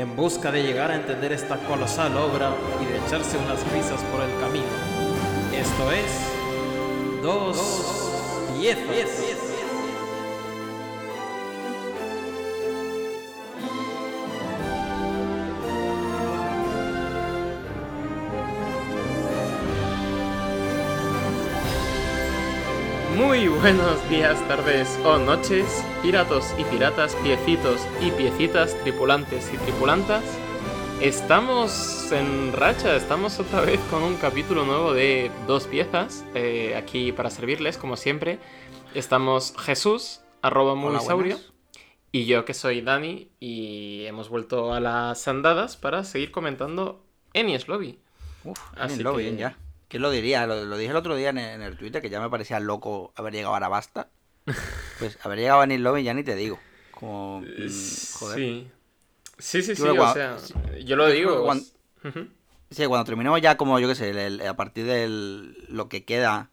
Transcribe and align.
en 0.00 0.16
busca 0.16 0.50
de 0.50 0.62
llegar 0.62 0.90
a 0.90 0.96
entender 0.96 1.30
esta 1.30 1.58
colosal 1.58 2.16
obra 2.16 2.54
y 2.80 2.86
de 2.86 3.06
echarse 3.06 3.36
unas 3.36 3.60
risas 3.70 4.02
por 4.04 4.22
el 4.22 4.40
camino. 4.40 4.64
Esto 5.54 5.92
es 5.92 7.22
Dos 7.22 7.58
Piezas. 8.58 9.36
Muy 23.16 23.48
buenos 23.48 24.08
días, 24.08 24.38
tardes 24.48 24.98
o 25.04 25.18
noches, 25.18 25.84
piratos 26.02 26.54
y 26.58 26.64
piratas, 26.64 27.14
piecitos 27.16 27.80
y 28.00 28.10
piecitas, 28.12 28.74
tripulantes 28.82 29.52
y 29.52 29.56
tripulantas. 29.58 30.24
Estamos 31.00 32.10
en 32.12 32.52
racha, 32.52 32.96
estamos 32.96 33.38
otra 33.38 33.60
vez 33.66 33.80
con 33.90 34.02
un 34.02 34.16
capítulo 34.16 34.64
nuevo 34.64 34.94
de 34.94 35.30
dos 35.46 35.66
piezas, 35.66 36.24
eh, 36.34 36.74
aquí 36.76 37.12
para 37.12 37.30
servirles, 37.30 37.76
como 37.76 37.96
siempre. 37.96 38.38
Estamos 38.94 39.54
Jesús, 39.58 40.20
arroba 40.42 40.74
Movisaurio, 40.74 41.38
y 42.12 42.24
yo 42.24 42.44
que 42.44 42.54
soy 42.54 42.80
Dani, 42.80 43.30
y 43.38 44.04
hemos 44.06 44.30
vuelto 44.30 44.72
a 44.72 44.80
las 44.80 45.28
andadas 45.28 45.76
para 45.76 46.04
seguir 46.04 46.30
comentando 46.30 47.04
Enies 47.34 47.68
Lobby. 47.68 47.98
Uf, 48.44 48.58
Así 48.76 49.02
Lobby, 49.02 49.36
ya. 49.36 49.56
¿Quién 49.88 50.02
lo 50.02 50.10
diría? 50.10 50.46
Lo, 50.46 50.78
dije 50.78 50.92
el 50.92 50.96
otro 50.96 51.16
día 51.16 51.30
en, 51.30 51.38
el 51.38 51.76
Twitter, 51.76 52.00
que 52.00 52.08
ya 52.08 52.20
me 52.20 52.30
parecía 52.30 52.60
loco 52.60 53.12
haber 53.16 53.34
llegado 53.34 53.54
a 53.54 53.56
Arabasta. 53.56 54.08
Pues 54.98 55.18
haber 55.24 55.38
llegado 55.38 55.60
a 55.60 55.66
Neil 55.66 55.82
Lobby 55.82 56.02
ya 56.02 56.14
ni 56.14 56.22
te 56.22 56.34
digo. 56.34 56.58
Como, 56.90 57.40
mm, 57.40 58.14
joder. 58.18 58.36
Sí. 58.36 58.70
Sí, 59.38 59.62
sí, 59.62 59.74
sí, 59.74 59.82
o 59.82 60.12
sea, 60.12 60.36
yo 60.84 60.96
lo 60.96 61.08
digo. 61.08 61.44
Cuando, 61.44 61.64
Sí, 62.70 62.86
cuando 62.86 63.04
terminemos 63.04 63.40
ya 63.40 63.56
como, 63.56 63.80
yo 63.80 63.88
qué 63.88 63.94
sé, 63.96 64.46
a 64.46 64.54
partir 64.54 64.86
de 64.86 65.08
lo 65.68 65.88
que 65.88 66.04
queda, 66.04 66.50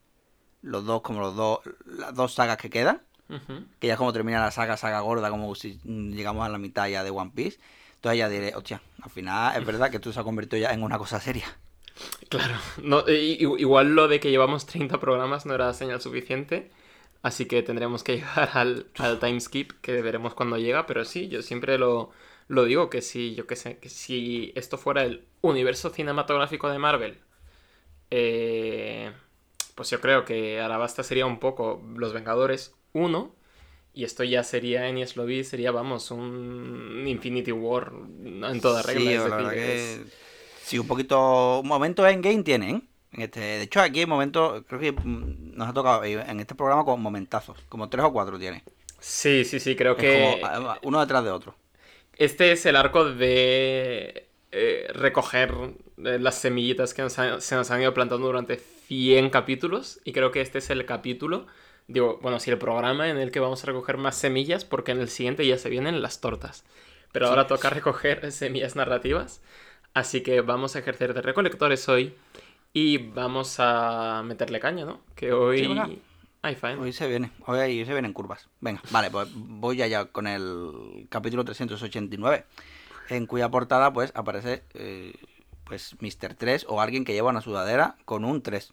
los 0.63 0.83
dos, 0.85 1.01
como 1.01 1.19
los 1.19 1.35
dos, 1.35 1.59
las 1.85 2.15
dos 2.15 2.33
sagas 2.33 2.57
que 2.57 2.71
quedan, 2.71 3.01
que 3.79 3.87
ya 3.87 3.93
es 3.93 3.97
como 3.99 4.13
termina 4.13 4.39
la 4.39 4.49
saga, 4.49 4.77
saga 4.77 4.99
gorda, 5.01 5.29
como 5.29 5.53
si 5.53 5.79
llegamos 5.83 6.43
a 6.43 6.49
la 6.49 6.57
mitad 6.57 6.87
ya 6.87 7.03
de 7.03 7.11
One 7.11 7.31
Piece, 7.35 7.59
entonces 7.95 8.17
ya 8.17 8.29
diré, 8.29 8.55
hostia, 8.55 8.81
al 9.01 9.11
final 9.11 9.59
es 9.59 9.65
verdad 9.65 9.91
que 9.91 9.97
esto 9.97 10.11
se 10.11 10.19
ha 10.19 10.23
convertido 10.23 10.59
ya 10.59 10.73
en 10.73 10.81
una 10.81 10.97
cosa 10.97 11.19
seria. 11.19 11.45
Claro, 12.29 12.55
no, 12.81 13.07
igual 13.07 13.93
lo 13.93 14.07
de 14.07 14.19
que 14.19 14.31
llevamos 14.31 14.65
30 14.65 14.99
programas 14.99 15.45
no 15.45 15.53
era 15.53 15.71
señal 15.73 16.01
suficiente, 16.01 16.71
así 17.21 17.45
que 17.45 17.63
tendremos 17.63 18.03
que 18.03 18.15
llegar 18.17 18.49
al, 18.53 18.87
al 18.97 19.19
time 19.19 19.39
skip 19.39 19.71
que 19.81 20.01
veremos 20.01 20.33
cuando 20.33 20.57
llega, 20.57 20.85
pero 20.85 21.05
sí, 21.05 21.27
yo 21.27 21.41
siempre 21.41 21.77
lo, 21.77 22.11
lo 22.47 22.65
digo 22.65 22.89
que 22.89 23.01
si, 23.01 23.35
yo 23.35 23.47
que 23.47 23.55
sé, 23.55 23.77
que 23.79 23.89
si 23.89 24.51
esto 24.55 24.77
fuera 24.77 25.03
el 25.03 25.25
universo 25.41 25.89
cinematográfico 25.89 26.69
de 26.69 26.79
Marvel, 26.79 27.19
eh, 28.11 29.11
pues 29.75 29.89
yo 29.89 30.01
creo 30.01 30.25
que 30.25 30.59
Arabasta 30.59 31.03
sería 31.03 31.25
un 31.25 31.39
poco 31.39 31.83
Los 31.95 32.13
Vengadores 32.13 32.75
1 32.93 33.35
y 33.93 34.03
esto 34.03 34.23
ya 34.23 34.43
sería 34.43 34.87
en 34.87 35.03
Lobby, 35.15 35.43
sería, 35.43 35.71
vamos, 35.71 36.11
un 36.11 37.03
Infinity 37.07 37.51
War 37.51 37.91
en 38.23 38.61
toda 38.61 38.83
regla. 38.83 39.01
Sí, 39.01 40.03
Sí, 40.63 40.77
un 40.77 40.85
poquito. 40.85 41.61
Un 41.61 41.67
momento 41.67 42.05
en 42.05 42.21
game 42.21 42.43
tienen. 42.43 42.87
Este, 43.17 43.39
de 43.39 43.63
hecho, 43.63 43.81
aquí 43.81 43.99
hay 43.99 44.05
momentos. 44.05 44.63
Creo 44.67 44.79
que 44.79 44.91
mm, 44.91 45.55
nos 45.57 45.69
ha 45.69 45.73
tocado 45.73 46.03
en 46.03 46.39
este 46.39 46.55
programa 46.55 46.85
con 46.85 47.01
momentazos. 47.01 47.57
Como 47.67 47.89
tres 47.89 48.05
o 48.05 48.13
cuatro 48.13 48.37
tiene. 48.37 48.63
Sí, 48.99 49.43
sí, 49.43 49.59
sí, 49.59 49.75
creo 49.75 49.95
que. 49.95 50.41
uno 50.83 50.99
detrás 50.99 51.23
de 51.23 51.31
otro. 51.31 51.55
Este 52.15 52.51
es 52.51 52.65
el 52.65 52.75
arco 52.75 53.05
de 53.05 54.27
eh, 54.51 54.87
recoger 54.93 55.53
eh, 56.03 56.17
las 56.19 56.35
semillitas 56.35 56.93
que 56.93 57.07
se 57.09 57.55
nos 57.55 57.71
han 57.71 57.81
ido 57.81 57.93
plantando 57.93 58.27
durante 58.27 58.57
100 58.57 59.29
capítulos. 59.29 59.99
Y 60.03 60.13
creo 60.13 60.31
que 60.31 60.41
este 60.41 60.59
es 60.59 60.69
el 60.69 60.85
capítulo. 60.85 61.47
Digo, 61.87 62.19
bueno, 62.21 62.39
sí, 62.39 62.51
el 62.51 62.57
programa 62.57 63.09
en 63.09 63.17
el 63.17 63.31
que 63.31 63.39
vamos 63.39 63.63
a 63.63 63.67
recoger 63.67 63.97
más 63.97 64.15
semillas, 64.15 64.65
porque 64.65 64.91
en 64.91 64.99
el 64.99 65.09
siguiente 65.09 65.45
ya 65.45 65.57
se 65.57 65.69
vienen 65.69 66.01
las 66.01 66.21
tortas. 66.21 66.65
Pero 67.11 67.27
ahora 67.27 67.47
toca 67.47 67.69
recoger 67.69 68.31
semillas 68.31 68.75
narrativas. 68.75 69.41
Así 69.93 70.21
que 70.21 70.41
vamos 70.41 70.75
a 70.75 70.79
ejercer 70.79 71.13
de 71.15 71.21
recolectores 71.21 71.87
hoy 71.89 72.13
y 72.79 72.97
vamos 72.99 73.55
a 73.57 74.21
meterle 74.23 74.59
caña, 74.59 74.85
¿no? 74.85 75.01
Que 75.15 75.33
hoy... 75.33 75.65
Hoy 76.79 76.93
se 76.93 77.07
viene, 77.07 77.31
hoy 77.47 77.83
se 77.83 77.91
vienen 77.91 78.13
curvas. 78.13 78.47
Venga, 78.61 78.81
vale, 78.91 79.09
pues 79.09 79.29
voy 79.33 79.81
allá 79.81 80.05
con 80.05 80.27
el 80.27 81.07
capítulo 81.09 81.43
389, 81.43 82.45
en 83.09 83.25
cuya 83.25 83.49
portada 83.49 83.91
pues 83.91 84.11
aparece 84.15 84.63
eh, 84.75 85.13
pues 85.63 85.97
Mr. 85.99 86.35
3 86.35 86.67
o 86.69 86.79
alguien 86.79 87.03
que 87.03 87.13
lleva 87.13 87.31
una 87.31 87.41
sudadera 87.41 87.97
con 88.05 88.23
un 88.23 88.43
3. 88.43 88.71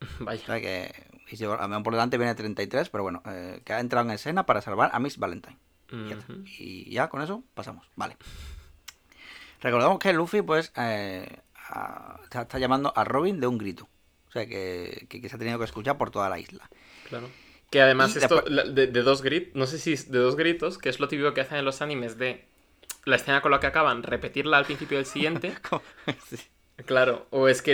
Vaya. 0.18 0.42
O 0.42 0.44
sea 0.44 0.60
que 0.60 0.92
y 1.30 1.44
por 1.44 1.92
delante 1.92 2.18
viene 2.18 2.34
33, 2.34 2.88
pero 2.90 3.04
bueno, 3.04 3.22
eh, 3.26 3.62
que 3.64 3.72
ha 3.72 3.80
entrado 3.80 4.06
en 4.06 4.12
escena 4.12 4.44
para 4.44 4.60
salvar 4.60 4.90
a 4.92 4.98
Miss 4.98 5.18
Valentine. 5.18 5.56
y 6.58 6.90
ya 6.90 7.08
con 7.08 7.22
eso 7.22 7.44
pasamos, 7.54 7.88
vale. 7.94 8.16
Recordamos 9.60 9.98
que 10.00 10.12
Luffy, 10.12 10.42
pues, 10.42 10.72
eh, 10.76 11.40
está, 12.30 12.58
llamando 12.58 12.92
a 12.94 13.04
Robin 13.04 13.40
de 13.40 13.46
un 13.46 13.58
grito. 13.58 13.88
O 14.28 14.32
sea, 14.32 14.46
que, 14.46 15.06
se 15.08 15.36
ha 15.36 15.38
tenido 15.38 15.58
que 15.58 15.64
escuchar 15.64 15.96
por 15.98 16.10
toda 16.10 16.28
la 16.28 16.38
isla. 16.38 16.68
Claro. 17.08 17.28
Que 17.70 17.80
además 17.80 18.14
esto, 18.14 18.42
de, 18.42 18.86
dos 18.86 19.22
gritos, 19.22 19.54
no 19.54 19.66
sé 19.66 19.78
si 19.78 19.92
es 19.92 20.10
de 20.10 20.18
dos 20.18 20.36
gritos, 20.36 20.78
que 20.78 20.88
es 20.88 21.00
lo 21.00 21.08
típico 21.08 21.34
que 21.34 21.40
hacen 21.40 21.58
en 21.58 21.64
los 21.64 21.82
animes 21.82 22.16
de 22.16 22.44
la 23.04 23.16
escena 23.16 23.40
con 23.40 23.50
la 23.50 23.60
que 23.60 23.66
acaban, 23.66 24.02
repetirla 24.02 24.58
al 24.58 24.64
principio 24.64 24.98
del 24.98 25.06
siguiente. 25.06 25.54
Claro, 26.84 27.26
o 27.30 27.48
es 27.48 27.62
que 27.62 27.72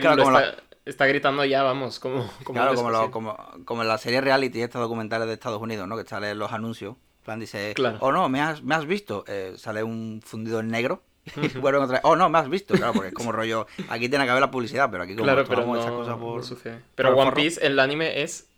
está, 0.84 1.06
gritando 1.06 1.44
ya, 1.44 1.64
vamos, 1.64 1.98
como... 1.98 2.32
claro, 2.44 3.10
como, 3.10 3.36
como, 3.64 3.82
en 3.82 3.88
la 3.88 3.98
serie 3.98 4.20
reality, 4.20 4.62
estos 4.62 4.80
documentales 4.80 5.26
de 5.26 5.34
Estados 5.34 5.60
Unidos, 5.60 5.88
¿no? 5.88 5.96
Que 5.96 6.04
salen 6.04 6.38
los 6.38 6.52
anuncios. 6.52 6.94
plan 7.24 7.40
dice, 7.40 7.74
claro. 7.74 7.98
oh 8.00 8.12
no, 8.12 8.28
me 8.28 8.40
has, 8.40 8.62
me 8.62 8.76
has 8.76 8.86
visto. 8.86 9.24
Eh, 9.26 9.54
sale 9.56 9.82
un 9.82 10.22
fundido 10.24 10.60
en 10.60 10.68
negro 10.68 11.02
y 11.36 11.58
vuelven 11.58 11.82
otra 11.82 11.98
vez. 11.98 12.00
Oh, 12.04 12.16
no, 12.16 12.28
me 12.28 12.38
has 12.38 12.48
visto, 12.48 12.74
claro, 12.74 12.92
porque 12.92 13.08
es 13.08 13.14
como 13.14 13.32
rollo. 13.32 13.66
Aquí 13.88 14.08
tiene 14.08 14.24
que 14.24 14.30
haber 14.30 14.40
la 14.40 14.50
publicidad, 14.50 14.90
pero 14.90 15.04
aquí 15.04 15.14
como 15.14 15.24
claro, 15.24 15.44
pero 15.46 15.64
no, 15.66 15.76
esas 15.76 15.90
cosas 15.90 16.18
por. 16.18 16.42
pero 16.94 17.16
One 17.16 17.32
Piece, 17.32 17.64
el 17.64 17.78
anime 17.78 18.22
es 18.22 18.48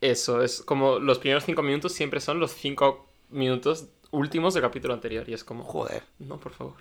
eso, 0.00 0.42
es 0.42 0.62
como 0.62 0.98
los 0.98 1.18
primeros 1.18 1.44
cinco 1.44 1.62
minutos 1.62 1.92
siempre 1.92 2.20
son 2.20 2.38
los 2.38 2.52
cinco 2.52 3.08
minutos 3.30 3.88
últimos 4.10 4.54
del 4.54 4.62
capítulo 4.62 4.94
anterior. 4.94 5.28
Y 5.28 5.34
es 5.34 5.44
como. 5.44 5.64
Joder. 5.64 6.02
No, 6.18 6.38
por 6.38 6.52
favor. 6.52 6.76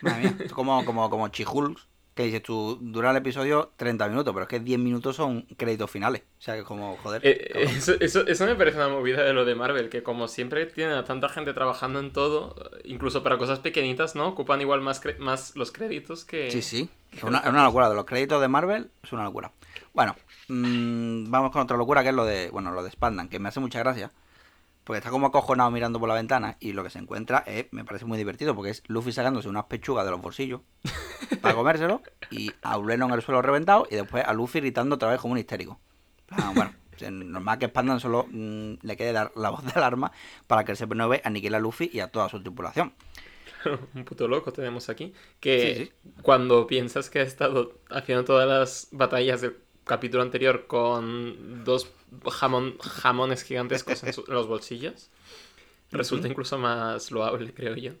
Madre 0.00 0.20
mía, 0.20 0.36
como, 0.52 0.84
como, 0.84 1.08
como 1.10 1.28
Chihulks, 1.28 1.86
que 2.14 2.24
dices 2.24 2.42
tú, 2.42 2.78
dura 2.80 3.10
el 3.10 3.16
episodio 3.16 3.72
30 3.76 4.08
minutos, 4.08 4.34
pero 4.34 4.42
es 4.44 4.48
que 4.48 4.60
10 4.60 4.78
minutos 4.78 5.16
son 5.16 5.42
créditos 5.56 5.90
finales. 5.90 6.22
O 6.38 6.42
sea, 6.42 6.56
que 6.56 6.62
como, 6.62 6.96
joder. 6.98 7.22
Eh, 7.24 7.52
eso, 7.54 7.94
eso, 8.00 8.26
eso, 8.26 8.46
me 8.46 8.54
parece 8.54 8.76
una 8.76 8.88
movida 8.88 9.22
de 9.22 9.32
lo 9.32 9.44
de 9.44 9.54
Marvel, 9.54 9.88
que 9.88 10.02
como 10.02 10.28
siempre 10.28 10.66
tienen 10.66 10.94
a 10.94 11.04
tanta 11.04 11.28
gente 11.28 11.54
trabajando 11.54 12.00
en 12.00 12.12
todo, 12.12 12.54
incluso 12.84 13.22
para 13.22 13.38
cosas 13.38 13.60
pequeñitas, 13.60 14.14
¿no? 14.14 14.28
Ocupan 14.28 14.60
igual 14.60 14.82
más, 14.82 15.00
más 15.18 15.56
los 15.56 15.72
créditos 15.72 16.24
que... 16.24 16.50
Sí, 16.50 16.60
sí. 16.60 16.90
Es 17.12 17.22
una, 17.22 17.42
una, 17.48 17.64
locura. 17.64 17.88
De 17.88 17.94
los 17.94 18.04
créditos 18.04 18.40
de 18.40 18.48
Marvel 18.48 18.90
es 19.02 19.12
una 19.12 19.24
locura. 19.24 19.52
Bueno, 19.94 20.16
mmm, 20.48 21.30
vamos 21.30 21.50
con 21.50 21.62
otra 21.62 21.76
locura 21.76 22.02
que 22.02 22.10
es 22.10 22.14
lo 22.14 22.24
de, 22.24 22.50
bueno, 22.50 22.72
lo 22.72 22.82
de 22.82 22.90
Spandan, 22.90 23.28
que 23.28 23.38
me 23.38 23.48
hace 23.48 23.60
mucha 23.60 23.78
gracia. 23.78 24.10
Porque 24.84 24.98
está 24.98 25.10
como 25.10 25.28
acojonado 25.28 25.70
mirando 25.70 26.00
por 26.00 26.08
la 26.08 26.14
ventana 26.14 26.56
y 26.58 26.72
lo 26.72 26.82
que 26.82 26.90
se 26.90 26.98
encuentra 26.98 27.44
es, 27.46 27.66
me 27.70 27.84
parece 27.84 28.04
muy 28.04 28.18
divertido 28.18 28.54
porque 28.54 28.70
es 28.70 28.82
Luffy 28.88 29.12
sacándose 29.12 29.48
unas 29.48 29.64
pechugas 29.64 30.04
de 30.04 30.10
los 30.10 30.20
bolsillos 30.20 30.62
para 31.40 31.54
comérselo 31.54 32.02
y 32.30 32.50
a 32.62 32.78
Uleno 32.78 33.06
en 33.06 33.12
el 33.12 33.22
suelo 33.22 33.42
reventado 33.42 33.86
y 33.90 33.94
después 33.94 34.24
a 34.24 34.32
Luffy 34.32 34.60
gritando 34.60 34.96
otra 34.96 35.10
vez 35.10 35.20
como 35.20 35.32
un 35.32 35.38
histérico. 35.38 35.78
bueno, 36.54 36.72
normal 37.10 37.58
que 37.58 37.68
Spandan 37.68 38.00
solo 38.00 38.26
mm, 38.30 38.74
le 38.82 38.96
quede 38.96 39.12
dar 39.12 39.32
la 39.36 39.50
voz 39.50 39.64
de 39.64 39.72
alarma 39.74 40.12
para 40.46 40.64
que 40.64 40.72
el 40.72 40.78
CP9 40.78 41.20
aniquile 41.24 41.56
a 41.56 41.60
Luffy 41.60 41.90
y 41.92 42.00
a 42.00 42.08
toda 42.08 42.28
su 42.28 42.42
tripulación. 42.42 42.92
un 43.94 44.04
puto 44.04 44.28
loco 44.28 44.52
tenemos 44.52 44.88
aquí. 44.88 45.12
Que 45.40 45.92
cuando 46.22 46.66
piensas 46.66 47.10
que 47.10 47.20
ha 47.20 47.22
estado 47.22 47.78
haciendo 47.90 48.24
todas 48.24 48.48
las 48.48 48.88
batallas 48.92 49.40
del 49.40 49.56
capítulo 49.84 50.22
anterior 50.22 50.66
con 50.66 51.64
dos 51.64 51.90
jamón, 52.30 52.78
jamones 52.78 53.42
gigantescos 53.42 54.02
en, 54.04 54.14
los 54.28 54.46
bolsillos, 54.46 55.10
resulta 55.90 56.28
incluso 56.28 56.58
más 56.58 57.10
loable, 57.10 57.52
creo 57.52 57.76
yo. 57.76 57.92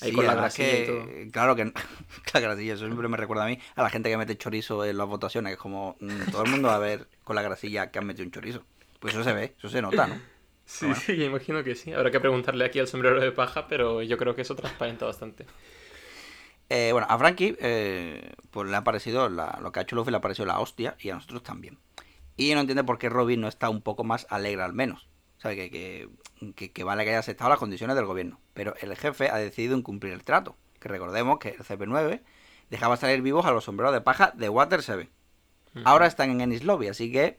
Ahí 0.00 0.10
Sí, 0.10 0.14
con 0.14 0.26
la 0.26 0.34
grasilla 0.34 0.68
y 0.68 0.76
que, 0.76 0.86
todo. 0.86 1.32
Claro 1.32 1.56
que 1.56 1.64
la 2.34 2.40
grasilla, 2.40 2.74
eso 2.74 2.86
siempre 2.86 3.08
me 3.08 3.16
recuerda 3.16 3.44
a 3.44 3.48
mí, 3.48 3.58
a 3.74 3.82
la 3.82 3.90
gente 3.90 4.08
que 4.08 4.16
mete 4.16 4.38
chorizo 4.38 4.84
en 4.84 4.96
las 4.96 5.08
votaciones, 5.08 5.54
es 5.54 5.58
como 5.58 5.96
mm, 6.00 6.30
todo 6.30 6.44
el 6.44 6.50
mundo 6.50 6.68
va 6.68 6.76
a 6.76 6.78
ver 6.78 7.08
con 7.24 7.34
la 7.34 7.42
grasilla 7.42 7.90
que 7.90 7.98
han 7.98 8.06
metido 8.06 8.24
un 8.24 8.30
chorizo. 8.30 8.62
Pues 9.00 9.14
eso 9.14 9.24
se 9.24 9.32
ve, 9.32 9.54
eso 9.58 9.68
se 9.68 9.82
nota, 9.82 10.06
¿no? 10.06 10.20
Sí, 10.64 10.86
bueno. 10.86 11.00
sí, 11.00 11.12
imagino 11.24 11.64
que 11.64 11.74
sí. 11.74 11.92
Habrá 11.92 12.10
que 12.10 12.20
preguntarle 12.20 12.64
aquí 12.64 12.78
al 12.78 12.86
sombrero 12.86 13.20
de 13.20 13.32
paja, 13.32 13.66
pero 13.68 14.02
yo 14.02 14.18
creo 14.18 14.34
que 14.34 14.42
eso 14.42 14.54
transparenta 14.54 15.06
bastante. 15.06 15.46
Eh, 16.70 16.90
bueno, 16.92 17.06
a 17.08 17.18
Frankie 17.18 17.56
eh, 17.60 18.32
pues 18.50 18.68
le 18.68 18.76
ha 18.76 18.84
parecido, 18.84 19.28
la- 19.28 19.58
lo 19.62 19.72
que 19.72 19.80
ha 19.80 19.82
hecho 19.82 19.96
Luffy 19.96 20.10
le 20.10 20.18
ha 20.18 20.20
parecido 20.20 20.46
la 20.46 20.60
hostia 20.60 20.96
y 21.00 21.10
a 21.10 21.14
nosotros 21.14 21.42
también. 21.42 21.78
Y 22.36 22.52
no 22.54 22.60
entiende 22.60 22.84
por 22.84 22.98
qué 22.98 23.08
Robin 23.08 23.40
no 23.40 23.48
está 23.48 23.68
un 23.70 23.80
poco 23.82 24.04
más 24.04 24.26
alegre 24.30 24.62
al 24.62 24.72
menos. 24.74 25.08
Sabe 25.38 25.56
que, 25.56 25.70
que, 25.70 26.08
que- 26.54 26.72
que 26.72 26.84
vale 26.84 27.04
que 27.04 27.10
haya 27.10 27.18
aceptado 27.20 27.50
las 27.50 27.58
condiciones 27.58 27.96
del 27.96 28.06
gobierno. 28.06 28.38
Pero 28.54 28.74
el 28.80 28.94
jefe 28.96 29.30
ha 29.30 29.36
decidido 29.38 29.76
incumplir 29.76 30.12
el 30.12 30.24
trato. 30.24 30.56
Que 30.80 30.88
recordemos 30.88 31.38
que 31.38 31.50
el 31.50 31.64
CP9 31.64 32.20
dejaba 32.70 32.96
salir 32.96 33.22
vivos 33.22 33.46
a 33.46 33.50
los 33.50 33.64
sombreros 33.64 33.92
de 33.94 34.00
paja 34.00 34.32
de 34.36 34.48
Water 34.48 34.82
7. 34.82 35.08
Ahora 35.84 36.06
están 36.06 36.30
en 36.30 36.40
Ennis 36.40 36.64
Lobby, 36.64 36.88
así 36.88 37.10
que... 37.12 37.38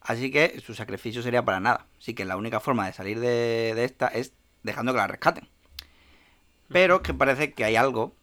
así 0.00 0.30
que 0.30 0.60
su 0.60 0.74
sacrificio 0.74 1.22
sería 1.22 1.44
para 1.44 1.60
nada. 1.60 1.86
Así 1.98 2.14
que 2.14 2.24
la 2.24 2.36
única 2.36 2.60
forma 2.60 2.86
de 2.86 2.92
salir 2.92 3.20
de, 3.20 3.72
de 3.74 3.84
esta 3.84 4.08
es 4.08 4.32
dejando 4.62 4.92
que 4.92 4.98
la 4.98 5.06
rescaten. 5.06 5.48
Pero 6.74 7.02
que 7.02 7.14
parece 7.14 7.52
que 7.52 7.62
hay 7.64 7.76
algo, 7.76 8.16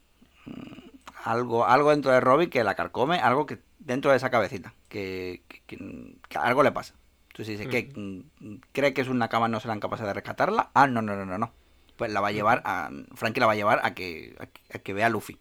mm, 0.44 0.88
algo, 1.24 1.64
algo 1.64 1.88
dentro 1.90 2.12
de 2.12 2.20
Robin 2.20 2.50
que 2.50 2.62
la 2.64 2.74
carcome, 2.74 3.18
algo 3.18 3.46
que 3.46 3.58
dentro 3.78 4.10
de 4.10 4.18
esa 4.18 4.28
cabecita, 4.28 4.74
que, 4.90 5.42
que- 5.48 5.62
que- 5.66 6.16
que 6.28 6.38
algo 6.38 6.62
le 6.62 6.70
pasa. 6.70 6.94
Entonces 7.30 7.58
dice 7.58 7.70
que 7.70 7.90
mm, 7.98 8.56
cree 8.72 8.92
que 8.92 9.00
es 9.00 9.08
una 9.08 9.28
cama, 9.28 9.48
no 9.48 9.58
serán 9.58 9.80
capaces 9.80 10.06
de 10.06 10.12
rescatarla. 10.12 10.70
Ah, 10.74 10.86
no, 10.86 11.00
no, 11.00 11.16
no, 11.16 11.24
no, 11.24 11.38
no. 11.38 11.50
Pues 11.96 12.12
la 12.12 12.20
va 12.20 12.28
a 12.28 12.32
llevar 12.32 12.60
a, 12.66 12.90
Frankie 13.14 13.40
la 13.40 13.46
va 13.46 13.52
a 13.52 13.56
llevar 13.56 13.80
a 13.84 13.94
que, 13.94 14.36
a, 14.38 14.44
que- 14.46 14.60
a 14.74 14.78
que 14.80 14.92
vea 14.92 15.06
a 15.06 15.08
Luffy. 15.08 15.38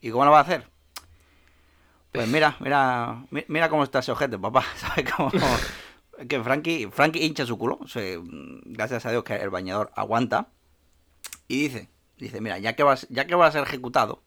¿Y 0.00 0.10
cómo 0.10 0.24
lo 0.24 0.30
va 0.30 0.38
a 0.38 0.42
hacer? 0.42 0.68
Pues 2.12 2.28
mira, 2.28 2.56
mira, 2.60 3.24
mi- 3.30 3.44
mira 3.48 3.68
cómo 3.70 3.82
está 3.82 3.98
ese 3.98 4.12
ojete, 4.12 4.38
papá. 4.38 4.62
¿Sabes 4.76 5.10
cómo? 5.12 5.30
que 6.28 6.40
Frankie, 6.44 6.88
Frankie 6.92 7.24
hincha 7.24 7.44
su 7.44 7.58
culo. 7.58 7.78
mm, 7.80 8.58
gracias 8.72 9.04
a 9.06 9.10
Dios 9.10 9.24
que 9.24 9.34
el 9.34 9.50
bañador 9.50 9.90
aguanta. 9.96 10.46
Y 11.48 11.62
dice, 11.64 11.88
dice, 12.22 12.40
mira, 12.40 12.58
ya 12.58 12.74
que 12.74 12.82
vas, 12.82 13.06
ya 13.10 13.26
que 13.26 13.34
va 13.34 13.46
a 13.46 13.52
ser 13.52 13.62
ejecutado, 13.64 14.22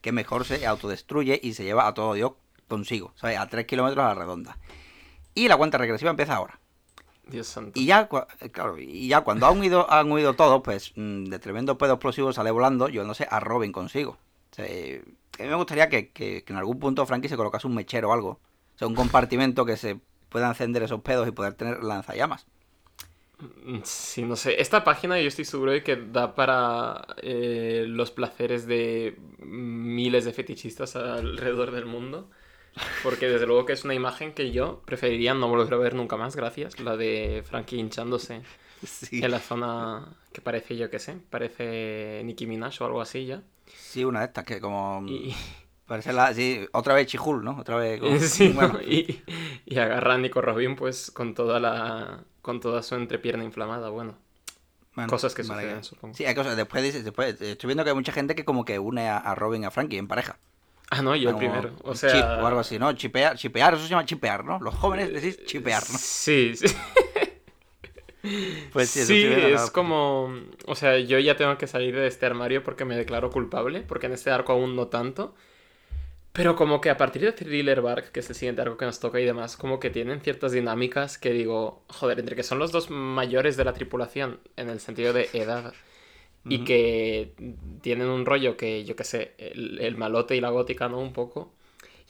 que 0.00 0.12
mejor 0.12 0.44
se 0.44 0.66
autodestruye 0.66 1.38
y 1.42 1.54
se 1.54 1.64
lleva 1.64 1.86
a 1.86 1.94
todo 1.94 2.14
Dios 2.14 2.32
consigo, 2.68 3.12
¿sabes? 3.16 3.38
A 3.38 3.48
3 3.48 3.66
kilómetros 3.66 4.04
a 4.04 4.08
la 4.08 4.14
redonda. 4.14 4.58
Y 5.34 5.48
la 5.48 5.56
cuenta 5.56 5.78
regresiva 5.78 6.10
empieza 6.10 6.34
ahora. 6.36 6.58
Dios 7.26 7.46
santo. 7.46 7.78
Y 7.78 7.86
ya, 7.86 8.08
eh, 8.40 8.50
claro, 8.50 8.78
y 8.78 9.08
ya 9.08 9.20
cuando 9.22 9.46
han 9.46 9.58
huido, 9.60 9.90
han 9.90 10.10
huido 10.10 10.34
todos, 10.34 10.62
pues 10.62 10.92
mm, 10.96 11.24
de 11.24 11.38
tremendo 11.38 11.78
pedo 11.78 11.94
explosivo 11.94 12.32
sale 12.32 12.50
volando, 12.50 12.88
yo 12.88 13.04
no 13.04 13.14
sé, 13.14 13.26
a 13.30 13.38
Robin 13.40 13.72
consigo. 13.72 14.12
O 14.52 14.54
sea, 14.54 14.66
eh, 14.66 15.02
a 15.38 15.42
mí 15.42 15.48
me 15.48 15.54
gustaría 15.54 15.88
que, 15.88 16.10
que- 16.10 16.42
que 16.44 16.52
en 16.52 16.58
algún 16.58 16.78
punto 16.80 17.06
Frankie 17.06 17.28
se 17.28 17.36
colocase 17.36 17.66
un 17.68 17.74
mechero 17.74 18.10
o 18.10 18.12
algo. 18.12 18.30
O 18.30 18.78
sea, 18.78 18.88
un 18.88 18.94
compartimento 18.96 19.64
que 19.64 19.76
se 19.76 20.00
pueda 20.28 20.48
encender 20.48 20.82
esos 20.82 21.00
pedos 21.02 21.28
y 21.28 21.30
poder 21.30 21.54
tener 21.54 21.82
lanzallamas. 21.84 22.46
Mm, 23.40 23.80
Sí, 23.84 24.22
no 24.24 24.36
sé. 24.36 24.60
Esta 24.60 24.84
página 24.84 25.20
yo 25.20 25.28
estoy 25.28 25.44
seguro 25.44 25.72
de 25.72 25.82
que 25.82 25.96
da 25.96 26.34
para 26.34 27.06
eh, 27.22 27.84
los 27.88 28.10
placeres 28.10 28.66
de 28.66 29.16
miles 29.38 30.24
de 30.24 30.32
fetichistas 30.32 30.96
alrededor 30.96 31.70
del 31.70 31.86
mundo. 31.86 32.30
Porque 33.02 33.28
desde 33.28 33.46
luego 33.46 33.66
que 33.66 33.72
es 33.74 33.84
una 33.84 33.94
imagen 33.94 34.32
que 34.34 34.52
yo 34.52 34.82
preferiría 34.86 35.34
no 35.34 35.48
volver 35.48 35.74
a 35.74 35.78
ver 35.78 35.94
nunca 35.94 36.16
más, 36.16 36.36
gracias. 36.36 36.78
La 36.80 36.96
de 36.96 37.42
Frankie 37.46 37.78
hinchándose 37.78 38.42
Sí, 38.82 39.20
en 39.22 39.30
la 39.32 39.40
zona 39.40 40.16
que 40.32 40.40
parece, 40.40 40.76
yo 40.76 40.90
qué 40.90 40.98
sé, 40.98 41.16
parece 41.30 42.22
Nicki 42.24 42.46
Minaj 42.46 42.80
o 42.82 42.86
algo 42.86 43.00
así 43.02 43.26
ya. 43.26 43.42
sí 43.66 44.04
una 44.04 44.20
de 44.20 44.26
estas 44.26 44.44
que 44.44 44.60
como... 44.60 45.04
Y, 45.08 45.34
Parece 45.90 46.12
la... 46.12 46.32
Sí, 46.32 46.64
otra 46.70 46.94
vez 46.94 47.08
Chihul, 47.08 47.42
¿no? 47.44 47.58
Otra 47.58 47.74
vez... 47.74 47.98
como- 48.00 48.16
sí, 48.20 48.50
¿no? 48.50 48.54
bueno, 48.54 48.80
y, 48.80 49.24
y 49.66 49.76
agarra 49.76 50.14
a 50.14 50.18
Nico 50.18 50.40
Robin 50.40 50.76
pues 50.76 51.10
con 51.10 51.34
toda 51.34 51.58
la 51.58 52.22
con 52.42 52.60
toda 52.60 52.80
su 52.84 52.94
entrepierna 52.94 53.42
inflamada, 53.42 53.88
bueno. 53.90 54.14
Cosas 55.08 55.34
que 55.34 55.42
suceden, 55.42 55.82
supongo. 55.82 56.14
Sí, 56.14 56.24
hay 56.26 56.34
cosas. 56.36 56.56
Después, 56.56 56.84
dice- 56.84 57.02
después 57.02 57.40
estoy 57.40 57.66
viendo 57.66 57.82
que 57.82 57.90
hay 57.90 57.96
mucha 57.96 58.12
gente 58.12 58.36
que 58.36 58.44
como 58.44 58.64
que 58.64 58.78
une 58.78 59.08
a, 59.08 59.18
a 59.18 59.34
Robin 59.34 59.64
a 59.64 59.72
Frankie 59.72 59.98
en 59.98 60.06
pareja. 60.06 60.38
Ah, 60.90 61.02
no, 61.02 61.16
yo 61.16 61.30
el 61.30 61.34
Como 61.34 61.50
primero. 61.50 61.74
O 61.82 61.90
chip 61.90 61.98
sea, 62.00 62.38
o 62.40 62.46
algo 62.46 62.60
así, 62.60 62.78
¿no? 62.78 62.92
Chipear, 62.92 63.36
chipear, 63.36 63.74
eso 63.74 63.82
se 63.82 63.88
llama 63.88 64.04
chipear, 64.04 64.44
¿no? 64.44 64.60
Los 64.60 64.74
jóvenes 64.76 65.12
decís 65.12 65.44
chipear, 65.44 65.82
¿no? 65.90 65.98
Sí, 65.98 66.52
sí. 66.54 66.66
Pues 68.72 68.90
sí, 68.90 69.04
Sí, 69.04 69.24
es 69.24 69.70
como... 69.70 70.32
O 70.66 70.74
sea, 70.76 70.98
yo 70.98 71.18
ya 71.18 71.36
tengo 71.36 71.56
que 71.58 71.66
salir 71.66 71.96
de 71.96 72.06
este 72.06 72.26
armario 72.26 72.62
porque 72.62 72.84
me 72.84 72.94
declaro 72.96 73.30
culpable, 73.30 73.80
porque 73.80 74.06
en 74.06 74.12
este 74.12 74.30
arco 74.30 74.52
aún 74.52 74.76
no 74.76 74.88
tanto. 74.88 75.34
Pero 76.32 76.54
como 76.54 76.80
que 76.80 76.90
a 76.90 76.96
partir 76.96 77.22
de 77.22 77.32
Thriller 77.32 77.80
Bark, 77.82 78.12
que 78.12 78.20
es 78.20 78.30
el 78.30 78.36
siguiente 78.36 78.62
arco 78.62 78.76
que 78.76 78.84
nos 78.84 79.00
toca 79.00 79.20
y 79.20 79.24
demás, 79.24 79.56
como 79.56 79.80
que 79.80 79.90
tienen 79.90 80.20
ciertas 80.20 80.52
dinámicas 80.52 81.18
que 81.18 81.32
digo, 81.32 81.84
joder, 81.88 82.20
entre 82.20 82.36
que 82.36 82.44
son 82.44 82.58
los 82.60 82.70
dos 82.72 82.88
mayores 82.90 83.56
de 83.56 83.64
la 83.64 83.72
tripulación 83.72 84.40
en 84.56 84.70
el 84.70 84.78
sentido 84.80 85.12
de 85.12 85.30
edad 85.32 85.74
y 86.48 86.64
que 86.64 87.34
tienen 87.82 88.08
un 88.08 88.26
rollo 88.26 88.56
que, 88.56 88.84
yo 88.84 88.96
qué 88.96 89.04
sé, 89.04 89.34
el, 89.38 89.80
el 89.80 89.96
malote 89.96 90.36
y 90.36 90.40
la 90.40 90.50
gótica, 90.50 90.88
¿no? 90.88 91.00
Un 91.00 91.12
poco. 91.14 91.54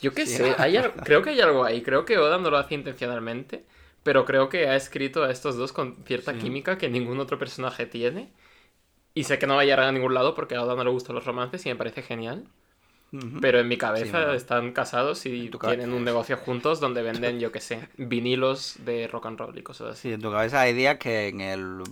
Yo 0.01 0.15
qué 0.15 0.27
Sí. 0.27 0.37
sé, 0.37 0.57
hay 0.59 0.79
creo 1.05 1.23
que 1.23 1.31
hay 1.31 1.41
algo 1.41 1.65
ahí, 1.65 1.83
creo 1.83 2.05
que 2.07 2.19
Oda 2.19 2.39
no 2.39 2.51
lo 2.51 2.59
hace 2.59 2.75
intencionalmente, 2.75 3.65
pero 4.03 4.25
creo 4.27 4.49
que 4.51 4.69
ha 4.69 4.77
escrito 4.77 5.25
a 5.25 5.31
estos 5.33 5.57
dos 5.57 5.73
con 5.73 5.97
cierta 6.07 6.37
Sí. 6.37 6.39
química 6.39 6.79
que 6.79 6.89
ningún 6.91 7.21
otro 7.21 7.39
personaje 7.39 7.87
tiene. 7.87 8.31
Y 9.15 9.25
sé 9.25 9.39
que 9.39 9.47
no 9.47 9.57
va 9.57 9.63
a 9.63 9.65
llegar 9.65 9.81
a 9.81 9.93
ningún 9.93 10.15
lado 10.15 10.35
porque 10.35 10.57
a 10.57 10.63
Oda 10.65 10.77
no 10.77 10.85
le 10.85 10.91
gustan 10.91 11.15
los 11.17 11.25
romances 11.27 11.65
y 11.67 11.69
me 11.71 11.77
parece 11.77 12.03
genial. 12.03 12.47
Pero 13.41 13.59
en 13.59 13.67
mi 13.69 13.77
cabeza 13.77 14.19
bueno. 14.19 14.35
están 14.35 14.73
casados 14.73 15.27
y 15.27 15.51
tienen 15.51 15.93
un 15.93 16.05
negocio 16.05 16.37
juntos 16.37 16.79
donde 16.79 17.03
venden, 17.03 17.41
yo 17.41 17.51
qué 17.51 17.61
sé, 17.61 17.89
vinilos 17.97 18.77
de 18.85 19.09
rock 19.09 19.27
and 19.27 19.39
roll 19.39 19.59
y 19.59 19.63
cosas 19.63 19.93
así. 19.93 20.09
Sí, 20.09 20.15
en 20.15 20.21
tu 20.21 20.31
cabeza 20.31 20.61
hay 20.61 20.75
días 20.75 20.99
que 20.99 21.29
en 21.29 21.41
el, 21.41 21.83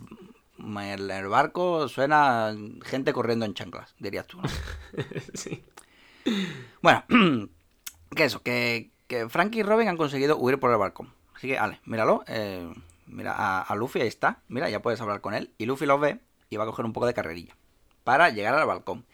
en 0.58 1.10
el 1.10 1.26
barco 1.28 1.88
suena 1.88 2.54
gente 2.84 3.12
corriendo 3.12 3.44
en 3.46 3.54
chanclas, 3.54 3.94
dirías 3.98 4.26
tú, 4.26 4.40
¿no? 4.40 4.48
Sí. 5.34 5.64
Bueno, 6.82 7.04
que 8.14 8.24
eso, 8.24 8.42
que, 8.42 8.90
que 9.06 9.28
Frankie 9.28 9.60
y 9.60 9.62
Robin 9.62 9.88
han 9.88 9.96
conseguido 9.96 10.36
huir 10.36 10.58
por 10.58 10.70
el 10.70 10.76
balcón. 10.78 11.12
Así 11.34 11.48
que, 11.48 11.58
Ale, 11.58 11.80
míralo. 11.84 12.24
eh, 12.26 12.72
mira, 13.06 13.32
a, 13.32 13.62
a 13.62 13.74
Luffy 13.74 14.00
ahí 14.00 14.08
está. 14.08 14.40
Mira, 14.48 14.68
ya 14.70 14.82
puedes 14.82 15.00
hablar 15.00 15.20
con 15.20 15.34
él. 15.34 15.52
Y 15.58 15.66
Luffy 15.66 15.86
los 15.86 16.00
ve 16.00 16.20
y 16.50 16.56
va 16.56 16.64
a 16.64 16.66
coger 16.66 16.84
un 16.84 16.92
poco 16.92 17.06
de 17.06 17.14
carrerilla 17.14 17.56
para 18.04 18.30
llegar 18.30 18.54
al 18.54 18.66
balcón. 18.66 19.04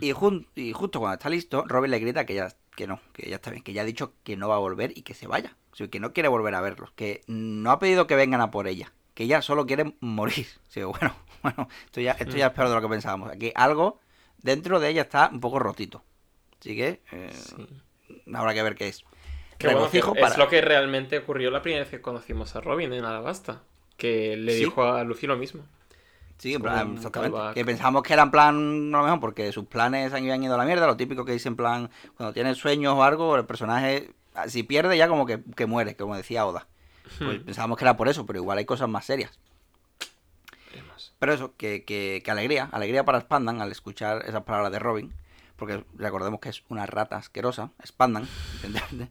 Y, 0.00 0.12
jun- 0.12 0.46
y 0.54 0.72
justo 0.72 0.98
cuando 1.00 1.14
está 1.14 1.28
listo, 1.28 1.64
Robin 1.66 1.90
le 1.90 1.98
grita 1.98 2.24
que 2.26 2.34
ya, 2.34 2.48
que 2.76 2.86
no, 2.86 3.00
que 3.12 3.28
ya 3.28 3.36
está 3.36 3.50
bien, 3.50 3.62
que 3.62 3.72
ya 3.72 3.82
ha 3.82 3.84
dicho 3.84 4.12
que 4.24 4.36
no 4.36 4.48
va 4.48 4.56
a 4.56 4.58
volver 4.58 4.92
y 4.96 5.02
que 5.02 5.14
se 5.14 5.26
vaya. 5.26 5.56
O 5.72 5.76
sea, 5.76 5.88
que 5.88 6.00
no 6.00 6.12
quiere 6.12 6.28
volver 6.28 6.54
a 6.54 6.60
verlos, 6.60 6.90
que 6.92 7.22
no 7.26 7.70
ha 7.70 7.78
pedido 7.78 8.06
que 8.06 8.16
vengan 8.16 8.40
a 8.40 8.50
por 8.50 8.66
ella, 8.68 8.92
que 9.14 9.24
ella 9.24 9.42
solo 9.42 9.66
quiere 9.66 9.94
morir. 10.00 10.46
Bueno, 10.74 11.14
bueno, 11.42 11.68
esto 11.86 12.00
ya, 12.00 12.12
esto 12.12 12.36
ya 12.36 12.46
es 12.46 12.52
peor 12.52 12.68
de 12.68 12.74
lo 12.76 12.80
que 12.80 12.88
pensábamos. 12.88 13.30
Aquí 13.30 13.52
algo 13.54 13.98
dentro 14.42 14.80
de 14.80 14.88
ella 14.90 15.02
está 15.02 15.30
un 15.32 15.40
poco 15.40 15.58
rotito. 15.58 16.02
Así 16.60 16.76
que 16.76 17.00
eh, 17.12 17.30
Sí. 17.32 17.66
habrá 18.32 18.54
que 18.54 18.62
ver 18.62 18.74
qué 18.74 18.88
es. 18.88 19.04
Que 19.58 19.68
bueno, 19.68 19.88
que 19.90 19.98
Regocijo 20.00 20.14
es 20.16 20.20
para- 20.20 20.36
lo 20.36 20.48
que 20.48 20.60
realmente 20.60 21.18
ocurrió 21.18 21.50
la 21.50 21.62
primera 21.62 21.82
vez 21.84 21.90
que 21.90 22.00
conocimos 22.00 22.54
a 22.56 22.60
Robin 22.60 22.92
en 22.92 23.04
Alabasta. 23.04 23.62
Que 23.96 24.36
le 24.36 24.52
Sí. 24.54 24.64
dijo 24.64 24.82
a 24.84 25.04
Luffy 25.04 25.26
lo 25.28 25.36
mismo. 25.36 25.64
Sí, 26.44 26.52
en 26.52 26.60
plan, 26.60 26.92
exactamente. 26.96 27.38
Que 27.54 27.64
pensamos 27.64 28.02
que 28.02 28.12
era 28.12 28.22
en 28.22 28.30
plan, 28.30 28.54
a 28.94 28.98
lo 28.98 29.04
mejor, 29.04 29.18
porque 29.18 29.50
sus 29.50 29.64
planes 29.64 30.12
han 30.12 30.24
ido 30.24 30.54
a 30.54 30.58
la 30.58 30.66
mierda. 30.66 30.86
Lo 30.86 30.94
típico 30.94 31.24
que 31.24 31.32
dice 31.32 31.48
en 31.48 31.56
plan, 31.56 31.88
cuando 32.18 32.34
tienes 32.34 32.58
sueños 32.58 32.92
o 32.92 33.02
algo, 33.02 33.34
el 33.36 33.46
personaje, 33.46 34.10
ah, 34.34 34.46
si 34.46 34.62
pierde 34.62 34.98
ya 34.98 35.08
como 35.08 35.24
que, 35.24 35.40
que 35.56 35.64
muere, 35.64 35.96
como 35.96 36.14
decía 36.14 36.44
Oda. 36.44 36.66
Pues 37.18 37.40
Hmm. 37.40 37.44
pensábamos 37.46 37.78
que 37.78 37.84
era 37.86 37.96
por 37.96 38.08
eso, 38.08 38.26
pero 38.26 38.40
igual 38.40 38.58
hay 38.58 38.66
cosas 38.66 38.90
más 38.90 39.06
serias. 39.06 39.30
Pero 41.18 41.32
eso, 41.32 41.56
que, 41.56 41.82
que, 41.84 42.20
que 42.22 42.30
alegría, 42.30 42.68
alegría 42.72 43.06
para 43.06 43.22
Spandan 43.22 43.62
al 43.62 43.72
escuchar 43.72 44.22
esas 44.26 44.42
palabras 44.42 44.70
de 44.70 44.80
Robin, 44.80 45.14
porque 45.56 45.82
recordemos 45.96 46.40
que 46.40 46.50
es 46.50 46.62
una 46.68 46.84
rata 46.84 47.16
asquerosa, 47.16 47.70
Spandan, 47.86 48.28
evidentemente. 48.62 49.10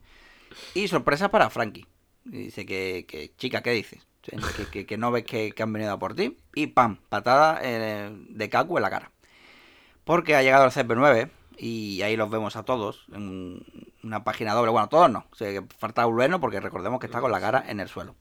Y 0.75 0.87
sorpresa 0.87 1.31
para 1.31 1.49
Frankie. 1.49 1.87
Dice 2.25 2.63
que, 2.67 3.07
que, 3.07 3.31
chica, 3.37 3.63
¿qué 3.63 3.71
dices? 3.71 4.05
Que, 4.32 4.65
que- 4.72 4.86
que 4.86 4.98
no 4.98 5.12
ves 5.12 5.24
que, 5.25 5.51
que 5.51 5.63
han 5.63 5.74
venido 5.74 5.92
a 5.94 6.00
por 6.00 6.15
ti. 6.15 6.38
Y 6.56 6.68
pam, 6.68 6.98
patada 7.10 7.60
eh, 7.62 8.10
de 8.30 8.50
Kaku 8.50 8.77
en 8.77 8.84
la 8.84 8.89
cara. 8.89 9.12
Porque 10.03 10.36
ha 10.36 10.42
llegado 10.44 10.65
el 10.65 10.72
CP9 10.72 11.30
y 11.58 12.01
ahí 12.01 12.15
los 12.18 12.30
vemos 12.30 12.56
a 12.56 12.63
todos 12.63 13.06
en 13.13 13.63
una 14.03 14.24
página 14.24 14.53
doble. 14.53 14.72
Bueno, 14.72 14.89
todos 14.89 15.10
no. 15.10 15.25
O 15.32 15.36
sea, 15.36 15.50
que 15.51 15.65
falta 15.77 16.06
Uleno 16.08 16.39
porque 16.39 16.60
recordemos 16.60 17.00
que 17.00 17.06
está 17.06 17.22
con 17.22 17.32
la 17.32 17.39
cara 17.39 17.63
en 17.68 17.80
el 17.80 17.88
suelo. 17.88 18.15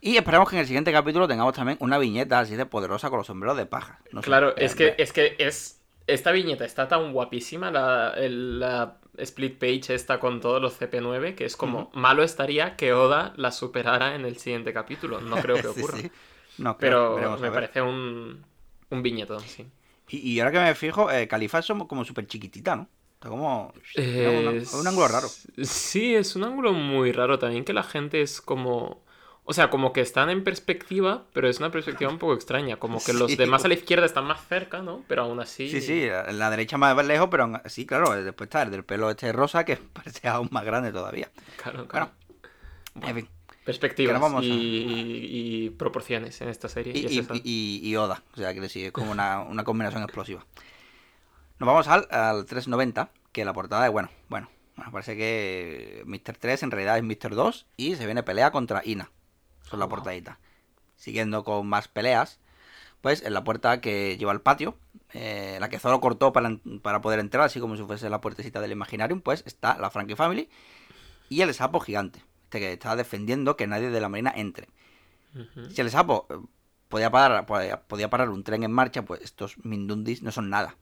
Y 0.00 0.16
esperamos 0.16 0.48
que 0.48 0.56
en 0.56 0.60
el 0.60 0.66
siguiente 0.66 0.92
capítulo 0.92 1.26
tengamos 1.26 1.54
también 1.54 1.78
una 1.80 1.98
viñeta 1.98 2.38
así 2.38 2.54
de 2.54 2.66
poderosa 2.66 3.08
con 3.10 3.18
los 3.18 3.26
sombreros 3.26 3.56
de 3.56 3.66
paja. 3.66 4.00
No 4.12 4.20
Claro, 4.20 4.50
eh, 4.50 4.64
es 4.64 4.74
que, 4.74 4.94
es 4.98 5.12
que 5.12 5.34
es. 5.38 5.80
Esta 6.06 6.30
viñeta 6.30 6.64
está 6.64 6.86
tan 6.86 7.12
guapísima, 7.12 7.70
la, 7.72 8.12
el- 8.16 8.60
la 8.60 8.98
split 9.18 9.58
page 9.58 9.94
esta 9.94 10.18
con 10.20 10.40
todos 10.40 10.60
los 10.62 10.74
CP9, 10.80 11.34
que 11.34 11.44
es 11.44 11.56
como 11.56 11.90
malo 11.94 12.22
estaría 12.22 12.76
que 12.76 12.92
Oda 12.92 13.32
la 13.36 13.52
superara 13.52 14.14
en 14.14 14.24
el 14.24 14.38
siguiente 14.38 14.72
capítulo. 14.72 15.20
No 15.20 15.40
creo 15.40 15.60
que 15.60 15.68
ocurra. 15.68 15.98
sí. 15.98 16.10
No 16.58 16.78
creo, 16.78 17.14
Pero 17.14 17.38
me 17.38 17.50
parece 17.52 17.82
un, 17.82 18.46
Un 18.90 19.02
viñetón, 19.02 19.48
sí. 19.48 19.70
Y, 20.08 20.18
y 20.34 20.40
ahora 20.40 20.52
que 20.52 20.60
me 20.60 20.74
fijo, 20.74 21.10
eh, 21.10 21.28
Califa 21.28 21.58
es 21.58 21.66
como 21.88 22.04
súper 22.04 22.26
chiquitita, 22.26 22.76
¿no? 22.76 22.88
Está 23.14 23.28
como... 23.28 23.72
Eh, 23.94 24.28
un, 24.72 24.80
un 24.80 24.86
ángulo 24.86 25.08
raro. 25.08 25.34
Sí, 25.62 26.14
es 26.14 26.36
un 26.36 26.44
ángulo 26.44 26.72
muy 26.72 27.12
raro 27.12 27.38
también 27.38 27.64
que 27.64 27.72
la 27.72 27.82
gente 27.82 28.20
es 28.22 28.40
como... 28.40 29.05
O 29.48 29.52
sea, 29.54 29.70
como 29.70 29.92
que 29.92 30.00
están 30.00 30.28
en 30.28 30.42
perspectiva, 30.42 31.24
pero 31.32 31.48
es 31.48 31.60
una 31.60 31.70
perspectiva 31.70 32.10
un 32.10 32.18
poco 32.18 32.34
extraña. 32.34 32.78
Como 32.78 32.98
que 33.02 33.12
los 33.12 33.30
Sí. 33.30 33.36
demás 33.36 33.64
a 33.64 33.68
la 33.68 33.74
izquierda 33.74 34.04
están 34.04 34.24
más 34.24 34.44
cerca, 34.48 34.82
¿no? 34.82 35.04
Pero 35.06 35.22
aún 35.22 35.38
así... 35.38 35.70
Sí, 35.70 35.80
sí, 35.80 36.02
en 36.02 36.38
la 36.40 36.50
derecha 36.50 36.76
más 36.78 36.96
lejos, 37.06 37.28
pero 37.30 37.44
aún- 37.44 37.60
sí, 37.66 37.86
claro, 37.86 38.10
después 38.20 38.48
está 38.48 38.62
el 38.62 38.72
del 38.72 38.84
pelo 38.84 39.08
este 39.08 39.30
rosa 39.32 39.64
que 39.64 39.76
parece 39.92 40.26
aún 40.26 40.48
más 40.50 40.64
grande 40.64 40.90
todavía. 40.90 41.30
Claro, 41.62 41.86
claro. 41.86 42.10
Bueno, 42.94 43.08
en 43.08 43.14
fin. 43.14 43.28
Perspectivas 43.64 44.20
a- 44.20 44.42
y, 44.42 45.66
y 45.66 45.70
proporciones 45.70 46.40
en 46.40 46.48
esta 46.48 46.68
serie. 46.68 46.92
Y, 46.96 47.92
es 47.92 47.98
Oda, 47.98 48.22
o 48.32 48.36
sea, 48.36 48.52
que 48.52 48.60
decir, 48.60 48.86
es 48.86 48.92
como 48.92 49.12
una, 49.12 49.40
una 49.42 49.62
combinación 49.62 50.02
explosiva. 50.02 50.44
Nos 51.58 51.66
vamos 51.68 51.86
al, 51.88 52.06
al 52.10 52.44
390, 52.46 53.10
que 53.32 53.44
la 53.44 53.52
portada 53.52 53.86
es, 53.86 53.92
bueno, 53.92 54.10
bueno, 54.28 54.48
bueno, 54.76 54.90
parece 54.92 55.16
que 55.16 56.02
Mr. 56.04 56.36
3 56.36 56.64
en 56.64 56.70
realidad 56.72 56.98
es 56.98 57.04
Mr. 57.04 57.34
2 57.34 57.66
y 57.76 57.94
se 57.94 58.04
viene 58.06 58.22
pelea 58.24 58.50
contra 58.50 58.82
Ina. 58.84 59.10
Son 59.68 59.78
la 59.78 59.88
portadita. 59.88 60.38
Siguiendo 60.96 61.44
con 61.44 61.66
más 61.66 61.88
peleas, 61.88 62.38
pues 63.00 63.22
en 63.22 63.34
la 63.34 63.44
puerta 63.44 63.80
que 63.80 64.16
lleva 64.18 64.32
al 64.32 64.40
patio, 64.40 64.76
eh, 65.12 65.58
la 65.60 65.68
que 65.68 65.78
Zoro 65.78 66.00
cortó 66.00 66.32
para, 66.32 66.58
para 66.82 67.00
poder 67.00 67.20
entrar, 67.20 67.44
así 67.44 67.60
como 67.60 67.76
si 67.76 67.82
fuese 67.84 68.08
la 68.10 68.20
puertecita 68.20 68.60
del 68.60 68.72
Imaginarium, 68.72 69.20
pues 69.20 69.42
está 69.46 69.78
la 69.78 69.90
Frankie 69.90 70.16
Family 70.16 70.48
y 71.28 71.42
el 71.42 71.52
sapo 71.54 71.80
gigante, 71.80 72.22
este 72.44 72.60
que 72.60 72.72
está 72.72 72.96
defendiendo 72.96 73.56
que 73.56 73.66
nadie 73.66 73.90
de 73.90 74.00
la 74.00 74.08
marina 74.08 74.32
entre. 74.34 74.68
Si 75.74 75.80
el 75.80 75.90
sapo 75.90 76.26
eh, 76.30 76.36
podía 76.88 77.10
parar, 77.10 77.44
podía, 77.46 77.82
podía 77.82 78.08
parar 78.10 78.30
un 78.30 78.42
tren 78.44 78.62
en 78.62 78.72
marcha, 78.72 79.04
pues 79.04 79.20
estos 79.22 79.56
Mindundis 79.64 80.22
no 80.22 80.32
son 80.32 80.48
nada. 80.50 80.76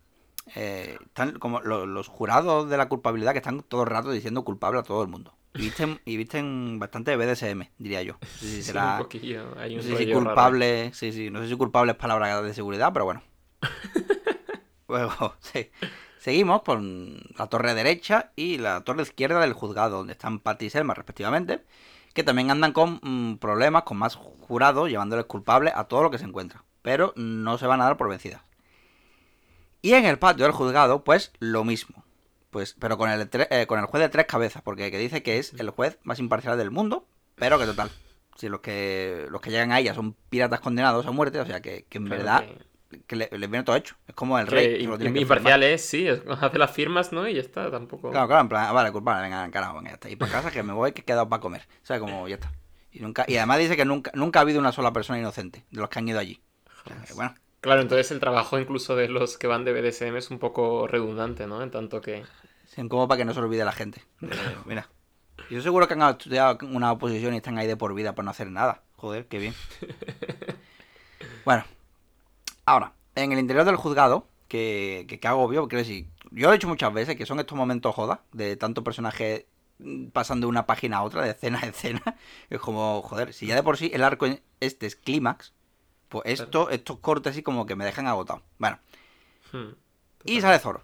Eh, 0.54 0.98
están 1.06 1.38
como 1.38 1.60
lo- 1.60 1.86
los 1.86 2.08
jurados 2.08 2.68
de 2.68 2.76
la 2.76 2.88
culpabilidad 2.88 3.32
que 3.32 3.38
están 3.38 3.62
todo 3.62 3.82
el 3.82 3.88
rato 3.88 4.10
diciendo 4.10 4.44
culpable 4.44 4.80
a 4.80 4.82
todo 4.84 5.02
el 5.02 5.08
mundo. 5.08 5.34
Y 5.54 5.62
visten, 5.62 6.00
y 6.04 6.16
visten 6.16 6.78
bastante 6.80 7.16
BDSM, 7.16 7.68
diría 7.78 8.02
yo. 8.02 8.14
No 8.20 8.26
sé 8.28 8.38
si 8.38 8.56
Sí, 8.56 8.62
será. 8.64 9.00
un. 9.00 9.58
Hay 9.58 9.76
no 9.76 9.82
sé 9.82 9.88
si 9.88 9.94
rollo 9.94 10.06
raro. 10.14 10.24
culpable. 10.26 10.92
Sí, 10.94 11.12
sí, 11.12 11.30
no 11.30 11.40
sé 11.40 11.48
si 11.48 11.56
culpable 11.56 11.92
es 11.92 11.98
palabra 11.98 12.42
de 12.42 12.54
seguridad, 12.54 12.92
pero 12.92 13.04
bueno. 13.04 13.22
Luego, 14.88 15.34
sí. 15.40 15.70
Seguimos 16.18 16.62
con 16.62 17.20
la 17.38 17.46
torre 17.48 17.74
derecha 17.74 18.32
y 18.34 18.58
la 18.58 18.82
torre 18.82 19.02
izquierda 19.02 19.40
del 19.40 19.52
juzgado, 19.52 19.98
donde 19.98 20.12
están 20.14 20.38
Patty 20.40 20.66
y 20.66 20.70
Selma, 20.70 20.94
respectivamente, 20.94 21.64
que 22.14 22.22
también 22.22 22.50
andan 22.50 22.72
con 22.72 22.98
mm, 23.02 23.36
problemas, 23.36 23.82
con 23.84 23.98
más 23.98 24.14
jurados, 24.16 24.88
llevándoles 24.88 25.26
culpables 25.26 25.72
a 25.76 25.84
todo 25.84 26.02
lo 26.02 26.10
que 26.10 26.18
se 26.18 26.24
encuentra. 26.24 26.64
Pero 26.82 27.12
no 27.16 27.58
se 27.58 27.66
van 27.66 27.80
a 27.80 27.84
dar 27.84 27.96
por 27.96 28.08
vencidas. 28.08 28.42
Y 29.82 29.92
en 29.92 30.06
el 30.06 30.18
patio 30.18 30.44
del 30.44 30.52
juzgado, 30.54 31.04
pues 31.04 31.32
lo 31.40 31.62
mismo. 31.64 32.03
Pues, 32.54 32.76
pero 32.78 32.96
con 32.96 33.10
el, 33.10 33.28
eh, 33.50 33.66
con 33.66 33.80
el 33.80 33.86
juez 33.86 34.00
de 34.00 34.08
tres 34.10 34.26
cabezas, 34.26 34.62
porque 34.62 34.92
que 34.92 34.98
dice 34.98 35.24
que 35.24 35.38
es 35.38 35.54
el 35.54 35.70
juez 35.70 35.98
más 36.04 36.20
imparcial 36.20 36.56
del 36.56 36.70
mundo, 36.70 37.04
pero 37.34 37.58
que 37.58 37.64
total. 37.66 37.90
Si 38.36 38.48
los 38.48 38.60
que 38.60 39.26
los 39.28 39.40
que 39.40 39.50
llegan 39.50 39.72
a 39.72 39.80
ella 39.80 39.92
son 39.92 40.14
piratas 40.30 40.60
condenados 40.60 41.04
a 41.06 41.10
muerte, 41.10 41.40
o 41.40 41.46
sea 41.46 41.60
que, 41.60 41.84
que 41.88 41.98
en 41.98 42.06
Claro 42.06 42.22
verdad 42.22 42.44
que- 42.90 43.02
que 43.08 43.16
le- 43.16 43.28
les 43.32 43.50
viene 43.50 43.64
todo 43.64 43.74
hecho. 43.74 43.96
Es 44.06 44.14
como 44.14 44.38
el 44.38 44.46
rey. 44.46 44.78
que 44.78 44.84
lo 44.86 45.20
imparcial 45.20 45.64
es, 45.64 45.84
sí. 45.84 46.06
es- 46.06 46.22
hace 46.40 46.58
las 46.60 46.70
firmas, 46.70 47.10
¿no? 47.12 47.26
Y 47.26 47.34
ya 47.34 47.40
está, 47.40 47.72
tampoco. 47.72 48.12
Claro, 48.12 48.28
claro, 48.28 48.42
en 48.42 48.48
plan, 48.48 48.66
ah, 48.68 48.72
vale, 48.72 48.92
culpable, 48.92 49.22
venga, 49.24 49.50
carajo, 49.50 49.74
venga, 49.78 49.90
ya 49.90 49.94
está. 49.94 50.08
Y 50.08 50.14
para 50.14 50.30
casa 50.30 50.52
que 50.52 50.62
me 50.62 50.72
voy 50.72 50.92
que 50.92 51.00
he 51.00 51.04
quedado 51.04 51.28
para 51.28 51.40
comer. 51.40 51.62
O 51.82 51.86
sea, 51.86 51.98
como 51.98 52.28
ya 52.28 52.36
está. 52.36 52.52
Y, 52.92 53.00
nunca, 53.00 53.24
y 53.26 53.36
además 53.36 53.58
dice 53.58 53.76
que 53.76 53.84
nunca, 53.84 54.12
nunca 54.14 54.38
ha 54.38 54.42
habido 54.42 54.60
una 54.60 54.70
sola 54.70 54.92
persona 54.92 55.18
inocente 55.18 55.64
de 55.72 55.80
los 55.80 55.88
que 55.90 55.98
han 55.98 56.06
ido 56.08 56.20
allí. 56.20 56.40
O 56.84 56.88
sea, 56.88 57.02
que, 57.04 57.14
bueno, 57.14 57.34
Claro, 57.60 57.80
entonces 57.80 58.10
el 58.10 58.20
trabajo 58.20 58.58
incluso 58.60 58.94
de 58.94 59.08
los 59.08 59.38
que 59.38 59.46
van 59.46 59.64
de 59.64 59.72
BDSM 59.72 60.18
es 60.18 60.30
un 60.30 60.38
poco 60.38 60.86
redundante, 60.86 61.46
¿no? 61.46 61.62
En 61.62 61.70
tanto 61.70 62.00
que... 62.02 62.22
sí, 62.74 62.88
como 62.88 63.08
para 63.08 63.18
que 63.18 63.24
no 63.24 63.34
se 63.34 63.40
olvide 63.40 63.64
la 63.64 63.72
gente. 63.72 64.02
Eh, 64.22 64.56
mira. 64.66 64.88
Yo 65.50 65.60
seguro 65.60 65.86
que 65.86 65.94
han 65.94 66.02
estudiado 66.02 66.58
una 66.66 66.92
oposición 66.92 67.34
y 67.34 67.38
están 67.38 67.58
ahí 67.58 67.66
de 67.66 67.76
por 67.76 67.92
vida 67.94 68.14
por 68.14 68.24
no 68.24 68.30
hacer 68.30 68.50
nada. 68.50 68.82
Joder, 68.96 69.26
qué 69.26 69.38
bien. 69.38 69.54
Bueno, 71.44 71.64
ahora, 72.64 72.94
en 73.14 73.32
el 73.32 73.38
interior 73.38 73.66
del 73.66 73.76
juzgado, 73.76 74.26
que, 74.48 75.04
que, 75.08 75.20
que 75.20 75.28
hago 75.28 75.42
obvio, 75.42 75.68
quiero 75.68 75.84
decir, 75.84 76.06
yo 76.30 76.46
lo 76.46 76.52
he 76.52 76.56
hecho 76.56 76.68
muchas 76.68 76.92
veces, 76.92 77.16
que 77.16 77.26
son 77.26 77.38
estos 77.38 77.56
momentos 77.56 77.94
joda, 77.94 78.22
de 78.32 78.56
tanto 78.56 78.82
personaje 78.82 79.46
mm, 79.78 80.06
pasando 80.06 80.46
de 80.46 80.50
una 80.50 80.66
página 80.66 80.98
a 80.98 81.02
otra, 81.02 81.22
de 81.22 81.30
escena 81.30 81.60
a 81.62 81.66
escena. 81.66 82.02
Es 82.50 82.60
como, 82.60 83.02
joder, 83.02 83.34
si 83.34 83.46
ya 83.46 83.54
de 83.54 83.62
por 83.62 83.76
sí 83.76 83.90
el 83.92 84.02
arco 84.02 84.26
este 84.60 84.86
es 84.86 84.96
clímax, 84.96 85.52
pues 86.08 86.24
esto, 86.26 86.70
estos 86.70 86.98
cortes 86.98 87.32
así 87.32 87.42
como 87.42 87.66
que 87.66 87.76
me 87.76 87.84
dejan 87.84 88.06
agotado. 88.06 88.42
Bueno, 88.58 88.78
hmm, 89.52 89.74
y 90.24 90.40
sale 90.40 90.58
Zoro. 90.58 90.82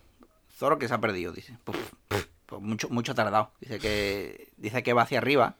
Zoro 0.60 0.78
que 0.78 0.88
se 0.88 0.92
ha 0.94 1.00
perdido, 1.00 1.32
dice. 1.32 1.56
Puf, 1.64 1.74
puf, 2.08 2.26
pues 2.44 2.60
mucho, 2.60 2.90
mucho 2.90 3.14
tardado. 3.14 3.50
Dice 3.62 3.78
que, 3.78 4.52
dice 4.58 4.82
que 4.82 4.92
va 4.92 5.02
hacia 5.02 5.16
arriba. 5.16 5.56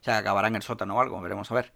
O 0.00 0.02
sea, 0.02 0.16
acabará 0.16 0.48
en 0.48 0.56
el 0.56 0.62
sótano 0.62 0.96
o 0.96 1.00
algo, 1.02 1.20
veremos 1.20 1.50
a 1.50 1.54
ver. 1.56 1.72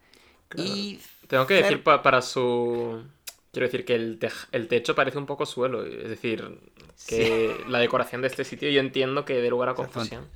Claro. 0.48 0.70
Y 0.70 0.98
Tengo 1.28 1.46
que 1.46 1.54
decir 1.54 1.82
pa- 1.82 2.02
para 2.02 2.22
su... 2.22 3.04
Quiero 3.52 3.66
decir 3.66 3.84
que 3.84 3.94
el, 3.94 4.18
techo 4.66 4.94
parece 4.94 5.18
un 5.18 5.26
poco 5.26 5.44
suelo. 5.44 5.84
Es 5.84 6.08
decir, 6.08 6.58
que 7.06 7.54
la 7.68 7.78
decoración 7.80 8.22
de 8.22 8.28
este 8.28 8.44
sitio 8.44 8.70
yo 8.70 8.80
entiendo 8.80 9.26
que 9.26 9.34
dé 9.34 9.50
lugar 9.50 9.68
a 9.68 9.74
confusión. 9.74 10.26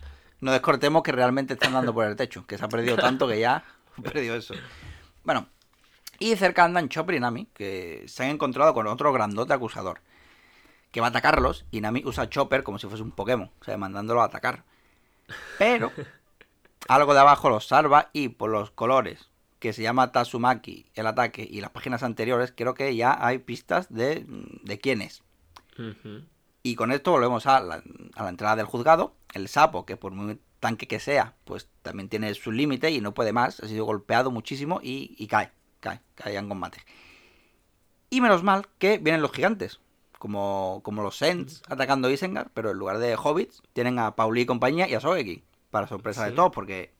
no 0.40 0.52
descortemos 0.52 1.02
que 1.02 1.12
realmente 1.12 1.54
están 1.54 1.72
dando 1.72 1.94
por 1.94 2.04
el 2.04 2.14
techo, 2.14 2.46
que 2.46 2.58
se 2.58 2.64
ha 2.66 2.68
perdido 2.68 2.96
tanto 2.98 3.26
que 3.26 3.40
ya 3.40 3.64
ha 3.96 4.02
perdido 4.02 4.36
eso. 4.36 4.54
Bueno, 5.24 5.48
y 6.18 6.36
cerca 6.36 6.64
andan 6.64 6.90
Chopper 6.90 7.14
y 7.14 7.20
Nami, 7.20 7.46
que 7.54 8.04
se 8.06 8.24
han 8.24 8.30
encontrado 8.30 8.74
con 8.74 8.86
otro 8.86 9.12
grandote 9.14 9.54
acusador, 9.54 10.00
que 10.90 11.00
va 11.00 11.08
a 11.08 11.10
atacarlos, 11.10 11.64
y 11.70 11.80
Nami 11.80 12.02
usa 12.04 12.28
Chopper 12.28 12.62
como 12.62 12.78
si 12.78 12.86
fuese 12.86 13.02
un 13.02 13.12
Pokémon, 13.12 13.50
o 13.60 13.64
sea, 13.64 13.76
mandándolo 13.76 14.22
a 14.22 14.26
atacar. 14.26 14.64
Pero 15.58 15.92
algo 16.88 17.14
de 17.14 17.20
abajo 17.20 17.50
los 17.50 17.66
salva 17.66 18.10
y 18.12 18.28
por 18.28 18.50
los 18.50 18.70
colores 18.70 19.28
que 19.58 19.72
se 19.72 19.82
llama 19.82 20.12
Tatsumaki, 20.12 20.90
el 20.94 21.06
ataque 21.06 21.46
y 21.48 21.60
las 21.60 21.70
páginas 21.70 22.02
anteriores, 22.02 22.52
creo 22.56 22.74
que 22.74 22.94
ya 22.94 23.16
hay 23.20 23.38
pistas 23.38 23.92
de, 23.92 24.24
de 24.26 24.78
quién 24.78 25.02
es. 25.02 25.22
Y 26.62 26.74
con 26.74 26.92
esto 26.92 27.12
volvemos 27.12 27.46
a 27.46 27.60
la, 27.60 27.82
a 28.14 28.22
la 28.22 28.28
entrada 28.28 28.56
del 28.56 28.66
juzgado. 28.66 29.14
El 29.32 29.48
sapo, 29.48 29.86
que 29.86 29.96
por 29.96 30.12
muy 30.12 30.40
tanque 30.60 30.88
que 30.88 31.00
sea, 31.00 31.34
pues 31.44 31.68
también 31.82 32.08
tiene 32.08 32.32
su 32.34 32.52
límite 32.52 32.90
y 32.90 33.00
no 33.00 33.14
puede 33.14 33.32
más. 33.32 33.60
Ha 33.60 33.68
sido 33.68 33.84
golpeado 33.84 34.30
muchísimo 34.30 34.80
y, 34.82 35.14
y 35.18 35.26
cae, 35.26 35.52
cae, 35.80 36.00
cae 36.14 36.36
en 36.36 36.48
combate. 36.48 36.78
Y 38.10 38.20
menos 38.20 38.42
mal 38.42 38.66
que 38.78 38.98
vienen 38.98 39.22
los 39.22 39.32
gigantes, 39.32 39.80
como, 40.18 40.80
como 40.84 41.02
los 41.02 41.16
Sens 41.16 41.62
atacando 41.68 42.08
a 42.08 42.12
Isengard, 42.12 42.50
pero 42.54 42.70
en 42.70 42.78
lugar 42.78 42.98
de 42.98 43.16
hobbits 43.16 43.62
tienen 43.72 43.98
a 43.98 44.14
Pauli 44.16 44.42
y 44.42 44.46
compañía 44.46 44.88
y 44.88 44.94
a 44.94 45.00
Sogeki, 45.00 45.42
para 45.70 45.86
sorpresa 45.86 46.24
de 46.26 46.32
todos, 46.32 46.50
porque, 46.52 46.92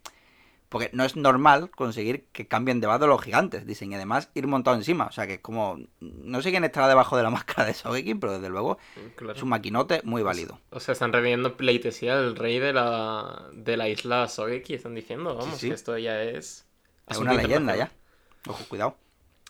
porque 0.69 0.91
no 0.93 1.05
es 1.05 1.17
normal 1.17 1.71
conseguir 1.71 2.27
que 2.33 2.47
cambien 2.47 2.81
de 2.81 2.87
bando 2.87 3.07
los 3.07 3.23
gigantes, 3.23 3.67
dicen, 3.67 3.91
y 3.91 3.95
además 3.95 4.31
ir 4.35 4.47
montado 4.47 4.77
encima. 4.77 5.07
O 5.07 5.13
sea 5.13 5.27
que 5.27 5.35
es 5.35 5.41
como, 5.41 5.79
no 6.01 6.43
sé 6.43 6.51
quién 6.51 6.65
estará 6.65 6.87
debajo 6.89 7.17
de 7.17 7.23
la 7.23 7.31
máscara 7.39 7.67
de 7.67 7.75
Sogeki, 7.75 8.15
pero 8.15 8.35
desde 8.35 8.51
luego 8.51 8.79
Claro. 9.17 9.35
es 9.35 9.43
un 9.43 9.49
maquinote 9.49 10.01
muy 10.05 10.23
válido. 10.23 10.61
O 10.71 10.81
sea, 10.81 10.93
están 10.93 11.13
reviviendo 11.13 11.57
pleitesía 11.57 12.17
del 12.17 12.37
rey 12.37 12.59
de 12.59 12.73
la, 12.73 13.49
de 13.53 13.77
la 13.77 13.89
isla 13.89 14.29
Sogeki. 14.29 14.75
Están 14.75 14.95
diciendo, 14.95 15.35
vamos, 15.35 15.59
sí. 15.59 15.69
que 15.69 15.75
esto 15.75 15.97
ya 15.99 16.23
es... 16.23 16.67
Es 17.09 17.17
una 17.19 17.33
leyenda 17.35 17.75
ya. 17.75 17.91
Ojo, 18.47 18.63
cuidado. 18.69 18.97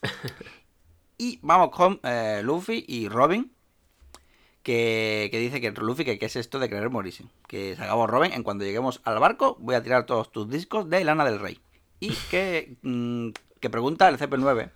y 1.18 1.38
vamos 1.42 1.70
con 1.70 1.98
eh, 2.04 2.40
Luffy 2.44 2.84
y 2.86 3.08
Robin. 3.08 3.52
Que, 4.68 5.30
que 5.30 5.38
dice 5.38 5.62
que 5.62 5.70
Luffy 5.70 6.04
que 6.04 6.18
qué 6.18 6.26
es 6.26 6.36
esto 6.36 6.58
de 6.58 6.68
querer 6.68 6.90
morirse. 6.90 7.24
Que 7.46 7.74
se 7.74 7.82
acabó 7.82 8.06
Robin. 8.06 8.34
En 8.34 8.42
cuando 8.42 8.66
lleguemos 8.66 9.00
al 9.04 9.18
barco, 9.18 9.56
voy 9.60 9.74
a 9.74 9.82
tirar 9.82 10.04
todos 10.04 10.30
tus 10.30 10.46
discos 10.50 10.90
de 10.90 11.02
Lana 11.04 11.24
del 11.24 11.40
Rey. 11.40 11.58
Y 12.00 12.10
que, 12.30 12.76
mm, 12.82 13.30
que 13.60 13.70
pregunta 13.70 14.06
el 14.10 14.18
CP9 14.18 14.70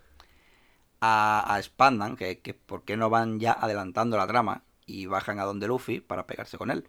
a, 1.03 1.55
a 1.55 1.63
Spandan 1.63 2.17
que, 2.17 2.41
que 2.41 2.55
por 2.55 2.85
qué 2.85 2.97
no 2.97 3.11
van 3.11 3.39
ya 3.39 3.53
adelantando 3.53 4.17
la 4.17 4.27
trama 4.27 4.63
y 4.87 5.05
bajan 5.05 5.39
a 5.39 5.45
donde 5.45 5.67
Luffy 5.67 6.01
para 6.01 6.27
pegarse 6.27 6.57
con 6.57 6.71
él. 6.71 6.89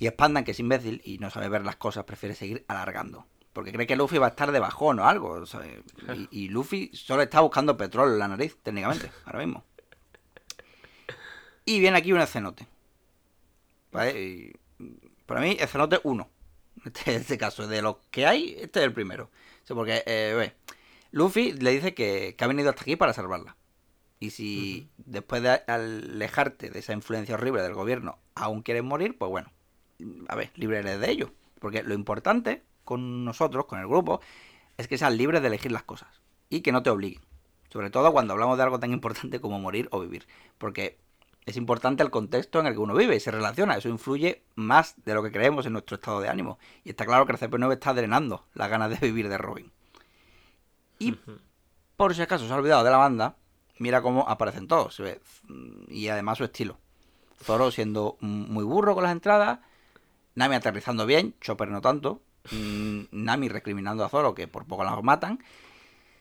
Y 0.00 0.08
Spandan, 0.08 0.42
que 0.42 0.50
es 0.50 0.58
imbécil 0.58 1.00
y 1.04 1.18
no 1.18 1.30
sabe 1.30 1.48
ver 1.48 1.64
las 1.64 1.76
cosas, 1.76 2.02
prefiere 2.06 2.34
seguir 2.34 2.64
alargando. 2.66 3.24
Porque 3.52 3.70
cree 3.70 3.86
que 3.86 3.94
Luffy 3.94 4.18
va 4.18 4.26
a 4.26 4.30
estar 4.30 4.50
de 4.50 4.58
bajón 4.58 4.98
o 4.98 5.04
algo. 5.04 5.44
y, 6.12 6.28
y 6.32 6.48
Luffy 6.48 6.90
solo 6.92 7.22
está 7.22 7.38
buscando 7.38 7.76
petróleo 7.76 8.14
en 8.14 8.18
la 8.18 8.26
nariz, 8.26 8.58
técnicamente, 8.64 9.12
ahora 9.26 9.38
mismo. 9.38 9.62
Y 11.70 11.78
viene 11.78 11.98
aquí 11.98 12.12
un 12.12 12.20
escenote. 12.20 12.66
¿Vale? 13.92 14.20
Y, 14.20 14.52
para 15.24 15.40
mí, 15.40 15.56
escenote 15.60 16.00
1. 16.02 16.28
Este, 16.84 17.14
este 17.14 17.38
caso, 17.38 17.68
de 17.68 17.82
los 17.82 17.98
que 18.10 18.26
hay, 18.26 18.56
este 18.58 18.80
es 18.80 18.86
el 18.86 18.92
primero. 18.92 19.24
O 19.62 19.66
sea, 19.66 19.76
porque, 19.76 20.02
eh, 20.06 20.34
ve, 20.34 20.54
Luffy 21.12 21.52
le 21.52 21.70
dice 21.72 21.94
que, 21.94 22.34
que 22.36 22.44
ha 22.44 22.48
venido 22.48 22.70
hasta 22.70 22.82
aquí 22.82 22.96
para 22.96 23.12
salvarla. 23.12 23.54
Y 24.18 24.30
si 24.30 24.88
después 24.96 25.42
de 25.42 25.60
alejarte 25.68 26.70
de 26.70 26.78
esa 26.80 26.92
influencia 26.92 27.34
horrible 27.34 27.62
del 27.62 27.74
gobierno 27.74 28.18
aún 28.34 28.62
quieres 28.62 28.82
morir, 28.82 29.16
pues 29.16 29.30
bueno, 29.30 29.52
a 30.26 30.34
ver, 30.34 30.50
libre 30.56 30.78
eres 30.78 30.98
de 30.98 31.10
ello. 31.10 31.32
Porque 31.60 31.84
lo 31.84 31.94
importante 31.94 32.64
con 32.84 33.24
nosotros, 33.24 33.66
con 33.66 33.78
el 33.78 33.86
grupo, 33.86 34.20
es 34.76 34.88
que 34.88 34.98
seas 34.98 35.14
libre 35.14 35.40
de 35.40 35.46
elegir 35.46 35.70
las 35.70 35.84
cosas. 35.84 36.20
Y 36.48 36.62
que 36.62 36.72
no 36.72 36.82
te 36.82 36.90
obliguen. 36.90 37.22
Sobre 37.68 37.90
todo 37.90 38.10
cuando 38.12 38.32
hablamos 38.32 38.56
de 38.56 38.64
algo 38.64 38.80
tan 38.80 38.92
importante 38.92 39.40
como 39.40 39.60
morir 39.60 39.86
o 39.92 40.00
vivir. 40.00 40.26
Porque 40.58 40.98
es 41.50 41.56
importante 41.56 42.02
el 42.02 42.10
contexto 42.10 42.60
en 42.60 42.66
el 42.66 42.72
que 42.72 42.78
uno 42.78 42.94
vive 42.94 43.16
y 43.16 43.20
se 43.20 43.30
relaciona. 43.30 43.76
Eso 43.76 43.88
influye 43.88 44.42
más 44.54 44.94
de 45.04 45.14
lo 45.14 45.22
que 45.22 45.32
creemos 45.32 45.66
en 45.66 45.72
nuestro 45.72 45.96
estado 45.96 46.20
de 46.20 46.28
ánimo. 46.28 46.58
Y 46.84 46.90
está 46.90 47.04
claro 47.04 47.26
que 47.26 47.32
el 47.32 47.38
CP9 47.38 47.72
está 47.72 47.92
drenando 47.92 48.44
las 48.54 48.70
ganas 48.70 48.90
de 48.90 49.06
vivir 49.06 49.28
de 49.28 49.38
Robin. 49.38 49.70
Y 50.98 51.16
por 51.96 52.14
si 52.14 52.22
acaso 52.22 52.46
se 52.46 52.52
ha 52.52 52.56
olvidado 52.56 52.84
de 52.84 52.90
la 52.90 52.96
banda, 52.96 53.36
mira 53.78 54.00
cómo 54.00 54.28
aparecen 54.28 54.68
todos. 54.68 55.02
Y 55.88 56.08
además 56.08 56.38
su 56.38 56.44
estilo. 56.44 56.78
Zoro 57.42 57.70
siendo 57.70 58.16
muy 58.20 58.64
burro 58.64 58.94
con 58.94 59.02
las 59.02 59.12
entradas. 59.12 59.60
Nami 60.34 60.54
aterrizando 60.54 61.06
bien, 61.06 61.34
Chopper 61.40 61.68
no 61.68 61.80
tanto. 61.80 62.22
Mm, 62.52 63.02
Nami 63.10 63.48
recriminando 63.48 64.04
a 64.04 64.08
Zoro 64.08 64.34
que 64.34 64.46
por 64.46 64.66
poco 64.66 64.84
la 64.84 65.00
matan. 65.02 65.42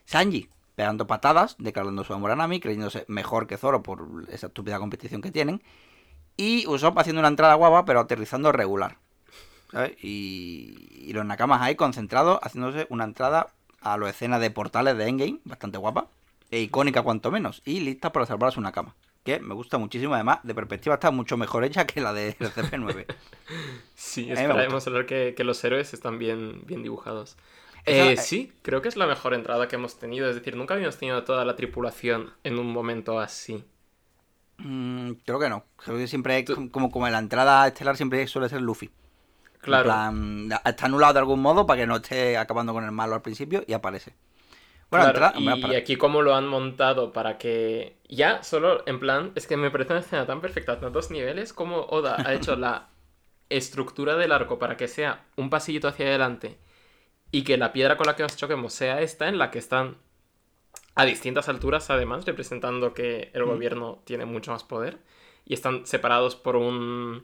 Sanji 0.06 0.50
pegando 0.80 1.08
patadas, 1.08 1.58
declarando 1.60 2.06
su 2.06 2.14
amor 2.14 2.32
a 2.32 2.38
Nami, 2.38 2.62
creyéndose 2.62 3.04
mejor 3.10 3.48
que 3.48 3.58
Zoro 3.58 3.84
por 3.84 4.24
esa 4.30 4.48
estúpida 4.48 4.80
competición 4.80 5.22
que 5.22 5.30
tienen. 5.30 5.62
Y 6.38 6.66
Usopp 6.68 6.98
haciendo 6.98 7.20
una 7.20 7.28
entrada 7.28 7.56
guapa, 7.56 7.84
pero 7.84 8.00
aterrizando 8.00 8.54
regular. 8.54 8.96
Y, 10.02 11.12
los 11.12 11.26
Nakamas 11.26 11.62
ahí 11.62 11.76
concentrados, 11.76 12.40
haciéndose 12.42 12.88
una 12.90 13.04
entrada 13.04 13.48
a 13.82 13.98
la 13.98 14.10
escena 14.10 14.40
de 14.40 14.52
portales 14.52 14.98
de 14.98 15.10
Endgame, 15.10 15.42
bastante 15.44 15.78
guapa, 15.78 16.08
e 16.50 16.62
icónica 16.62 17.02
cuanto 17.02 17.30
menos, 17.30 17.62
y 17.66 17.82
lista 17.82 18.14
para 18.14 18.26
salvar 18.26 18.48
a 18.48 18.52
su 18.52 18.62
Nakama. 18.62 18.96
Que 19.26 19.42
me 19.42 19.56
gusta 19.56 19.78
muchísimo, 19.78 20.14
además, 20.14 20.40
de 20.44 20.56
perspectiva 20.56 20.96
está 20.96 21.12
mucho 21.12 21.36
mejor 21.36 21.66
hecha 21.66 21.86
que 21.86 22.00
la 22.00 22.14
de 22.14 22.38
CP9. 22.40 23.06
sí, 23.96 24.32
esperemos 24.32 24.88
hablar 24.88 25.06
que, 25.06 25.34
que, 25.36 25.44
los 25.44 25.62
héroes 25.62 25.94
están 25.94 26.20
bien, 26.20 26.62
bien 26.66 26.84
dibujados. 26.84 27.36
Eh, 27.86 28.18
sí, 28.18 28.54
creo 28.62 28.82
que 28.82 28.90
es 28.90 28.98
la 28.98 29.08
mejor 29.08 29.34
entrada 29.34 29.68
que 29.68 29.76
hemos 29.76 29.98
tenido. 29.98 30.30
Es 30.30 30.36
decir, 30.36 30.56
nunca 30.56 30.74
habíamos 30.74 30.98
tenido 30.98 31.24
toda 31.24 31.46
la 31.46 31.56
tripulación 31.56 32.32
en 32.44 32.60
un 32.60 32.72
momento 32.72 33.20
así. 33.20 33.64
Mm, 34.58 35.12
creo 35.26 35.40
que 35.40 35.50
no. 35.50 35.66
Creo 35.78 35.98
que 35.98 36.08
siempre, 36.08 36.46
como, 36.72 36.92
como 36.92 37.08
en 37.08 37.14
la 37.14 37.20
entrada 37.20 37.68
estelar, 37.68 37.98
siempre 37.98 38.26
suele 38.28 38.50
ser 38.50 38.62
Luffy. 38.62 38.92
Claro. 39.62 39.92
está 40.66 40.86
anulado 40.86 41.14
de 41.14 41.20
algún 41.20 41.42
modo 41.42 41.66
para 41.66 41.82
que 41.82 41.88
no 41.88 41.98
esté 41.98 42.38
acabando 42.38 42.74
con 42.74 42.86
el 42.86 42.92
malo 42.92 43.16
al 43.16 43.22
principio 43.22 43.64
y 43.68 43.74
aparece. 43.74 44.14
Bueno, 44.90 45.12
y 45.38 45.76
aquí 45.76 45.98
como 45.98 46.22
lo 46.24 46.34
han 46.34 46.48
montado 46.48 47.14
para 47.14 47.38
que 47.38 47.98
ya 48.08 48.42
solo 48.42 48.82
en 48.88 49.00
plan, 49.00 49.32
es 49.36 49.46
que 49.46 49.56
me 49.56 49.70
parece 49.70 49.94
una 49.94 50.00
escena 50.00 50.26
tan 50.26 50.42
perfecta 50.42 50.74
a 50.74 50.80
tantos 50.80 51.12
niveles 51.12 51.54
como 51.54 51.82
Oda 51.82 52.16
ha 52.26 52.34
hecho 52.34 52.56
la 52.56 52.88
estructura 53.50 54.16
del 54.16 54.32
arco 54.32 54.58
para 54.58 54.78
que 54.78 54.88
sea 54.88 55.26
un 55.36 55.52
pasillito 55.52 55.88
hacia 55.88 56.08
adelante 56.08 56.58
y 57.32 57.44
que 57.44 57.58
la 57.58 57.74
piedra 57.74 57.98
con 57.98 58.08
la 58.08 58.16
que 58.16 58.24
nos 58.24 58.36
choquemos 58.36 58.74
sea 58.74 59.02
esta 59.02 59.28
en 59.28 59.38
la 59.38 59.52
que 59.52 59.60
están 59.60 59.98
a 60.96 61.06
distintas 61.06 61.48
alturas, 61.48 61.90
además, 61.90 62.26
representando 62.26 62.94
que 62.94 63.32
el 63.34 63.46
gobierno 63.46 64.02
tiene 64.06 64.26
mucho 64.26 64.52
más 64.52 64.64
poder 64.64 64.98
y 65.46 65.54
están 65.54 65.86
separados 65.86 66.36
por 66.36 66.56
un 66.56 67.24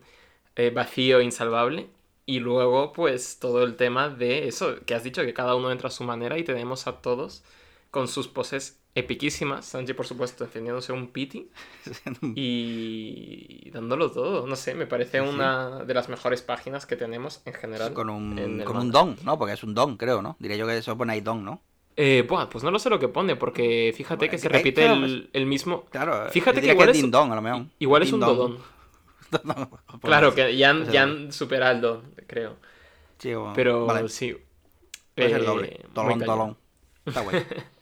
eh, 0.54 0.70
vacío 0.70 1.20
insalvable. 1.20 1.90
Y 2.24 2.40
luego, 2.40 2.92
pues, 2.92 3.38
todo 3.38 3.62
el 3.62 3.76
tema 3.76 4.08
de 4.08 4.48
eso, 4.48 4.76
que 4.86 4.94
has 4.94 5.04
dicho, 5.04 5.22
que 5.22 5.34
cada 5.34 5.54
uno 5.54 5.70
entra 5.70 5.88
a 5.88 5.92
su 5.92 6.04
manera 6.04 6.38
y 6.38 6.44
tenemos 6.44 6.86
a 6.86 7.02
todos 7.02 7.44
con 7.90 8.08
sus 8.08 8.28
poses 8.28 8.80
epiquísimas. 8.96 9.66
Sanji, 9.66 9.92
por 9.92 10.06
supuesto, 10.06 10.44
defendiéndose 10.44 10.92
un 10.92 11.08
piti 11.08 11.50
y 12.34 13.70
dándolo 13.70 14.10
todo. 14.10 14.46
No 14.46 14.56
sé, 14.56 14.74
me 14.74 14.86
parece 14.86 15.20
una 15.20 15.84
de 15.84 15.94
las 15.94 16.08
mejores 16.08 16.42
páginas 16.42 16.86
que 16.86 16.96
tenemos 16.96 17.42
en 17.44 17.52
general. 17.52 17.92
con 17.92 18.10
un, 18.10 18.62
con 18.64 18.78
un 18.78 18.90
don, 18.90 19.16
¿no? 19.22 19.38
Porque 19.38 19.54
es 19.54 19.62
un 19.62 19.74
don, 19.74 19.96
creo, 19.96 20.22
¿no? 20.22 20.36
Diría 20.40 20.56
yo 20.56 20.66
que 20.66 20.78
eso 20.78 20.96
pone 20.96 21.12
ahí 21.12 21.20
don, 21.20 21.44
¿no? 21.44 21.62
Eh, 21.98 22.26
pues 22.28 22.64
no 22.64 22.70
lo 22.70 22.78
sé 22.78 22.90
lo 22.90 22.98
que 22.98 23.08
pone, 23.08 23.36
porque 23.36 23.94
fíjate 23.96 24.28
que 24.28 24.38
se 24.38 24.48
repite 24.48 24.86
el, 24.86 25.46
mismo. 25.46 25.84
Claro, 25.90 26.28
fíjate 26.30 26.60
que 26.60 26.72
igual 26.72 26.88
es, 26.88 27.10
don, 27.10 27.30
a 27.30 27.34
lo 27.34 27.42
mejor. 27.42 27.66
Igual 27.78 28.02
es 28.02 28.12
un 28.12 28.20
dodón. 28.20 28.58
claro, 30.02 30.34
que 30.34 30.56
ya 30.56 30.70
han, 30.70 30.90
ya 30.90 31.08
superado 31.30 31.74
el 31.74 31.80
don, 31.80 32.02
creo. 32.26 32.56
Sí, 33.18 33.32
Pero 33.54 34.08
sí. 34.08 34.36
Puede 35.14 35.30
ser 35.30 35.44
doble. 35.44 35.68
Eh, 35.68 35.86
dolón, 35.94 36.18
dolón. 36.18 36.56
Está 37.04 37.22
bueno. 37.22 37.40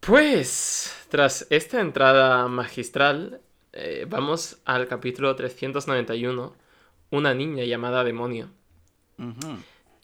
Pues, 0.00 1.06
tras 1.10 1.46
esta 1.50 1.80
entrada 1.80 2.48
magistral, 2.48 3.40
eh, 3.72 4.06
vamos 4.08 4.58
al 4.64 4.88
capítulo 4.88 5.34
391, 5.36 6.56
Una 7.10 7.34
niña 7.34 7.64
llamada 7.64 8.04
Demonio. 8.04 8.50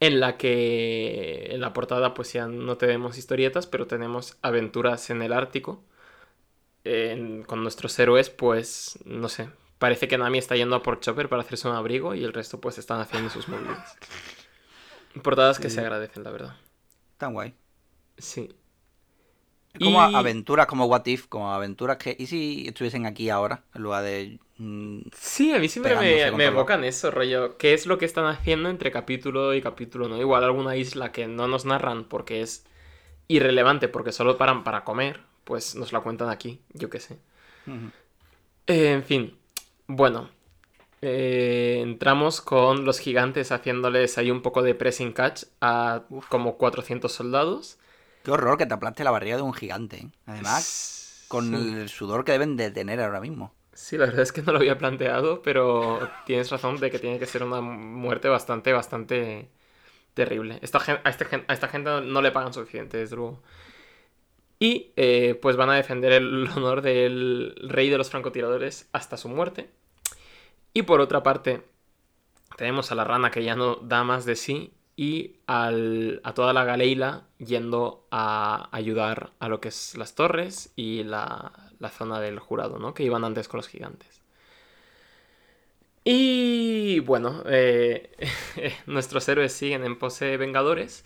En 0.00 0.20
la 0.20 0.37
que 0.37 1.46
en 1.50 1.61
la 1.61 1.72
portada 1.72 2.12
pues 2.14 2.33
ya 2.33 2.46
no 2.46 2.77
tenemos 2.77 3.16
historietas, 3.16 3.66
pero 3.66 3.87
tenemos 3.87 4.37
aventuras 4.42 5.09
en 5.11 5.22
el 5.22 5.33
Ártico. 5.33 5.83
con 7.46 7.62
nuestros 7.62 7.98
héroes, 7.98 8.29
pues, 8.29 8.98
no 9.07 9.31
sé, 9.31 9.48
parece 9.79 10.09
que 10.09 10.18
Nami 10.18 10.38
está 10.38 10.57
yendo 10.57 10.77
a 10.77 10.83
por 10.83 11.00
Chopper 11.00 11.29
para 11.29 11.42
hacerse 11.42 11.68
un 11.68 11.74
abrigo 11.74 12.14
y 12.14 12.24
el 12.24 12.33
resto 12.33 12.61
pues 12.61 12.79
están 12.79 13.00
haciendo 13.00 13.31
sus 13.31 13.48
movidas. 13.50 13.96
Portadas 15.22 15.59
que 15.59 15.70
se 15.70 15.81
agradecen, 15.81 16.24
la 16.24 16.31
verdad. 16.31 16.57
Tan 17.18 17.33
guay. 17.33 17.55
Sí. 18.18 18.55
Como 19.79 20.00
aventuras, 20.00 20.66
como 20.66 20.87
What 20.87 21.07
If, 21.07 21.27
como 21.27 21.53
aventuras 21.53 21.96
que... 21.96 22.14
¿Y 22.16 22.27
si 22.27 22.64
estuviesen 22.68 23.07
aquí 23.07 23.29
ahora, 23.29 23.64
en 23.74 23.83
lugar 23.83 24.05
de... 24.05 24.38
Mm, 24.59 25.00
sí, 25.16 25.53
a 25.53 25.59
mí 25.59 25.68
siempre 25.68 25.96
me, 25.96 26.31
me 26.31 26.44
evocan 26.44 26.85
eso, 26.85 27.11
rollo. 27.11 27.57
¿Qué 27.59 27.74
es 27.74 27.87
lo 27.87 27.98
que 27.98 28.05
están 28.05 28.27
haciendo 28.27 28.68
entre 28.68 28.92
capítulo 28.92 29.53
y 29.53 29.61
capítulo? 29.61 30.09
¿no? 30.09 30.20
Igual 30.20 30.44
alguna 30.44 30.77
isla 30.77 31.11
que 31.11 31.27
no 31.27 31.48
nos 31.48 31.64
narran 31.64 32.05
porque 32.05 32.40
es 32.40 32.64
irrelevante, 33.27 33.88
porque 33.88 34.12
solo 34.12 34.38
paran 34.38 34.62
para 34.62 34.85
comer, 34.85 35.20
pues 35.42 35.74
nos 35.74 35.92
la 35.92 36.00
cuentan 36.00 36.31
aquí, 36.31 36.61
yo 36.72 36.88
qué 36.88 37.00
sé. 37.00 37.18
Eh, 38.66 38.92
en 38.92 39.03
fin, 39.03 39.37
bueno. 39.87 40.31
Eh, 41.07 41.81
entramos 41.83 42.40
con 42.40 42.87
los 42.87 42.98
gigantes 42.98 43.53
haciéndoles 43.53 44.16
ahí 44.16 44.31
un 44.31 44.40
poco 44.40 44.62
de 44.62 44.74
pressing 44.74 45.12
catch 45.12 45.44
a 45.61 46.05
como 46.31 46.57
400 46.57 47.12
soldados. 47.12 47.79
Qué 48.25 48.31
horror 48.31 48.57
que 48.57 48.65
te 48.65 48.73
aplaste 48.73 49.05
la 49.05 49.11
barriga 49.11 49.37
de 49.37 49.43
un 49.43 49.53
gigante. 49.53 49.99
¿eh? 49.99 50.11
Además, 50.25 51.27
con 51.29 51.55
el 51.55 51.91
sudor 51.91 52.25
que 52.25 52.33
deben 52.33 52.57
de 52.57 52.71
tener 52.71 52.99
ahora 53.01 53.21
mismo. 53.21 53.53
Sí, 53.75 53.99
la 53.99 54.07
verdad 54.07 54.23
es 54.23 54.33
que 54.33 54.41
no 54.41 54.53
lo 54.53 54.59
había 54.59 54.79
planteado, 54.79 55.43
pero 55.43 56.09
tienes 56.25 56.51
razón 56.51 56.79
de 56.79 56.91
que 56.91 56.99
tiene 56.99 57.19
que 57.19 57.27
ser 57.27 57.43
una 57.43 57.61
muerte 57.61 58.29
bastante, 58.31 58.73
bastante 58.73 59.51
terrible. 60.15 60.59
Esta, 60.63 60.79
a, 61.05 61.11
este 61.11 61.27
a, 61.47 61.53
esta 61.53 61.69
gente 61.69 62.01
no 62.01 62.23
le 62.23 62.33
pagan 62.33 62.55
suficiente, 62.55 62.97
desde 62.97 63.17
luego. 63.17 63.43
Y 64.59 64.93
eh, 64.97 65.39
pues 65.43 65.57
van 65.57 65.69
a 65.69 65.75
defender 65.75 66.13
el 66.13 66.49
honor 66.57 66.81
del 66.81 67.55
rey 67.69 67.91
de 67.91 67.99
los 67.99 68.09
francotiradores 68.09 68.89
hasta 68.93 69.19
su 69.19 69.29
muerte. 69.29 69.69
Y 70.73 70.83
por 70.83 71.03
otra 71.03 71.23
parte, 71.23 71.63
tenemos 72.57 72.91
a 72.91 72.95
la 72.95 73.05
rana 73.05 73.31
que 73.31 73.45
ya 73.45 73.55
no 73.55 73.77
da 73.77 74.03
más 74.03 74.25
de 74.25 74.37
sí 74.37 74.73
y 74.97 75.37
a 75.47 75.73
toda 76.35 76.53
la 76.53 76.65
Galeila 76.65 77.25
yendo 77.39 78.07
a 78.11 78.69
ayudar 78.73 79.33
a 79.41 79.49
lo 79.49 79.61
que 79.61 79.69
es 79.69 79.97
las 79.97 80.15
torres 80.15 80.73
y 80.77 81.03
la, 81.05 81.53
zona 81.91 82.21
del 82.21 82.39
jurado, 82.39 82.79
¿no? 82.79 82.95
Que 82.95 83.03
iban 83.03 83.25
antes 83.25 83.49
con 83.49 83.59
los 83.59 83.69
gigantes. 83.69 84.23
Y 86.05 87.01
bueno, 87.01 87.43
eh, 87.47 88.11
nuestros 88.87 89.29
héroes 89.29 89.53
siguen 89.53 89.85
en 89.85 89.99
pose 89.99 90.37
vengadores, 90.37 91.05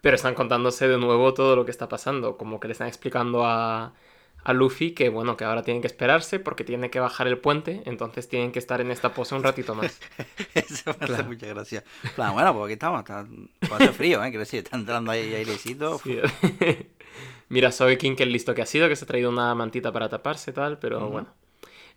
pero 0.00 0.16
están 0.16 0.34
contándose 0.34 0.88
de 0.88 0.98
nuevo 0.98 1.34
todo 1.34 1.56
lo 1.56 1.64
que 1.64 1.70
está 1.70 1.88
pasando, 1.88 2.36
como 2.36 2.60
que 2.60 2.68
le 2.68 2.72
están 2.72 2.88
explicando 2.88 3.44
a, 3.44 3.94
a 4.42 4.52
Luffy 4.52 4.92
que 4.92 5.08
bueno, 5.08 5.36
que 5.36 5.44
ahora 5.44 5.62
tienen 5.62 5.80
que 5.80 5.86
esperarse 5.86 6.38
porque 6.40 6.64
tiene 6.64 6.90
que 6.90 7.00
bajar 7.00 7.26
el 7.26 7.38
puente, 7.38 7.82
entonces 7.84 8.28
tienen 8.28 8.52
que 8.52 8.58
estar 8.58 8.80
en 8.80 8.90
esta 8.90 9.12
pose 9.12 9.34
un 9.34 9.42
ratito 9.42 9.74
más. 9.74 10.00
Eso 10.54 10.94
me 10.98 11.06
hace 11.06 11.22
mucha 11.24 11.46
gracia. 11.46 11.84
bueno, 12.16 12.54
pues 12.54 12.64
aquí 12.64 12.72
estamos, 12.74 13.00
está, 13.00 13.26
hace 13.72 13.92
frío, 13.92 14.22
¿eh? 14.24 14.28
Quiero 14.28 14.40
decir, 14.40 14.64
está 14.64 14.76
entrando 14.76 15.10
ahí 15.10 15.34
airecito. 15.34 16.00
Mira, 17.48 17.72
soy 17.72 17.96
King 17.96 18.14
que 18.14 18.22
el 18.22 18.32
listo 18.32 18.54
que 18.54 18.62
ha 18.62 18.66
sido, 18.66 18.88
que 18.88 18.96
se 18.96 19.04
ha 19.04 19.08
traído 19.08 19.28
una 19.28 19.54
mantita 19.54 19.92
para 19.92 20.08
taparse 20.08 20.52
tal, 20.52 20.78
pero 20.78 21.08
bueno. 21.10 21.28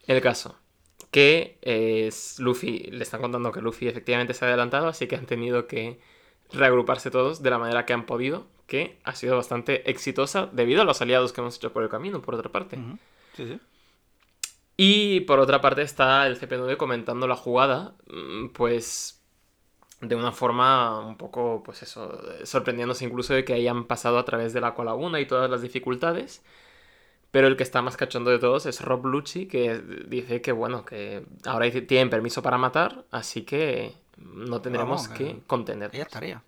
El 0.08 0.20
caso, 0.20 0.58
que 1.12 1.60
es 1.62 2.40
Luffy, 2.40 2.90
le 2.92 3.04
están 3.04 3.22
contando 3.22 3.52
que 3.52 3.62
Luffy 3.62 3.88
efectivamente 3.88 4.34
se 4.34 4.44
ha 4.44 4.48
adelantado, 4.50 4.88
así 4.88 5.08
que 5.08 5.16
han 5.16 5.28
tenido 5.28 5.68
que 5.68 6.00
reagruparse 6.52 7.12
todos 7.12 7.42
de 7.42 7.50
la 7.50 7.58
manera 7.58 7.86
que 7.86 7.94
han 7.94 8.06
podido 8.06 8.48
que 8.68 9.00
ha 9.04 9.16
sido 9.16 9.36
bastante 9.36 9.90
exitosa 9.90 10.50
debido 10.52 10.82
a 10.82 10.86
los 10.86 11.02
aliados 11.02 11.34
que 11.34 11.42
hemos 11.42 11.58
hecho 11.58 11.74
por 11.74 11.84
el 11.84 11.90
camino, 11.90 12.22
por 12.22 12.36
otra 12.36 12.52
parte. 12.52 12.78
Sí, 13.36 13.48
sí. 13.48 13.60
Y 14.76 15.22
por 15.22 15.40
otra 15.40 15.62
parte 15.62 15.84
está 15.84 16.26
el 16.26 16.40
CP9 16.40 16.78
comentando 16.78 17.28
la 17.28 17.36
jugada, 17.36 17.94
mm, 18.08 18.50
pues 18.50 19.22
de 20.02 20.16
una 20.16 20.32
forma 20.32 21.00
un 21.00 21.16
poco, 21.16 21.62
pues 21.64 21.84
eso, 21.84 22.20
sorprendiéndose 22.44 23.06
incluso 23.06 23.34
de 23.34 23.46
que 23.46 23.54
hayan 23.54 23.86
pasado 23.86 24.18
a 24.18 24.26
través 24.26 24.54
de 24.54 24.62
la 24.62 24.76
Laguna 24.78 25.20
y 25.20 25.26
todas 25.26 25.50
las 25.50 25.62
dificultades. 25.62 26.44
Pero 27.32 27.48
el 27.48 27.58
que 27.58 27.64
está 27.64 27.82
más 27.82 27.98
cachondo 27.98 28.30
de 28.30 28.38
todos 28.38 28.66
es 28.66 28.82
Rob 28.82 29.06
Lucci, 29.06 29.48
que 29.48 29.80
dice 30.08 30.42
que 30.42 30.52
bueno, 30.52 30.86
que 30.86 31.26
ahora 31.46 31.72
tienen 31.72 32.10
permiso 32.10 32.44
para 32.44 32.58
matar, 32.58 33.06
así 33.10 33.44
que 33.44 33.94
no 34.18 34.62
tendremos 34.62 35.08
que 35.08 35.40
contener. 35.48 35.96
Estaría. 35.96 36.44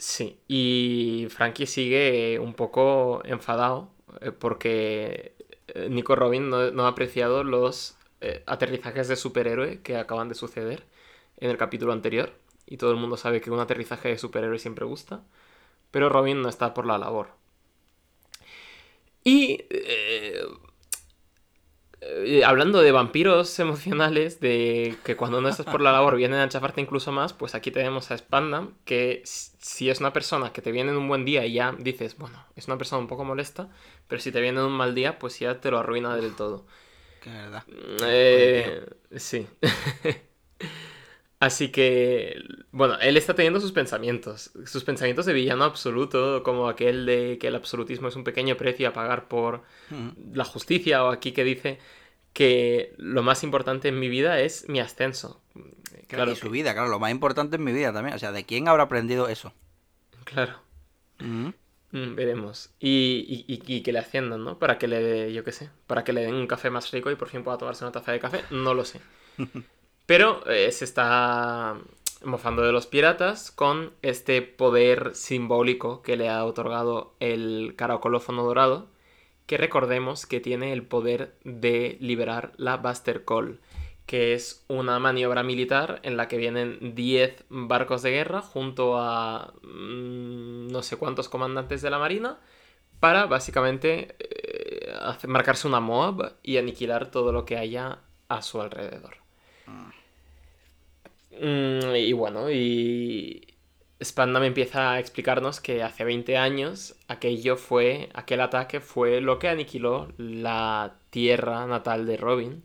Sí, 0.00 0.40
y 0.48 1.26
Frankie 1.28 1.66
sigue 1.66 2.38
un 2.38 2.54
poco 2.54 3.20
enfadado 3.26 3.90
eh, 4.22 4.32
porque 4.32 5.34
eh, 5.68 5.88
Nico 5.90 6.16
Robin 6.16 6.48
no, 6.48 6.86
ha 6.86 6.88
apreciado 6.88 7.44
los 7.44 7.98
eh, 8.22 8.42
aterrizajes 8.46 9.08
de 9.08 9.16
superhéroe 9.16 9.82
que 9.82 9.98
acaban 9.98 10.30
de 10.30 10.34
suceder 10.34 10.86
en 11.36 11.50
el 11.50 11.58
capítulo 11.58 11.92
anterior. 11.92 12.32
Y 12.66 12.78
todo 12.78 12.92
el 12.92 12.96
mundo 12.96 13.18
sabe 13.18 13.42
que 13.42 13.50
un 13.50 13.60
aterrizaje 13.60 14.08
de 14.08 14.18
superhéroe 14.18 14.58
siempre 14.58 14.86
gusta. 14.86 15.22
Pero 15.90 16.08
Robin 16.08 16.40
no 16.42 16.48
está 16.48 16.72
por 16.74 16.86
la 16.86 16.96
labor. 16.98 17.28
Y 19.22 19.66
eh, 22.02 22.44
hablando 22.44 22.80
de 22.80 22.92
vampiros 22.92 23.58
emocionales, 23.58 24.40
de 24.40 24.96
que 25.04 25.16
cuando 25.16 25.40
no 25.40 25.48
estás 25.48 25.66
por 25.66 25.80
la 25.80 25.92
labor 25.92 26.16
vienen 26.16 26.40
a 26.40 26.48
chafarte 26.48 26.80
incluso 26.80 27.12
más, 27.12 27.32
pues 27.32 27.54
aquí 27.54 27.70
tenemos 27.70 28.10
a 28.10 28.16
Spandam, 28.16 28.74
que 28.84 29.22
si 29.24 29.90
es 29.90 30.00
una 30.00 30.12
persona 30.12 30.52
que 30.52 30.62
te 30.62 30.72
viene 30.72 30.92
en 30.92 30.96
un 30.96 31.08
buen 31.08 31.24
día 31.24 31.44
y 31.44 31.54
ya 31.54 31.74
dices, 31.78 32.16
bueno, 32.16 32.44
es 32.56 32.68
una 32.68 32.78
persona 32.78 33.00
un 33.00 33.08
poco 33.08 33.24
molesta, 33.24 33.68
pero 34.08 34.20
si 34.20 34.32
te 34.32 34.40
viene 34.40 34.60
en 34.60 34.66
un 34.66 34.72
mal 34.72 34.94
día, 34.94 35.18
pues 35.18 35.38
ya 35.38 35.60
te 35.60 35.70
lo 35.70 35.78
arruina 35.78 36.16
del 36.16 36.34
todo. 36.34 36.66
Que 37.22 37.30
verdad. 37.30 37.64
Eh, 38.06 38.86
sí. 39.16 39.46
Así 41.40 41.70
que, 41.72 42.36
bueno, 42.70 42.98
él 43.00 43.16
está 43.16 43.34
teniendo 43.34 43.60
sus 43.60 43.72
pensamientos, 43.72 44.52
sus 44.66 44.84
pensamientos 44.84 45.24
de 45.26 45.32
villano 45.32 45.64
absoluto, 45.64 46.42
como 46.42 46.68
aquel 46.68 47.06
de 47.06 47.38
que 47.40 47.48
el 47.48 47.54
absolutismo 47.56 48.08
es 48.08 48.16
un 48.16 48.24
pequeño 48.24 48.56
precio 48.58 48.88
a 48.88 48.92
pagar 48.92 49.26
por 49.28 49.62
Mm. 49.90 50.34
la 50.34 50.44
justicia, 50.44 51.02
o 51.04 51.08
aquí 51.10 51.32
que 51.32 51.42
dice 51.44 51.78
que 52.34 52.94
lo 52.98 53.22
más 53.22 53.42
importante 53.42 53.88
en 53.88 53.98
mi 53.98 54.08
vida 54.08 54.40
es 54.40 54.68
mi 54.68 54.80
ascenso. 54.80 55.40
Claro, 56.08 56.32
y 56.32 56.36
su 56.36 56.50
vida, 56.50 56.74
claro, 56.74 56.88
lo 56.88 56.98
más 57.00 57.10
importante 57.10 57.56
es 57.56 57.62
mi 57.62 57.72
vida 57.72 57.92
también. 57.92 58.14
O 58.16 58.18
sea, 58.18 58.32
¿de 58.32 58.44
quién 58.44 58.68
habrá 58.68 58.84
aprendido 58.84 59.28
eso? 59.28 59.52
claro. 60.24 60.60
Mm. 61.18 61.50
Mm, 61.92 62.14
veremos. 62.14 62.70
Y, 62.78 63.44
y- 63.48 63.54
y- 63.54 63.76
y 63.76 63.82
que 63.82 63.92
le 63.92 63.98
asciendan, 63.98 64.44
¿no? 64.44 64.58
Para 64.58 64.78
que 64.78 64.86
le 64.88 65.32
yo 65.32 65.42
qué 65.44 65.52
sé, 65.52 65.70
para 65.86 66.04
que 66.04 66.12
le 66.12 66.22
den 66.22 66.34
un 66.34 66.46
café 66.46 66.70
más 66.70 66.90
rico 66.92 67.10
y 67.10 67.16
por 67.16 67.28
fin 67.28 67.42
pueda 67.42 67.58
tomarse 67.58 67.84
una 67.84 67.92
taza 67.92 68.12
de 68.12 68.20
café, 68.20 68.44
no 68.50 68.74
lo 68.74 68.84
sé. 68.84 69.00
Pero 70.10 70.44
eh, 70.48 70.72
se 70.72 70.84
está 70.84 71.78
mofando 72.24 72.62
de 72.62 72.72
los 72.72 72.88
piratas 72.88 73.52
con 73.52 73.92
este 74.02 74.42
poder 74.42 75.14
simbólico 75.14 76.02
que 76.02 76.16
le 76.16 76.28
ha 76.28 76.44
otorgado 76.44 77.14
el 77.20 77.74
caracolófono 77.76 78.42
dorado, 78.42 78.88
que 79.46 79.56
recordemos 79.56 80.26
que 80.26 80.40
tiene 80.40 80.72
el 80.72 80.82
poder 80.82 81.36
de 81.44 81.96
liberar 82.00 82.50
la 82.56 82.78
Buster 82.78 83.24
Call, 83.24 83.60
que 84.04 84.34
es 84.34 84.64
una 84.66 84.98
maniobra 84.98 85.44
militar 85.44 86.00
en 86.02 86.16
la 86.16 86.26
que 86.26 86.38
vienen 86.38 86.96
10 86.96 87.44
barcos 87.48 88.02
de 88.02 88.10
guerra 88.10 88.42
junto 88.42 88.98
a 88.98 89.54
mm, 89.62 90.72
no 90.72 90.82
sé 90.82 90.96
cuántos 90.96 91.28
comandantes 91.28 91.82
de 91.82 91.90
la 91.90 92.00
marina 92.00 92.40
para 92.98 93.26
básicamente 93.26 94.16
eh, 94.18 94.92
marcarse 95.28 95.68
una 95.68 95.78
Moab 95.78 96.32
y 96.42 96.56
aniquilar 96.56 97.12
todo 97.12 97.30
lo 97.30 97.44
que 97.44 97.56
haya 97.56 98.00
a 98.26 98.42
su 98.42 98.60
alrededor. 98.60 99.18
Mm, 99.66 99.99
y 101.30 102.12
bueno, 102.12 102.50
y 102.50 103.46
Spandam 104.02 104.44
empieza 104.44 104.92
a 104.92 104.98
explicarnos 105.00 105.60
que 105.60 105.82
hace 105.82 106.04
20 106.04 106.36
años 106.36 106.96
aquello 107.08 107.56
fue, 107.56 108.08
aquel 108.14 108.40
ataque 108.40 108.80
fue 108.80 109.20
lo 109.20 109.38
que 109.38 109.48
aniquiló 109.48 110.12
la 110.18 110.96
tierra 111.10 111.66
natal 111.66 112.06
de 112.06 112.16
Robin 112.16 112.64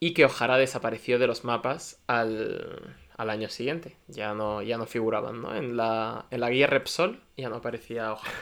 y 0.00 0.14
que 0.14 0.24
O'Hara 0.26 0.58
desapareció 0.58 1.18
de 1.18 1.26
los 1.26 1.44
mapas 1.44 2.00
al, 2.06 2.96
al 3.16 3.30
año 3.30 3.48
siguiente. 3.48 3.96
Ya 4.08 4.34
no, 4.34 4.62
ya 4.62 4.78
no 4.78 4.86
figuraban, 4.86 5.42
¿no? 5.42 5.54
En 5.56 5.76
la, 5.76 6.26
en 6.30 6.40
la 6.40 6.50
guía 6.50 6.66
Repsol 6.68 7.22
ya 7.36 7.48
no 7.48 7.56
aparecía 7.56 8.12
O'Hara. 8.12 8.32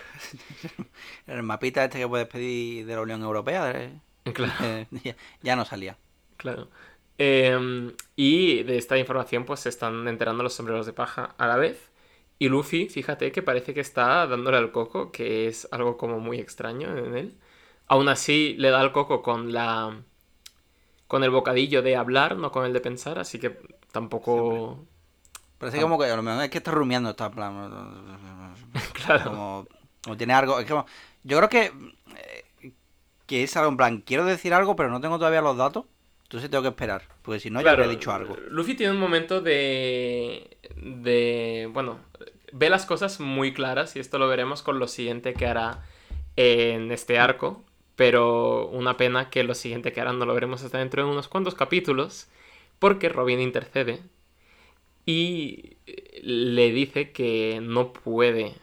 El 1.27 1.43
mapita 1.43 1.85
este 1.85 1.99
que 1.99 2.09
puedes 2.09 2.27
pedir 2.29 2.87
de 2.87 2.95
la 2.95 3.03
Unión 3.03 3.23
Europea, 3.23 3.71
eh, 3.73 4.01
Claro. 4.33 4.53
eh, 4.59 4.87
ya, 5.05 5.17
ya 5.43 5.57
no 5.57 5.65
salía. 5.65 5.99
Claro. 6.37 6.69
Eh, 7.19 7.93
y 8.17 8.63
de 8.65 8.77
esta 8.79 8.99
información 8.99 9.45
pues 9.45 9.61
se 9.61 9.69
están 9.69 10.09
enterando 10.09 10.43
los 10.43 10.55
sombreros 10.55 10.87
de 10.87 10.93
paja 10.93 11.35
a 11.39 11.47
la 11.47 11.57
vez. 11.57 11.91
Y 12.39 12.49
Luffy, 12.49 12.89
fíjate 12.89 13.33
que 13.33 13.43
parece 13.43 13.75
que 13.75 13.81
está 13.81 14.27
dándole 14.27 14.57
al 14.59 14.73
coco, 14.73 15.13
que 15.13 15.47
es 15.49 15.69
algo 15.73 15.97
como 15.97 16.19
muy 16.21 16.39
extraño 16.41 16.97
en 16.99 17.17
él. 17.17 17.39
Aún 17.87 18.09
así 18.09 18.55
le 18.59 18.71
da 18.71 18.81
al 18.81 18.93
coco 18.93 19.23
con 19.23 19.53
la... 19.53 20.03
con 21.07 21.25
el 21.25 21.31
bocadillo 21.31 21.83
de 21.83 21.97
hablar, 21.97 22.37
no 22.37 22.51
con 22.53 22.65
el 22.67 22.73
de 22.73 22.81
pensar, 22.81 23.19
así 23.19 23.39
que 23.39 23.59
tampoco... 23.93 24.87
Parece 25.59 25.81
como 25.81 25.99
que 25.99 26.07
a 26.07 26.17
lo 26.17 26.23
mejor 26.23 26.45
es 26.45 26.51
que 26.51 26.59
está 26.59 26.73
rumiando, 26.73 27.11
está 27.11 27.27
en 27.27 27.33
plan. 27.33 28.55
Claro. 28.93 29.31
Como, 29.31 29.67
como 30.03 30.17
tiene 30.17 30.35
algo. 30.35 30.59
Es 30.61 30.69
como, 30.69 30.87
yo 31.23 31.37
creo 31.39 31.49
que. 31.49 31.73
eh, 32.17 32.73
que 33.27 33.43
es 33.43 33.57
algo 33.57 33.71
en 33.71 33.77
plan, 33.77 34.01
quiero 34.03 34.25
decir 34.25 34.53
algo, 34.55 34.77
pero 34.77 34.91
no 34.91 35.01
tengo 35.01 35.19
todavía 35.19 35.41
los 35.41 35.57
datos. 35.57 35.87
Entonces 36.25 36.51
tengo 36.51 36.63
que 36.63 36.69
esperar. 36.71 37.03
Porque 37.23 37.41
si 37.41 37.51
no, 37.51 37.61
ya 37.61 37.65
Claro, 37.65 37.85
habría 37.85 37.97
dicho 37.97 38.13
algo. 38.13 38.37
Luffy 38.49 38.75
tiene 38.75 38.93
un 38.93 38.99
momento 39.01 39.41
de. 39.41 40.57
de. 40.77 41.69
bueno, 41.73 41.99
ve 42.53 42.71
las 42.71 42.87
cosas 42.87 43.21
muy 43.21 43.53
claras 43.53 43.95
y 43.97 44.01
esto 44.01 44.19
lo 44.19 44.29
veremos 44.29 44.63
con 44.63 44.79
lo 44.79 44.89
siguiente 44.89 45.35
que 45.35 45.47
hará 45.47 45.85
en 46.37 46.91
este 46.93 47.19
arco. 47.19 47.63
Pero 47.97 48.67
una 48.69 48.97
pena 48.97 49.31
que 49.31 49.45
lo 49.45 49.55
siguiente 49.55 49.93
que 49.93 50.01
hará 50.01 50.13
no 50.13 50.27
lo 50.27 50.35
veremos 50.35 50.65
hasta 50.65 50.79
dentro 50.79 51.05
de 51.05 51.11
unos 51.11 51.29
cuantos 51.29 51.55
capítulos. 51.55 52.29
Porque 52.81 53.09
Robin 53.09 53.41
intercede 53.41 54.03
y 55.07 55.77
le 56.23 56.71
dice 56.73 57.13
que 57.13 57.61
no 57.63 57.93
puede 57.93 58.55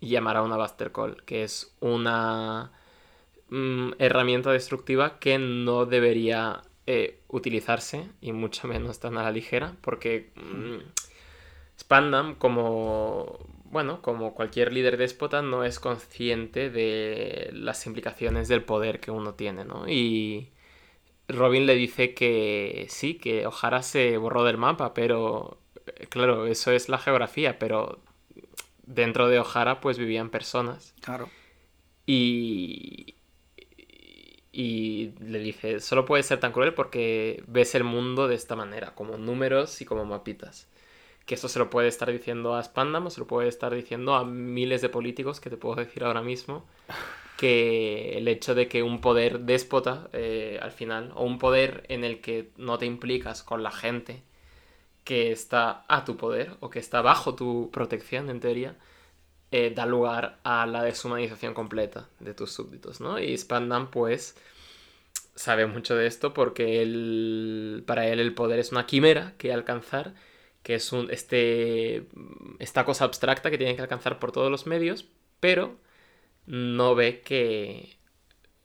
llamar 0.00 0.36
a 0.38 0.42
una 0.42 0.56
Buster 0.56 0.92
Call, 0.92 1.22
que 1.24 1.44
es 1.44 1.74
una 1.80 2.72
mm, 3.50 3.92
herramienta 3.98 4.50
destructiva 4.52 5.18
que 5.18 5.38
no 5.38 5.86
debería 5.86 6.62
eh, 6.92 7.20
utilizarse 7.28 8.08
y 8.20 8.32
mucho 8.32 8.66
menos 8.68 8.98
tan 9.00 9.16
a 9.18 9.22
la 9.22 9.30
ligera 9.30 9.76
porque 9.80 10.30
mm, 10.36 10.78
Spandam 11.80 12.34
como 12.34 13.38
bueno 13.64 14.02
como 14.02 14.34
cualquier 14.34 14.72
líder 14.72 14.96
déspota 14.96 15.42
no 15.42 15.64
es 15.64 15.78
consciente 15.78 16.68
de 16.70 17.50
las 17.52 17.86
implicaciones 17.86 18.48
del 18.48 18.64
poder 18.64 18.98
que 19.00 19.10
uno 19.12 19.34
tiene 19.34 19.64
¿no? 19.64 19.88
y 19.88 20.48
Robin 21.28 21.66
le 21.66 21.76
dice 21.76 22.12
que 22.14 22.86
sí 22.88 23.14
que 23.14 23.46
O'Hara 23.46 23.82
se 23.82 24.16
borró 24.18 24.42
del 24.44 24.56
mapa 24.58 24.92
pero 24.94 25.58
eh, 25.86 26.06
claro 26.08 26.46
eso 26.46 26.72
es 26.72 26.88
la 26.88 26.98
geografía 26.98 27.58
pero 27.58 28.00
dentro 28.84 29.28
de 29.28 29.38
O'Hara 29.38 29.80
pues 29.80 29.96
vivían 29.98 30.30
personas 30.30 30.94
Claro. 31.00 31.28
y, 32.06 33.14
y 34.52 35.12
le 35.20 35.38
dice, 35.38 35.80
solo 35.80 36.04
puedes 36.04 36.26
ser 36.26 36.40
tan 36.40 36.52
cruel 36.52 36.74
porque 36.74 37.42
ves 37.46 37.74
el 37.74 37.84
mundo 37.84 38.26
de 38.28 38.34
esta 38.34 38.56
manera, 38.56 38.94
como 38.94 39.16
números 39.16 39.80
y 39.80 39.84
como 39.84 40.04
mapitas. 40.04 40.68
Que 41.26 41.34
esto 41.34 41.48
se 41.48 41.60
lo 41.60 41.70
puede 41.70 41.88
estar 41.88 42.10
diciendo 42.10 42.56
a 42.56 42.62
Spandam 42.62 43.06
o 43.06 43.10
se 43.10 43.20
lo 43.20 43.26
puede 43.26 43.48
estar 43.48 43.72
diciendo 43.74 44.14
a 44.14 44.24
miles 44.24 44.82
de 44.82 44.88
políticos 44.88 45.40
que 45.40 45.50
te 45.50 45.56
puedo 45.56 45.76
decir 45.76 46.04
ahora 46.04 46.22
mismo. 46.22 46.66
Que 47.40 48.18
el 48.18 48.28
hecho 48.28 48.54
de 48.54 48.68
que 48.68 48.82
un 48.82 49.00
poder 49.00 49.40
déspota 49.40 50.10
eh, 50.12 50.58
al 50.60 50.72
final, 50.72 51.10
o 51.14 51.24
un 51.24 51.38
poder 51.38 51.84
en 51.88 52.04
el 52.04 52.20
que 52.20 52.50
no 52.58 52.76
te 52.76 52.84
implicas 52.84 53.42
con 53.42 53.62
la 53.62 53.70
gente 53.70 54.22
que 55.04 55.32
está 55.32 55.86
a 55.88 56.04
tu 56.04 56.18
poder 56.18 56.56
o 56.60 56.68
que 56.68 56.80
está 56.80 57.00
bajo 57.00 57.34
tu 57.34 57.70
protección 57.72 58.28
en 58.28 58.40
teoría, 58.40 58.76
eh, 59.52 59.72
da 59.74 59.86
lugar 59.86 60.40
a 60.44 60.66
la 60.66 60.82
deshumanización 60.82 61.54
completa 61.54 62.08
de 62.20 62.34
tus 62.34 62.52
súbditos, 62.52 63.00
¿no? 63.00 63.18
Y 63.18 63.36
Spandam, 63.36 63.90
pues, 63.90 64.36
sabe 65.34 65.66
mucho 65.66 65.96
de 65.96 66.06
esto 66.06 66.34
porque 66.34 66.82
él, 66.82 67.84
para 67.86 68.06
él 68.08 68.20
el 68.20 68.34
poder 68.34 68.58
es 68.58 68.72
una 68.72 68.86
quimera 68.86 69.34
que 69.38 69.52
alcanzar, 69.52 70.14
que 70.62 70.74
es 70.74 70.92
un, 70.92 71.10
este, 71.10 72.06
esta 72.58 72.84
cosa 72.84 73.04
abstracta 73.04 73.50
que 73.50 73.58
tiene 73.58 73.76
que 73.76 73.82
alcanzar 73.82 74.18
por 74.18 74.32
todos 74.32 74.50
los 74.50 74.66
medios, 74.66 75.06
pero 75.40 75.76
no 76.46 76.94
ve 76.94 77.22
que 77.22 77.98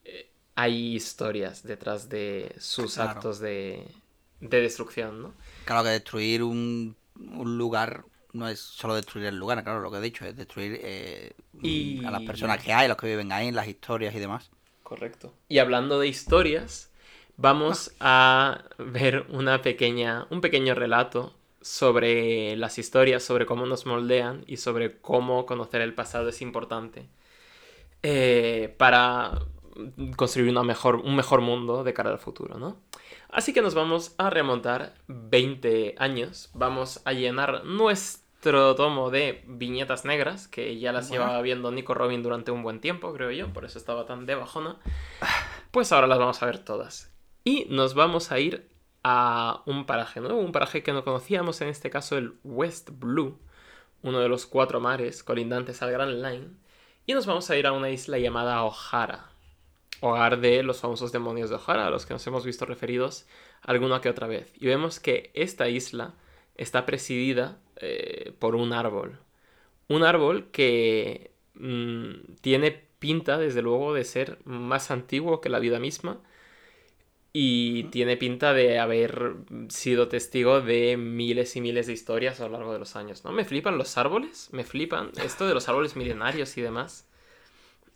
eh, 0.05 0.31
hay 0.55 0.95
historias 0.95 1.63
detrás 1.63 2.09
de 2.09 2.55
sus 2.59 2.99
Claro. 2.99 2.99
actos 2.99 3.39
de, 3.39 3.87
de 4.41 4.61
destrucción, 4.61 5.21
¿no? 5.21 5.33
Claro 5.63 5.83
que 5.83 5.89
destruir 5.89 6.43
un, 6.43 6.95
un 7.15 7.57
lugar 7.57 8.05
no 8.35 8.47
es 8.47 8.59
solo 8.59 8.95
destruir 8.95 9.27
el 9.27 9.37
lugar, 9.37 9.63
claro, 9.63 9.79
lo 9.81 9.91
que 9.91 9.97
he 9.97 10.01
dicho, 10.01 10.25
es 10.25 10.35
destruir 10.35 10.79
eh, 10.83 11.33
Y- 11.61 12.05
a 12.05 12.11
las 12.11 12.21
personas 12.21 12.63
que 12.63 12.73
hay, 12.73 12.87
los 12.87 12.97
que 12.97 13.07
viven 13.07 13.31
ahí, 13.31 13.51
las 13.51 13.67
historias 13.67 14.13
y 14.15 14.19
demás. 14.19 14.51
Correcto. 14.83 15.33
Y 15.49 15.57
hablando 15.59 15.99
de 15.99 16.07
historias, 16.07 16.91
vamos 17.37 17.91
a 17.99 18.63
ver 18.77 19.25
una 19.29 19.61
pequeña, 19.61 20.27
un 20.29 20.41
pequeño 20.41 20.75
relato 20.75 21.33
sobre 21.61 22.55
las 22.55 22.77
historias, 22.77 23.23
sobre 23.23 23.45
cómo 23.47 23.65
nos 23.65 23.85
moldean 23.87 24.43
y 24.47 24.57
sobre 24.57 24.99
cómo 24.99 25.45
conocer 25.47 25.81
el 25.81 25.95
pasado 25.95 26.29
es 26.29 26.41
importante 26.41 27.07
eh, 28.03 28.73
para 28.77 29.41
construir 30.15 30.49
una 30.49 30.63
mejor, 30.63 30.97
un 30.97 31.15
mejor 31.15 31.41
mundo 31.41 31.83
de 31.83 31.93
cara 31.93 32.11
al 32.11 32.19
futuro, 32.19 32.57
¿no? 32.59 32.77
Así 33.29 33.51
que 33.53 33.61
nos 33.61 33.73
vamos 33.73 34.13
a 34.17 34.29
remontar 34.29 34.93
20 35.07 35.95
años, 35.97 36.49
vamos 36.53 37.01
a 37.05 37.13
llenar 37.13 37.65
nuestra 37.65 38.24
otro 38.45 38.75
tomo 38.75 39.09
de 39.09 39.43
viñetas 39.47 40.05
negras, 40.05 40.47
que 40.47 40.77
ya 40.79 40.91
las 40.91 41.09
Bueno. 41.09 41.23
llevaba 41.23 41.41
viendo 41.41 41.71
Nico 41.71 41.93
Robin 41.93 42.21
durante 42.23 42.51
un 42.51 42.63
buen 42.63 42.79
tiempo, 42.79 43.13
creo 43.13 43.31
yo, 43.31 43.51
por 43.53 43.65
eso 43.65 43.77
estaba 43.77 44.05
tan 44.05 44.25
de 44.25 44.35
bajona. 44.35 44.77
Pues 45.71 45.91
ahora 45.91 46.07
las 46.07 46.19
vamos 46.19 46.41
a 46.41 46.45
ver 46.45 46.59
todas. 46.59 47.11
Y 47.43 47.65
nos 47.69 47.93
vamos 47.93 48.31
a 48.31 48.39
ir 48.39 48.69
a 49.03 49.61
un 49.65 49.85
paraje 49.85 50.21
nuevo, 50.21 50.39
un 50.39 50.51
paraje 50.51 50.83
que 50.83 50.93
no 50.93 51.03
conocíamos, 51.03 51.61
en 51.61 51.67
este 51.67 51.89
caso 51.89 52.17
el 52.17 52.35
West 52.43 52.89
Blue, 52.93 53.39
uno 54.01 54.19
de 54.19 54.29
los 54.29 54.45
cuatro 54.45 54.79
mares 54.79 55.23
colindantes 55.23 55.81
al 55.81 55.91
Grand 55.91 56.23
Line. 56.23 56.47
Y 57.05 57.13
nos 57.13 57.25
vamos 57.25 57.49
a 57.49 57.57
ir 57.57 57.67
a 57.67 57.71
una 57.71 57.89
isla 57.89 58.17
llamada 58.17 58.63
O'Hara, 58.63 59.29
hogar 60.01 60.39
de 60.39 60.63
los 60.63 60.79
famosos 60.81 61.11
demonios 61.11 61.49
de 61.49 61.57
O'Hara, 61.57 61.87
a 61.87 61.89
los 61.89 62.05
que 62.05 62.13
nos 62.13 62.25
hemos 62.25 62.45
visto 62.45 62.65
referidos 62.65 63.27
alguna 63.61 64.01
que 64.01 64.09
otra 64.09 64.27
vez. 64.27 64.51
Y 64.55 64.65
vemos 64.67 64.99
que 64.99 65.31
esta 65.35 65.67
isla 65.67 66.13
está 66.55 66.85
presidida 66.85 67.57
eh, 67.77 68.33
por 68.39 68.55
un 68.55 68.73
árbol. 68.73 69.19
Un 69.89 70.03
árbol 70.03 70.47
que 70.51 71.31
mm, 71.55 72.35
tiene 72.41 72.71
pinta, 72.99 73.37
desde 73.37 73.61
luego, 73.61 73.93
de 73.93 74.03
ser 74.05 74.39
más 74.45 74.91
antiguo 74.91 75.41
que 75.41 75.49
la 75.49 75.59
vida 75.59 75.79
misma. 75.79 76.19
Y 77.37 77.83
tiene 77.85 78.15
pinta 78.15 78.53
de 78.53 78.79
haber 78.79 79.35
sido 79.67 80.07
testigo 80.07 80.61
de 80.61 80.95
miles 80.95 81.57
y 81.57 81.61
miles 81.61 81.85
de 81.87 81.91
historias 81.93 82.39
a 82.39 82.45
lo 82.45 82.51
largo 82.53 82.71
de 82.71 82.79
los 82.79 82.95
años, 82.95 83.25
¿no? 83.25 83.33
Me 83.33 83.43
flipan 83.43 83.77
los 83.77 83.97
árboles, 83.97 84.47
me 84.53 84.63
flipan 84.63 85.11
esto 85.21 85.45
de 85.45 85.53
los 85.53 85.67
árboles 85.67 85.97
milenarios 85.97 86.57
y 86.57 86.61
demás. 86.61 87.07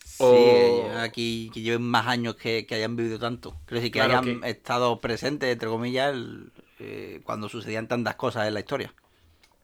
Sí, 0.03 0.81
aquí 0.97 1.49
que 1.53 1.61
lleven 1.61 1.83
más 1.83 2.07
años 2.07 2.35
que, 2.35 2.65
que 2.65 2.75
hayan 2.75 2.97
vivido 2.97 3.17
tanto. 3.17 3.55
Decir, 3.69 3.91
que 3.91 3.99
Claro 3.99 4.19
hayan 4.19 4.41
que- 4.41 4.49
estado 4.49 4.99
presentes, 4.99 5.49
entre 5.53 5.69
comillas, 5.69 6.13
el- 6.13 6.51
eh, 6.79 7.21
cuando 7.23 7.47
sucedían 7.47 7.87
tantas 7.87 8.15
cosas 8.15 8.45
en 8.47 8.53
la 8.55 8.59
historia. 8.59 8.93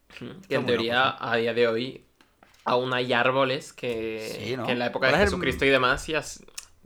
Que 0.08 0.26
Está 0.26 0.56
en 0.56 0.66
teoría, 0.66 1.06
loco, 1.12 1.18
a 1.26 1.36
día 1.38 1.54
de 1.54 1.68
hoy, 1.68 2.06
aún 2.64 2.94
hay 2.94 3.12
árboles 3.14 3.74
que, 3.74 4.38
Sí, 4.46 4.56
¿no? 4.58 4.66
que 4.66 4.72
en 4.74 4.80
la 4.80 4.88
época 4.88 5.08
de 5.08 5.12
¿Cuál 5.14 5.22
es 5.22 5.28
el- 5.28 5.30
Jesucristo 5.32 5.66
y 5.66 5.70
demás 5.70 6.08
ya, 6.08 6.24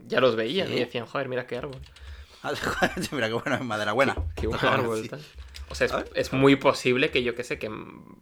ya 0.06 0.20
los 0.20 0.36
veían 0.36 0.68
Sí. 0.68 0.74
y 0.74 0.78
decían, 0.80 1.06
joder, 1.06 1.28
mira 1.28 1.46
qué 1.46 1.56
árbol. 1.56 1.80
Mira 3.12 3.28
qué 3.28 3.34
bueno, 3.34 3.54
es 3.56 3.60
madera 3.60 3.92
buena. 3.92 4.14
Qué 4.34 4.46
buen 4.46 4.58
Tocaba 4.58 4.76
árbol. 4.78 4.98
así. 5.00 5.08
tal. 5.10 5.22
O 5.68 5.74
sea, 5.74 6.04
es, 6.14 6.32
muy 6.32 6.56
posible 6.56 7.10
que 7.10 7.22
yo 7.22 7.34
que 7.34 7.44
sé, 7.44 7.58
que 7.58 7.68
mm, 7.68 8.20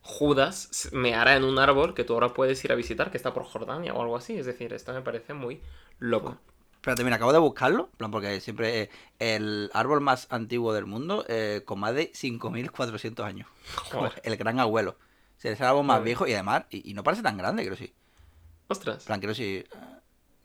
Judas 0.00 0.68
s- 0.70 0.96
meara 0.96 1.36
en 1.36 1.44
un 1.44 1.58
árbol 1.58 1.92
que 1.94 2.04
tú 2.04 2.14
ahora 2.14 2.28
puedes 2.34 2.64
ir 2.64 2.72
a 2.72 2.76
visitar, 2.76 3.10
que 3.10 3.16
está 3.16 3.34
por 3.34 3.44
Jordania 3.44 3.94
o 3.94 4.00
algo 4.00 4.16
así. 4.16 4.36
Es 4.38 4.46
decir, 4.46 4.72
esto 4.72 4.92
me 4.92 5.02
parece 5.02 5.34
muy 5.34 5.60
loco. 5.98 6.38
Espérate, 6.82 7.04
mira, 7.04 7.14
acabo 7.14 7.32
de 7.32 7.38
buscarlo, 7.38 7.90
en 7.92 7.96
plan, 7.96 8.10
porque 8.10 8.40
siempre 8.40 8.82
eh, 8.82 8.90
el 9.20 9.70
árbol 9.72 10.00
más 10.00 10.26
antiguo 10.30 10.72
del 10.74 10.84
mundo, 10.86 11.24
eh, 11.28 11.62
con 11.64 11.78
más 11.78 11.94
de 11.94 12.10
5.400 12.12 13.24
años. 13.24 13.46
Joder. 13.76 14.12
El 14.24 14.36
gran 14.36 14.58
abuelo. 14.58 14.96
O 15.38 15.40
sea, 15.42 15.52
es 15.52 15.60
el 15.60 15.66
árbol 15.66 15.84
más 15.84 15.98
Joder. 15.98 16.04
viejo 16.06 16.26
y 16.26 16.32
además, 16.34 16.64
y, 16.70 16.90
y 16.90 16.94
no 16.94 17.04
parece 17.04 17.22
tan 17.22 17.36
grande, 17.38 17.64
creo 17.64 17.76
sí. 17.76 17.92
Ostras. 18.66 18.98
En 19.02 19.06
plan, 19.06 19.20
quiero 19.20 19.30
decir. 19.32 19.68
eh, 19.72 19.76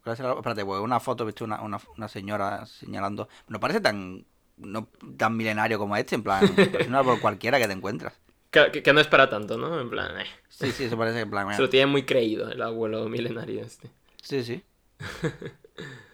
¿cuál 0.04 0.13
es? 0.13 0.19
Espérate, 0.19 0.63
pues 0.63 0.80
una 0.82 1.00
foto, 1.00 1.23
he 1.23 1.26
visto 1.26 1.43
una, 1.43 1.60
una, 1.62 1.80
una 1.97 2.08
señora 2.08 2.65
señalando. 2.67 3.28
No 3.47 3.60
parece 3.60 3.82
tan 3.82 4.23
no 4.58 4.88
tan 5.17 5.36
milenario 5.38 5.80
como 5.80 5.95
este, 5.97 6.13
en 6.15 6.23
plan, 6.23 6.47
parece 6.56 6.88
un 6.88 6.95
árbol 6.95 7.19
cualquiera 7.19 7.58
que 7.60 7.65
te 7.67 7.73
encuentras. 7.73 8.13
Que, 8.52 8.71
que- 8.71 8.84
que 8.84 8.93
no 8.93 9.00
es 9.02 9.08
para 9.08 9.28
tanto, 9.30 9.58
¿no? 9.58 9.80
En 9.80 9.89
plan, 9.89 10.19
eh, 10.19 10.26
Sí, 10.50 10.71
sí, 10.71 10.84
eso 10.84 10.97
parece 10.97 11.21
en 11.21 11.30
plan. 11.32 11.52
se 11.56 11.62
lo 11.63 11.69
tiene 11.69 11.88
muy 11.88 12.06
creído 12.06 12.47
el 12.52 12.62
abuelo 12.62 13.08
milenario 13.10 13.62
este. 13.63 13.89
Sí, 14.21 14.43
sí. 14.43 14.63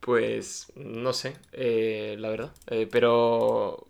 Pues 0.00 0.72
no 0.76 1.12
sé, 1.12 1.36
eh, 1.52 2.16
la 2.18 2.30
verdad. 2.30 2.54
Eh, 2.68 2.88
pero... 2.90 3.86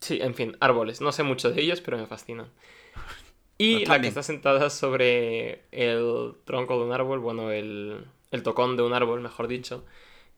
Sí, 0.00 0.18
en 0.20 0.34
fin, 0.34 0.56
árboles. 0.60 1.00
No 1.00 1.12
sé 1.12 1.22
mucho 1.22 1.50
de 1.50 1.62
ellos, 1.62 1.80
pero 1.80 1.98
me 1.98 2.06
fascinan. 2.06 2.50
Y 3.56 3.86
la 3.86 4.00
que 4.00 4.08
está 4.08 4.24
sentada 4.24 4.68
sobre 4.68 5.62
el 5.70 6.34
tronco 6.44 6.76
de 6.76 6.86
un 6.86 6.92
árbol, 6.92 7.20
bueno, 7.20 7.52
el, 7.52 8.04
el 8.32 8.42
tocón 8.42 8.76
de 8.76 8.82
un 8.82 8.92
árbol, 8.92 9.20
mejor 9.20 9.46
dicho, 9.46 9.84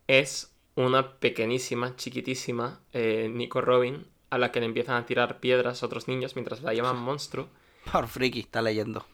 es 0.07 0.55
una 0.75 1.19
pequeñísima, 1.19 1.97
chiquitísima 1.97 2.81
eh, 2.93 3.31
Nico 3.33 3.63
Robin 3.63 4.07
a 4.29 4.37
la 4.37 4.53
que 4.53 4.61
le 4.61 4.67
empiezan 4.67 4.97
a 4.97 5.07
tirar 5.07 5.41
piedras 5.41 5.83
otros 5.83 6.09
niños 6.09 6.37
mientras 6.37 6.63
la 6.63 6.75
llaman 6.75 6.97
monstruo. 7.03 7.49
Por 7.91 8.07
friki, 8.07 8.41
está 8.41 8.63
leyendo. 8.63 9.07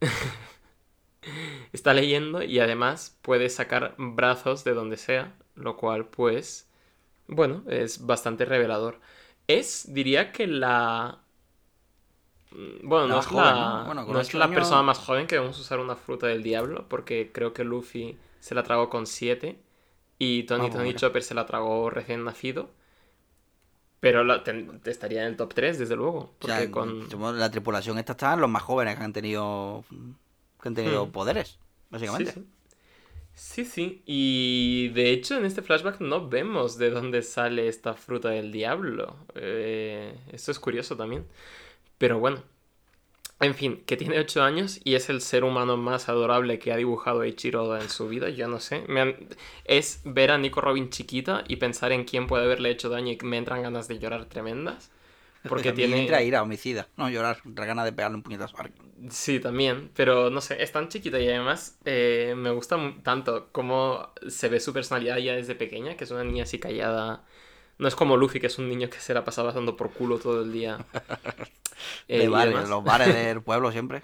Está 1.72 1.94
leyendo 1.94 2.42
y 2.42 2.58
además 2.60 3.18
puede 3.22 3.48
sacar 3.48 3.94
brazos 3.98 4.64
de 4.64 4.74
donde 4.74 4.96
sea, 4.96 5.34
lo 5.54 5.76
cual 5.76 6.06
pues, 6.06 6.68
bueno, 7.28 7.64
es 7.68 8.06
bastante 8.06 8.44
revelador. 8.44 9.00
Es, 9.48 9.92
diría 9.94 10.32
que 10.32 10.46
la... 10.46 11.20
mm, 12.52 12.88
Bueno, 12.88 13.08
La 13.08 13.14
no 13.14 13.20
es 13.20 13.26
joven, 13.26 13.44
la, 13.44 13.60
¿no? 13.60 13.84
Bueno, 13.86 14.04
con 14.06 14.14
no 14.14 14.20
es 14.20 14.34
la 14.34 14.44
años- 14.46 14.54
persona 14.56 14.82
más 14.82 14.98
joven 14.98 15.26
que 15.26 15.38
vamos 15.38 15.58
a 15.58 15.60
usar 15.60 15.78
una 15.80 15.96
fruta 15.96 16.26
del 16.26 16.42
diablo, 16.42 16.86
porque 16.88 17.30
creo 17.32 17.52
que 17.52 17.64
Luffy 17.64 18.18
se 18.40 18.54
la 18.54 18.62
tragó 18.62 18.88
con 18.90 19.06
7 19.06 19.60
y 20.18 20.44
Tony 20.44 20.60
Vamos, 20.62 20.74
Tony 20.76 20.88
mira. 20.88 21.00
Chopper 21.00 21.22
se 21.22 21.34
la 21.34 21.46
tragó 21.46 21.90
recién 21.90 22.24
nacido. 22.24 22.70
Pero 24.00 24.24
la, 24.24 24.42
ten- 24.44 24.80
estaría 24.84 25.22
en 25.22 25.28
el 25.28 25.36
top 25.36 25.52
3, 25.54 25.78
desde 25.78 25.96
luego. 25.96 26.18
O 26.18 26.34
Porque 26.38 26.54
sea, 26.54 26.70
con... 26.70 27.08
la 27.38 27.50
tripulación 27.50 27.98
esta 27.98 28.12
están 28.12 28.40
los 28.40 28.48
más 28.50 28.62
jóvenes 28.62 28.96
que 28.96 29.04
han 29.04 29.12
tenido 29.12 29.84
que 30.60 30.68
han 30.68 30.74
tenido 30.74 31.06
Hmm. 31.06 31.10
poderes, 31.12 31.58
básicamente. 31.90 32.32
Sí, 32.32 32.40
sí. 32.40 32.46
Sí, 33.32 33.64
sí. 33.64 34.02
Y 34.06 34.88
de 34.88 35.10
hecho 35.12 35.36
en 35.38 35.44
este 35.46 35.62
flashback 35.62 36.00
no 36.00 36.28
vemos 36.28 36.76
de 36.78 36.90
dónde 36.90 37.22
sale 37.22 37.68
esta 37.68 37.94
fruta 37.94 38.28
del 38.30 38.52
diablo. 38.52 39.16
Eh, 39.34 40.14
esto 40.32 40.50
es 40.50 40.58
curioso 40.58 40.96
también. 40.96 41.24
Pero 41.98 42.18
bueno. 42.18 42.42
En 43.42 43.54
fin, 43.54 43.82
que 43.86 43.96
tiene 43.96 44.18
8 44.18 44.42
años 44.42 44.80
y 44.84 44.96
es 44.96 45.08
el 45.08 45.22
ser 45.22 45.44
humano 45.44 45.78
más 45.78 46.10
adorable 46.10 46.58
que 46.58 46.72
ha 46.72 46.76
dibujado 46.76 47.22
Eiichiro 47.22 47.64
Oda 47.64 47.80
en 47.80 47.88
su 47.88 48.06
vida. 48.06 48.28
Yo 48.28 48.48
no 48.48 48.60
sé. 48.60 48.84
Me 48.86 49.00
han- 49.00 49.16
Es 49.64 50.02
ver 50.04 50.30
a 50.30 50.36
Nico 50.36 50.60
Robin 50.60 50.90
chiquita 50.90 51.44
y 51.48 51.56
pensar 51.56 51.92
en 51.92 52.04
quién 52.04 52.26
puede 52.26 52.44
haberle 52.44 52.68
hecho 52.70 52.90
daño 52.90 53.12
y 53.12 53.18
me 53.24 53.38
entran 53.38 53.62
ganas 53.62 53.88
de 53.88 53.98
llorar 53.98 54.26
tremendas. 54.26 54.90
Porque 55.48 55.72
tiene... 55.72 56.00
entra 56.00 56.22
ira, 56.22 56.42
homicida. 56.42 56.88
No, 56.96 57.08
llorar, 57.08 57.38
entra 57.44 57.64
ganas 57.64 57.84
de 57.84 57.92
pegarle 57.92 58.16
un 58.16 58.22
puñetazo. 58.22 58.56
a 58.58 58.62
alguien. 58.62 59.10
Sí, 59.10 59.40
también, 59.40 59.90
pero 59.94 60.28
no 60.28 60.40
sé, 60.40 60.62
es 60.62 60.72
tan 60.72 60.88
chiquita 60.88 61.18
y 61.18 61.28
además 61.28 61.78
eh, 61.84 62.34
me 62.36 62.50
gusta 62.50 62.78
tanto 63.02 63.48
cómo 63.50 64.12
se 64.28 64.48
ve 64.48 64.60
su 64.60 64.74
personalidad 64.74 65.16
ya 65.16 65.34
desde 65.34 65.54
pequeña, 65.54 65.96
que 65.96 66.04
es 66.04 66.10
una 66.10 66.24
niña 66.24 66.42
así 66.42 66.58
callada. 66.58 67.24
No 67.78 67.88
es 67.88 67.94
como 67.94 68.18
Luffy, 68.18 68.40
que 68.40 68.48
es 68.48 68.58
un 68.58 68.68
niño 68.68 68.90
que 68.90 69.00
se 69.00 69.14
la 69.14 69.24
pasaba 69.24 69.52
dando 69.52 69.76
por 69.76 69.90
culo 69.92 70.18
todo 70.18 70.42
el 70.42 70.52
día. 70.52 70.84
Eh, 72.08 72.18
de 72.18 72.28
bares, 72.28 72.68
los 72.68 72.84
bares 72.84 73.14
del 73.14 73.40
pueblo 73.40 73.72
siempre. 73.72 74.02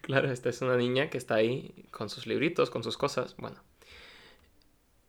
Claro, 0.00 0.28
esta 0.32 0.48
es 0.48 0.60
una 0.60 0.76
niña 0.76 1.08
que 1.08 1.18
está 1.18 1.36
ahí 1.36 1.86
con 1.92 2.10
sus 2.10 2.26
libritos, 2.26 2.68
con 2.68 2.82
sus 2.82 2.96
cosas, 2.96 3.36
bueno. 3.36 3.62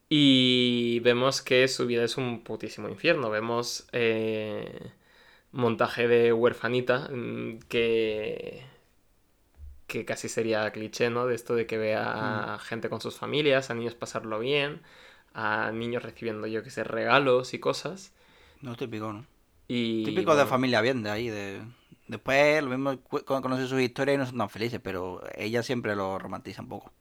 Y 0.09 0.99
vemos 1.01 1.41
que 1.41 1.67
su 1.67 1.85
vida 1.85 2.03
es 2.03 2.17
un 2.17 2.43
putísimo 2.43 2.87
infierno. 2.87 3.29
Vemos 3.29 3.87
eh, 3.91 4.91
montaje 5.51 6.07
de 6.07 6.33
huerfanita 6.33 7.09
mm, 7.11 7.59
que 7.69 8.65
que 9.87 10.05
casi 10.05 10.29
sería 10.29 10.69
cliché, 10.71 11.09
¿no? 11.09 11.25
De 11.25 11.35
esto 11.35 11.55
de 11.55 11.65
que 11.65 11.77
vea 11.77 12.55
a 12.55 12.59
gente 12.59 12.89
con 12.89 13.01
sus 13.01 13.15
familias, 13.15 13.69
a 13.69 13.73
niños 13.73 13.95
pasarlo 13.95 14.39
bien, 14.39 14.81
a 15.33 15.71
niños 15.71 16.03
recibiendo, 16.03 16.45
yo 16.47 16.61
que 16.61 16.69
sé, 16.69 16.83
regalos 16.83 17.53
y 17.53 17.59
cosas. 17.59 18.13
No 18.61 18.75
típico, 18.75 19.13
¿no? 19.13 19.25
Y, 19.67 20.03
Típico 20.03 20.35
de 20.35 20.45
familia 20.45 20.81
bien, 20.81 21.03
de 21.03 21.09
ahí, 21.09 21.29
de... 21.29 21.61
Después 22.07 22.63
lo 22.63 22.69
mismo 22.69 23.01
conoce 23.25 23.67
sus 23.67 23.81
historias 23.81 24.15
y 24.15 24.17
no 24.17 24.25
son 24.25 24.37
tan 24.37 24.49
felices, 24.49 24.79
pero 24.81 25.21
ella 25.35 25.61
siempre 25.63 25.95
lo 25.95 26.17
romantiza 26.19 26.61
un 26.61 26.69
poco. 26.69 26.93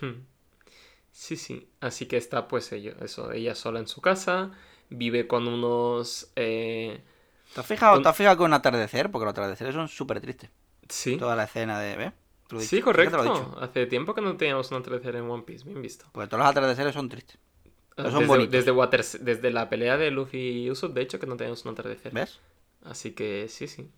Hmm. 0.00 0.24
Sí, 1.12 1.36
sí. 1.36 1.68
Así 1.80 2.06
que 2.06 2.16
está, 2.16 2.46
pues, 2.46 2.70
ello, 2.72 2.94
eso, 3.02 3.32
ella 3.32 3.54
sola 3.54 3.80
en 3.80 3.88
su 3.88 4.00
casa, 4.00 4.52
vive 4.90 5.26
con 5.26 5.48
unos... 5.48 6.30
eh, 6.36 7.02
¿Te 7.54 7.60
has 7.60 7.66
fijado, 7.66 7.96
Un- 7.96 8.02
¿te 8.02 8.08
has 8.08 8.16
fijado 8.16 8.36
con 8.36 8.46
un 8.46 8.54
atardecer? 8.54 9.10
Porque 9.10 9.24
los 9.24 9.32
atardeceres 9.32 9.74
son 9.74 9.88
súper 9.88 10.20
tristes. 10.20 10.50
Sí, 10.88 11.16
Toda 11.16 11.36
la 11.36 11.44
escena 11.44 11.78
de... 11.80 11.96
¿Ves? 11.96 12.12
Sí, 12.58 12.76
dicho. 12.76 12.84
¿Por 12.84 12.96
qué 12.96 13.04
te 13.04 13.10
correcto. 13.10 13.56
Hace 13.60 13.86
tiempo 13.86 14.14
que 14.14 14.20
no 14.20 14.36
teníamos 14.36 14.70
un 14.72 14.78
atardecer 14.78 15.14
en 15.16 15.30
One 15.30 15.44
Piece, 15.44 15.64
bien 15.64 15.80
visto. 15.82 16.06
Porque 16.12 16.26
todos 16.28 16.40
los 16.42 16.50
atardeceres 16.50 16.94
son 16.94 17.08
tristes. 17.08 17.38
Pero 17.94 18.10
son 18.10 18.20
desde, 18.20 18.28
bonitos. 18.28 18.52
Desde, 18.52 18.72
Waters- 18.72 19.18
desde 19.20 19.50
la 19.50 19.68
pelea 19.68 19.96
de 19.96 20.10
Luffy 20.10 20.64
y 20.64 20.70
Usopp, 20.70 20.94
de 20.94 21.02
hecho, 21.02 21.20
que 21.20 21.26
no 21.26 21.36
teníamos 21.36 21.64
un 21.64 21.72
atardecer. 21.72 22.12
¿Ves? 22.12 22.40
Así 22.84 23.12
que 23.12 23.46
sí, 23.48 23.68
sí. 23.68 23.88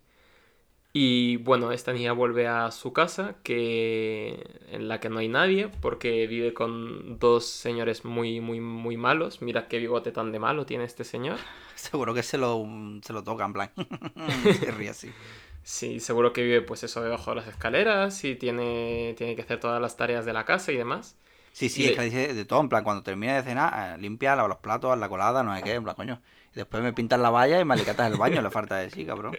Y 0.95 1.37
bueno, 1.37 1.71
esta 1.71 1.91
niña 1.91 2.13
vuelve 2.13 2.47
a 2.47 2.69
su 2.71 2.93
casa, 2.93 3.35
que 3.43 4.45
en 4.69 4.87
la 4.87 4.99
que 4.99 5.09
no 5.09 5.19
hay 5.19 5.27
nadie, 5.27 5.69
porque 5.81 6.27
vive 6.27 6.53
con 6.53 7.17
dos 7.17 7.47
señores 7.47 8.05
muy, 8.05 8.41
muy, 8.41 8.59
muy 8.61 8.95
malos. 8.97 9.41
Mira 9.41 9.67
qué 9.67 9.79
bigote 9.79 10.11
tan 10.11 10.31
de 10.31 10.39
malo 10.39 10.65
tiene 10.67 10.83
este 10.83 11.03
señor. 11.03 11.39
Seguro 11.75 12.13
que 12.13 12.23
se 12.23 12.37
lo, 12.37 12.65
se 13.03 13.13
lo 13.13 13.23
toca 13.23 13.45
en 13.45 13.53
plan. 13.53 13.71
se 14.59 14.71
ríe 14.71 14.89
así. 14.89 15.15
Sí, 15.63 15.99
seguro 15.99 16.33
que 16.33 16.43
vive 16.43 16.61
pues 16.61 16.83
eso 16.83 17.01
debajo 17.01 17.31
de 17.31 17.37
las 17.37 17.47
escaleras 17.47 18.23
y 18.25 18.35
tiene, 18.35 19.13
tiene 19.17 19.35
que 19.35 19.43
hacer 19.43 19.59
todas 19.59 19.81
las 19.81 19.95
tareas 19.97 20.25
de 20.25 20.33
la 20.33 20.45
casa 20.45 20.71
y 20.71 20.77
demás. 20.77 21.17
Sí, 21.51 21.69
sí, 21.69 21.83
Y 21.83 21.85
es 21.85 21.91
le- 21.91 21.93
que 21.93 22.01
dice 22.01 22.33
de 22.33 22.45
todo, 22.45 22.61
en 22.61 22.69
plan, 22.69 22.83
cuando 22.83 23.03
termine 23.03 23.33
de 23.35 23.43
cenar, 23.43 23.95
eh, 23.95 24.01
limpia, 24.01 24.35
lava 24.35 24.47
los 24.47 24.57
platos, 24.57 24.97
la 24.97 25.07
colada, 25.07 25.43
no 25.43 25.55
sé 25.55 25.63
qué, 25.63 25.73
en 25.75 25.83
plan, 25.83 25.95
coño. 25.95 26.21
Después 26.55 26.83
me 26.83 26.93
pintas 26.93 27.19
la 27.19 27.29
valla 27.29 27.59
y 27.59 27.65
me 27.65 27.73
alicatas 27.73 28.11
el 28.11 28.17
baño, 28.17 28.41
le 28.41 28.51
falta 28.51 28.77
de 28.77 28.89
sí, 28.89 29.05
cabrón. 29.05 29.37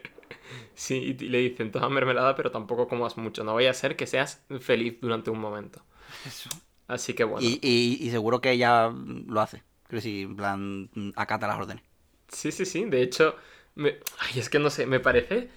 Sí, 0.75 1.17
y 1.19 1.29
le 1.29 1.39
dicen, 1.39 1.71
toma 1.71 1.89
mermelada, 1.89 2.35
pero 2.35 2.51
tampoco 2.51 2.89
comas 2.89 3.17
mucho. 3.17 3.45
No 3.45 3.55
vaya 3.55 3.71
a 3.71 3.75
ser 3.75 3.97
que 3.97 4.07
seas 4.07 4.45
feliz 4.61 4.99
durante 5.01 5.31
un 5.31 5.39
momento. 5.39 5.83
Eso. 6.27 6.51
Así 6.89 7.15
que 7.15 7.25
bueno. 7.25 7.47
Y, 7.47 7.59
y, 7.63 7.99
y 8.01 8.11
seguro 8.11 8.41
que 8.41 8.51
ella 8.53 8.91
mm, 8.91 9.31
lo 9.31 9.41
hace. 9.41 9.63
Quiero 9.85 9.99
decir, 9.99 10.27
en 10.27 10.37
plan, 10.37 10.91
mm, 10.95 11.11
acata 11.17 11.47
las 11.47 11.59
órdenes. 11.59 11.85
Sí, 12.29 12.53
sí, 12.53 12.67
sí. 12.67 12.85
De 12.85 13.03
hecho, 13.03 13.37
me... 13.75 13.99
Ay, 14.19 14.41
es 14.41 14.49
que 14.51 14.59
no 14.59 14.71
sé, 14.71 14.87
me 14.87 15.01
parece 15.01 15.51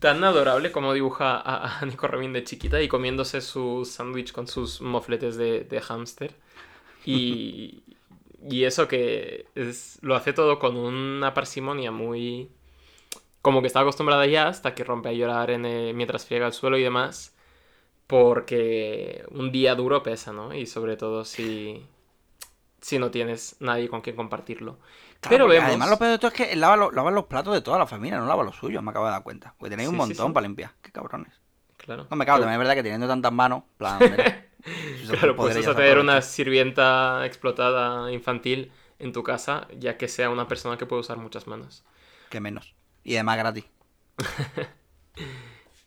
tan 0.00 0.22
adorable 0.24 0.72
como 0.72 0.92
dibuja 0.92 1.36
a, 1.36 1.80
a 1.80 1.86
Nico 1.86 2.08
Robin 2.08 2.32
de 2.32 2.44
chiquita 2.44 2.82
y 2.82 2.88
comiéndose 2.88 3.40
su 3.40 3.84
sándwich 3.84 4.32
con 4.32 4.46
sus 4.48 4.80
mofletes 4.80 5.36
de, 5.36 5.64
de 5.64 5.80
hámster. 5.80 6.34
Y, 7.04 7.82
y 8.42 8.64
eso 8.64 8.88
que 8.88 9.46
es, 9.54 9.98
lo 10.02 10.14
hace 10.14 10.32
todo 10.32 10.58
con 10.58 10.76
una 10.76 11.34
parsimonia 11.34 11.90
muy... 11.90 12.50
Como 13.42 13.60
que 13.62 13.68
está 13.68 13.80
acostumbrada 13.80 14.26
ya 14.26 14.48
hasta 14.48 14.74
que 14.74 14.84
rompe 14.84 15.10
a 15.10 15.12
llorar 15.12 15.50
en, 15.50 15.64
eh, 15.66 15.92
mientras 15.94 16.26
friega 16.26 16.46
el 16.46 16.52
suelo 16.52 16.78
y 16.78 16.82
demás. 16.82 17.36
Porque 18.06 19.24
un 19.30 19.52
día 19.52 19.74
duro 19.76 20.02
pesa, 20.02 20.32
¿no? 20.32 20.54
Y 20.54 20.66
sobre 20.66 20.96
todo 20.96 21.24
si, 21.24 21.86
si 22.80 22.98
no 22.98 23.10
tienes 23.10 23.56
nadie 23.60 23.88
con 23.88 24.00
quien 24.00 24.16
compartirlo. 24.16 24.78
Claro, 25.20 25.46
Pero 25.46 25.48
vemos... 25.48 25.68
Además, 25.68 25.90
lo 25.90 25.98
peor 25.98 26.10
de 26.12 26.18
todo 26.18 26.28
es 26.28 26.34
que 26.34 26.56
lava, 26.56 26.76
los- 26.76 26.92
lava 26.94 27.10
los 27.10 27.26
platos 27.26 27.52
de 27.54 27.60
toda 27.60 27.78
la 27.78 27.86
familia, 27.86 28.18
no 28.18 28.26
lava 28.26 28.44
los 28.44 28.56
suyos, 28.56 28.82
me 28.82 28.90
acabo 28.90 29.06
de 29.06 29.12
dar 29.12 29.22
cuenta. 29.22 29.54
Porque 29.58 29.70
tenéis 29.70 29.88
un 29.88 29.96
Sí, 29.96 29.96
montón 29.96 30.32
sí. 30.32 30.32
para 30.32 30.46
limpiar. 30.46 30.72
Qué 30.82 30.92
cabrones. 30.92 31.32
Claro. 31.76 32.06
No 32.10 32.16
me 32.16 32.26
cago, 32.26 32.40
también 32.40 32.54
es 32.54 32.58
verdad 32.60 32.74
que 32.74 32.82
teniendo 32.84 33.08
tantas 33.08 33.32
manos, 33.32 33.64
en 33.64 33.76
plan, 33.78 34.06
mira, 34.10 34.32
Claro, 35.08 35.52
se 35.52 35.62
tener 35.62 35.98
una 35.98 36.20
sirvienta 36.20 37.24
explotada 37.24 38.12
infantil 38.12 38.72
en 38.98 39.12
tu 39.12 39.22
casa, 39.22 39.68
ya 39.78 39.96
que 39.96 40.08
sea 40.08 40.30
una 40.30 40.48
persona 40.48 40.76
que 40.76 40.86
puede 40.86 41.00
usar 41.00 41.16
muchas 41.16 41.46
manos. 41.46 41.84
Que 42.28 42.40
menos. 42.40 42.74
Y 43.04 43.14
además 43.14 43.38
gratis. 43.38 43.64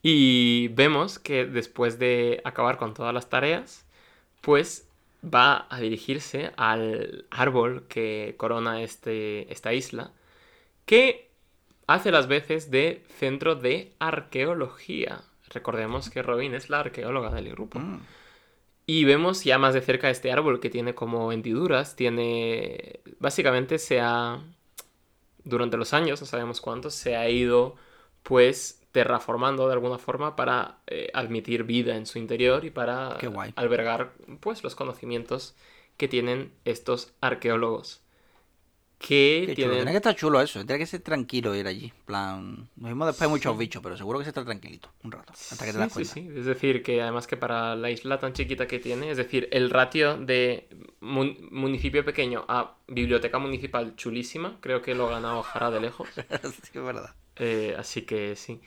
Y 0.02 0.70
vemos 0.70 1.20
que 1.20 1.46
después 1.46 2.00
de 2.00 2.42
acabar 2.44 2.78
con 2.78 2.94
todas 2.94 3.14
las 3.14 3.30
tareas, 3.30 3.86
pues 4.42 4.88
va 5.24 5.68
a 5.70 5.80
dirigirse 5.80 6.52
al 6.58 7.26
árbol 7.30 7.86
que 7.88 8.34
corona 8.38 8.82
este, 8.82 9.52
esta 9.54 9.74
isla, 9.74 10.12
que 10.86 11.30
hace 11.86 12.12
las 12.12 12.28
veces 12.28 12.72
de 12.72 13.04
centro 13.20 13.56
de 13.56 13.94
arqueología. 14.00 15.22
Recordemos 15.50 16.10
que 16.10 16.24
Robin 16.24 16.56
es 16.56 16.70
la 16.70 16.80
arqueóloga 16.80 17.30
del 17.30 17.52
grupo. 17.52 17.80
Mm. 17.80 18.02
Y 18.86 19.06
vemos 19.06 19.44
ya 19.44 19.58
más 19.58 19.74
de 19.74 19.82
cerca 19.82 20.10
este 20.10 20.32
árbol 20.32 20.60
que 20.60 20.70
tiene 20.70 20.96
como 20.96 21.32
hendiduras, 21.32 21.96
tiene... 21.96 23.00
Básicamente 23.20 23.80
se 23.80 24.00
ha... 24.02 24.44
Durante 25.44 25.78
los 25.78 25.94
años, 25.94 26.22
no 26.22 26.28
sabemos 26.28 26.62
cuántos, 26.62 26.94
se 26.94 27.16
ha 27.16 27.28
ido 27.30 27.76
pues 28.24 28.82
terraformando 28.92 29.68
de 29.68 29.74
alguna 29.74 29.98
forma 29.98 30.36
para 30.36 30.80
eh, 30.88 31.10
admitir 31.14 31.64
vida 31.64 31.96
en 31.96 32.06
su 32.06 32.20
interior 32.20 32.66
y 32.66 32.70
para 32.70 33.18
albergar 33.56 34.14
pues 34.40 34.64
los 34.64 34.76
conocimientos 34.76 35.56
que 35.98 36.08
tienen 36.08 36.52
estos 36.66 37.14
arqueólogos. 37.22 38.01
Que 39.04 39.46
Qué 39.48 39.56
chulo. 39.56 39.56
tienen... 39.56 39.76
Tiene 39.78 39.92
que 39.92 39.98
estar 39.98 40.16
chulo 40.16 40.42
eso. 40.42 40.64
Tiene 40.64 40.78
que 40.78 40.86
ser 40.86 41.02
tranquilo 41.02 41.56
ir 41.56 41.66
allí. 41.66 41.92
Plan, 42.06 42.70
nos 42.76 42.90
vimos 42.92 43.08
después 43.08 43.28
de 43.28 43.34
muchos 43.34 43.54
Sí. 43.54 43.58
bichos, 43.60 43.82
pero 43.82 43.98
seguro 43.98 44.20
que 44.20 44.26
se 44.26 44.30
está 44.30 44.46
tranquilito 44.46 44.92
un 45.04 45.12
rato. 45.12 45.34
Hasta 45.34 45.66
que 45.66 45.72
te 45.72 45.74
Sí, 45.74 45.78
das 45.80 45.88
sí, 45.90 45.94
cuenta. 45.94 46.14
sí. 46.14 46.30
Es 46.40 46.46
decir, 46.46 46.84
que 46.84 47.02
además 47.02 47.26
que 47.26 47.36
para 47.36 47.76
la 47.76 47.90
isla 47.90 48.20
tan 48.20 48.34
chiquita 48.34 48.68
que 48.68 48.78
tiene, 48.78 49.10
es 49.10 49.18
decir, 49.18 49.50
el 49.52 49.72
ratio 49.72 50.18
de 50.18 50.70
mun- 51.00 51.36
municipio 51.52 52.06
pequeño 52.06 52.46
a 52.48 52.76
biblioteca 52.88 53.40
municipal 53.40 53.96
chulísima, 53.96 54.60
creo 54.62 54.84
que 54.84 54.94
lo 54.94 55.08
gana 55.10 55.36
Ojara 55.36 55.72
de 55.72 55.80
lejos. 55.80 56.08
sí, 56.64 56.72
es 56.78 56.84
verdad. 56.84 57.16
Eh, 57.38 57.76
así 57.80 58.04
que 58.04 58.36
sí. 58.36 58.62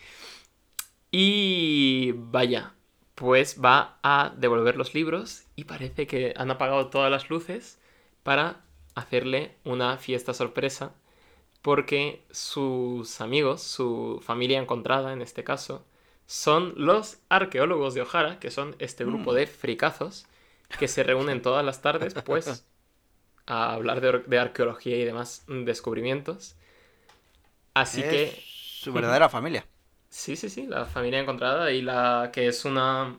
Y 1.11 2.13
vaya, 2.13 2.75
pues 3.15 3.61
va 3.65 3.99
a 4.03 4.35
devolver 4.37 4.77
los 4.77 4.95
libros 4.95 5.45
y 5.55 5.65
parece 5.65 6.07
que 6.07 6.35
han 6.37 6.51
apagado 6.51 6.89
todas 6.89 7.11
las 7.11 7.31
luces 7.31 7.79
para 8.25 8.65
hacerle 8.95 9.57
una 9.65 9.99
fiesta 9.99 10.35
sorpresa 10.35 10.95
porque 11.63 12.23
sus 12.31 13.21
amigos, 13.21 13.63
su 13.63 14.21
familia 14.25 14.61
encontrada 14.61 15.13
en 15.13 15.23
este 15.23 15.45
caso, 15.45 15.85
son 16.27 16.75
los 16.77 17.19
arqueólogos 17.29 17.95
de 17.95 18.03
Ojara, 18.03 18.39
que 18.39 18.51
son 18.51 18.77
este 18.79 19.05
grupo 19.05 19.33
Mm. 19.33 19.37
de 19.37 19.47
fricazos 19.47 20.27
que 20.79 20.89
se 20.89 21.03
reúnen 21.03 21.43
todas 21.43 21.65
las 21.65 21.81
tardes, 21.83 22.15
pues, 22.15 22.67
a 23.47 23.75
hablar 23.75 24.01
de, 24.01 24.39
arqueología 24.39 24.97
y 24.97 25.05
demás 25.05 25.45
descubrimientos. 25.49 26.57
Así 27.75 28.01
es 28.01 28.07
que 28.07 28.43
su 28.85 28.93
verdadera 28.93 29.29
familia. 29.29 29.67
Sí, 30.11 30.37
sí, 30.37 30.49
sí, 30.49 30.67
la 30.67 30.85
familia 30.85 31.19
encontrada 31.21 31.73
y 31.73 31.83
la 31.83 32.31
que 32.33 32.47
es 32.47 32.65
una 32.65 33.19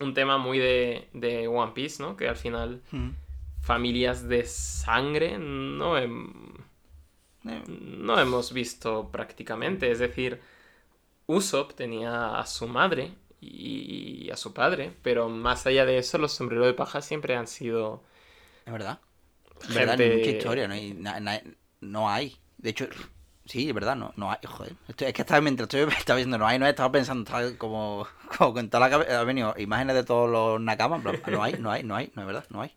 un 0.00 0.12
tema 0.14 0.38
muy 0.38 0.58
de, 0.58 1.08
de 1.12 1.46
One 1.46 1.72
Piece, 1.72 2.02
¿no? 2.02 2.16
Que 2.16 2.28
al 2.28 2.36
final 2.36 2.82
Mm. 2.92 3.10
Familias 3.64 4.28
de 4.28 4.44
sangre 4.46 5.38
no, 5.38 5.98
hem- 5.98 6.54
Eh, 7.46 7.62
no 7.68 8.18
hemos 8.20 8.52
visto 8.52 9.10
prácticamente. 9.12 9.90
Es 9.90 9.98
decir, 10.00 10.40
Usopp 11.26 11.74
tenía 11.74 12.38
a 12.40 12.46
su 12.46 12.68
madre 12.68 13.14
y 13.40 14.30
a 14.30 14.36
su 14.36 14.54
padre, 14.54 14.92
pero 15.02 15.28
más 15.28 15.66
allá 15.66 15.86
de 15.86 15.98
eso, 15.98 16.18
los 16.18 16.32
sombreros 16.32 16.66
de 16.66 16.74
paja 16.74 17.02
siempre 17.02 17.36
han 17.36 17.46
sido 17.48 18.04
Es 18.66 18.72
verdad. 18.72 18.98
Es 19.60 19.72
verdad, 19.74 19.98
gente... 19.98 20.08
mucha 20.16 20.30
historia, 20.30 20.68
no 20.68 20.74
hay, 20.74 20.94
na- 20.94 21.20
na- 21.20 21.42
no 21.80 22.10
hay. 22.10 22.36
De 22.58 22.70
hecho, 22.70 22.86
sí, 23.46 23.68
es 23.68 23.74
verdad, 23.74 23.96
no, 23.96 24.12
no 24.16 24.30
hay. 24.30 24.38
Joder, 24.46 24.74
Estoy- 24.88 25.08
es 25.08 25.14
que 25.14 25.22
estaba, 25.22 25.40
mientras 25.40 25.66
estoy 25.72 25.82
estaba 25.98 26.16
viendo, 26.18 26.38
no 26.38 26.46
hay, 26.46 26.58
no 26.58 26.66
he 26.66 26.70
estado 26.70 26.92
pensando, 26.92 27.24
estaba 27.24 27.56
como, 27.58 28.06
como 28.38 28.54
con 28.54 28.68
toda 28.70 28.80
la 28.80 28.90
cabeza, 28.90 29.20
ha 29.20 29.24
venido 29.24 29.54
imágenes 29.58 29.96
de 29.96 30.04
todos 30.04 30.30
los 30.30 30.60
nakamas, 30.60 31.02
no 31.26 31.42
hay, 31.42 31.54
no 31.58 31.70
hay, 31.72 31.82
no 31.84 31.96
hay, 31.96 32.12
no 32.14 32.22
es 32.22 32.26
verdad, 32.26 32.46
no 32.50 32.62
hay. 32.62 32.74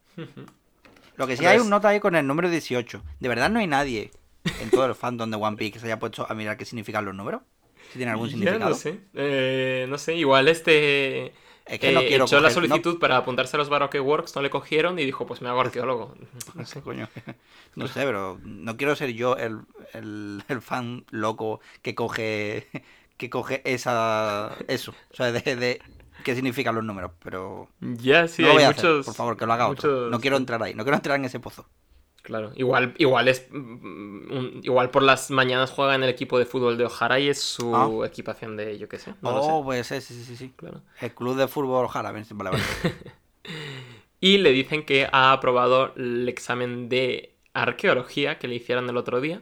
Lo 1.17 1.27
que 1.27 1.36
sí 1.36 1.43
hay 1.45 1.56
Entonces- 1.56 1.63
un 1.65 1.69
nota 1.71 1.89
ahí 1.89 1.99
con 1.99 2.15
el 2.15 2.25
número 2.25 2.49
18. 2.49 3.03
De 3.19 3.27
verdad 3.27 3.49
no 3.49 3.60
hay 3.60 3.67
nadie 3.67 4.12
en 4.62 4.69
todo 4.69 4.86
el 4.86 4.95
fandom 4.95 5.30
de 5.30 5.36
One 5.38 5.58
Piece 5.58 5.73
que 5.73 5.80
se 5.80 5.86
haya 5.88 5.99
puesto 5.99 6.25
a 6.30 6.34
mirar 6.34 6.56
qué 6.58 6.63
significan 6.65 7.03
los 7.06 7.13
números. 7.15 7.41
Si 7.91 7.97
tiene 7.97 8.12
algún 8.12 8.30
significado. 8.30 8.69
no 8.69 8.75
sé. 8.75 8.99
Eh, 9.13 9.86
no 9.89 9.97
sé, 9.97 10.15
igual 10.15 10.47
este... 10.47 11.34
Es 11.65 11.80
que 11.82 11.91
no 11.91 11.99
eh, 11.99 12.08
quiero 12.08 12.23
echó 12.25 12.39
la 12.39 12.47
coger- 12.47 12.51
no- 12.51 12.53
solicitud 12.53 12.97
para 12.99 13.17
apuntarse 13.17 13.58
a 13.58 13.60
los 13.60 13.67
Baroque 13.67 13.99
Works, 13.99 14.34
no 14.38 14.41
le 14.41 14.49
cogieron 14.49 14.97
y 14.99 15.06
dijo, 15.06 15.25
pues 15.27 15.41
me 15.41 15.49
hago 15.49 15.60
arqueólogo. 15.60 16.15
No 16.56 16.65
sé. 16.65 16.75
¿Qué 16.75 16.82
coño? 16.82 17.10
No 17.75 17.88
sé, 17.88 18.03
pero 18.06 18.39
no 18.43 18.77
quiero 18.77 18.95
ser 18.95 19.12
yo 19.13 19.36
el, 19.36 19.60
el, 19.93 20.43
el 20.47 20.62
fan 20.62 21.06
loco 21.12 21.60
que 21.82 21.93
coge 21.93 22.67
que 23.17 23.30
coge 23.30 23.62
esa 23.65 24.56
eso, 24.67 24.93
o 25.12 25.15
sea, 25.15 25.32
de, 25.32 25.56
de 25.56 25.82
qué 26.23 26.36
significan 26.36 26.75
los 26.75 26.84
números, 26.84 27.12
pero 27.23 27.69
Ya, 27.80 28.27
sí, 28.27 28.41
no 28.41 28.53
lo 28.53 28.60
hay 28.60 28.65
muchos... 28.67 29.06
por 29.06 29.15
favor, 29.15 29.38
que 29.38 29.45
lo 29.45 29.53
haga 29.53 29.67
otro. 29.67 29.89
muchos- 29.91 30.12
No 30.12 30.19
quiero 30.19 30.38
entrar 30.38 30.62
ahí, 30.63 30.73
no 30.73 30.84
quiero 30.84 30.95
entrar 30.97 31.17
en 31.19 31.25
ese 31.25 31.39
pozo. 31.39 31.65
Claro, 32.23 32.51
igual, 32.56 32.93
igual 32.97 33.27
es... 33.30 33.47
mm, 33.51 33.56
un- 33.56 34.60
igual 34.63 34.89
por 34.89 35.01
las 35.03 35.32
mañanas 35.32 35.71
juega 35.71 35.95
en 35.95 36.03
el 36.03 36.10
equipo 36.10 36.38
de 36.38 36.45
fútbol 36.45 36.77
de 36.77 36.84
Ojara 36.86 37.19
y 37.19 37.30
es 37.30 37.41
su 37.41 37.73
Ah. 37.75 37.89
equipación 38.06 38.58
de, 38.58 38.77
yo 38.77 38.89
qué 38.89 38.99
sé, 38.99 39.13
no 39.21 39.32
lo 39.32 39.41
oh, 39.41 39.60
sé. 39.60 39.63
pues 39.65 39.88
sí, 39.88 40.01
sí, 40.01 40.23
sí, 40.25 40.36
sí. 40.36 40.53
Claro. 40.58 40.82
El 40.99 41.13
club 41.13 41.38
de 41.38 41.47
fútbol 41.47 41.86
ojalá, 41.86 42.12
vale, 42.12 42.25
vale. 42.32 42.58
Y 44.19 44.39
le 44.39 44.51
dicen 44.51 44.84
que 44.86 45.08
ha 45.12 45.32
aprobado 45.32 45.93
el 45.95 46.27
examen 46.27 46.89
de 46.89 47.36
arqueología 47.53 48.39
que 48.39 48.47
le 48.47 48.56
hicieron 48.56 48.89
el 48.89 48.97
otro 48.97 49.21
día, 49.21 49.41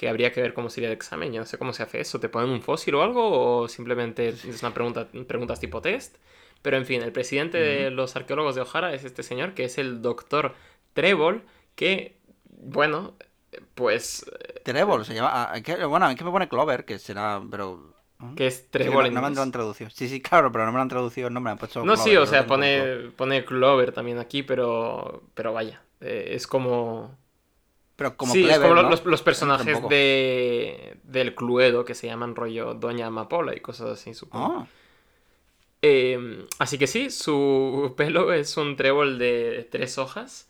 que 0.00 0.08
habría 0.08 0.32
que 0.32 0.40
ver 0.40 0.54
cómo 0.54 0.70
sería 0.70 0.88
el 0.88 0.94
examen. 0.94 1.30
Yo 1.30 1.40
no 1.40 1.44
sé 1.44 1.58
cómo 1.58 1.74
se 1.74 1.82
hace 1.82 2.00
eso. 2.00 2.18
¿Te 2.18 2.30
ponen 2.30 2.48
un 2.48 2.62
fósil 2.62 2.94
o 2.94 3.02
algo? 3.02 3.60
¿O 3.60 3.68
simplemente 3.68 4.30
es 4.30 4.62
una 4.62 4.72
pregunta, 4.72 5.08
preguntas 5.28 5.60
tipo 5.60 5.82
test? 5.82 6.16
Pero 6.62 6.78
en 6.78 6.86
fin, 6.86 7.02
el 7.02 7.12
presidente 7.12 7.58
de 7.58 7.90
los 7.90 8.16
arqueólogos 8.16 8.54
de 8.54 8.62
Ojara 8.62 8.94
es 8.94 9.04
este 9.04 9.22
señor, 9.22 9.52
que 9.52 9.64
es 9.64 9.76
el 9.76 10.00
doctor 10.00 10.54
Trébol, 10.94 11.42
que, 11.74 12.16
bueno, 12.44 13.12
pues... 13.74 14.24
Trevor 14.62 15.04
se 15.04 15.12
llama, 15.12 15.52
ah, 15.52 15.86
bueno, 15.86 16.16
que 16.16 16.24
me 16.24 16.30
pone 16.30 16.48
Clover, 16.48 16.86
que 16.86 16.98
será, 16.98 17.42
pero 17.50 17.92
¿eh? 18.22 18.34
que 18.36 18.46
es 18.46 18.56
Sí, 18.56 18.68
Trébol 18.70 19.12
no, 19.12 19.20
no 19.20 19.28
me 19.28 19.34
lo 19.34 19.42
han 19.42 19.52
traducido. 19.52 19.90
Sí, 19.90 20.08
sí, 20.08 20.22
claro, 20.22 20.50
pero 20.50 20.64
no 20.64 20.72
me 20.72 20.76
lo 20.76 20.82
han 20.82 20.88
traducido 20.88 21.28
el 21.28 21.34
nombre, 21.34 21.50
me 21.50 21.52
han 21.52 21.58
puesto 21.58 21.80
No, 21.80 21.92
Clover, 21.92 22.10
sí, 22.10 22.16
o 22.16 22.24
sea, 22.24 22.46
pone, 22.46 23.10
pone 23.18 23.44
Clover 23.44 23.92
también 23.92 24.18
aquí, 24.18 24.42
pero, 24.42 25.24
pero 25.34 25.52
vaya, 25.52 25.82
eh, 26.00 26.30
es 26.30 26.46
como... 26.46 27.18
Pero 28.00 28.16
como 28.16 28.32
sí, 28.32 28.48
es 28.48 28.58
como 28.58 28.74
los, 28.76 29.20
personajes 29.20 29.86
de, 29.90 30.96
del 31.04 31.34
Cluedo 31.34 31.84
que 31.84 31.94
se 31.94 32.06
llaman 32.06 32.34
rollo 32.34 32.72
Doña 32.72 33.08
Amapola 33.08 33.54
y 33.54 33.60
cosas 33.60 33.90
así, 33.90 34.14
supongo. 34.14 34.66
Eh, 35.82 36.46
así 36.58 36.78
que 36.78 36.86
sí, 36.86 37.10
su 37.10 37.92
pelo 37.98 38.32
es 38.32 38.56
un 38.56 38.76
trébol 38.76 39.18
de 39.18 39.68
tres 39.70 39.98
hojas 39.98 40.48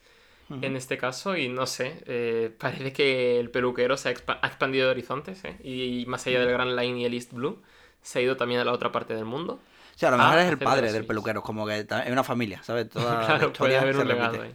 en 0.62 0.76
este 0.76 0.96
caso 0.98 1.36
y 1.36 1.48
no 1.48 1.66
sé, 1.66 2.02
eh, 2.06 2.54
parece 2.58 2.92
que 2.92 3.38
el 3.40 3.50
peluquero 3.50 3.96
se 3.96 4.10
ha, 4.10 4.12
expa- 4.12 4.38
ha 4.42 4.46
expandido 4.48 4.86
de 4.86 4.92
horizontes 4.92 5.44
¿eh? 5.44 5.56
y 5.64 6.04
más 6.06 6.26
allá 6.26 6.40
del 6.40 6.50
Grand 6.52 6.78
Line 6.78 7.00
y 7.00 7.04
el 7.04 7.14
East 7.14 7.32
Blue 7.32 7.60
se 8.02 8.18
ha 8.18 8.22
ido 8.22 8.36
también 8.36 8.60
a 8.60 8.64
la 8.64 8.72
otra 8.72 8.92
parte 8.92 9.14
del 9.14 9.24
mundo. 9.24 9.60
sea, 9.96 10.08
a 10.08 10.12
lo 10.12 10.18
mejor 10.18 10.38
Ah, 10.38 10.42
es 10.44 10.50
el 10.50 10.58
padre 10.58 10.92
del 10.92 11.04
peluquero, 11.06 11.42
como 11.42 11.66
que 11.66 11.78
es 11.80 11.86
una 12.10 12.24
familia, 12.24 12.62
¿sabes? 12.62 12.88
Toda 12.90 13.14
la 13.20 13.26
claro, 13.26 13.52
puede 13.52 13.52
historia 13.52 13.80
haber 13.82 13.94
se 13.94 14.02
un 14.02 14.08
legado 14.08 14.42
ahí. 14.42 14.54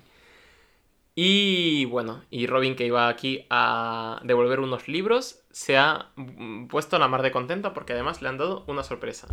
Y 1.18 1.86
bueno, 1.86 2.24
y 2.30 2.46
Robin 2.48 2.76
que 2.76 2.86
iba 2.86 3.08
aquí 3.08 3.46
a 3.50 4.20
devolver 4.24 4.60
unos 4.60 4.88
libros, 4.90 5.40
se 5.52 5.78
ha 5.78 6.10
mm, 6.16 6.68
puesto 6.68 7.00
la 7.00 7.08
mar 7.08 7.22
de 7.22 7.32
contenta 7.32 7.74
porque 7.74 7.94
además 7.94 8.22
le 8.22 8.28
han 8.30 8.38
dado 8.38 8.66
una 8.68 8.84
sorpresa. 8.84 9.28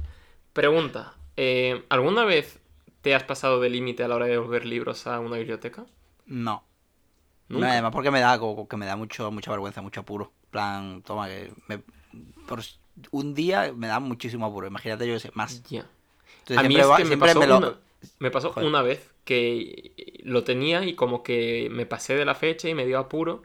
Pregunta, 0.53 1.14
eh, 1.37 1.85
¿alguna 1.89 2.24
vez 2.24 2.61
te 3.01 3.14
has 3.16 3.24
pasado 3.24 3.61
de 3.61 3.68
límite 3.70 4.05
a 4.05 4.09
la 4.09 4.14
hora 4.14 4.26
de 4.26 4.33
devolver 4.33 4.64
libros 4.64 5.09
a 5.09 5.18
una 5.18 5.39
biblioteca? 5.39 5.85
No. 6.26 6.62
No, 7.49 7.66
además 7.66 7.93
porque 7.93 8.11
me 8.11 8.20
da 8.20 8.39
que 8.39 8.76
me 8.76 8.87
da 8.87 8.97
mucho 8.97 9.30
mucha 9.30 9.51
vergüenza, 9.51 9.83
mucho 9.83 10.01
apuro. 10.01 10.33
En 10.45 10.51
plan, 10.51 11.03
toma 11.03 11.26
que 11.28 11.53
me- 11.68 11.83
por 12.47 12.61
un 13.11 13.35
día 13.35 13.72
me 13.76 13.89
da 13.89 14.01
muchísimo 14.01 14.47
apuro. 14.47 14.66
Imagínate 14.66 15.07
yo 15.07 15.14
que 15.14 15.20
sé, 15.20 15.30
más. 15.35 15.62
Ya. 15.64 15.87
Entonces 16.41 16.59
a 16.59 16.62
mí 16.62 16.74
siempre 16.74 16.80
es 16.80 16.87
que 16.97 17.03
me 17.03 17.09
siempre 17.09 17.28
pasó, 17.28 17.41
me 17.41 17.47
lo- 17.47 17.57
una, 17.59 17.76
me 18.18 18.30
pasó 18.30 18.53
Joder. 18.53 18.68
una 18.68 18.82
vez 18.82 19.11
que 19.24 20.20
lo 20.24 20.44
tenía 20.44 20.84
y 20.84 20.94
como 20.94 21.22
que 21.22 21.68
me 21.70 21.86
pasé 21.86 22.16
de 22.16 22.24
la 22.24 22.34
fecha 22.34 22.68
y 22.68 22.74
me 22.74 22.86
dio 22.86 22.98
apuro 22.98 23.42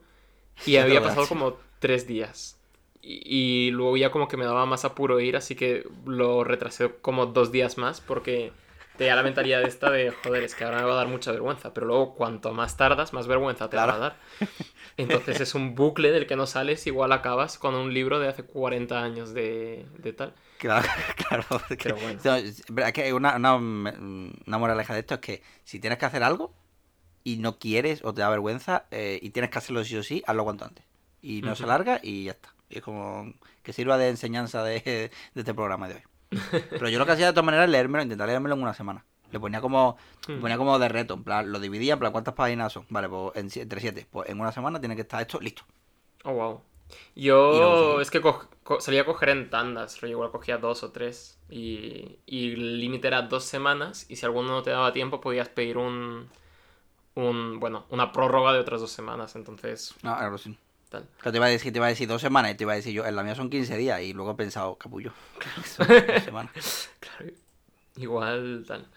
y 0.65 0.77
Qué 0.77 0.79
había 0.79 1.01
pasado 1.03 1.27
como 1.27 1.57
tres 1.79 2.07
días. 2.07 2.59
Y, 3.01 3.67
y 3.67 3.71
luego 3.71 3.97
ya 3.97 4.11
como 4.11 4.27
que 4.27 4.37
me 4.37 4.45
daba 4.45 4.65
más 4.65 4.85
apuro 4.85 5.19
ir, 5.19 5.37
así 5.37 5.55
que 5.55 5.87
lo 6.05 6.43
retrasé 6.43 6.91
como 7.01 7.27
dos 7.27 7.51
días 7.51 7.77
más 7.77 8.01
porque 8.01 8.53
tenía 8.97 9.15
la 9.15 9.23
mentalidad 9.23 9.61
esta 9.63 9.89
de, 9.91 10.11
joder, 10.11 10.43
es 10.43 10.55
que 10.55 10.63
ahora 10.63 10.77
me 10.79 10.83
va 10.85 10.93
a 10.93 10.97
dar 10.97 11.07
mucha 11.07 11.31
vergüenza, 11.31 11.73
pero 11.73 11.85
luego 11.87 12.15
cuanto 12.15 12.53
más 12.53 12.75
tardas, 12.77 13.13
más 13.13 13.27
vergüenza 13.27 13.69
te 13.69 13.77
va 13.77 13.83
a 13.83 13.97
dar. 13.97 14.15
Entonces 14.97 15.39
es 15.39 15.53
un 15.55 15.75
bucle 15.75 16.11
del 16.11 16.25
que 16.27 16.35
no 16.35 16.47
sales, 16.47 16.87
igual 16.87 17.11
acabas 17.11 17.57
con 17.59 17.75
un 17.75 17.93
libro 17.93 18.19
de 18.19 18.27
hace 18.27 18.43
40 18.43 19.01
años 19.03 19.33
de, 19.33 19.85
de 19.97 20.13
tal. 20.13 20.33
Claro, 20.57 20.87
claro. 21.27 21.43
es 21.69 21.77
que- 21.77 21.83
Pero 21.83 21.97
bueno. 21.97 22.19
no, 22.23 22.35
es 22.35 22.93
que 22.93 23.13
una, 23.13 23.35
una, 23.35 23.55
una 23.55 24.57
moraleja 24.57 24.93
de 24.93 25.01
esto 25.01 25.15
es 25.15 25.19
que 25.19 25.43
si 25.63 25.79
tienes 25.79 25.99
que 25.99 26.05
hacer 26.05 26.23
algo 26.23 26.53
y 27.23 27.37
no 27.37 27.59
quieres 27.59 28.03
o 28.03 28.13
te 28.13 28.21
da 28.21 28.29
vergüenza 28.29 28.85
eh, 28.89 29.19
y 29.21 29.29
tienes 29.29 29.51
que 29.51 29.57
hacerlo 29.59 29.83
sí 29.83 29.95
o 29.97 30.03
sí, 30.03 30.23
hazlo 30.25 30.43
cuanto 30.45 30.65
antes. 30.65 30.83
Y 31.21 31.41
no 31.41 31.55
se 31.55 31.63
Ujú. 31.63 31.69
larga 31.71 31.99
y 32.01 32.23
ya 32.25 32.31
está. 32.31 32.53
Y 32.69 32.77
es 32.79 32.83
como 32.83 33.33
que 33.63 33.73
sirva 33.73 33.97
de 33.97 34.09
enseñanza 34.09 34.63
de, 34.63 34.79
de 34.81 35.11
este 35.35 35.53
programa 35.53 35.87
de 35.87 35.95
hoy. 35.95 36.01
Pero 36.77 36.89
yo 36.89 36.99
lo 36.99 37.05
que 37.05 37.13
hacía 37.13 37.27
de 37.27 37.33
todas 37.33 37.45
maneras 37.45 37.65
es 37.65 37.71
leérmelo, 37.71 38.03
intentar 38.03 38.27
leérmelo 38.27 38.55
en 38.55 38.61
una 38.63 38.73
semana. 38.73 39.05
Le 39.31 39.39
ponía 39.39 39.61
como, 39.61 39.97
le 40.35 40.39
Hmm. 40.39 40.41
ponía 40.41 40.57
como 40.57 40.79
de 40.79 40.89
reto, 40.89 41.15
en 41.15 41.23
plan, 41.23 41.51
lo 41.51 41.59
dividía, 41.59 41.93
en 41.93 41.99
plan, 41.99 42.11
¿cuántas 42.11 42.33
páginas 42.35 42.73
son? 42.73 42.85
Vale, 42.89 43.09
pues 43.09 43.35
en 43.35 43.61
entre 43.61 43.79
siete. 43.81 44.07
Pues 44.11 44.29
en 44.29 44.39
una 44.39 44.51
semana 44.51 44.79
tiene 44.79 44.95
que 44.95 45.01
estar 45.01 45.21
esto 45.21 45.39
listo. 45.39 45.63
Oh, 46.25 46.33
wow. 46.33 46.61
Yo 47.15 48.01
es 48.01 48.11
que 48.11 48.21
co- 48.21 48.49
co- 48.63 48.79
salía 48.81 49.01
a 49.01 49.05
coger 49.05 49.29
en 49.29 49.49
tandas, 49.49 50.01
rollo, 50.01 50.13
igual 50.13 50.31
cogía 50.31 50.57
dos 50.57 50.83
o 50.83 50.91
tres. 50.91 51.37
Y, 51.49 52.19
y 52.25 52.53
el 52.53 52.79
límite 52.79 53.07
era 53.07 53.21
dos 53.23 53.43
semanas. 53.45 54.05
Y 54.09 54.15
si 54.17 54.25
alguno 54.25 54.49
no 54.49 54.63
te 54.63 54.71
daba 54.71 54.93
tiempo, 54.93 55.21
podías 55.21 55.49
pedir 55.49 55.77
un. 55.77 56.29
un 57.15 57.59
bueno, 57.59 57.85
una 57.91 58.11
prórroga 58.13 58.53
de 58.53 58.59
otras 58.59 58.81
dos 58.81 58.91
semanas. 58.91 59.35
Entonces, 59.35 59.95
No, 60.01 60.15
claro, 60.15 60.37
sí. 60.37 60.57
Tal. 60.89 61.07
Que 61.21 61.31
te 61.31 61.37
iba 61.37 61.45
a 61.45 61.49
decir, 61.49 61.71
te 61.71 61.79
iba 61.79 61.85
a 61.85 61.89
decir 61.89 62.07
dos 62.07 62.21
semanas 62.21 62.51
y 62.51 62.55
te 62.55 62.63
iba 62.63 62.73
a 62.73 62.75
decir 62.75 62.93
yo, 62.93 63.05
en 63.05 63.15
la 63.15 63.23
mía 63.23 63.35
son 63.35 63.49
15 63.49 63.77
días 63.77 64.01
y 64.01 64.13
luego 64.13 64.31
he 64.31 64.35
pensado, 64.35 64.75
capullo. 64.75 65.11
Son 65.65 65.87
dos 65.87 66.23
semanas. 66.23 66.89
Claro, 66.99 67.33
igual 67.95 68.65
tal. 68.67 68.87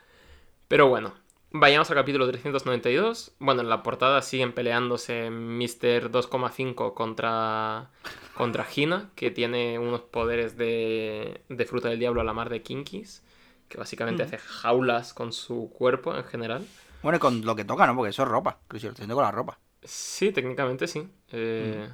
Pero 0.69 0.89
bueno, 0.89 1.15
vayamos 1.51 1.91
al 1.91 1.97
capítulo 1.97 2.27
392. 2.29 3.33
Bueno, 3.39 3.63
en 3.63 3.69
la 3.69 3.83
portada 3.83 4.23
siguen 4.23 4.53
peleándose 4.53 5.31
Mr. 5.31 6.11
2,5 6.11 6.95
contra, 6.95 7.91
contra 8.35 8.67
Hina, 8.75 9.11
que 9.15 9.31
tiene 9.31 9.79
unos 9.79 10.03
poderes 10.03 10.57
de, 10.57 11.43
de 11.49 11.65
fruta 11.67 11.89
del 11.89 11.99
diablo 11.99 12.21
a 12.21 12.25
la 12.25 12.33
mar 12.33 12.51
de 12.51 12.63
Kinkis, 12.63 13.23
que 13.69 13.79
básicamente 13.79 14.23
hace 14.23 14.39
jaulas 14.39 15.13
con 15.15 15.33
su 15.33 15.71
cuerpo 15.71 16.17
en 16.17 16.25
general. 16.25 16.67
Bueno, 17.03 17.17
y 17.17 17.21
con 17.21 17.45
lo 17.45 17.57
que 17.57 17.65
toca, 17.65 17.87
¿no? 17.87 17.97
Porque 17.97 18.11
eso 18.11 18.23
es 18.23 18.29
ropa. 18.29 18.59
Que 18.69 18.79
si 18.79 18.87
lo 18.87 18.95
con 18.95 19.25
la 19.25 19.31
ropa. 19.31 19.59
Sí, 19.83 20.33
técnicamente 20.33 20.87
sí. 20.87 21.09
Eh, 21.33 21.89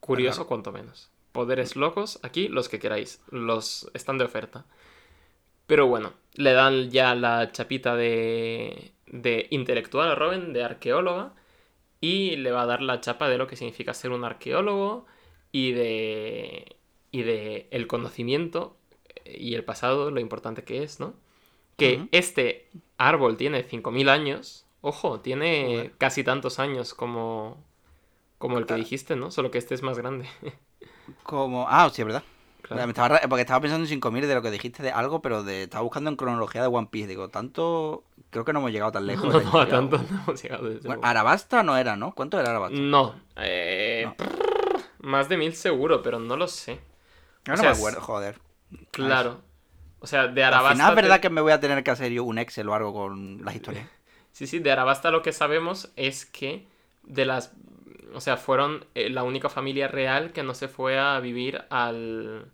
Curioso, 0.00 0.38
Claro. 0.38 0.48
cuanto 0.48 0.72
menos. 0.72 1.10
Poderes 1.32 1.76
locos, 1.76 2.18
aquí 2.22 2.48
los 2.48 2.68
que 2.68 2.78
queráis. 2.78 3.20
Los 3.30 3.90
están 3.94 4.18
de 4.18 4.24
oferta. 4.24 4.64
Pero 5.66 5.86
bueno, 5.86 6.12
le 6.34 6.52
dan 6.52 6.90
ya 6.90 7.14
la 7.14 7.52
chapita 7.52 7.94
de, 7.96 8.92
de 9.06 9.46
intelectual 9.50 10.10
a 10.10 10.14
Robin, 10.14 10.52
de 10.52 10.64
arqueóloga. 10.64 11.32
Y 12.00 12.36
le 12.36 12.50
va 12.50 12.62
a 12.62 12.66
dar 12.66 12.82
la 12.82 13.00
chapa 13.00 13.28
de 13.28 13.38
lo 13.38 13.46
que 13.46 13.54
significa 13.56 13.94
ser 13.94 14.10
un 14.10 14.24
arqueólogo 14.24 15.06
y 15.52 15.70
de, 15.72 16.76
y 17.12 17.22
de 17.22 17.68
el 17.70 17.86
conocimiento 17.86 18.76
y 19.24 19.54
el 19.54 19.64
pasado, 19.64 20.10
lo 20.10 20.18
importante 20.18 20.64
que 20.64 20.82
es, 20.82 20.98
¿no? 20.98 21.14
Que 21.76 22.08
este 22.10 22.68
árbol 22.98 23.36
tiene 23.36 23.62
5.000 23.64 24.08
años. 24.08 24.66
Ojo, 24.80 25.20
tiene 25.20 25.64
Joder. 25.66 25.92
casi 25.98 26.24
tantos 26.24 26.58
años 26.58 26.92
como, 26.92 27.62
como 28.42 28.58
el 28.58 28.66
que 28.66 28.74
dijiste, 28.74 29.14
¿no? 29.14 29.30
Solo 29.30 29.52
que 29.52 29.58
este 29.58 29.74
es 29.76 29.82
más 29.84 29.96
grande. 29.98 30.26
Como. 31.22 31.66
Ah, 31.68 31.88
sí, 31.92 32.02
es 32.02 32.06
verdad. 32.06 32.22
Claro. 32.62 32.82
Me 32.86 32.90
estaba 32.90 33.20
porque 33.28 33.42
estaba 33.42 33.60
pensando 33.60 33.86
en 33.88 34.00
5.000 34.00 34.26
de 34.26 34.34
lo 34.34 34.42
que 34.42 34.50
dijiste 34.50 34.82
de 34.82 34.90
algo, 34.92 35.20
pero 35.22 35.42
de, 35.44 35.64
estaba 35.64 35.82
buscando 35.82 36.10
en 36.10 36.16
cronología 36.16 36.60
de 36.62 36.68
One 36.68 36.88
Piece. 36.90 37.06
Digo, 37.08 37.28
tanto. 37.28 38.04
Creo 38.30 38.44
que 38.44 38.52
no 38.52 38.58
hemos 38.60 38.72
llegado 38.72 38.92
tan 38.92 39.06
lejos. 39.06 39.32
No, 39.32 39.40
no, 39.40 39.60
a 39.60 39.68
tanto 39.68 39.98
no 39.98 40.22
hemos 40.22 40.42
llegado. 40.42 40.64
desde 40.64 40.80
Bueno, 40.88 40.94
luego. 41.02 41.06
Arabasta 41.06 41.62
no 41.62 41.76
era, 41.76 41.96
¿no? 41.96 42.12
¿Cuánto 42.14 42.38
era 42.40 42.50
Arabasta? 42.50 42.76
No, 42.78 43.14
eh, 43.36 44.04
No. 44.06 44.14
prrr, 44.16 44.80
más 45.00 45.28
de 45.28 45.36
mil 45.36 45.54
seguro, 45.54 46.02
pero 46.02 46.18
no 46.18 46.36
lo 46.36 46.48
sé. 46.48 46.80
Yo 47.44 47.52
no 47.52 47.56
sea, 47.58 47.70
me 47.70 47.76
acuerdo, 47.76 48.00
joder. 48.00 48.38
Claro. 48.90 49.40
O 50.00 50.06
sea, 50.06 50.26
de 50.28 50.42
Al 50.44 50.54
Arabasta. 50.54 50.74
final 50.76 50.90
es 50.90 50.94
te- 50.96 51.02
verdad 51.02 51.20
que 51.20 51.30
me 51.30 51.40
voy 51.40 51.52
a 51.52 51.60
tener 51.60 51.84
que 51.84 51.90
hacer 51.90 52.10
yo 52.12 52.24
un 52.24 52.38
Excel 52.38 52.68
o 52.68 52.74
algo 52.74 52.92
con 52.92 53.44
las 53.44 53.54
historias. 53.54 53.86
Sí, 54.34 54.46
sí, 54.46 54.60
de 54.60 54.72
Arabasta 54.72 55.10
lo 55.10 55.20
que 55.20 55.30
sabemos 55.30 55.92
es 55.94 56.24
que 56.24 56.66
de 57.02 57.26
las. 57.26 57.52
O 58.14 58.20
sea, 58.20 58.36
fueron 58.36 58.84
eh, 58.94 59.10
la 59.10 59.22
única 59.22 59.48
familia 59.48 59.88
real 59.88 60.32
que 60.32 60.42
no 60.42 60.54
se 60.54 60.68
fue 60.68 60.98
a 60.98 61.18
vivir 61.20 61.62
al. 61.70 62.50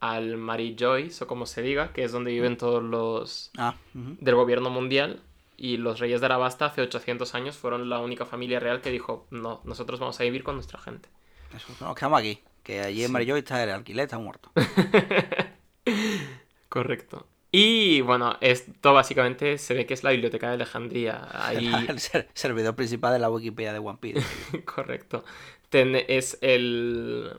al 0.00 0.36
Mary 0.36 0.76
Joyce, 0.78 1.24
o 1.24 1.26
como 1.26 1.46
se 1.46 1.62
diga, 1.62 1.92
que 1.92 2.04
es 2.04 2.12
donde 2.12 2.32
viven 2.32 2.56
todos 2.56 2.82
los. 2.82 3.50
Ah, 3.58 3.76
del 3.94 4.34
gobierno 4.34 4.70
mundial. 4.70 5.20
Y 5.56 5.76
los 5.76 6.00
reyes 6.00 6.20
de 6.20 6.26
Arabasta 6.26 6.66
hace 6.66 6.82
800 6.82 7.34
años 7.36 7.56
fueron 7.56 7.88
la 7.88 8.00
única 8.00 8.26
familia 8.26 8.58
real 8.58 8.80
que 8.80 8.90
dijo: 8.90 9.26
No, 9.30 9.60
nosotros 9.64 10.00
vamos 10.00 10.18
a 10.18 10.24
vivir 10.24 10.42
con 10.42 10.56
nuestra 10.56 10.80
gente. 10.80 11.08
Eso, 11.54 11.68
nos 11.80 11.94
quedamos 11.94 12.18
aquí. 12.18 12.40
Que 12.62 12.80
allí 12.80 13.02
en 13.02 13.08
Sí. 13.08 13.12
Marillo 13.12 13.36
está 13.36 13.62
el 13.62 13.70
alquiler, 13.70 14.04
está 14.04 14.18
muerto. 14.18 14.50
Correcto. 16.68 17.26
Y 17.54 18.00
bueno, 18.00 18.36
esto 18.40 18.94
básicamente 18.94 19.58
se 19.58 19.74
ve 19.74 19.84
que 19.86 19.94
es 19.94 20.02
la 20.04 20.10
biblioteca 20.10 20.48
de 20.48 20.54
Alejandría. 20.54 21.28
Ahí, 21.32 21.86
el 21.88 22.00
ser- 22.00 22.28
servidor 22.34 22.74
principal 22.76 23.12
de 23.12 23.18
la 23.18 23.30
Wikipedia 23.30 23.72
de 23.72 23.78
One 23.78 23.98
Piece. 24.00 24.22
correcto. 24.64 25.24
Ten- 25.70 25.96
es 26.08 26.38
el, 26.42 27.32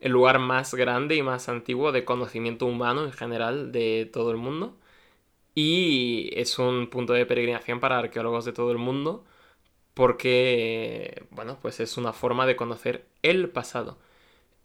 el 0.00 0.12
lugar 0.12 0.38
más 0.38 0.74
grande 0.74 1.16
y 1.16 1.22
más 1.22 1.48
antiguo 1.48 1.92
de 1.92 2.04
conocimiento 2.04 2.66
humano 2.66 3.04
en 3.04 3.12
general 3.12 3.72
de 3.72 4.10
todo 4.12 4.30
el 4.30 4.36
mundo. 4.38 4.76
Y 5.54 6.30
es 6.34 6.58
un 6.58 6.88
punto 6.90 7.12
de 7.14 7.26
peregrinación 7.26 7.80
para 7.80 7.98
arqueólogos 7.98 8.44
de 8.46 8.52
todo 8.52 8.72
el 8.72 8.78
mundo. 8.78 9.24
Porque, 9.94 11.24
bueno, 11.30 11.58
pues 11.62 11.80
es 11.80 11.96
una 11.98 12.12
forma 12.14 12.46
de 12.46 12.56
conocer 12.56 13.06
el 13.22 13.50
pasado. 13.50 13.98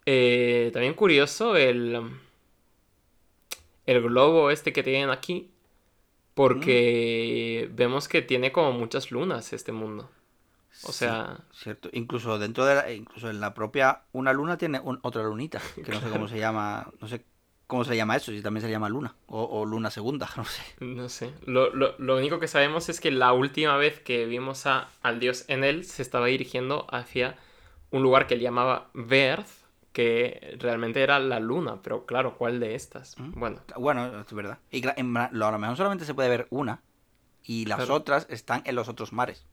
Eh, 0.06 0.70
también 0.72 0.94
curioso 0.94 1.56
el, 1.56 2.00
el 3.88 4.02
globo 4.02 4.50
este 4.50 4.72
que 4.72 4.82
tienen 4.82 5.10
aquí. 5.10 5.50
Porque 6.34 7.68
vemos 7.72 8.06
que 8.08 8.22
tiene 8.22 8.52
como 8.52 8.72
muchas 8.72 9.10
lunas 9.10 9.52
este 9.52 9.72
mundo. 9.72 10.08
O 10.84 10.92
sea, 10.92 11.38
Cierto. 11.52 11.88
Incluso 11.92 12.38
dentro 12.38 12.64
de 12.64 12.76
la, 12.76 12.92
incluso 12.92 13.28
en 13.28 13.40
la 13.40 13.52
propia 13.54 14.02
una 14.12 14.32
luna 14.32 14.56
tiene 14.56 14.78
un- 14.78 15.00
otra 15.02 15.24
lunita, 15.24 15.60
que 15.74 15.90
no 15.90 16.00
sé 16.00 16.08
cómo 16.08 16.28
se 16.28 16.38
llama, 16.38 16.92
no 17.00 17.08
sé 17.08 17.24
cómo 17.66 17.84
se 17.84 17.96
llama 17.96 18.14
eso, 18.16 18.30
si 18.30 18.40
también 18.40 18.62
se 18.64 18.70
llama 18.70 18.88
luna 18.88 19.16
o, 19.26 19.42
o 19.42 19.66
luna 19.66 19.90
segunda, 19.90 20.28
no 20.36 20.44
sé. 20.44 20.62
no 20.78 21.08
sé. 21.08 21.32
Lo, 21.44 21.74
lo- 21.74 21.96
lo 21.98 22.16
único 22.16 22.38
que 22.38 22.46
sabemos 22.46 22.88
es 22.88 23.00
que 23.00 23.10
la 23.10 23.32
última 23.32 23.76
vez 23.76 23.98
que 23.98 24.26
vimos 24.26 24.66
a, 24.66 24.88
al 25.02 25.18
dios 25.18 25.44
Enel 25.48 25.84
se 25.84 26.02
estaba 26.02 26.26
dirigiendo 26.26 26.86
hacia 26.90 27.36
un 27.90 28.02
lugar 28.04 28.28
que 28.28 28.34
él 28.34 28.40
llamaba 28.40 28.90
Verth, 28.94 29.48
que 29.92 30.56
realmente 30.60 31.02
era 31.02 31.18
la 31.18 31.40
luna. 31.40 31.80
Pero 31.82 32.06
claro, 32.06 32.36
¿cuál 32.36 32.60
de 32.60 32.74
estas? 32.74 33.18
Mm. 33.18 33.32
Bueno, 33.38 33.60
Bueno, 33.76 34.20
es 34.20 34.32
verdad. 34.32 34.58
Y 34.70 34.86
a 34.86 34.94
lo 35.32 35.58
mejor 35.58 35.76
solamente 35.76 36.04
se 36.04 36.14
puede 36.14 36.28
ver 36.28 36.46
una 36.50 36.82
y 37.44 37.66
las 37.66 37.78
Claro. 37.78 37.94
otras 37.94 38.26
están 38.30 38.62
en 38.64 38.74
los 38.74 38.88
otros 38.88 39.12
mares. 39.12 39.46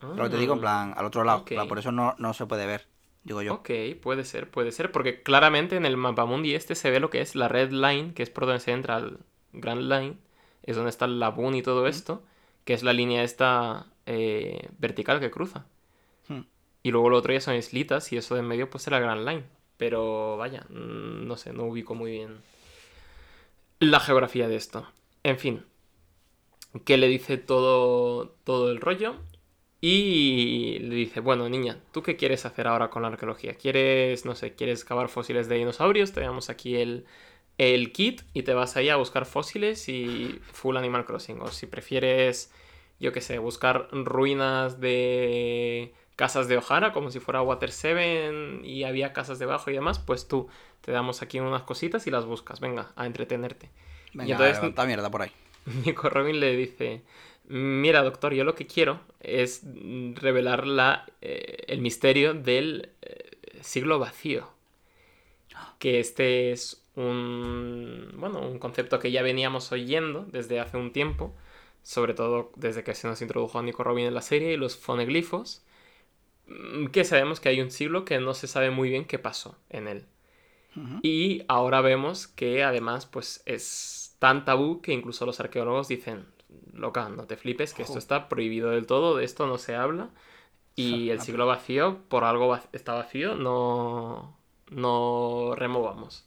Pero 0.00 0.28
te 0.28 0.36
digo 0.36 0.54
en 0.54 0.60
plan 0.60 0.94
al 0.96 1.04
otro 1.04 1.22
lado, 1.22 1.40
Ah, 1.42 1.44
plan, 1.44 1.68
por 1.68 1.78
eso 1.78 1.92
no, 1.92 2.16
no 2.18 2.34
se 2.34 2.44
puede 2.46 2.66
ver, 2.66 2.88
digo 3.22 3.40
yo. 3.40 3.54
Ok, 3.54 3.70
puede 4.02 4.24
ser, 4.24 4.50
puede 4.50 4.72
ser, 4.72 4.90
porque 4.90 5.22
claramente 5.22 5.76
en 5.76 5.86
el 5.86 5.96
mapamundi 5.96 6.56
este 6.56 6.74
se 6.74 6.90
ve 6.90 6.98
lo 6.98 7.08
que 7.08 7.20
es 7.20 7.36
la 7.36 7.46
Red 7.46 7.70
Line, 7.70 8.12
que 8.12 8.24
es 8.24 8.30
por 8.30 8.46
donde 8.46 8.58
se 8.58 8.72
entra 8.72 8.96
al 8.96 9.20
Grand 9.52 9.82
Line, 9.82 10.16
es 10.64 10.74
donde 10.74 10.90
está 10.90 11.04
el 11.04 11.20
Labun 11.20 11.54
y 11.54 11.62
todo 11.62 11.86
esto, 11.86 12.24
que 12.64 12.74
es 12.74 12.82
la 12.82 12.92
línea 12.92 13.22
esta 13.22 13.86
eh, 14.06 14.68
vertical 14.78 15.20
que 15.20 15.30
cruza. 15.30 15.66
Hmm. 16.26 16.40
Y 16.82 16.90
luego 16.90 17.08
lo 17.10 17.16
otro 17.18 17.32
ya 17.32 17.40
son 17.40 17.54
islitas 17.54 18.12
y 18.12 18.16
eso 18.16 18.34
de 18.34 18.40
en 18.40 18.48
medio 18.48 18.68
pues 18.70 18.84
era 18.88 18.98
Grand 18.98 19.24
Line. 19.28 19.44
Pero 19.82 20.36
vaya, 20.36 20.64
mm, 20.68 21.26
no 21.26 21.36
sé, 21.36 21.52
no 21.52 21.64
ubico 21.64 21.96
muy 21.96 22.12
bien 22.12 22.38
la 23.80 23.98
geografía 23.98 24.46
de 24.46 24.54
esto. 24.54 24.86
En 25.24 25.40
fin, 25.40 25.64
que 26.84 26.96
le 26.96 27.08
dice 27.08 27.36
todo, 27.36 28.28
todo 28.44 28.70
el 28.70 28.80
rollo 28.80 29.16
y 29.80 30.78
le 30.78 30.94
dice, 30.94 31.18
bueno, 31.18 31.48
niña, 31.48 31.80
¿tú 31.90 32.04
qué 32.04 32.14
quieres 32.14 32.46
hacer 32.46 32.68
ahora 32.68 32.90
con 32.90 33.02
la 33.02 33.08
arqueología? 33.08 33.54
¿Quieres, 33.54 34.24
no 34.24 34.36
sé, 34.36 34.54
quieres 34.54 34.84
cavar 34.84 35.08
fósiles 35.08 35.48
de 35.48 35.56
dinosaurios? 35.56 36.12
Te 36.12 36.24
aquí 36.48 36.76
el, 36.76 37.04
el 37.58 37.90
kit 37.90 38.22
y 38.34 38.44
te 38.44 38.54
vas 38.54 38.76
ahí 38.76 38.88
a 38.88 38.94
buscar 38.94 39.26
fósiles 39.26 39.88
y 39.88 40.38
full 40.52 40.76
Animal 40.76 41.06
Crossing. 41.06 41.40
O 41.40 41.48
si 41.48 41.66
prefieres, 41.66 42.52
yo 43.00 43.10
qué 43.10 43.20
sé, 43.20 43.38
buscar 43.38 43.88
ruinas 43.90 44.78
de 44.78 45.92
casas 46.16 46.48
de 46.48 46.56
Ojara, 46.56 46.92
como 46.92 47.10
si 47.10 47.20
fuera 47.20 47.42
Water 47.42 47.70
7 47.70 48.60
y 48.64 48.84
había 48.84 49.12
casas 49.12 49.38
debajo 49.38 49.70
y 49.70 49.74
demás, 49.74 49.98
pues 49.98 50.28
tú 50.28 50.48
te 50.80 50.92
damos 50.92 51.22
aquí 51.22 51.40
unas 51.40 51.62
cositas 51.62 52.06
y 52.06 52.10
las 52.10 52.24
buscas. 52.24 52.60
Venga, 52.60 52.92
a 52.96 53.06
entretenerte. 53.06 53.70
Venga, 54.12 54.28
y 54.28 54.32
entonces 54.32 54.56
levanta 54.56 54.84
mierda 54.84 55.10
por 55.10 55.22
ahí. 55.22 55.32
Nico 55.84 56.08
Robin 56.10 56.40
le 56.40 56.56
dice, 56.56 57.02
mira 57.46 58.02
doctor, 58.02 58.34
yo 58.34 58.44
lo 58.44 58.54
que 58.54 58.66
quiero 58.66 59.00
es 59.20 59.62
revelar 60.14 60.66
la, 60.66 61.06
eh, 61.20 61.64
el 61.68 61.80
misterio 61.80 62.34
del 62.34 62.90
eh, 63.02 63.30
siglo 63.60 63.98
vacío. 63.98 64.48
Que 65.78 66.00
este 66.00 66.52
es 66.52 66.82
un, 66.94 68.12
bueno, 68.16 68.40
un 68.40 68.58
concepto 68.58 68.98
que 68.98 69.10
ya 69.10 69.22
veníamos 69.22 69.72
oyendo 69.72 70.26
desde 70.30 70.60
hace 70.60 70.76
un 70.76 70.92
tiempo, 70.92 71.34
sobre 71.82 72.14
todo 72.14 72.52
desde 72.56 72.84
que 72.84 72.94
se 72.94 73.08
nos 73.08 73.20
introdujo 73.22 73.58
a 73.58 73.62
Nico 73.62 73.82
Robin 73.82 74.06
en 74.06 74.14
la 74.14 74.22
serie 74.22 74.52
y 74.52 74.56
los 74.56 74.76
foneglifos, 74.76 75.62
que 76.92 77.04
sabemos 77.04 77.40
que 77.40 77.48
hay 77.48 77.60
un 77.60 77.70
siglo 77.70 78.04
que 78.04 78.18
no 78.20 78.34
se 78.34 78.46
sabe 78.46 78.70
muy 78.70 78.88
bien 78.90 79.04
qué 79.06 79.18
pasó 79.18 79.56
en 79.70 79.88
él. 79.88 80.06
Y 81.02 81.44
ahora 81.48 81.80
vemos 81.80 82.26
que 82.28 82.64
además 82.64 83.06
pues 83.06 83.42
es 83.46 84.16
tan 84.18 84.44
tabú 84.44 84.80
que 84.82 84.92
incluso 84.92 85.26
los 85.26 85.40
arqueólogos 85.40 85.88
dicen, 85.88 86.26
loca, 86.72 87.08
no 87.08 87.26
te 87.26 87.36
flipes, 87.36 87.74
que 87.74 87.82
esto 87.82 87.98
está 87.98 88.28
prohibido 88.28 88.70
del 88.70 88.86
todo, 88.86 89.16
de 89.16 89.24
esto 89.24 89.46
no 89.46 89.58
se 89.58 89.74
habla. 89.76 90.10
Y 90.76 91.10
el 91.10 91.20
siglo 91.20 91.46
vacío, 91.46 92.00
por 92.08 92.24
algo 92.24 92.48
va- 92.48 92.64
está 92.72 92.94
vacío, 92.94 93.34
no, 93.36 94.36
no 94.70 95.54
removamos. 95.56 96.26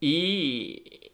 Y 0.00 1.05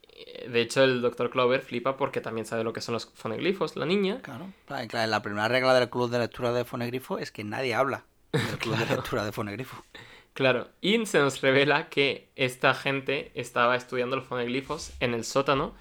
de 0.48 0.60
hecho 0.60 0.82
el 0.84 1.02
doctor 1.02 1.30
Clover 1.30 1.62
flipa 1.62 1.96
porque 1.96 2.20
también 2.20 2.46
sabe 2.46 2.64
lo 2.64 2.72
que 2.72 2.80
son 2.80 2.94
los 2.94 3.06
foneglifos, 3.14 3.76
la 3.76 3.86
niña. 3.86 4.20
Claro. 4.22 4.48
Claro, 4.66 4.88
claro, 4.88 5.10
La 5.10 5.22
primera 5.22 5.48
regla 5.48 5.74
del 5.74 5.90
club 5.90 6.10
de 6.10 6.18
lectura 6.18 6.52
de 6.52 6.64
Fonegrifo 6.64 7.18
es 7.18 7.30
que 7.30 7.44
nadie 7.44 7.74
habla 7.74 8.04
del 8.32 8.58
club 8.58 8.76
de 8.76 8.86
lectura 8.96 9.24
de 9.24 9.32
Fonegrifo. 9.32 9.82
Claro, 10.34 10.68
y 10.80 11.04
se 11.06 11.18
nos 11.18 11.40
revela 11.42 11.88
que 11.88 12.30
esta 12.36 12.72
gente 12.74 13.32
estaba 13.34 13.76
estudiando 13.76 14.16
los 14.16 14.24
foneglifos 14.24 14.92
en 15.00 15.12
el 15.12 15.24
sótano 15.24 15.74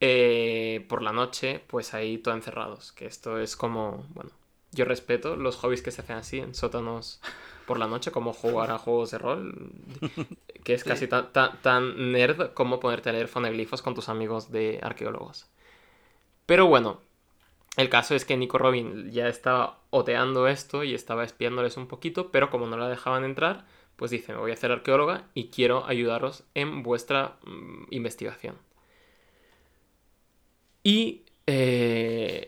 eh, 0.00 0.84
por 0.88 1.02
la 1.02 1.12
noche, 1.12 1.62
pues 1.68 1.94
ahí 1.94 2.18
todo 2.18 2.34
encerrados. 2.34 2.90
Que 2.92 3.06
esto 3.06 3.38
es 3.38 3.54
como, 3.54 4.04
bueno, 4.10 4.30
yo 4.72 4.84
respeto 4.84 5.36
los 5.36 5.56
hobbies 5.56 5.82
que 5.82 5.92
se 5.92 6.00
hacen 6.00 6.16
así 6.16 6.40
en 6.40 6.54
sótanos 6.54 7.20
por 7.72 7.78
la 7.78 7.86
noche, 7.86 8.10
como 8.10 8.34
jugar 8.34 8.70
a 8.70 8.76
juegos 8.76 9.12
de 9.12 9.16
rol, 9.16 9.72
que 10.62 10.74
es 10.74 10.84
casi 10.84 11.06
tan, 11.06 11.32
tan, 11.32 11.56
tan 11.62 12.12
nerd 12.12 12.52
como 12.52 12.80
ponerte 12.80 13.08
a 13.08 13.14
leer 13.14 13.28
foneglifos 13.28 13.80
con 13.80 13.94
tus 13.94 14.10
amigos 14.10 14.52
de 14.52 14.78
arqueólogos. 14.82 15.46
Pero 16.44 16.66
bueno, 16.66 17.00
el 17.78 17.88
caso 17.88 18.14
es 18.14 18.26
que 18.26 18.36
Nico 18.36 18.58
Robin 18.58 19.10
ya 19.10 19.26
estaba 19.26 19.78
oteando 19.88 20.48
esto 20.48 20.84
y 20.84 20.92
estaba 20.92 21.24
espiándoles 21.24 21.78
un 21.78 21.86
poquito, 21.86 22.30
pero 22.30 22.50
como 22.50 22.66
no 22.66 22.76
la 22.76 22.90
dejaban 22.90 23.24
entrar, 23.24 23.64
pues 23.96 24.10
dice, 24.10 24.34
me 24.34 24.40
voy 24.40 24.50
a 24.50 24.54
hacer 24.54 24.70
arqueóloga 24.70 25.24
y 25.32 25.48
quiero 25.48 25.86
ayudaros 25.86 26.44
en 26.52 26.82
vuestra 26.82 27.36
mm, 27.46 27.84
investigación. 27.88 28.56
Y 30.82 31.22
eh, 31.46 31.81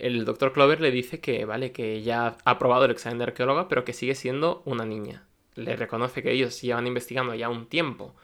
el 0.04 0.26
doctor 0.26 0.52
Clover 0.52 0.82
le 0.82 0.90
dice 0.90 1.18
que, 1.20 1.46
vale, 1.46 1.72
que 1.72 2.02
ya 2.02 2.36
ha 2.44 2.50
aprobado 2.50 2.84
el 2.84 2.90
examen 2.90 3.16
de 3.16 3.24
arqueóloga, 3.24 3.68
pero 3.68 3.86
que 3.86 3.94
sigue 3.94 4.14
siendo 4.14 4.60
una 4.66 4.84
niña. 4.84 5.26
Le 5.54 5.76
reconoce 5.76 6.22
que 6.22 6.30
ellos 6.30 6.60
llevan 6.60 6.86
investigando 6.86 7.34
ya 7.34 7.48
un 7.48 7.66
tiempo 7.66 8.14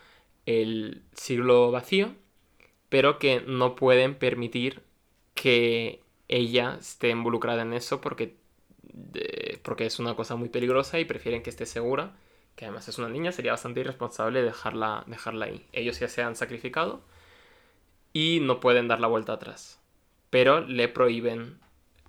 el 0.44 1.02
siglo 1.14 1.70
vacío, 1.70 2.10
pero 2.90 3.18
que 3.18 3.40
no 3.40 3.76
pueden 3.76 4.14
permitir 4.14 4.82
que 5.34 6.02
ella 6.28 6.76
esté 6.78 7.08
involucrada 7.08 7.62
en 7.62 7.72
eso 7.72 8.02
porque, 8.02 8.36
porque 9.62 9.86
es 9.86 9.98
una 9.98 10.14
cosa 10.14 10.36
muy 10.36 10.50
peligrosa 10.50 11.00
y 11.00 11.06
prefieren 11.06 11.42
que 11.42 11.48
esté 11.48 11.64
segura, 11.64 12.14
que 12.56 12.66
además 12.66 12.88
es 12.88 12.98
una 12.98 13.08
niña, 13.08 13.32
sería 13.32 13.52
bastante 13.52 13.80
irresponsable 13.80 14.42
dejarla, 14.42 15.04
dejarla 15.06 15.46
ahí. 15.46 15.64
Ellos 15.72 15.98
ya 15.98 16.08
se 16.08 16.22
han 16.22 16.36
sacrificado 16.36 17.00
y 18.12 18.40
no 18.42 18.60
pueden 18.60 18.86
dar 18.86 19.00
la 19.00 19.06
vuelta 19.06 19.32
atrás, 19.32 19.80
pero 20.28 20.60
le 20.60 20.86
prohíben 20.88 21.58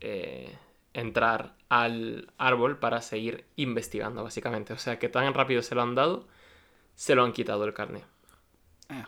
eh, 0.01 0.57
entrar 0.93 1.55
al 1.69 2.31
árbol 2.37 2.79
para 2.79 3.01
seguir 3.01 3.45
investigando, 3.55 4.23
básicamente. 4.23 4.73
O 4.73 4.77
sea 4.77 4.99
que 4.99 5.09
tan 5.09 5.33
rápido 5.33 5.61
se 5.61 5.75
lo 5.75 5.81
han 5.81 5.95
dado, 5.95 6.27
se 6.95 7.15
lo 7.15 7.23
han 7.23 7.33
quitado 7.33 7.63
el 7.65 7.73
carne. 7.73 8.03
Ah. 8.89 9.07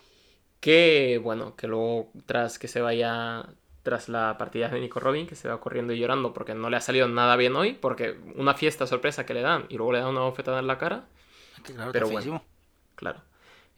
Que 0.60 1.20
bueno, 1.22 1.56
que 1.56 1.68
luego 1.68 2.12
tras 2.26 2.58
que 2.58 2.68
se 2.68 2.82
vaya 2.82 3.46
tras 3.84 4.08
la 4.08 4.38
partida 4.38 4.70
de 4.70 4.80
Nico 4.80 5.00
Robin, 5.02 5.28
que 5.28 5.36
se 5.36 5.50
va 5.50 5.60
corriendo 5.60 5.91
y 5.94 6.00
llorando 6.00 6.34
porque 6.34 6.56
no 6.56 6.70
le 6.70 6.78
ha 6.78 6.82
salido 6.82 7.08
nada 7.10 7.36
bien 7.36 7.56
hoy, 7.56 7.74
porque 7.74 8.18
una 8.36 8.54
fiesta 8.54 8.88
sorpresa 8.88 9.26
que 9.26 9.34
le 9.34 9.41
dan 9.41 9.66
y 9.70 9.76
luego 9.76 9.91
le 9.91 10.00
dan 10.00 10.10
una 10.10 10.22
bofetada 10.22 10.60
en 10.60 10.68
la 10.68 10.78
cara, 10.78 11.06
que, 11.66 11.74
claro, 11.74 11.91
Pero 11.91 12.10
bueno. 12.10 12.44
claro. 12.96 13.22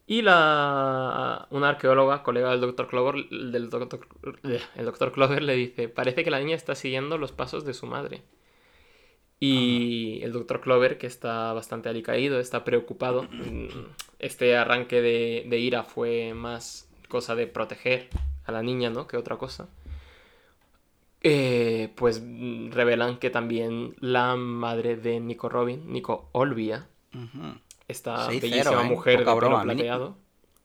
Y 0.08 0.22
la 0.22 1.48
una 1.50 1.70
arqueóloga, 1.70 2.22
colega 2.22 2.52
del 2.52 2.62
doctor 2.62 2.88
Clover, 2.88 3.28
del 3.30 3.70
doctor, 3.70 4.08
el 4.76 4.86
doctor 4.86 5.12
Clover 5.12 5.42
le 5.42 5.56
dice, 5.56 5.90
parece 5.90 6.24
que 6.24 6.30
la 6.30 6.40
niña 6.40 6.56
está 6.56 6.76
siguiendo 6.76 7.18
los 7.18 7.32
pasos 7.32 7.66
de 7.66 7.74
su 7.74 7.88
madre. 7.88 8.22
Y 9.40 10.22
el 10.24 10.32
doctor 10.32 10.62
Clover, 10.62 10.98
que 10.98 11.08
está 11.08 11.52
bastante 11.54 11.90
alicaído, 11.90 12.40
está 12.40 12.64
preocupado. 12.64 13.24
mm, 13.24 13.68
Este 14.20 14.56
arranque 14.56 15.02
de, 15.02 15.46
de 15.48 15.60
ira 15.60 15.84
fue 15.84 16.34
más 16.34 16.88
cosa 17.10 17.36
de 17.36 17.48
proteger 17.48 18.10
a 18.46 18.52
la 18.52 18.62
niña, 18.62 18.90
¿no? 18.90 19.08
Que 19.08 19.18
otra 19.18 19.38
cosa. 19.38 19.68
Eh, 21.22 21.90
pues 21.96 22.22
mm, 22.24 22.72
revelan 22.72 23.18
que 23.18 23.32
también 23.32 23.96
la 24.00 24.36
madre 24.36 24.96
de 24.96 25.20
Nico 25.20 25.50
Robin, 25.50 25.92
Nico 25.92 26.30
Olvia, 26.32 26.88
Ujú. 27.14 27.58
Esta 27.88 28.28
6-0, 28.30 28.42
bellísima 28.42 28.82
¿eh? 28.82 28.90
mujer 28.90 29.20
Poca 29.20 29.32
de 29.32 29.38
broma, 29.38 29.64
plateado. 29.64 30.18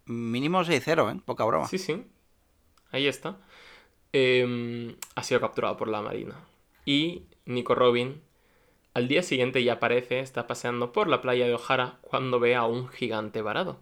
Mínimo 0.07 0.63
6-0, 0.65 1.17
¿eh? 1.17 1.21
Poca 1.25 1.45
broma. 1.45 1.69
Sí, 1.69 1.79
sí. 1.79 2.05
Ahí 2.91 3.07
está. 3.07 3.37
Em, 4.13 4.97
ha 5.15 5.23
sido 5.23 5.41
capturado 5.41 5.77
por 5.77 5.89
la 5.89 6.03
Marina. 6.03 6.35
Y 6.85 7.23
Nico 7.47 7.75
Robin, 7.75 8.21
al 8.95 9.07
día 9.07 9.23
siguiente 9.23 9.63
ya 9.63 9.75
aparece, 9.75 10.21
está 10.21 10.47
paseando 10.47 10.93
por 10.93 11.09
la 11.09 11.21
playa 11.23 11.47
de 11.47 11.55
Ojara 11.55 11.99
cuando 12.01 12.41
ve 12.41 12.57
a 12.57 12.65
un 12.65 12.89
gigante 12.89 13.43
varado. 13.43 13.81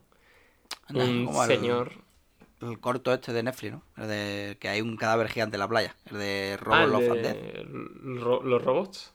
Un 0.93 1.29
el- 1.29 1.47
señor. 1.47 1.93
El 2.61 2.81
corto 2.81 3.15
este 3.15 3.33
de 3.33 3.43
Netflix, 3.45 3.73
¿no? 3.73 3.83
El 3.97 4.09
de 4.09 4.57
que 4.61 4.69
hay 4.69 4.81
un 4.81 4.97
cadáver 4.97 5.29
gigante 5.29 5.57
en 5.57 5.61
la 5.61 5.69
playa. 5.69 5.95
El 6.07 6.19
de 6.19 6.59
Ah, 6.61 6.63
Robot 6.65 6.81
el 6.85 6.91
Love 6.91 7.03
de 7.03 7.11
and 7.11 7.23
Death. 7.23 8.23
ro- 8.23 8.43
los 8.43 8.63
robots. 8.65 9.15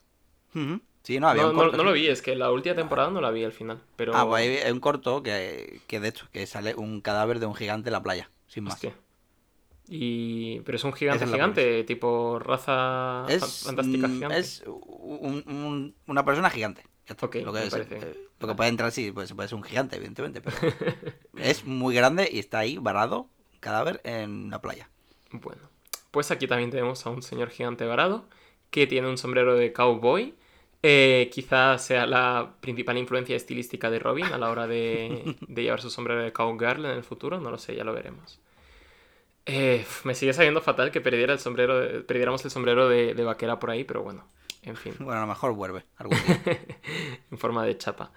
Ujú. 0.55 0.80
Sí, 1.04 1.20
no, 1.20 1.28
había 1.28 1.43
No, 1.43 1.49
un 1.49 1.56
no- 1.56 1.62
corto. 1.64 1.78
no 1.78 1.84
sí. 1.84 1.88
lo 1.88 1.93
vi, 1.93 2.08
es 2.08 2.22
que 2.22 2.36
la 2.36 2.49
última 2.51 2.76
temporada 2.76 3.10
no 3.12 3.20
la 3.22 3.30
vi 3.32 3.43
al 3.43 3.51
final. 3.51 3.82
Pero. 3.97 4.16
Ah, 4.16 4.26
pues 4.26 4.64
hay, 4.66 4.72
un 4.72 4.80
corto 4.80 5.22
que, 5.22 5.82
que 5.88 5.99
de 5.99 6.08
hecho, 6.10 6.28
que 6.32 6.45
sale 6.47 6.76
un 6.76 7.01
cadáver 7.01 7.39
de 7.39 7.45
un 7.45 7.56
gigante 7.56 7.89
en 7.89 7.93
la 7.93 8.01
playa, 8.04 8.30
sin 8.47 8.64
más. 8.64 8.76
Hostia. 8.76 8.95
Y... 9.88 10.62
Pero 10.62 10.78
es 10.78 10.84
un 10.86 10.93
gigante 10.93 11.26
es 11.26 11.32
gigante, 11.32 11.84
tipo 11.84 12.39
raza 12.39 13.26
Es, 13.28 13.41
fan- 13.41 13.76
fantástica 13.76 14.08
gigante. 14.08 14.38
es 14.39 14.64
un- 14.66 15.43
un- 15.45 15.95
una 16.08 16.24
persona 16.26 16.49
gigante. 16.49 16.86
Lo, 17.20 17.30
que 17.30 17.39
es, 17.68 17.74
eh, 17.74 18.18
lo 18.39 18.47
que 18.47 18.56
puede 18.56 18.70
entrar, 18.70 18.89
sí, 18.93 19.12
pues 19.12 19.34
puede 19.34 19.49
ser 19.49 19.58
un 19.58 19.64
gigante, 19.64 19.97
evidentemente, 19.97 20.39
pero 20.39 20.56
es 21.38 21.66
muy 21.66 21.93
grande 21.93 22.30
y 22.32 22.39
está 22.39 22.60
ahí 22.60 22.78
varado, 22.78 23.28
cadáver, 23.60 23.99
en 24.06 24.49
la 24.49 24.62
playa. 24.62 24.89
Bueno, 25.32 25.64
pues 26.12 26.32
aquí 26.32 26.47
también 26.47 26.72
tenemos 26.72 27.06
a 27.06 27.10
un 27.10 27.22
señor 27.22 27.49
gigante 27.49 27.84
varado 27.86 28.24
que 28.70 28.88
tiene 28.88 29.10
un 29.10 29.18
sombrero 29.18 29.56
de 29.56 29.74
cowboy. 29.74 30.34
Eh, 30.86 31.29
quizá 31.34 31.77
sea 31.77 32.05
la 32.05 32.55
principal 32.59 32.97
influencia 32.97 33.36
estilística 33.38 33.89
de 33.89 33.99
Robin 33.99 34.25
a 34.25 34.38
la 34.38 34.49
hora 34.49 34.67
de, 34.67 35.36
de 35.47 35.63
llevar 35.63 35.79
su 35.81 35.89
sombrero 35.89 36.21
de 36.21 36.34
cowgirl 36.34 36.84
en 36.86 36.91
el 36.91 37.03
futuro. 37.03 37.39
No 37.39 37.49
lo 37.51 37.57
sé, 37.57 37.73
ya 37.75 37.86
lo 37.86 37.93
veremos. 37.93 38.39
Eh, 39.45 39.86
me 40.03 40.13
sigue 40.15 40.34
sabiendo 40.34 40.61
fatal 40.61 40.91
que 40.91 41.01
perdiera 41.01 41.34
el 41.34 41.39
sombrero 41.39 41.79
de- 41.79 42.01
perdiéramos 42.01 42.43
el 42.45 42.51
sombrero 42.51 42.88
de, 42.89 43.13
de 43.13 43.23
vaquera 43.23 43.59
por 43.59 43.71
ahí, 43.71 43.84
pero 43.84 44.01
bueno, 44.03 44.25
en 44.61 44.75
fin, 44.77 44.93
Bueno, 44.99 45.19
a 45.19 45.21
lo 45.21 45.27
mejor 45.27 45.53
vuelve 45.53 45.84
algún 45.97 46.17
día. 46.25 46.41
en 47.31 47.38
forma 47.38 47.65
de 47.65 47.77
chapa. 47.77 48.11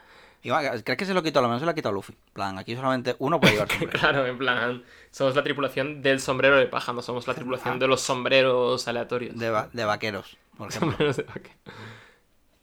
¿crees 0.85 0.97
que 0.99 1.05
se 1.05 1.15
lo 1.15 1.25
quitó? 1.25 1.41
A 1.41 1.43
lo 1.43 1.49
menos 1.49 1.61
se 1.61 1.65
lo 1.67 1.73
ha 1.73 1.75
quitado 1.75 1.93
Luffy. 1.95 2.15
Plan, 2.33 2.57
aquí 2.59 2.77
solamente 2.77 3.17
uno 3.19 3.41
puede 3.41 3.55
llevar 3.55 3.69
sombrero. 3.71 3.93
Claro, 3.99 4.27
en 4.27 4.39
plan, 4.39 4.85
somos 5.11 5.35
la 5.35 5.43
tripulación 5.43 6.03
del 6.03 6.21
sombrero 6.21 6.57
de 6.57 6.67
paja, 6.67 6.93
no 6.93 7.03
somos 7.03 7.27
la 7.27 7.35
tripulación 7.35 7.79
de 7.81 7.89
los 7.89 8.01
sombreros 8.03 8.87
aleatorios. 8.87 9.37
de, 9.37 9.51
va- 9.51 9.69
de 9.73 9.85
vaqueros, 9.85 10.37
por 10.57 10.69
ejemplo. 10.71 10.91
Sombreros 10.91 11.17
de 11.17 11.23
vaquero. 11.25 11.55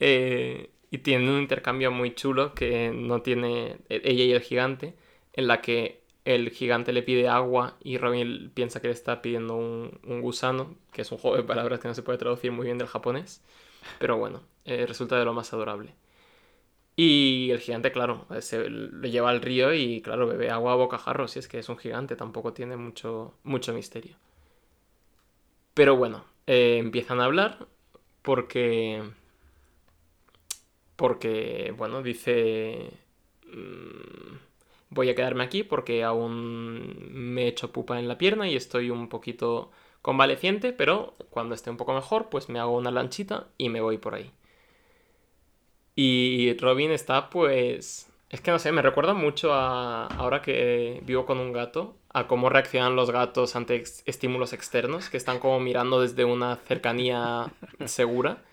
Eh, 0.06 0.70
y 0.92 0.98
tiene 0.98 1.32
un 1.32 1.40
intercambio 1.40 1.90
muy 1.90 2.14
chulo 2.14 2.54
que 2.54 2.92
no 2.94 3.22
tiene 3.22 3.78
e- 3.88 4.02
ella 4.04 4.26
y 4.26 4.32
el 4.34 4.42
gigante, 4.42 4.96
en 5.32 5.48
la 5.48 5.62
que 5.62 6.04
el 6.26 6.50
gigante 6.52 6.92
le 6.92 7.04
pide 7.04 7.30
agua 7.30 7.78
y 7.82 7.98
Robin 7.98 8.52
piensa 8.54 8.82
que 8.82 8.88
le 8.88 8.94
está 8.94 9.22
pidiendo 9.22 9.56
un, 9.56 10.00
un 10.06 10.22
gusano, 10.22 10.76
que 10.92 11.04
es 11.04 11.12
un 11.14 11.20
juego 11.20 11.38
de 11.38 11.44
palabras 11.44 11.80
que 11.80 11.88
no 11.88 11.94
se 11.96 12.04
puede 12.04 12.18
traducir 12.18 12.52
muy 12.52 12.66
bien 12.66 12.78
del 12.78 12.88
japonés. 12.88 13.42
Pero 14.00 14.18
bueno, 14.18 14.44
eh, 14.66 14.86
resulta 14.88 15.18
de 15.18 15.26
lo 15.26 15.34
más 15.34 15.54
adorable. 15.54 15.96
Y 16.96 17.50
el 17.52 17.60
gigante, 17.60 17.92
claro, 17.92 18.28
se 18.42 18.70
lo 18.70 19.08
lleva 19.08 19.30
al 19.30 19.42
río 19.42 19.74
y, 19.74 20.02
claro, 20.02 20.28
bebe 20.28 20.50
agua 20.50 20.74
a 20.74 20.76
bocajarro. 20.76 21.28
Si 21.28 21.40
es 21.40 21.48
que 21.48 21.60
es 21.60 21.70
un 21.70 21.78
gigante, 21.78 22.16
tampoco 22.16 22.54
tiene 22.54 22.78
mucho, 22.78 23.36
mucho 23.44 23.74
misterio. 23.74 24.18
Pero 25.74 25.96
bueno, 25.96 26.26
eh, 26.48 26.78
empiezan 26.80 27.20
a 27.20 27.26
hablar 27.26 27.68
porque. 28.22 29.04
Porque, 30.96 31.74
bueno, 31.78 32.02
dice. 32.04 32.92
mm, 33.48 34.38
voy 34.90 35.10
a 35.10 35.16
quedarme 35.16 35.44
aquí 35.44 35.64
porque 35.64 36.04
aún 36.04 36.96
me 37.12 37.44
he 37.46 37.48
hecho 37.48 37.72
pupa 37.72 38.00
en 38.00 38.08
la 38.08 38.18
pierna 38.18 38.48
y 38.50 38.56
estoy 38.56 38.90
un 38.92 39.10
poquito 39.10 39.72
convaleciente, 40.02 40.74
pero 40.74 41.16
cuando 41.30 41.56
esté 41.56 41.70
un 41.72 41.78
poco 41.78 41.94
mejor, 41.94 42.30
pues 42.30 42.50
me 42.50 42.60
hago 42.60 42.78
una 42.78 42.92
lanchita 42.92 43.48
y 43.58 43.70
me 43.70 43.82
voy 43.82 43.98
por 43.98 44.16
ahí. 44.16 44.32
Y 45.96 46.58
Robin 46.58 46.92
está, 46.92 47.30
pues. 47.30 48.10
Es 48.30 48.42
que 48.42 48.52
no 48.52 48.60
sé, 48.60 48.72
me 48.72 48.82
recuerda 48.82 49.14
mucho 49.14 49.54
a. 49.54 50.08
Ahora 50.08 50.42
que 50.42 51.02
vivo 51.06 51.26
con 51.26 51.38
un 51.40 51.54
gato, 51.54 51.96
a 52.10 52.28
cómo 52.28 52.50
reaccionan 52.50 52.96
los 52.96 53.12
gatos 53.12 53.56
ante 53.56 53.84
estímulos 54.06 54.54
externos, 54.54 55.10
que 55.10 55.18
están 55.18 55.40
como 55.40 55.60
mirando 55.60 56.02
desde 56.02 56.26
una 56.26 56.56
cercanía 56.58 57.52
segura, 57.86 58.44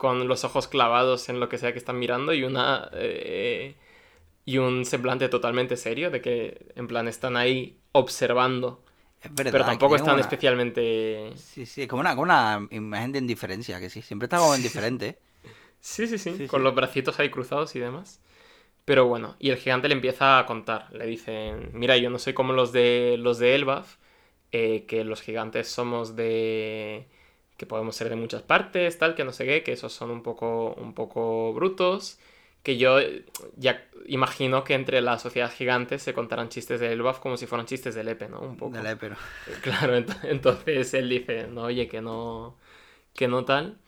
con 0.00 0.28
los 0.28 0.44
ojos 0.44 0.68
clavados 0.68 1.30
en 1.30 1.40
lo 1.40 1.48
que 1.50 1.58
sea 1.58 1.72
que 1.74 1.78
están 1.80 2.00
mirando 2.00 2.34
y 2.34 2.44
una. 2.44 2.90
eh, 2.94 3.76
y 4.46 4.58
un 4.58 4.84
semblante 4.86 5.28
totalmente 5.30 5.76
serio, 5.76 6.10
de 6.10 6.20
que 6.22 6.66
en 6.76 6.88
plan 6.88 7.08
están 7.08 7.36
ahí 7.36 7.78
observando, 7.92 8.84
Es 9.22 9.34
verdad. 9.34 9.50
pero 9.50 9.64
tampoco 9.64 9.96
están 9.96 10.18
una- 10.18 10.20
especialmente. 10.20 11.34
Sí, 11.34 11.66
sí, 11.66 11.86
como 11.88 12.00
una, 12.00 12.10
como 12.12 12.22
una 12.24 12.66
imagen 12.70 13.12
de 13.12 13.18
indiferencia, 13.20 13.80
que 13.80 13.90
sí. 13.90 14.02
Siempre 14.02 14.26
está 14.26 14.38
como 14.38 14.54
indiferente. 14.56 15.20
Sí, 15.80 16.06
sí, 16.06 16.18
sí, 16.18 16.38
Sí, 16.38 16.46
con 16.46 16.62
sí. 16.62 16.64
los 16.64 16.74
bracitos 16.74 17.18
ahí 17.20 17.30
cruzados 17.30 17.74
y 17.76 17.80
demás. 17.80 18.20
Pero 18.84 19.06
bueno, 19.06 19.36
y 19.40 19.50
el 19.50 19.58
gigante 19.58 19.88
le 19.88 19.94
empieza 19.94 20.38
a 20.38 20.46
contar. 20.46 20.92
Le 20.92 21.06
dicen, 21.06 21.70
mira, 21.74 21.96
yo 21.98 22.10
no 22.10 22.18
soy 22.18 22.34
como 22.34 22.52
los 22.54 22.72
de 22.72 23.16
los 23.18 23.38
de 23.38 23.54
Elbaf, 23.56 23.96
eh, 24.52 24.86
que 24.86 25.04
los 25.04 25.22
gigantes 25.22 25.68
somos 25.68 26.16
de... 26.16 27.08
que 27.60 27.66
podemos 27.66 27.94
ser 27.96 28.08
de 28.10 28.16
muchas 28.16 28.42
partes, 28.42 28.98
tal, 28.98 29.14
que 29.14 29.24
no 29.24 29.32
sé 29.32 29.46
qué, 29.46 29.62
que 29.62 29.74
esos 29.74 29.92
son 29.92 30.10
un 30.10 30.24
poco, 30.24 30.74
un 30.74 30.94
poco 30.94 31.52
brutos. 31.54 32.18
Que 32.64 32.76
yo 32.78 32.98
eh, 33.00 33.24
ya 33.56 33.86
imagino 34.06 34.64
que 34.64 34.74
entre 34.74 35.00
la 35.02 35.18
sociedad 35.18 35.52
gigante 35.52 35.98
se 35.98 36.14
contarán 36.14 36.48
chistes 36.50 36.80
de 36.80 36.92
Elbaf 36.92 37.20
como 37.20 37.36
si 37.38 37.46
fueran 37.46 37.66
chistes 37.66 37.94
de 37.94 38.04
Lepe, 38.04 38.28
¿no? 38.28 38.40
Un 38.40 38.56
poco. 38.56 38.78
Dele, 38.78 38.96
pero... 38.96 39.16
Claro, 39.62 39.96
ent- 39.96 40.18
entonces 40.24 40.94
él 40.94 41.08
dice, 41.08 41.48
no, 41.48 41.64
oye, 41.64 41.88
que 41.88 42.00
no, 42.02 42.56
que 43.14 43.28
no 43.28 43.44
tal. 43.44 43.78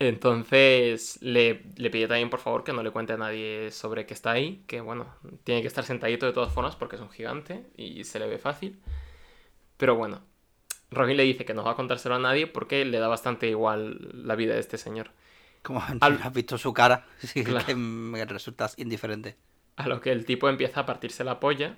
Entonces 0.00 1.18
le, 1.22 1.64
le 1.76 1.90
pide 1.90 2.06
también, 2.06 2.30
por 2.30 2.38
favor, 2.40 2.62
que 2.62 2.72
no 2.72 2.84
le 2.84 2.92
cuente 2.92 3.14
a 3.14 3.16
nadie 3.16 3.72
sobre 3.72 4.06
que 4.06 4.14
está 4.14 4.30
ahí, 4.30 4.62
que 4.68 4.80
bueno, 4.80 5.06
tiene 5.44 5.60
que 5.60 5.66
estar 5.66 5.84
sentadito 5.84 6.24
de 6.26 6.32
todas 6.32 6.52
formas 6.52 6.76
porque 6.76 6.94
es 6.96 7.02
un 7.02 7.10
gigante 7.10 7.66
y 7.76 8.04
se 8.04 8.20
le 8.20 8.28
ve 8.28 8.38
fácil. 8.38 8.78
Pero 9.76 9.96
bueno, 9.96 10.22
Robin 10.90 11.16
le 11.16 11.22
dice 11.24 11.44
que 11.44 11.54
no 11.54 11.64
va 11.64 11.72
a 11.72 11.76
contárselo 11.76 12.14
a 12.14 12.18
nadie 12.18 12.46
porque 12.46 12.84
le 12.84 12.98
da 12.98 13.08
bastante 13.08 13.48
igual 13.48 13.98
la 14.26 14.34
vida 14.36 14.54
de 14.54 14.60
este 14.60 14.78
señor. 14.78 15.10
Como 15.62 15.82
Al- 16.00 16.20
has 16.22 16.32
visto 16.32 16.56
su 16.58 16.72
cara, 16.72 17.06
sí, 17.18 17.44
Claro. 17.44 17.66
que 17.66 17.74
me 17.74 18.24
resultas 18.24 18.74
indiferente. 18.78 19.36
A 19.76 19.86
lo 19.88 20.00
que 20.00 20.10
el 20.12 20.24
tipo 20.24 20.48
empieza 20.48 20.80
a 20.80 20.86
partirse 20.86 21.24
la 21.24 21.38
polla 21.40 21.76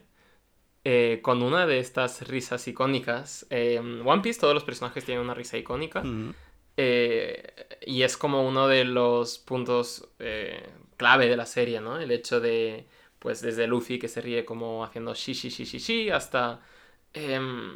eh, 0.85 1.21
con 1.23 1.43
una 1.43 1.67
de 1.67 1.79
estas 1.81 2.27
risas 2.29 2.67
icónicas. 2.69 3.47
Eh, 3.51 3.79
One 4.05 4.23
Piece 4.23 4.41
todos 4.41 4.55
los 4.55 4.65
personajes 4.65 5.05
tienen 5.05 5.25
una 5.25 5.35
risa 5.35 5.59
icónica. 5.59 6.03
Mm. 6.03 6.35
Eh, 6.77 7.53
y 7.87 8.03
es 8.03 8.17
como 8.17 8.47
uno 8.47 8.67
de 8.69 8.85
los 8.85 9.39
puntos 9.39 10.09
eh, 10.19 10.67
clave 10.97 11.29
de 11.29 11.37
la 11.37 11.45
serie, 11.47 11.81
¿no? 11.81 11.99
El 12.01 12.11
hecho 12.11 12.41
de, 12.41 12.87
pues 13.19 13.43
desde 13.43 13.67
Luffy 13.67 13.99
que 13.99 14.09
se 14.09 14.21
ríe 14.23 14.45
como 14.47 14.83
haciendo 14.85 15.15
shi 15.15 15.35
shi 15.35 15.51
shi 15.51 15.65
shi 15.67 15.79
shi 15.79 16.11
hasta 16.11 16.61
em, 17.13 17.73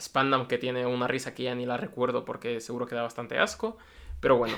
Spandam 0.00 0.48
que 0.48 0.58
tiene 0.58 0.86
una 0.86 1.06
risa 1.06 1.34
que 1.34 1.44
ya 1.44 1.54
ni 1.54 1.66
la 1.66 1.76
recuerdo 1.76 2.24
porque 2.24 2.60
seguro 2.60 2.86
que 2.86 2.94
da 2.94 3.02
bastante 3.02 3.38
asco. 3.38 3.76
Pero 4.20 4.36
bueno, 4.36 4.56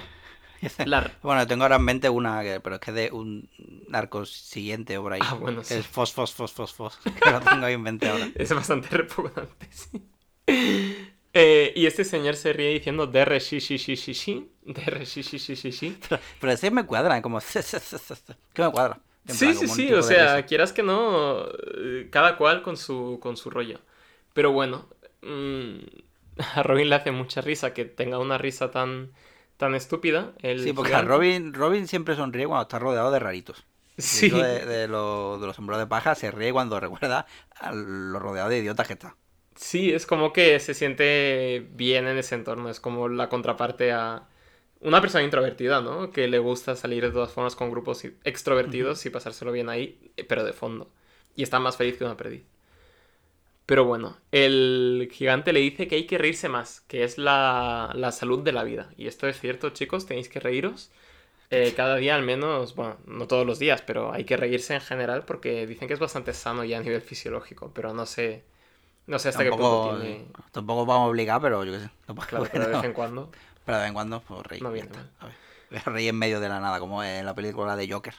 la... 0.87 1.11
Bueno, 1.23 1.47
tengo 1.47 1.65
ahora 1.65 1.77
en 1.77 1.83
mente 1.83 2.09
una, 2.09 2.43
pero 2.63 2.77
es 2.77 2.81
que 2.81 2.93
de 2.93 3.11
un 3.13 3.49
arco 3.93 4.25
siguiente 4.27 4.99
o 4.99 5.03
por 5.03 5.15
ahí. 5.15 5.21
Ah, 5.23 5.35
bueno, 5.35 5.63
sí. 5.65 5.75
Es 5.75 5.87
fos, 5.87 6.13
fos, 6.13 6.33
fos, 6.33 6.53
fos, 6.53 6.73
fos. 6.73 6.99
Que 7.23 7.31
lo 7.31 7.41
tengo 7.41 7.67
ahí 7.67 7.75
en 7.75 7.83
mente 7.83 8.09
ahora. 8.09 8.29
es 8.35 8.53
bastante 8.53 8.89
repugnante, 8.97 9.69
sí. 9.71 10.03
Eh, 11.37 11.73
y 11.75 11.87
este 11.87 12.05
señor 12.05 12.37
se 12.37 12.53
ríe 12.53 12.71
diciendo 12.71 13.09
DR 13.09 13.41
shi 13.41 13.59
shi 13.59 13.77
shi 13.77 13.97
shi 13.97 14.15
shi, 14.15 14.51
DR 14.63 15.05
shi 15.05 15.23
shi 15.23 15.39
shi 15.39 15.57
shi 15.57 15.73
shi. 15.73 15.99
Pero, 16.09 16.23
pero 16.41 16.53
ese 16.53 16.71
me 16.71 16.87
cuadra, 16.87 17.21
como... 17.21 17.41
¿Qué 17.41 18.63
me 18.63 18.71
cuadra? 18.71 19.01
Sí, 19.27 19.47
plan, 19.47 19.57
sí, 19.57 19.69
sí, 19.69 19.87
tipo 19.87 19.99
o 19.99 20.03
sea, 20.03 20.45
quieras 20.45 20.73
que 20.73 20.83
no, 20.83 21.47
eh, 21.77 22.09
cada 22.13 22.37
cual 22.37 22.63
con 22.63 22.77
su, 22.77 23.19
con 23.21 23.37
su 23.37 23.51
rollo. 23.51 23.81
Pero 24.33 24.53
bueno, 24.53 24.87
a 26.57 26.63
Robin 26.63 26.89
le 26.89 26.95
hace 26.97 27.11
mucha 27.13 27.41
risa 27.41 27.75
que 27.75 27.85
tenga 27.85 28.19
una 28.19 28.39
risa 28.39 28.71
tan, 28.71 29.13
tan 29.57 29.75
estúpida. 29.75 30.35
El 30.41 30.61
Sí, 30.63 30.73
porque 30.73 30.95
a. 30.95 31.03
Robin, 31.03 31.53
Robin 31.55 31.87
siempre 31.89 32.17
sonríe 32.17 32.47
cuando 32.47 32.63
está 32.63 32.79
rodeado 32.79 33.11
de 33.11 33.19
raritos. 33.19 33.67
Sí, 33.99 34.31
De, 34.31 34.65
de, 34.67 34.89
lo- 34.89 35.39
de 35.39 35.47
los 35.47 35.57
sombreros 35.57 35.81
de 35.83 35.87
paja 35.89 36.15
se 36.15 36.31
ríe 36.31 36.53
cuando 36.53 36.79
recuerda 36.81 37.27
a 37.57 37.73
lo 37.73 38.19
rodeado 38.19 38.49
de 38.51 38.59
idiotas 38.59 38.87
que 38.87 38.93
está. 38.95 39.17
sí, 39.55 39.93
es 39.93 40.07
como 40.07 40.33
que 40.33 40.59
se 40.61 40.75
siente 40.75 41.67
bien 41.73 42.07
en 42.07 42.19
ese 42.19 42.35
entorno, 42.35 42.69
es 42.71 42.81
como 42.81 43.09
la 43.09 43.29
contraparte 43.29 43.93
a 43.93 44.29
una 44.81 45.01
persona 45.01 45.25
introvertida, 45.25 45.81
¿no? 45.81 46.11
Que 46.13 46.29
le 46.29 46.39
gusta 46.39 46.77
salir 46.77 47.05
de 47.05 47.11
todas 47.13 47.33
formas 47.33 47.57
con 47.57 47.71
grupos 47.71 48.05
extrovertidos 48.25 49.05
y 49.07 49.11
pasárselo 49.11 49.53
bien 49.53 49.69
ahí, 49.69 50.13
eh, 50.17 50.25
pero 50.25 50.45
de 50.45 50.53
fondo. 50.53 50.93
Y 51.37 51.43
está 51.43 51.59
más 51.61 51.77
feliz 51.77 51.97
que 51.97 52.05
una 52.05 52.17
perdiz. 52.17 52.45
Pero 53.67 53.85
bueno, 53.87 54.19
el 54.33 55.09
gigante 55.13 55.53
le 55.53 55.61
dice 55.61 55.89
que 55.89 55.97
hay 55.97 56.07
que 56.07 56.19
reírse 56.19 56.49
más, 56.49 56.83
que 56.83 57.05
es 57.05 57.17
la, 57.19 57.91
la 57.95 58.13
salud 58.13 58.43
de 58.45 58.53
la 58.53 58.65
vida. 58.65 58.91
Y 58.97 59.07
esto 59.07 59.27
es 59.29 59.41
cierto, 59.41 59.71
chicos, 59.71 60.07
tenéis 60.07 60.29
que 60.29 60.41
reíros. 60.41 60.91
eh, 61.51 61.75
cada 61.77 61.97
día 61.97 62.15
al 62.17 62.23
menos, 62.25 62.75
bueno, 62.77 62.99
no 63.07 63.27
todos 63.29 63.47
los 63.47 63.59
días, 63.59 63.83
pero 63.83 64.13
hay 64.13 64.25
que 64.25 64.37
reírse 64.37 64.75
en 64.75 64.81
general 64.83 65.25
porque 65.27 65.67
dicen 65.67 65.89
que 65.89 65.95
es 65.95 66.01
bastante 66.01 66.35
sano 66.35 66.65
ya 66.65 66.79
a 66.79 66.83
nivel 66.83 67.03
fisiológico, 67.03 67.73
pero 67.75 67.95
no 67.95 68.07
sé, 68.07 68.45
no 69.07 69.19
sé 69.19 69.29
hasta 69.31 69.45
qué 69.45 69.53
punto 69.53 69.81
tiene... 69.81 70.29
tampoco 70.53 70.87
vamos 70.87 71.07
a 71.07 71.11
obligar, 71.11 71.41
pero 71.41 71.65
yo 71.65 71.73
qué 71.73 71.81
sé. 71.81 71.91
Claro, 72.27 72.49
pero 72.51 72.65
de 72.65 72.71
vez 72.73 72.83
en 72.85 72.93
cuando. 72.93 73.31
Pero 73.65 73.77
de 73.79 73.83
vez 73.83 73.89
en 73.89 73.95
cuando, 73.95 74.23
pues 74.23 74.47
reír. 74.47 74.65
No 74.65 74.73
viene 74.73 74.89
mal. 74.91 75.11
A 75.19 75.27
ver, 75.27 75.39
reír 75.87 76.11
en 76.11 76.17
medio 76.19 76.41
de 76.41 76.49
la 76.49 76.61
nada, 76.61 76.79
como 76.81 77.03
en 77.05 77.25
la 77.27 77.35
película 77.35 77.77
de 77.77 77.91
Joker. 77.91 78.15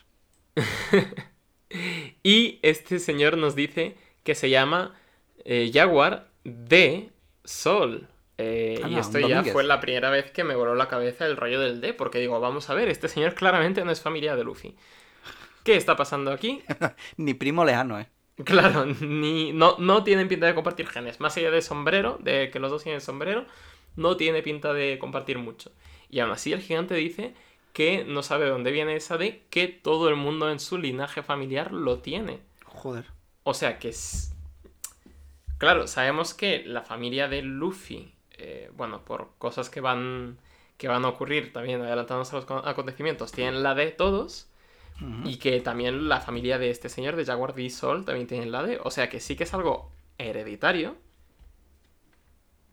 Y 2.23 2.59
este 2.63 2.99
señor 2.99 3.37
nos 3.37 3.55
dice 3.55 3.97
que 4.23 4.35
se 4.35 4.49
llama 4.49 4.95
eh, 5.45 5.71
Jaguar 5.73 6.27
de 6.43 7.09
Sol. 7.43 8.07
Eh, 8.37 8.81
Ah, 8.83 8.89
y 8.89 8.97
esto 8.97 9.17
ya 9.19 9.37
Domínguez. 9.37 9.53
fue 9.53 9.63
la 9.63 9.79
primera 9.79 10.09
vez 10.09 10.29
que 10.31 10.43
me 10.43 10.55
voló 10.55 10.75
la 10.75 10.89
cabeza 10.89 11.25
el 11.25 11.37
rollo 11.37 11.59
del 11.61 11.79
D, 11.79 11.93
porque 11.93 12.19
digo, 12.19 12.39
vamos 12.41 12.69
a 12.69 12.73
ver, 12.73 12.89
este 12.89 13.07
señor 13.07 13.33
claramente 13.33 13.85
no 13.85 13.91
es 13.91 14.01
familia 14.01 14.35
de 14.35 14.43
Luffy. 14.43 14.75
¿Qué 15.63 15.75
está 15.77 15.95
pasando 15.95 16.31
aquí? 16.31 16.61
Ni 17.17 17.33
primo 17.33 17.63
lejano, 17.63 17.99
¿eh? 17.99 18.07
Claro, 18.43 18.85
ni, 18.85 19.53
no, 19.53 19.77
no 19.79 20.03
tienen 20.03 20.27
pinta 20.27 20.45
de 20.45 20.53
compartir 20.53 20.87
genes. 20.87 21.21
Más 21.21 21.37
allá 21.37 21.51
de 21.51 21.61
sombrero, 21.61 22.17
de 22.21 22.49
que 22.51 22.59
los 22.59 22.69
dos 22.69 22.83
tienen 22.83 22.99
sombrero, 22.99 23.45
no 23.95 24.17
tiene 24.17 24.43
pinta 24.43 24.73
de 24.73 24.99
compartir 24.99 25.37
mucho. 25.39 25.71
Y 26.09 26.19
aún 26.19 26.31
así 26.31 26.51
el 26.51 26.59
gigante 26.59 26.95
dice 26.95 27.33
que 27.71 28.03
no 28.03 28.23
sabe 28.23 28.43
de 28.43 28.51
dónde 28.51 28.71
viene 28.71 28.97
esa 28.97 29.17
D, 29.17 29.43
que 29.49 29.69
todo 29.69 30.09
el 30.09 30.17
mundo 30.17 30.51
en 30.51 30.59
su 30.59 30.77
linaje 30.77 31.23
familiar 31.23 31.71
lo 31.71 31.99
tiene. 31.99 32.41
Joder. 32.65 33.05
O 33.43 33.53
sea 33.53 33.79
que 33.79 33.87
es... 33.89 34.34
Claro, 35.57 35.87
sabemos 35.87 36.33
que 36.33 36.63
la 36.65 36.81
familia 36.83 37.27
de 37.27 37.41
Luffy, 37.41 38.13
eh, 38.31 38.69
bueno, 38.75 39.05
por 39.05 39.31
cosas 39.37 39.69
que 39.69 39.79
van, 39.81 40.37
que 40.77 40.87
van 40.89 41.05
a 41.05 41.09
ocurrir 41.09 41.53
también 41.53 41.81
adelantándose 41.81 42.35
a 42.35 42.39
los 42.39 42.45
co- 42.45 42.57
acontecimientos, 42.65 43.31
tienen 43.31 43.63
la 43.63 43.73
D 43.75 43.91
todos. 43.91 44.49
Y 45.23 45.37
que 45.37 45.61
también 45.61 46.09
la 46.09 46.21
familia 46.21 46.59
de 46.59 46.69
este 46.71 46.89
señor, 46.89 47.15
de 47.17 47.25
Jaguar 47.25 47.55
D. 47.55 47.69
Sol, 47.69 48.05
también 48.05 48.27
tiene 48.27 48.47
la 48.47 48.63
D. 48.63 48.79
O 48.83 48.91
sea 48.91 49.09
que 49.09 49.19
sí 49.21 49.35
que 49.35 49.45
es 49.45 49.53
algo 49.53 49.91
hereditario. 50.19 50.97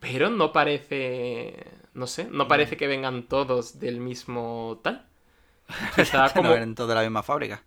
Pero 0.01 0.31
no 0.31 0.53
parece... 0.53 1.55
No 1.95 2.07
sé, 2.07 2.25
no 2.31 2.49
parece 2.49 2.77
que 2.77 2.87
vengan 2.87 3.29
todos 3.29 3.79
del 3.79 4.01
mismo 4.01 4.81
tal. 4.83 5.07
Quizá 5.95 6.21
No 6.21 6.33
como... 6.35 6.67
todos 6.75 6.89
de 6.89 6.95
la 6.95 7.03
misma 7.03 7.23
fábrica. 7.23 7.65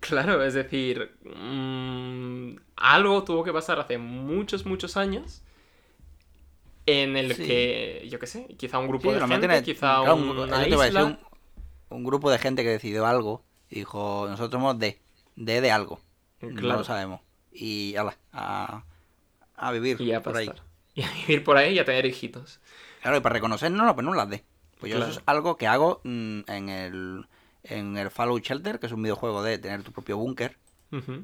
Claro, 0.00 0.42
es 0.44 0.52
decir, 0.54 1.16
mm, 1.24 2.23
algo 2.76 3.24
tuvo 3.24 3.44
que 3.44 3.52
pasar 3.52 3.78
hace 3.80 3.98
muchos, 3.98 4.66
muchos 4.66 4.96
años 4.96 5.42
en 6.86 7.16
el 7.16 7.34
Sí. 7.34 7.46
que, 7.46 8.06
yo 8.10 8.18
qué 8.18 8.26
sé, 8.26 8.46
quizá 8.58 8.78
un 8.78 8.88
grupo 8.88 9.08
Sí, 9.12 9.18
de 9.18 9.26
gente, 9.26 9.62
quizá 9.62 10.00
claro, 10.00 10.16
un- 10.16 10.28
una 10.38 10.58
decir, 10.58 10.98
un, 11.00 11.18
un 11.88 12.04
grupo 12.04 12.30
de 12.30 12.38
gente 12.38 12.62
que 12.62 12.68
decidió 12.70 13.06
algo 13.06 13.42
y 13.70 13.76
dijo, 13.76 14.26
nosotros 14.28 14.60
somos 14.60 14.78
de, 14.78 15.00
de 15.36 15.60
de 15.60 15.70
algo. 15.70 16.00
No 16.40 16.60
lo 16.76 16.84
sabemos. 16.84 17.20
y 17.52 17.94
ala, 17.96 18.16
a, 18.32 18.84
a 19.56 19.72
vivir 19.72 20.00
Y 20.00 20.12
a 20.12 20.22
por 20.22 20.36
ahí. 20.36 20.50
Y 20.96 21.02
a 21.02 21.10
vivir 21.12 21.42
por 21.42 21.56
ahí 21.56 21.74
y 21.74 21.78
a 21.80 21.84
tener 21.84 22.06
hijitos. 22.06 22.60
Claro, 23.02 23.16
y 23.16 23.20
para 23.20 23.32
reconocer, 23.34 23.70
no, 23.72 23.84
no, 23.84 23.94
pues 23.94 24.04
no 24.04 24.14
las 24.14 24.28
dé. 24.30 24.44
Pues 24.78 24.92
yo 24.92 24.98
Claro. 24.98 25.10
eso 25.10 25.20
es 25.20 25.24
algo 25.26 25.56
que 25.56 25.66
hago 25.66 26.00
mm, 26.04 26.40
en 26.46 26.68
el, 26.68 27.26
en 27.64 27.96
el 27.96 28.10
Fallout 28.10 28.42
Shelter, 28.44 28.78
que 28.78 28.86
es 28.86 28.92
un 28.92 29.02
videojuego 29.02 29.42
de 29.42 29.58
tener 29.58 29.82
tu 29.82 29.90
propio 29.92 30.18
búnker 30.18 30.56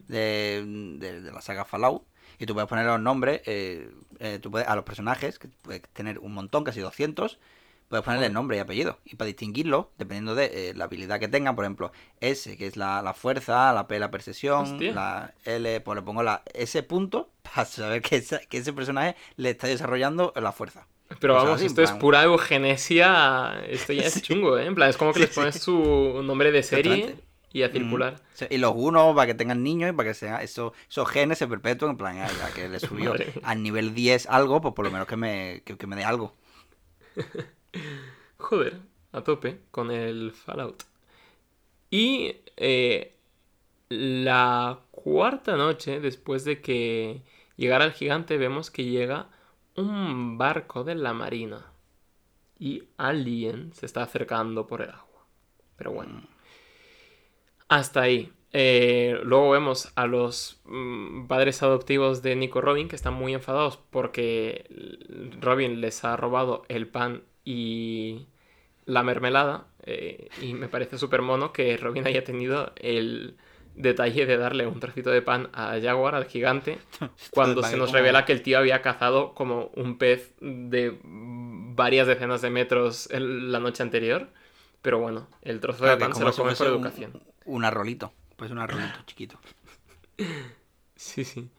De, 0.09 0.65
de- 0.99 1.21
de 1.21 1.33
la 1.33 1.41
saga 1.41 1.65
Fallout. 1.65 2.03
Y 2.39 2.47
tú 2.47 2.55
puedes 2.55 2.69
poner 2.69 2.87
los 2.87 3.01
nombres, 3.01 3.43
eh, 3.45 3.91
eh, 4.19 4.39
tú 4.41 4.51
puedes, 4.51 4.67
a 4.67 4.75
los 4.75 4.85
personajes, 4.85 5.39
que 5.39 5.49
puedes 5.63 5.83
tener 5.93 6.19
un 6.21 6.33
montón, 6.33 6.65
casi 6.65 6.81
200, 6.81 7.39
puedes 7.89 8.03
ponerle 8.05 8.31
nombre 8.31 8.57
y 8.57 8.61
apellido. 8.61 8.99
Y 9.05 9.17
para 9.17 9.27
distinguirlo, 9.27 9.91
dependiendo 9.99 10.35
de 10.35 10.71
eh, 10.71 10.75
la 10.75 10.85
habilidad 10.85 11.21
que 11.21 11.29
tengan, 11.29 11.55
por 11.55 11.65
ejemplo, 11.67 11.93
S, 12.21 12.57
que 12.57 12.67
es 12.67 12.77
la, 12.79 13.03
la 13.03 13.13
fuerza, 13.13 13.73
la 13.75 13.87
P, 13.89 13.99
la 13.99 14.11
percepción, 14.11 14.63
Hostia. 14.63 14.93
la 14.95 15.35
L, 15.45 15.81
pues 15.83 15.97
le 15.97 16.03
pongo 16.03 16.23
la 16.23 16.43
S 16.55 16.83
punto 16.85 17.29
para 17.43 17.67
saber 17.67 18.01
que, 18.01 18.17
esa- 18.17 18.41
que 18.41 18.59
ese 18.59 18.73
personaje 18.73 19.17
le 19.37 19.51
está 19.51 19.67
desarrollando 19.67 20.33
la 20.37 20.53
fuerza. 20.53 20.87
Pero 21.19 21.35
vamos, 21.35 21.61
esto 21.61 21.83
es 21.83 21.91
pura 21.93 22.23
eugenesia. 22.23 23.65
Esto 23.69 23.93
ya 23.93 24.05
es 24.05 24.15
Sí. 24.15 24.21
chungo, 24.23 24.57
¿eh? 24.59 24.67
En 24.67 24.75
plan, 24.75 24.89
es 24.89 24.97
como 24.97 25.13
que 25.13 25.19
Sí, 25.21 25.27
les 25.27 25.35
pones 25.35 25.55
sí. 25.57 25.61
su 25.61 26.23
nombre 26.25 26.53
de 26.53 26.63
serie. 26.63 27.17
Y 27.53 27.63
a 27.63 27.71
circular. 27.71 28.23
Mm. 28.41 28.45
Y 28.51 28.59
los 28.59 28.73
unos 28.75 29.15
para 29.15 29.27
que 29.27 29.35
tengan 29.35 29.63
niños 29.63 29.91
y 29.91 29.93
para 29.93 30.11
que 30.11 30.15
sea 30.15 30.43
eso, 30.43 30.73
esos 30.89 31.09
genes 31.09 31.39
se 31.39 31.49
perpetúen, 31.49 31.93
en 31.93 31.97
plan, 31.97 32.17
ya 32.17 32.53
que 32.55 32.69
le 32.69 32.81
subió 32.81 33.15
al 33.43 33.63
nivel 33.63 33.95
10 33.95 34.27
algo, 34.27 34.61
pues 34.61 34.75
por 34.75 34.85
lo 34.85 34.91
menos 34.91 35.07
que 35.07 35.17
me, 35.17 35.63
que, 35.65 35.77
que 35.77 35.87
me 35.87 35.97
dé 35.97 36.05
algo. 36.05 36.35
Joder, 38.39 38.81
a 39.13 39.23
tope 39.23 39.61
con 39.71 39.91
el 39.91 40.33
Fallout. 40.33 40.85
Y 41.91 42.37
eh, 42.57 43.17
la 43.89 44.81
cuarta 44.91 45.57
noche, 45.57 46.01
después 46.01 46.45
de 46.45 46.61
que 46.61 47.23
llegara 47.57 47.85
el 47.85 47.93
gigante, 47.93 48.39
vemos 48.39 48.71
que 48.71 48.85
llega 48.85 49.29
un 49.77 50.39
barco 50.39 50.85
de 50.85 50.95
la 50.95 51.13
marina. 51.13 51.67
Y 52.59 52.85
alguien 52.99 53.73
se 53.73 53.87
está 53.87 54.03
acercando 54.03 54.67
por 54.67 54.83
el 54.83 54.91
agua. 54.91 55.27
Pero 55.77 55.93
bueno. 55.93 56.23
Hasta 57.71 58.03
ahí. 58.03 58.33
Eh, 58.53 59.17
luego 59.23 59.51
vemos 59.51 59.93
a 59.95 60.07
los 60.07 60.61
mm, 60.65 61.29
padres 61.29 61.63
adoptivos 61.63 62.21
de 62.21 62.35
Nico 62.35 62.61
Robin 62.61 62.89
que 62.89 62.97
están 62.97 63.15
muy 63.15 63.33
enfadados 63.33 63.79
porque 63.91 64.65
Robin 65.41 65.81
les 65.81 66.05
ha 66.05 66.17
robado 66.17 66.65
el 66.69 66.89
pan 66.89 67.23
y 67.45 68.27
la 68.87 69.05
mermelada. 69.05 69.69
eh, 69.87 70.29
y 70.43 70.53
me 70.55 70.69
parece 70.69 70.99
súper 70.99 71.23
mono 71.23 71.53
que 71.53 71.77
Robin 71.77 72.07
haya 72.09 72.25
tenido 72.25 72.73
el 72.77 73.37
detalle 73.77 74.27
de 74.27 74.37
darle 74.37 74.67
un 74.67 74.81
trocito 74.81 75.11
de 75.11 75.23
pan 75.23 75.49
a 75.53 75.79
Jaguar, 75.81 76.17
al 76.17 76.27
gigante, 76.27 76.79
cuando 77.31 77.63
se 77.63 77.77
nos 77.77 77.93
revela 77.93 78.25
que 78.25 78.33
el 78.33 78.43
tío 78.43 78.59
había 78.59 78.83
cazado 78.83 79.33
como 79.33 79.71
un 79.77 79.97
pez 79.97 80.35
de 80.41 80.99
varias 81.03 82.09
decenas 82.09 82.43
de 82.43 82.51
metros 82.51 83.09
la 83.13 83.61
noche 83.61 83.85
anterior. 83.85 84.29
Pero 84.83 84.99
bueno, 84.99 85.29
el 85.43 85.61
trozo 85.61 85.81
Claro, 85.81 85.97
de 85.97 86.01
pan 86.01 86.15
se 86.15 86.25
lo 86.25 86.33
come 86.33 86.55
por 86.55 86.67
un- 86.69 86.75
educación. 86.75 87.23
Un, 87.45 87.65
arrolito. 87.65 88.13
Pues 88.37 88.51
un 88.51 88.59
arrolito 88.59 89.01
chiquito. 89.07 89.39
Sí, 90.97 91.25
sí. 91.25 91.51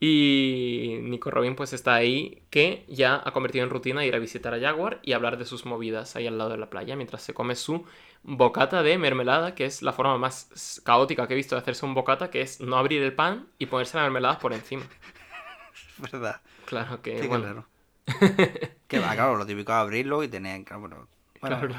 Y 0.00 0.98
Nico 1.02 1.30
Robin 1.30 1.56
pues 1.56 1.72
está 1.72 1.94
ahí 1.94 2.42
que 2.50 2.84
ya 2.88 3.20
ha 3.24 3.32
convertido 3.32 3.64
en 3.64 3.70
rutina 3.70 4.04
ir 4.04 4.14
a 4.14 4.18
visitar 4.18 4.54
a 4.54 4.60
Jaguar 4.60 5.00
y 5.02 5.12
hablar 5.12 5.38
de 5.38 5.44
sus 5.44 5.66
movidas 5.66 6.14
ahí 6.16 6.26
al 6.26 6.38
lado 6.38 6.50
de 6.50 6.58
la 6.58 6.70
playa 6.70 6.94
mientras 6.94 7.22
se 7.22 7.34
come 7.34 7.56
su 7.56 7.84
bocata 8.22 8.82
de 8.82 8.98
mermelada, 8.98 9.54
que 9.54 9.64
es 9.64 9.82
la 9.82 9.92
forma 9.92 10.16
más 10.18 10.82
caótica 10.84 11.26
que 11.26 11.32
he 11.34 11.36
visto 11.36 11.56
de 11.56 11.62
hacerse 11.62 11.84
un 11.86 11.94
bocata, 11.94 12.30
que 12.30 12.42
es 12.42 12.60
no 12.60 12.76
abrir 12.76 13.02
el 13.02 13.14
pan 13.14 13.48
y 13.58 13.66
ponerse 13.66 13.96
la 13.96 14.04
mermelada 14.04 14.38
por 14.38 14.52
encima. 14.52 14.84
Es 16.04 16.12
verdad. 16.12 16.40
Claro 16.66 17.02
que, 17.02 17.16
Sí, 17.16 17.22
qué 17.22 17.28
bueno, 17.28 17.66
que 18.88 18.98
va, 19.00 19.14
claro, 19.14 19.36
lo 19.36 19.46
típico 19.46 19.72
es 19.72 19.78
abrirlo 19.78 20.22
y 20.22 20.28
tener. 20.28 20.64
Bueno, 20.78 21.08
claro. 21.40 21.74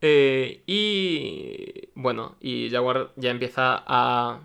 Eh, 0.00 0.62
y 0.66 1.88
bueno, 1.94 2.36
y 2.40 2.68
Jaguar 2.70 3.12
ya 3.16 3.30
empieza 3.30 3.82
a, 3.86 4.40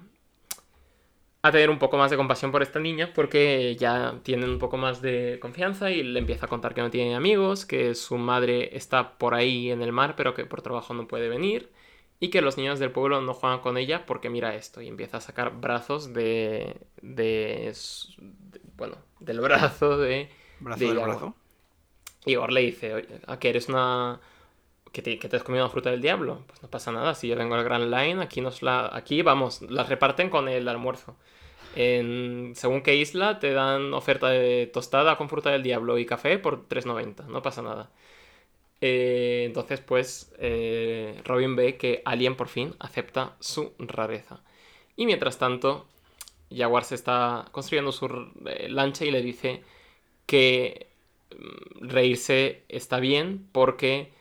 a 1.41 1.51
tener 1.51 1.69
un 1.69 1.79
poco 1.79 1.97
más 1.97 2.11
de 2.11 2.17
compasión 2.17 2.51
por 2.51 2.61
esta 2.61 2.79
niña 2.79 3.13
porque 3.13 3.75
ya 3.77 4.19
tienen 4.23 4.49
un 4.49 4.59
poco 4.59 4.77
más 4.77 5.01
de 5.01 5.37
confianza 5.41 5.89
y 5.91 6.03
le 6.03 6.19
empieza 6.19 6.45
a 6.47 6.49
contar 6.49 6.73
que 6.73 6.81
no 6.81 6.89
tiene 6.91 7.15
amigos, 7.15 7.65
que 7.65 7.95
su 7.95 8.17
madre 8.17 8.75
está 8.75 9.17
por 9.17 9.33
ahí 9.35 9.71
en 9.71 9.81
el 9.81 9.93
mar 9.93 10.15
pero 10.17 10.33
que 10.33 10.45
por 10.45 10.61
trabajo 10.61 10.93
no 10.93 11.07
puede 11.07 11.29
venir 11.29 11.71
y 12.19 12.29
que 12.29 12.41
los 12.41 12.57
niños 12.57 12.79
del 12.79 12.91
pueblo 12.91 13.21
no 13.21 13.33
juegan 13.33 13.59
con 13.59 13.77
ella 13.77 14.05
porque 14.05 14.29
mira 14.29 14.55
esto 14.55 14.81
y 14.81 14.87
empieza 14.89 15.17
a 15.17 15.21
sacar 15.21 15.59
brazos 15.61 16.13
de, 16.13 16.75
de, 17.01 17.73
bueno, 18.75 18.97
del 19.19 19.39
brazo 19.39 19.97
de 19.97 20.29
brazo 20.59 20.87
de 20.87 20.93
del 20.93 20.99
Jaguar. 20.99 21.19
brazo. 21.19 21.35
y 22.25 22.31
Igor 22.33 22.51
le 22.51 22.61
dice, 22.61 22.93
oye, 22.93 23.19
¿a 23.27 23.39
que 23.39 23.49
eres 23.49 23.69
una... 23.69 24.19
Que 24.91 25.01
te, 25.01 25.19
que 25.19 25.29
te 25.29 25.35
has 25.35 25.43
comido 25.43 25.69
fruta 25.69 25.91
del 25.91 26.01
diablo? 26.01 26.43
Pues 26.47 26.61
no 26.63 26.69
pasa 26.69 26.91
nada, 26.91 27.15
si 27.15 27.27
yo 27.27 27.35
vengo 27.35 27.55
al 27.55 27.63
Grand 27.63 27.93
Line, 27.93 28.21
aquí 28.23 28.41
nos 28.41 28.61
la... 28.61 28.89
Aquí, 28.93 29.21
vamos, 29.21 29.61
las 29.61 29.89
reparten 29.89 30.29
con 30.29 30.47
el 30.49 30.67
almuerzo. 30.67 31.15
Según 31.75 32.81
qué 32.83 32.95
isla 32.95 33.39
te 33.39 33.53
dan 33.53 33.93
oferta 33.93 34.29
de 34.29 34.67
tostada 34.67 35.17
con 35.17 35.29
fruta 35.29 35.51
del 35.51 35.63
diablo 35.63 35.97
y 35.97 36.05
café 36.05 36.37
por 36.39 36.67
3.90, 36.67 37.27
no 37.27 37.41
pasa 37.41 37.61
nada. 37.61 37.89
Eh, 38.81 39.43
entonces, 39.45 39.81
pues, 39.81 40.33
eh, 40.39 41.21
Robin 41.25 41.55
ve 41.55 41.77
que 41.77 42.01
Alien 42.05 42.35
por 42.35 42.47
fin 42.47 42.75
acepta 42.79 43.35
su 43.39 43.73
rareza. 43.79 44.41
Y 44.95 45.05
mientras 45.05 45.37
tanto, 45.37 45.87
Jaguar 46.51 46.83
se 46.85 46.95
está 46.95 47.45
construyendo 47.51 47.91
su 47.91 48.07
eh, 48.45 48.69
lancha 48.69 49.05
y 49.05 49.11
le 49.11 49.21
dice 49.21 49.63
que 50.25 50.87
mm, 51.37 51.87
reírse 51.89 52.63
está 52.69 52.99
bien 52.99 53.47
porque 53.51 54.11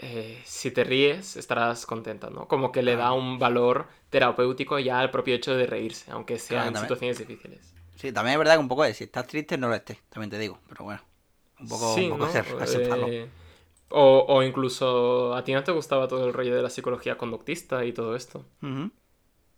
eh, 0.00 0.40
si 0.44 0.70
te 0.72 0.84
ríes 0.84 1.36
estarás 1.36 1.86
contenta, 1.86 2.30
¿no? 2.30 2.48
Como 2.48 2.72
que 2.72 2.82
le 2.82 2.96
da 2.96 3.12
un 3.12 3.38
valor 3.38 3.86
terapéutico 4.10 4.78
ya 4.78 5.00
al 5.00 5.10
propio 5.10 5.34
hecho 5.36 5.54
de 5.56 5.66
reírse, 5.66 6.10
aunque 6.10 6.38
sea 6.38 6.60
Claro, 6.60 6.68
en 6.68 6.76
situaciones 6.76 7.18
difíciles. 7.18 7.74
Sí, 7.96 8.12
también 8.12 8.32
es 8.34 8.38
verdad 8.38 8.54
que 8.54 8.60
un 8.60 8.68
poco 8.68 8.82
de 8.84 8.94
si 8.94 9.04
estás 9.04 9.26
triste 9.26 9.58
no 9.58 9.68
lo 9.68 9.74
estés, 9.74 9.98
también 10.08 10.30
te 10.30 10.38
digo. 10.38 10.58
Pero 10.68 10.84
bueno, 10.84 11.02
un 11.60 11.68
poco, 11.68 11.94
Sí, 11.94 12.08
un. 12.10 12.20
Eh, 12.22 13.28
o, 13.90 14.24
o 14.28 14.42
incluso 14.42 15.34
a 15.34 15.44
ti 15.44 15.52
no 15.52 15.64
te 15.64 15.72
gustaba 15.72 16.08
todo 16.08 16.26
el 16.26 16.32
rollo 16.32 16.54
de 16.56 16.62
la 16.62 16.70
psicología 16.70 17.18
conductista 17.18 17.84
y 17.84 17.92
todo 17.92 18.16
esto. 18.16 18.44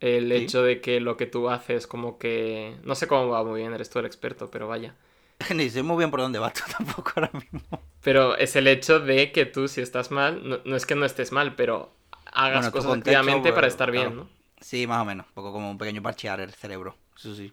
El 0.01 0.32
Sí. 0.32 0.45
hecho 0.45 0.62
de 0.62 0.82
que 0.82 1.01
lo 1.01 1.16
que 1.16 1.24
tú 1.26 1.49
haces 1.49 1.86
como 1.86 2.18
que... 2.18 2.76
No 2.84 2.95
sé 2.95 3.07
cómo 3.07 3.28
va 3.30 3.43
muy 3.45 3.61
bien, 3.61 3.72
eres 3.72 3.88
tú 3.88 4.01
el 4.01 4.05
experto, 4.07 4.51
pero 4.51 4.68
vaya. 4.68 4.97
Ni 5.55 5.68
sé 5.70 5.82
muy 5.82 5.99
bien 5.99 6.11
por 6.11 6.20
dónde 6.20 6.38
vas 6.38 6.53
tú 6.55 6.62
tampoco 6.76 7.12
ahora 7.16 7.30
mismo. 7.34 7.91
Pero 8.03 8.36
es 8.36 8.57
el 8.57 8.66
hecho 8.66 9.00
de 9.00 9.32
que 9.32 9.46
tú 9.46 9.68
si 9.68 9.80
estás 9.80 10.11
mal, 10.11 10.48
no, 10.48 10.59
no 10.64 10.76
es 10.76 10.86
que 10.86 10.94
no 10.94 11.05
estés 11.05 11.32
mal, 11.32 11.55
pero 11.55 11.92
hagas 12.32 12.64
Bueno, 12.64 12.72
cosas 12.72 12.90
contexto, 12.90 13.18
activamente 13.18 13.53
para 13.53 13.66
estar 13.66 13.90
bien. 13.90 14.16
¿no? 14.16 14.28
Sí, 14.61 14.86
más 14.86 15.03
o 15.03 15.05
menos. 15.05 15.26
Un 15.26 15.34
poco 15.34 15.53
como 15.53 15.70
un 15.70 15.78
pequeño 15.78 16.03
parchear 16.03 16.40
el 16.40 16.53
cerebro. 16.53 16.96
Eso 17.16 17.34
sí. 17.34 17.53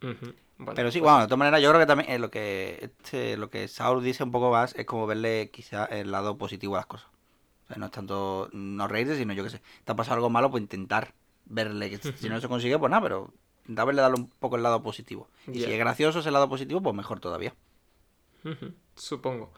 Bueno, 0.00 0.72
Pero 0.74 0.90
sí, 0.90 1.00
pues, 1.00 1.10
bueno, 1.10 1.20
de 1.20 1.26
todas 1.26 1.38
maneras, 1.38 1.60
yo 1.60 1.68
creo 1.68 1.80
que 1.80 1.86
también 1.86 2.10
eh, 2.10 2.18
lo 2.18 2.30
que 2.30 2.78
este, 2.80 3.36
lo 3.36 3.50
que 3.50 3.68
Saul 3.68 4.02
dice 4.02 4.24
un 4.24 4.30
poco 4.30 4.50
más 4.50 4.74
es 4.74 4.86
como 4.86 5.06
verle 5.06 5.50
quizá 5.52 5.84
el 5.84 6.10
lado 6.10 6.38
positivo 6.38 6.76
a 6.76 6.78
las 6.78 6.86
cosas. 6.86 7.08
O 7.64 7.68
sea, 7.68 7.76
no 7.76 7.86
es 7.86 7.92
tanto 7.92 8.48
no 8.52 8.88
reírse, 8.88 9.16
sino 9.16 9.32
yo 9.34 9.42
que 9.44 9.50
sé, 9.50 9.60
te 9.84 9.92
ha 9.92 9.96
pasado 9.96 10.14
algo 10.16 10.30
malo, 10.30 10.50
pues 10.50 10.62
intentar 10.62 11.12
verle 11.44 11.90
que 11.90 11.98
si 12.16 12.28
no 12.28 12.40
se 12.40 12.48
consigue, 12.48 12.78
pues 12.78 12.90
nada, 12.90 13.02
pero 13.02 13.32
intentar 13.62 13.86
verle 13.86 14.02
darle 14.02 14.16
un 14.16 14.28
poco 14.28 14.56
el 14.56 14.62
lado 14.62 14.82
positivo. 14.82 15.28
Y 15.52 15.60
si 15.60 15.70
es 15.72 15.78
gracioso 15.78 16.20
ese 16.20 16.30
lado 16.30 16.48
positivo, 16.48 16.80
pues 16.80 16.94
mejor 16.94 17.20
todavía. 17.20 17.54
Ujú, 18.44 18.72
Supongo. 18.96 19.52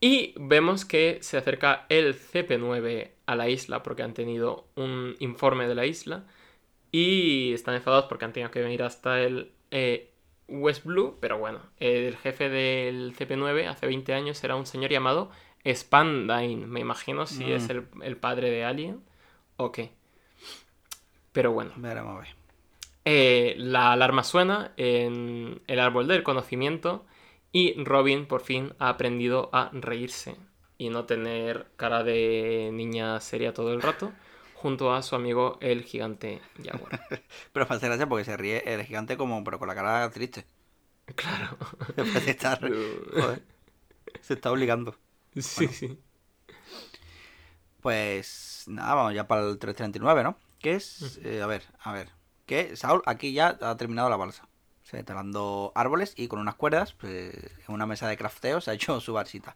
Y 0.00 0.34
vemos 0.38 0.84
que 0.84 1.18
se 1.20 1.36
acerca 1.36 1.84
el 1.90 2.14
CP9 2.18 3.10
a 3.26 3.36
la 3.36 3.48
isla 3.48 3.82
porque 3.82 4.02
han 4.02 4.14
tenido 4.14 4.66
un 4.74 5.14
informe 5.18 5.68
de 5.68 5.74
la 5.74 5.84
isla 5.86 6.24
y 6.90 7.52
están 7.52 7.74
enfadados 7.74 8.06
porque 8.06 8.24
han 8.24 8.32
tenido 8.32 8.50
que 8.50 8.62
venir 8.62 8.82
hasta 8.82 9.20
el 9.20 9.52
eh, 9.70 10.10
West 10.48 10.84
Blue, 10.84 11.18
pero 11.20 11.38
bueno, 11.38 11.60
el 11.78 12.16
jefe 12.16 12.48
del 12.48 13.14
CP9 13.14 13.68
hace 13.68 13.86
20 13.86 14.14
años 14.14 14.42
era 14.42 14.56
un 14.56 14.66
señor 14.66 14.90
llamado 14.90 15.30
Spandine, 15.70 16.66
me 16.66 16.80
imagino 16.80 17.26
si 17.26 17.44
Mm. 17.44 17.52
es 17.52 17.68
el, 17.68 17.86
el 18.02 18.16
padre 18.16 18.50
de 18.50 18.64
Alien 18.64 19.02
o 19.58 19.70
qué. 19.70 19.92
Pero 21.32 21.52
bueno. 21.52 21.72
Veremos 21.76 22.16
a 22.16 22.20
ver. 22.20 22.28
Eh, 23.04 23.54
la 23.58 23.92
alarma 23.92 24.24
suena 24.24 24.72
en 24.76 25.60
el 25.66 25.78
árbol 25.80 26.08
del 26.08 26.22
conocimiento 26.22 27.04
y 27.52 27.82
Robin 27.84 28.26
por 28.26 28.42
fin 28.42 28.72
ha 28.78 28.88
aprendido 28.90 29.50
a 29.52 29.70
reírse 29.72 30.36
y 30.78 30.88
no 30.90 31.04
tener 31.04 31.66
cara 31.76 32.02
de 32.04 32.70
niña 32.72 33.20
seria 33.20 33.52
todo 33.52 33.72
el 33.72 33.82
rato 33.82 34.12
junto 34.54 34.94
a 34.94 35.02
su 35.02 35.14
amigo 35.16 35.58
el 35.60 35.82
gigante 35.82 36.40
Jaguar. 36.62 37.00
Pero 37.52 37.66
me 37.68 37.76
hace 37.76 37.86
gracia 37.86 38.08
porque 38.08 38.24
se 38.24 38.36
ríe 38.36 38.62
el 38.66 38.84
gigante 38.84 39.16
como, 39.16 39.42
pero 39.44 39.58
con 39.58 39.68
la 39.68 39.74
cara 39.74 40.10
triste. 40.10 40.46
Claro. 41.16 41.56
Parece 41.96 42.30
estar- 42.30 42.60
joder, 43.20 43.42
se 44.22 44.34
está 44.34 44.50
obligando. 44.52 44.94
Sí, 45.38 45.68
sí. 45.68 45.98
Pues 47.80 48.64
nada, 48.66 48.94
vamos 48.94 49.14
ya 49.14 49.26
para 49.26 49.42
el 49.48 49.58
339, 49.58 50.22
¿no? 50.22 50.36
¿Qué 50.58 50.72
es? 50.74 51.18
eh, 51.24 51.40
a 51.42 51.46
ver, 51.46 51.62
a 51.80 51.92
ver. 51.92 52.10
que 52.46 52.76
Saul 52.76 53.02
aquí 53.06 53.32
ya 53.32 53.58
ha 53.60 53.76
terminado 53.76 54.10
la 54.10 54.16
balsa. 54.16 54.46
Se 54.90 55.04
talando 55.04 55.70
árboles 55.76 56.14
y 56.16 56.26
con 56.26 56.40
unas 56.40 56.56
cuerdas, 56.56 56.94
pues, 56.94 57.32
en 57.32 57.74
una 57.74 57.86
mesa 57.86 58.08
de 58.08 58.16
crafteo, 58.16 58.60
se 58.60 58.72
ha 58.72 58.74
hecho 58.74 59.00
su 59.00 59.12
balsita. 59.12 59.54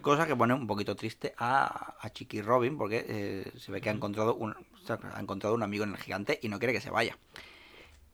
Cosa 0.00 0.26
que 0.26 0.34
pone 0.34 0.54
un 0.54 0.66
poquito 0.66 0.96
triste 0.96 1.34
a, 1.36 1.94
a 2.00 2.10
Chiqui 2.10 2.40
Robin, 2.40 2.78
porque 2.78 3.04
eh, 3.06 3.52
se 3.58 3.70
ve 3.70 3.82
que 3.82 3.90
ha 3.90 3.92
encontrado, 3.92 4.34
un, 4.34 4.52
o 4.52 4.86
sea, 4.86 4.98
ha 5.14 5.20
encontrado 5.20 5.54
un 5.54 5.62
amigo 5.62 5.84
en 5.84 5.90
el 5.90 5.98
gigante 5.98 6.38
y 6.42 6.48
no 6.48 6.58
quiere 6.58 6.72
que 6.72 6.80
se 6.80 6.88
vaya. 6.88 7.18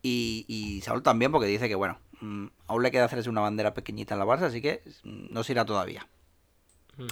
Y, 0.03 0.47
y 0.49 0.81
Saul 0.81 1.05
también, 1.05 1.31
porque 1.31 1.47
dice 1.47 1.69
que, 1.69 1.77
bueno, 1.77 2.01
mm, 2.21 2.47
aún 2.67 2.83
le 2.83 2.91
queda 2.91 3.05
hacerse 3.05 3.31
una 3.31 3.41
bandera 3.41 3.73
pequeñita 3.73 4.15
en 4.15 4.19
la 4.19 4.25
balsa, 4.25 4.47
así 4.47 4.61
que 4.61 4.83
mm, 5.05 5.27
no 5.31 5.45
se 5.45 5.53
irá 5.53 5.65
todavía. 5.65 6.09
Mm. 6.97 7.07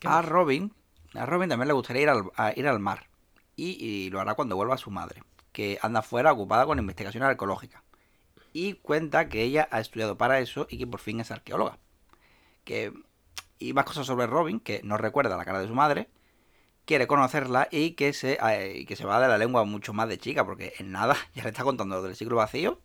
¿Qué 0.00 0.08
A 0.08 0.10
más? 0.10 0.24
Robin, 0.24 0.72
a 1.12 1.26
Robin 1.26 1.50
también 1.50 1.68
le 1.68 1.74
gustaría 1.74 2.02
ir 2.02 2.08
al, 2.08 2.30
a 2.36 2.54
ir 2.56 2.66
al 2.66 2.80
mar. 2.80 3.08
Y, 3.56 3.72
y 3.72 4.08
lo 4.08 4.20
hará 4.20 4.34
cuando 4.34 4.56
vuelva 4.56 4.78
su 4.78 4.90
madre, 4.90 5.22
que 5.52 5.78
anda 5.82 6.00
fuera 6.00 6.32
ocupada 6.32 6.64
con 6.64 6.78
investigaciones 6.78 7.28
arqueológicas. 7.28 7.83
Y 8.54 8.74
cuenta 8.74 9.28
que 9.28 9.42
ella 9.42 9.68
ha 9.70 9.80
estudiado 9.80 10.16
para 10.16 10.38
eso 10.38 10.66
y 10.70 10.78
que 10.78 10.86
por 10.86 11.00
fin 11.00 11.20
es 11.20 11.30
arqueóloga. 11.30 11.78
Que, 12.64 12.92
y 13.58 13.72
más 13.74 13.84
cosas 13.84 14.06
sobre 14.06 14.26
Robin, 14.26 14.60
que 14.60 14.80
no 14.84 14.96
recuerda 14.96 15.36
la 15.36 15.44
cara 15.44 15.60
de 15.60 15.66
su 15.68 15.74
madre, 15.74 16.08
quiere 16.84 17.06
conocerla 17.06 17.68
y 17.70 17.90
que 17.90 18.12
se, 18.12 18.38
eh, 18.42 18.86
que 18.86 18.96
se 18.96 19.04
va 19.04 19.20
de 19.20 19.28
la 19.28 19.38
lengua 19.38 19.64
mucho 19.64 19.92
más 19.92 20.08
de 20.08 20.18
chica, 20.18 20.44
porque 20.46 20.72
en 20.78 20.92
nada 20.92 21.16
ya 21.34 21.42
le 21.42 21.50
está 21.50 21.64
contando 21.64 21.96
lo 21.96 22.02
del 22.02 22.16
siglo 22.16 22.36
vacío, 22.36 22.80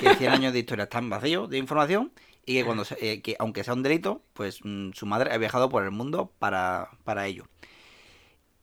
que 0.00 0.14
100 0.16 0.32
años 0.32 0.52
de 0.54 0.60
historia 0.60 0.84
están 0.84 1.10
vacíos 1.10 1.48
de 1.50 1.58
información 1.58 2.10
y 2.46 2.54
que 2.54 2.64
cuando 2.64 2.84
se- 2.84 2.96
eh, 3.12 3.20
que 3.22 3.36
aunque 3.38 3.64
sea 3.64 3.74
un 3.74 3.82
delito, 3.82 4.22
pues 4.32 4.60
mm, 4.64 4.92
su 4.92 5.04
madre 5.06 5.32
ha 5.32 5.38
viajado 5.38 5.68
por 5.68 5.84
el 5.84 5.90
mundo 5.90 6.32
para, 6.38 6.90
para 7.04 7.26
ello. 7.26 7.44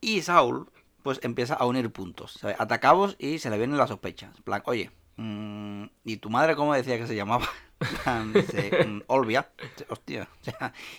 Y 0.01 0.21
Saul, 0.21 0.69
pues 1.03 1.19
empieza 1.23 1.53
a 1.53 1.65
unir 1.65 1.91
puntos, 1.91 2.33
¿sabes? 2.33 2.55
Atacabos 2.59 3.15
y 3.19 3.39
se 3.39 3.49
le 3.49 3.57
vienen 3.57 3.77
las 3.77 3.89
sospechas. 3.89 4.39
Plan, 4.41 4.61
oye, 4.65 4.91
mm, 5.17 5.85
¿y 6.05 6.17
tu 6.17 6.29
madre 6.29 6.55
cómo 6.55 6.73
decía 6.73 6.97
que 6.97 7.07
se 7.07 7.15
llamaba? 7.15 7.47
Mm, 8.05 9.01
Olvia. 9.07 9.49
Hostia, 9.89 10.29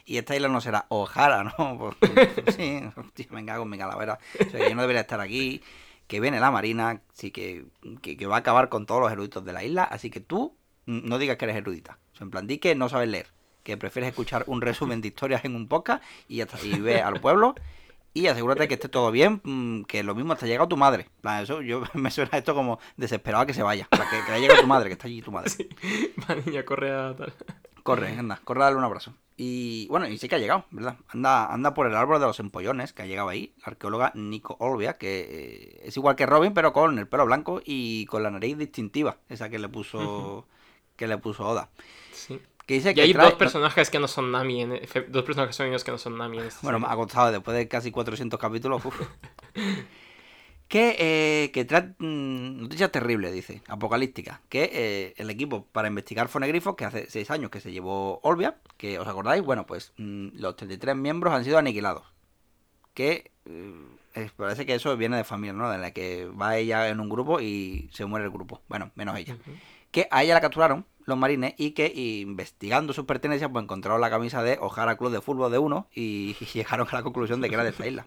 y 0.05 0.19
esta 0.19 0.37
isla 0.37 0.49
no 0.49 0.61
será 0.61 0.87
Ojara, 0.89 1.45
¿no? 1.45 1.79
Pues, 1.99 2.57
sí, 2.57 2.83
hostia, 2.97 3.27
me 3.31 3.45
cago 3.45 3.65
en 3.65 3.71
mi 3.71 3.79
calavera. 3.79 4.19
O 4.39 4.51
sea, 4.51 4.69
yo 4.69 4.75
no 4.75 4.83
debería 4.83 5.03
estar 5.03 5.21
aquí. 5.21 5.63
Que 6.07 6.21
viene 6.21 6.39
la 6.39 6.51
marina, 6.51 7.01
sí 7.15 7.31
que, 7.31 7.65
que, 8.03 8.27
va 8.27 8.37
a 8.37 8.41
acabar 8.41 8.69
con 8.69 8.85
todos 8.85 9.01
los 9.01 9.11
eruditos 9.11 9.43
de 9.47 9.55
la 9.55 9.65
isla. 9.65 9.85
Así 9.85 10.11
que 10.11 10.21
tú 10.21 10.55
mm, 10.85 11.09
no 11.09 11.19
digas 11.19 11.39
que 11.39 11.47
eres 11.47 11.57
erudita. 11.57 11.99
O 12.21 12.23
en 12.23 12.31
plan, 12.31 12.47
di 12.47 12.59
que 12.59 12.75
no 12.75 12.91
sabes 12.91 13.09
leer. 13.09 13.29
Que 13.63 13.79
prefieres 13.79 14.11
escuchar 14.11 14.45
un 14.47 14.61
resumen 14.61 15.01
de 15.01 15.09
historias 15.09 15.47
en 15.47 15.57
un 15.57 15.69
podcast 15.69 16.05
y 16.29 16.37
ya 16.37 16.45
está. 16.45 16.63
Y 16.63 16.79
ve 16.81 17.01
al 17.01 17.21
pueblo 17.21 17.55
y 18.15 18.29
asegúrate 18.29 18.69
que 18.69 18.75
esté 18.75 18.89
todo 18.89 19.11
bien, 19.11 19.41
mm, 19.43 19.83
que 19.83 20.05
lo 20.05 20.15
mismo 20.15 20.33
hasta 20.33 20.47
llega 20.47 20.67
tu 20.69 20.77
madre. 20.77 21.09
Eso 21.43 21.61
yo 21.61 21.83
me 21.95 22.11
suena 22.11 22.39
esto 22.39 22.55
como 22.55 22.79
desesperado 22.97 23.43
a 23.43 23.47
que 23.47 23.55
se 23.55 23.63
vaya. 23.63 23.89
Plan, 23.91 24.07
que, 24.09 24.33
que 24.33 24.41
llegado 24.41 24.61
tu 24.61 24.69
madre, 24.69 24.89
que 24.89 24.93
está 24.93 25.09
allí 25.09 25.21
tu 25.21 25.33
madre. 25.33 25.51
Va, 26.29 26.37
niña, 26.37 26.65
corre 26.65 26.93
a 26.93 27.15
tal. 27.17 27.35
Corre, 27.83 28.17
anda, 28.17 28.41
corre 28.45 28.63
a 28.63 28.65
darle 28.65 28.79
un 28.79 28.85
abrazo. 28.85 29.15
Y 29.37 29.89
bueno, 29.89 30.09
y 30.09 30.17
sí 30.17 30.29
que 30.29 30.37
ha 30.37 30.39
llegado, 30.39 30.65
¿verdad? 30.71 30.97
Anda, 31.09 31.53
anda 31.53 31.75
por 31.75 31.87
el 31.87 31.97
árbol 31.97 32.21
de 32.21 32.27
los 32.27 32.39
empollones, 32.39 32.93
que 32.93 33.03
ha 33.03 33.07
llegado 33.07 33.29
ahí, 33.29 33.53
la 33.59 33.73
arqueóloga 33.73 34.13
Nico 34.15 34.57
Olvia, 34.61 34.97
que 34.97 35.27
eh, 35.29 35.81
es 35.83 35.97
igual 35.97 36.15
que 36.15 36.25
Robin, 36.25 36.55
pero 36.55 36.73
con 36.73 36.99
el 36.99 37.09
pelo 37.09 37.27
blanco 37.27 37.61
y 37.65 38.07
con 38.07 38.23
la 38.23 38.31
nariz 38.31 38.57
distintiva, 38.57 39.19
esa 39.29 39.51
que 39.51 39.59
le 39.59 39.69
puso 39.69 40.47
que 40.97 41.09
le 41.09 41.19
puso 41.19 41.47
Oda. 41.47 41.69
Sí. 42.13 42.41
Que 42.67 42.75
dice 42.75 42.93
Y 42.93 42.95
que 42.95 43.01
hay 43.03 43.13
trae- 43.13 43.25
dos 43.25 43.35
personajes 43.35 43.91
que 43.91 43.99
no 43.99 44.09
son 44.09 44.31
Nami, 44.33 44.63
en, 44.63 44.89
fe- 44.89 45.03
dos 45.09 45.23
personajes 45.25 45.57
femeninos 45.57 45.85
que 45.85 45.91
no 45.91 45.99
son 45.99 46.17
Nami 46.17 46.39
en 46.39 46.45
esta 46.47 46.61
Bueno, 46.63 46.79
me 46.81 46.87
ha 46.89 46.95
costado 46.97 47.31
después 47.31 47.57
de 47.57 47.69
casi 47.69 47.91
400 47.91 48.41
capítulos. 48.41 48.85
uf. 48.85 49.01
que, 50.69 50.97
eh, 50.99 51.51
que 51.53 51.65
trae 51.65 51.95
mm, 51.99 52.63
noticias 52.63 52.91
terribles, 52.91 53.33
dice, 53.33 53.63
apocalípticas. 53.69 54.41
Que 54.49 54.71
eh, 54.73 55.15
el 55.19 55.31
equipo 55.31 55.67
para 55.67 55.89
investigar 55.89 56.29
fonegrifos, 56.29 56.75
que 56.75 56.85
hace 56.87 57.09
6 57.11 57.31
años 57.31 57.51
que 57.51 57.61
se 57.61 57.71
llevó 57.71 58.19
Olvia, 58.23 58.57
que 58.77 58.99
os 58.99 59.07
acordáis, 59.07 59.43
bueno, 59.43 59.67
pues 59.67 59.93
mm, 59.99 60.29
los 60.35 60.57
33 60.57 60.97
miembros 60.97 61.35
han 61.35 61.45
sido 61.45 61.59
aniquilados. 61.59 62.05
Que 62.95 63.31
eh, 63.47 64.31
parece 64.37 64.65
que 64.67 64.75
eso 64.75 64.97
viene 64.97 65.17
de 65.19 65.25
familia, 65.25 65.53
¿no? 65.53 65.71
De 65.71 65.79
la 65.79 65.91
que 65.93 66.27
va 66.27 66.57
ella 66.57 66.89
en 66.89 67.01
un 67.01 67.09
grupo 67.09 67.41
y 67.41 67.91
se 67.93 68.07
muere 68.07 68.25
el 68.25 68.31
grupo. 68.33 68.63
Bueno, 68.69 68.91
menos 68.95 69.19
ella 69.19 69.37
que 69.91 70.09
a 70.11 70.25
ella 70.25 70.35
la 70.35 70.41
capturaron 70.41 70.85
los 71.07 71.19
marines 71.19 71.55
y 71.59 71.73
que 71.73 71.93
investigando 71.95 72.93
sus 72.93 73.05
pertenencias 73.05 73.51
pues 73.53 73.63
encontraron 73.63 74.01
la 74.01 74.11
camisa 74.11 74.43
de 74.43 74.59
Ojara 74.61 74.97
Club 74.97 75.13
de 75.13 75.21
Fútbol 75.21 75.51
de 75.53 75.59
uno 75.59 75.89
y, 75.95 76.35
llegaron 76.55 76.87
a 76.91 76.95
la 76.95 77.03
conclusión 77.03 77.41
de 77.41 77.49
que 77.49 77.55
era 77.55 77.65
de 77.65 77.71
esta 77.71 77.87
isla. 77.87 78.07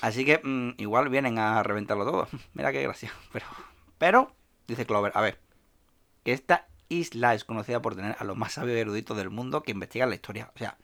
Así 0.00 0.24
que 0.24 0.40
mm, 0.42 0.74
igual 0.78 1.08
vienen 1.08 1.38
a 1.38 1.62
reventarlo 1.62 2.04
todo. 2.04 2.28
Mira 2.54 2.72
qué 2.72 2.82
gracia. 2.82 3.12
Pero, 3.32 3.46
pero, 3.98 4.32
dice 4.66 4.86
Clover, 4.86 5.12
a 5.14 5.20
ver, 5.20 5.38
que 6.24 6.32
esta 6.32 6.66
isla 6.88 7.34
es 7.34 7.44
conocida 7.44 7.80
por 7.80 7.94
tener 7.94 8.16
a 8.18 8.24
los 8.24 8.36
más 8.36 8.52
sabios 8.52 8.76
y 8.76 8.80
eruditos 8.80 9.16
del 9.16 9.30
mundo 9.30 9.62
que 9.62 9.72
investigan 9.72 10.10
la 10.10 10.16
historia. 10.16 10.50
O 10.54 10.58
sea, 10.58 10.76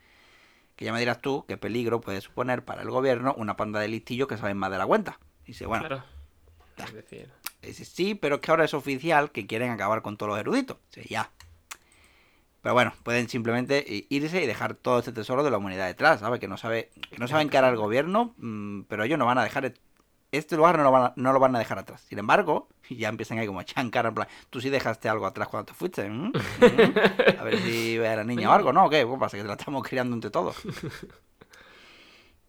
que 0.77 0.85
ya 0.85 0.93
me 0.93 1.01
dirás 1.01 1.21
tú 1.21 1.45
qué 1.47 1.57
peligro 1.57 2.01
puede 2.01 2.21
suponer 2.21 2.65
para 2.65 2.83
el 2.83 2.91
gobierno 2.91 3.35
una 3.37 3.57
panda 3.57 3.81
de 3.81 3.89
listillos 3.89 4.29
que 4.29 4.39
saben 4.39 4.57
más 4.57 4.71
de 4.71 4.79
la 4.79 4.87
cuenta. 4.87 5.19
Dice, 5.45 5.67
bueno, 5.67 5.87
Claro. 5.87 6.05
Es 6.79 6.95
decir, 6.95 7.31
Dice, 7.63 7.85
sí, 7.85 8.15
pero 8.15 8.37
es 8.37 8.41
que 8.41 8.51
ahora 8.51 8.65
es 8.65 8.75
oficial 8.75 9.31
que 9.33 9.47
quieren 9.47 9.71
acabar 9.71 10.03
con 10.03 10.17
todos 10.17 10.31
los 10.31 10.39
eruditos. 10.41 10.79
Sí, 10.91 11.03
ya. 11.09 11.31
Pero 12.63 12.75
bueno, 12.75 12.93
pueden 13.03 13.29
simplemente 13.29 13.85
i- 13.87 14.07
irse 14.11 14.43
y 14.43 14.47
dejar 14.47 14.75
todo 14.75 14.99
este 14.99 15.13
tesoro 15.13 15.43
de 15.43 15.51
la 15.51 15.57
humanidad 15.59 15.87
detrás, 15.87 16.21
¿sabes? 16.21 16.41
Que 16.41 16.49
no 16.49 16.57
sabe, 16.59 16.91
que 17.11 17.19
no 17.19 17.27
saben 17.29 17.49
qué 17.49 17.57
hará 17.59 17.69
el 17.71 17.77
gobierno, 17.77 18.35
mm, 18.39 18.83
pero 18.83 19.05
ellos 19.05 19.19
no 19.19 19.25
van 19.27 19.39
a 19.39 19.45
dejar 19.45 19.65
et- 19.65 19.81
este 20.33 20.57
lugar 20.57 20.77
no 20.79 20.85
lo, 20.85 20.91
van 20.93 21.03
a, 21.07 21.13
no 21.17 21.33
lo 21.33 21.41
van 21.41 21.57
a 21.57 21.59
dejar 21.59 21.79
atrás. 21.79 22.03
Sin 22.03 22.19
embargo, 22.19 22.69
ya 22.91 23.09
empiezan 23.09 23.39
ahí 23.39 23.47
como 23.47 23.61
a 23.61 23.65
chancar, 23.65 24.05
en 24.07 24.15
plan, 24.15 24.29
tú 24.51 24.61
sí 24.61 24.69
dejaste 24.69 25.09
algo 25.09 25.27
atrás 25.27 25.49
cuando 25.49 25.67
te 25.67 25.75
fuiste. 25.75 26.09
¿Mm? 26.09 26.33
¿Mm? 26.33 27.39
A 27.39 27.43
ver 27.45 27.59
si 27.63 27.97
era 27.97 28.25
niña 28.25 28.51
o 28.51 28.53
algo, 28.53 28.73
¿no? 28.73 28.85
¿O 28.87 28.91
¿Qué? 28.91 29.07
Pues 29.07 29.19
pasa 29.19 29.37
que 29.39 29.43
te 29.43 29.49
la 29.49 29.55
estamos 29.55 29.83
criando 29.87 30.15
entre 30.15 30.31
todos. 30.31 30.57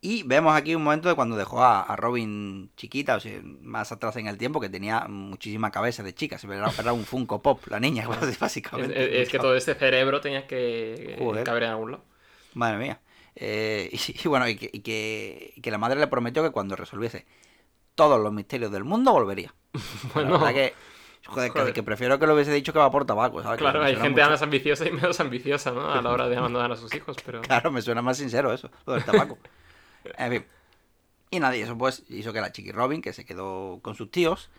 Y 0.03 0.23
vemos 0.23 0.55
aquí 0.55 0.73
un 0.73 0.83
momento 0.83 1.09
de 1.09 1.13
cuando 1.15 1.35
dejó 1.37 1.61
a, 1.63 1.81
a 1.81 1.95
Robin 1.95 2.71
chiquita, 2.75 3.15
o 3.17 3.19
sea, 3.19 3.39
más 3.61 3.91
atrás 3.91 4.15
en 4.15 4.25
el 4.25 4.37
tiempo, 4.39 4.59
que 4.59 4.67
tenía 4.67 5.01
muchísima 5.07 5.69
cabeza 5.69 6.01
de 6.01 6.15
chica. 6.15 6.39
se 6.39 6.47
Era, 6.47 6.71
era 6.79 6.91
un 6.91 7.05
Funko 7.05 7.41
Pop, 7.43 7.61
la 7.67 7.79
niña, 7.79 8.07
es- 8.23 8.39
básicamente. 8.39 9.21
es 9.21 9.29
que 9.29 9.37
todo 9.37 9.55
este 9.55 9.75
cerebro 9.75 10.19
tenía 10.19 10.47
que 10.47 11.17
Joder. 11.19 11.43
caber 11.43 11.63
en 11.63 11.69
algún 11.69 11.91
lado. 11.91 12.03
Madre 12.55 12.77
mía. 12.79 12.99
Eh, 13.35 13.89
y, 13.93 14.25
y 14.25 14.27
bueno, 14.27 14.47
y 14.49 14.55
que, 14.55 14.69
y 14.73 14.79
que- 14.79 15.53
y 15.55 15.61
que 15.61 15.69
la 15.71 15.77
madre 15.77 15.99
le 15.99 16.07
prometió 16.07 16.41
que 16.41 16.49
cuando 16.49 16.75
resolviese 16.75 17.27
todos 17.93 18.19
los 18.19 18.33
misterios 18.33 18.71
del 18.71 18.83
mundo 18.83 19.11
volvería. 19.11 19.53
Bueno, 20.15 20.31
La 20.31 20.37
verdad 20.39 20.53
que, 20.55 20.73
joder, 21.27 21.51
Joder. 21.51 21.67
Que, 21.67 21.73
que 21.73 21.83
prefiero 21.83 22.17
que 22.17 22.25
lo 22.25 22.33
hubiese 22.33 22.51
dicho 22.51 22.73
que 22.73 22.79
va 22.79 22.89
por 22.89 23.05
tabaco, 23.05 23.39
claro, 23.55 23.83
hay 23.83 23.93
gente 23.95 24.09
mucho- 24.09 24.29
más 24.31 24.41
ambiciosa 24.41 24.87
y 24.87 24.91
menos 24.91 25.19
ambiciosa, 25.19 25.69
¿no? 25.71 25.91
A 25.91 26.01
la 26.01 26.09
hora 26.09 26.27
de 26.27 26.37
abandonar 26.37 26.71
a 26.71 26.75
sus 26.75 26.91
hijos, 26.95 27.17
pero... 27.23 27.41
Claro, 27.41 27.71
me 27.71 27.83
suena 27.83 28.01
más 28.01 28.17
sincero 28.17 28.51
eso, 28.51 28.71
lo 28.87 28.93
del 28.93 29.03
tabaco. 29.05 29.37
En 30.17 30.31
fin. 30.31 30.45
Y 31.29 31.39
nada, 31.39 31.55
y 31.55 31.61
eso 31.61 31.77
pues 31.77 32.03
hizo 32.09 32.33
que 32.33 32.41
la 32.41 32.51
Chiqui 32.51 32.71
Robin, 32.71 33.01
que 33.01 33.13
se 33.13 33.25
quedó 33.25 33.79
con 33.81 33.95
sus 33.95 34.11
tíos, 34.11 34.49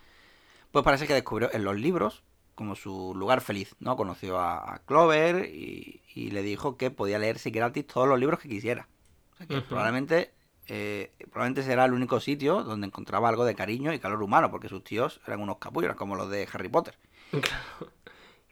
pues 0.71 0.85
parece 0.85 1.07
que 1.07 1.15
descubrió 1.15 1.51
en 1.53 1.65
los 1.65 1.77
libros 1.77 2.23
como 2.55 2.77
su 2.77 3.15
lugar 3.15 3.41
feliz, 3.41 3.75
¿no? 3.81 3.97
Conoció 3.97 4.39
a, 4.39 4.75
a 4.75 4.79
Clover 4.81 5.47
y, 5.47 6.01
y 6.15 6.31
le 6.31 6.43
dijo 6.43 6.77
que 6.77 6.91
podía 6.91 7.19
leerse 7.19 7.51
gratis 7.51 7.87
todos 7.87 8.09
los 8.09 8.19
libros 8.19 8.41
que 8.41 8.49
quisiera. 8.49 8.89
O 9.35 9.37
sea 9.37 9.47
que 9.47 9.61
probablemente, 9.63 10.33
eh, 10.69 11.13
probablemente 11.31 11.63
será 11.63 11.85
el 11.87 11.93
único 11.93 12.21
sitio 12.21 12.63
donde 12.63 12.87
encontraba 12.87 13.29
algo 13.29 13.45
de 13.45 13.55
cariño 13.55 13.93
y 13.93 13.99
calor 13.99 14.23
humano, 14.23 14.51
porque 14.51 14.69
sus 14.69 14.85
tíos 14.85 15.21
eran 15.27 15.41
unos 15.41 15.59
capullos, 15.59 15.95
como 15.97 16.15
los 16.17 16.31
de 16.31 16.49
Harry 16.53 16.69
Potter. 16.69 16.95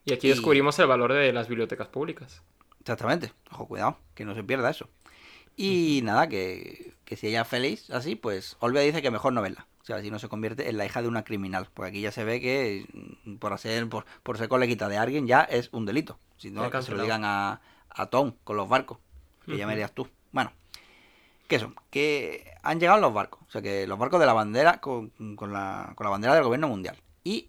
Y 0.05 0.13
aquí 0.13 0.27
Y- 0.29 0.31
descubrimos 0.31 0.79
el 0.79 0.87
valor 0.87 1.13
de 1.13 1.33
las 1.33 1.49
bibliotecas 1.49 1.89
públicas. 1.89 2.43
Exactamente. 2.81 3.33
Ojo, 3.51 3.67
cuidado, 3.67 3.99
que 4.15 4.25
no 4.25 4.35
se 4.35 4.43
pierda 4.43 4.71
eso. 4.71 4.89
Y 5.57 6.01
nada, 6.05 6.29
que, 6.29 6.95
que 7.05 7.17
si 7.17 7.27
ella 7.29 7.43
es 7.43 7.49
feliz 7.49 7.91
así, 7.91 8.17
pues 8.17 8.57
Olvia 8.61 8.81
dice 8.83 9.03
que 9.03 9.11
mejor 9.11 9.33
no 9.33 9.43
verla. 9.43 9.67
O 9.83 9.85
sea, 9.85 10.01
si 10.03 10.11
no 10.11 10.19
se 10.19 10.29
convierte 10.29 10.69
en 10.69 10.77
la 10.79 10.85
hija 10.87 11.03
de 11.03 11.09
una 11.09 11.25
criminal. 11.25 11.69
Porque 11.75 11.89
aquí 11.91 12.01
ya 12.01 12.13
se 12.13 12.25
ve 12.25 12.41
que 12.41 12.87
mm, 13.25 13.37
por 13.37 13.53
hacer, 13.53 13.89
por, 13.89 14.05
por 14.23 14.39
ser 14.39 14.49
coleguita 14.49 14.89
de 14.89 14.99
alguien 14.99 15.27
ya 15.27 15.43
es 15.43 15.69
un 15.73 15.85
delito. 15.87 16.19
Si 16.37 16.51
no, 16.51 16.63
que 16.71 16.83
se 16.87 16.93
lo 16.93 16.99
digan 17.05 17.25
a, 17.25 17.61
a 17.91 18.07
Tom 18.07 18.35
con 18.45 18.57
los 18.57 18.69
barcos. 18.69 18.99
Que 19.47 19.57
ya 19.57 19.67
me 19.67 19.73
dirías 19.73 19.93
tú. 19.93 20.09
Bueno, 20.33 20.53
que 21.49 21.57
eso, 21.57 21.75
que 21.91 22.53
han 22.63 22.79
llegado 22.79 23.01
los 23.01 23.13
barcos. 23.13 23.41
O 23.47 23.51
sea, 23.51 23.63
que 23.63 23.87
los 23.87 23.99
barcos 23.99 24.21
de 24.21 24.27
la 24.27 24.33
bandera 24.33 24.81
con, 24.81 25.11
con 25.37 25.53
la, 25.53 25.93
con 25.97 26.05
la 26.05 26.11
bandera 26.11 26.35
del 26.35 26.45
gobierno 26.45 26.69
mundial. 26.69 26.97
Y 27.25 27.49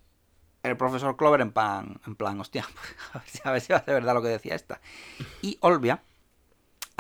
el 0.64 0.78
profesor 0.78 1.16
Clover 1.18 1.42
en 1.42 1.52
plan, 1.52 2.00
en 2.08 2.16
plan, 2.16 2.40
hostia, 2.40 2.66
a 3.14 3.20
ver 3.20 3.28
si- 3.30 3.42
a 3.44 3.52
ver 3.52 3.62
si 3.62 3.74
va 3.74 3.80
a 3.80 3.86
ser 3.86 3.94
verdad 3.94 4.14
lo 4.16 4.22
que 4.22 4.30
decía 4.30 4.56
esta. 4.56 4.82
Y 5.42 5.58
Olvia, 5.62 6.02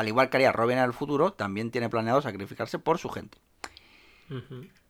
al 0.01 0.07
igual 0.07 0.29
que 0.29 0.37
haría 0.37 0.51
Robin 0.51 0.79
en 0.79 0.83
el 0.83 0.93
futuro, 0.93 1.31
también 1.33 1.71
tiene 1.71 1.89
planeado 1.89 2.21
sacrificarse 2.21 2.79
por 2.79 2.97
su 2.97 3.09
gente. 3.09 3.37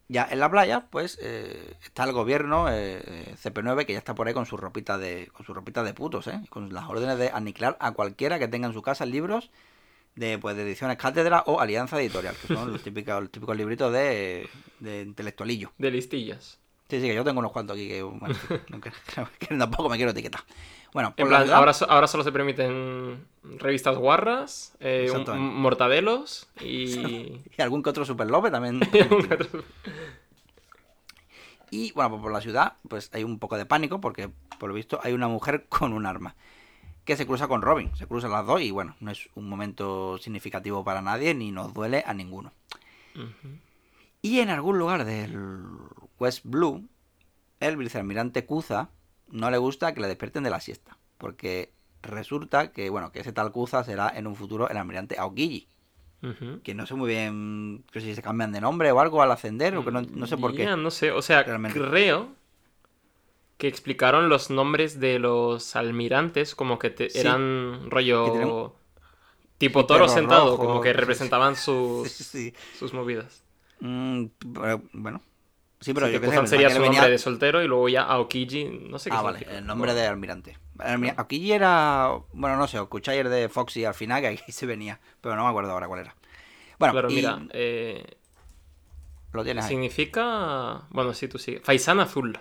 Ya 0.07 0.27
en 0.29 0.39
la 0.39 0.49
playa, 0.49 0.87
pues 0.89 1.17
eh, 1.21 1.75
está 1.83 2.03
el 2.05 2.13
gobierno 2.13 2.69
eh, 2.69 3.01
eh, 3.05 3.35
CP9 3.41 3.85
que 3.85 3.93
ya 3.93 3.99
está 3.99 4.15
por 4.15 4.27
ahí 4.27 4.33
con 4.33 4.45
su 4.45 4.55
ropita 4.55 4.97
de 4.97 5.29
con 5.33 5.45
su 5.45 5.53
ropita 5.53 5.83
de 5.83 5.93
putos, 5.93 6.27
¿eh? 6.27 6.41
Con 6.49 6.73
las 6.73 6.85
órdenes 6.89 7.17
de 7.17 7.29
aniquilar 7.29 7.77
a 7.79 7.91
cualquiera 7.91 8.39
que 8.39 8.47
tenga 8.47 8.67
en 8.67 8.73
su 8.73 8.81
casa 8.81 9.05
libros 9.05 9.51
de 10.15 10.37
pues 10.37 10.55
de 10.55 10.63
ediciones 10.63 10.97
cátedra 10.97 11.43
o 11.45 11.59
alianza 11.59 11.99
editorial, 11.99 12.35
que 12.35 12.53
son 12.53 12.71
los 12.71 12.83
típicos, 12.83 13.21
los 13.21 13.31
típicos 13.31 13.57
libritos 13.57 13.91
de, 13.91 14.49
de 14.79 15.01
intelectualillo. 15.01 15.71
De 15.77 15.91
listillas. 15.91 16.60
Sí, 16.91 16.99
sí, 16.99 17.07
que 17.07 17.15
yo 17.15 17.23
tengo 17.23 17.39
unos 17.39 17.53
cuantos 17.53 17.77
aquí 17.77 17.87
que, 17.87 18.03
bueno, 18.03 18.35
que- 19.39 19.47
tampoco 19.57 19.87
me 19.87 19.95
quiero 19.95 20.11
etiquetar. 20.11 20.41
Bueno, 20.91 21.13
En 21.15 21.15
por 21.15 21.29
plan, 21.29 21.49
ahora, 21.49 21.71
ahora 21.87 22.07
solo 22.07 22.21
se 22.25 22.33
permiten 22.33 23.25
revistas 23.59 23.95
guarras, 23.97 24.75
eh, 24.81 25.09
un- 25.09 25.55
mortadelos 25.55 26.49
y... 26.59 27.41
y 27.57 27.61
algún 27.61 27.81
que 27.81 27.89
otro 27.91 28.03
super 28.03 28.29
lope 28.29 28.51
también. 28.51 28.81
Y 31.69 31.93
bueno, 31.93 32.09
pues 32.09 32.21
por 32.21 32.33
la 32.33 32.41
ciudad, 32.41 32.73
pues 32.89 33.09
hay 33.13 33.23
un 33.23 33.39
poco 33.39 33.57
de 33.57 33.65
pánico 33.65 34.01
porque 34.01 34.29
por 34.59 34.67
lo 34.67 34.75
visto 34.75 34.99
hay 35.01 35.13
una 35.13 35.29
mujer 35.29 35.67
con 35.69 35.93
un 35.93 36.05
arma 36.05 36.35
que 37.05 37.15
se 37.15 37.25
cruza 37.25 37.47
con 37.47 37.61
Robin. 37.61 37.95
Se 37.95 38.05
cruzan 38.05 38.31
las 38.31 38.45
dos 38.45 38.59
y 38.61 38.71
bueno, 38.71 38.97
no 38.99 39.11
es 39.11 39.29
un 39.35 39.47
momento 39.47 40.17
significativo 40.17 40.83
para 40.83 41.01
nadie 41.01 41.33
ni 41.33 41.51
nos 41.53 41.73
duele 41.73 42.03
a 42.05 42.13
ninguno. 42.13 42.51
Ujú. 43.15 43.55
Y 44.21 44.39
en 44.39 44.49
algún 44.49 44.77
lugar 44.77 45.05
del 45.05 45.37
West 46.19 46.41
Blue, 46.45 46.87
el 47.59 47.77
vicealmirante 47.77 48.45
Kuza 48.45 48.89
no 49.29 49.49
le 49.49 49.57
gusta 49.57 49.93
que 49.93 50.01
le 50.01 50.07
despierten 50.07 50.43
de 50.43 50.49
la 50.49 50.59
siesta. 50.59 50.97
Porque 51.17 51.71
resulta 52.03 52.71
que, 52.71 52.89
bueno, 52.89 53.11
que 53.11 53.19
ese 53.21 53.31
tal 53.33 53.51
Kuza 53.51 53.83
será 53.83 54.09
en 54.15 54.27
un 54.27 54.35
futuro 54.35 54.69
el 54.69 54.77
almirante 54.77 55.17
Aokiji. 55.17 55.67
Que 56.63 56.75
no 56.75 56.85
sé 56.85 56.93
muy 56.93 57.09
bien 57.09 57.83
que 57.91 57.99
si 57.99 58.13
se 58.13 58.21
cambian 58.21 58.51
de 58.51 58.61
nombre 58.61 58.91
o 58.91 58.99
algo 58.99 59.23
al 59.23 59.31
ascender, 59.31 59.75
o 59.75 59.83
que 59.83 59.89
no, 59.91 60.03
no 60.03 60.27
sé 60.27 60.37
por 60.37 60.53
qué. 60.55 60.65
No 60.75 60.91
sé, 60.91 61.11
o 61.11 61.23
sea, 61.23 61.41
Realmente. 61.41 61.79
creo 61.79 62.29
que 63.57 63.67
explicaron 63.67 64.29
los 64.29 64.51
nombres 64.51 64.99
de 64.99 65.17
los 65.17 65.75
almirantes 65.75 66.53
como 66.53 66.77
que 66.77 66.91
te- 66.91 67.09
Sí. 67.09 67.17
eran 67.19 67.89
rollo 67.89 68.75
Que 69.57 69.67
tipo 69.67 69.87
toro 69.87 70.07
sentado, 70.07 70.51
rojo, 70.57 70.65
como 70.67 70.81
que 70.81 70.89
sí, 70.89 70.93
sí. 70.93 70.99
representaban 70.99 71.55
sus, 71.55 72.11
sus 72.77 72.93
movidas. 72.93 73.43
Mm, 73.81 74.25
pero, 74.53 74.81
bueno. 74.93 75.21
Sí, 75.79 75.93
pero 75.93 76.05
Sí, 76.07 76.13
yo 76.13 76.21
que 76.21 76.27
qué 76.29 76.37
sé, 76.37 76.47
sería 76.47 76.69
su 76.69 76.75
nombre 76.75 76.89
venía- 76.99 77.09
de 77.09 77.17
soltero 77.17 77.63
y 77.63 77.67
luego 77.67 77.89
ya 77.89 78.03
Aokiji, 78.03 78.65
no 78.89 78.99
sé 78.99 79.09
qué 79.09 79.15
Ah, 79.15 79.21
vale, 79.23 79.45
el 79.49 79.65
nombre 79.65 79.93
de 79.95 80.05
almirante. 80.05 80.57
Almi- 80.77 81.13
Aquí 81.17 81.51
era. 81.51 82.11
Bueno, 82.33 82.55
no 82.57 82.67
sé, 82.67 82.77
escuché 82.77 83.11
ayer 83.11 83.29
de 83.29 83.49
Foxy 83.49 83.83
al 83.85 83.93
final 83.95 84.21
que 84.21 84.27
aquí 84.27 84.51
se 84.51 84.65
venía, 84.67 84.99
pero 85.21 85.35
no 85.35 85.43
me 85.43 85.49
acuerdo 85.49 85.71
ahora 85.71 85.87
cuál 85.87 86.01
era. 86.01 86.15
Bueno, 86.77 86.93
Claro, 86.93 87.09
y 87.11 87.15
mira, 87.15 87.41
eh, 87.53 88.05
lo 89.33 89.43
tienes 89.43 89.65
ahí. 89.65 89.69
significa... 89.69 90.83
Bueno, 90.91 91.13
sí, 91.13 91.27
tú 91.27 91.37
sigue. 91.39 91.59
Faisán 91.61 91.99
azul. 91.99 92.37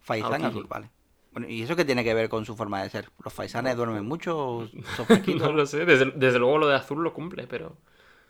Faisán 0.00 0.32
Aokiji. 0.32 0.48
azul, 0.48 0.66
vale. 0.68 0.90
Bueno, 1.32 1.48
¿y 1.48 1.62
eso 1.62 1.74
qué 1.76 1.84
tiene 1.84 2.04
que 2.04 2.14
ver 2.14 2.28
con 2.28 2.44
su 2.44 2.54
forma 2.56 2.82
de 2.82 2.90
ser? 2.90 3.10
¿Los 3.24 3.32
faisanes 3.32 3.76
duermen 3.76 4.04
mucho? 4.06 4.68
¿Son? 4.96 5.06
No 5.38 5.52
lo 5.52 5.66
sé, 5.66 5.84
desde, 5.86 6.12
desde 6.12 6.38
luego 6.38 6.58
lo 6.58 6.68
de 6.68 6.76
azul 6.76 7.02
lo 7.02 7.12
cumple, 7.14 7.46
pero, 7.46 7.76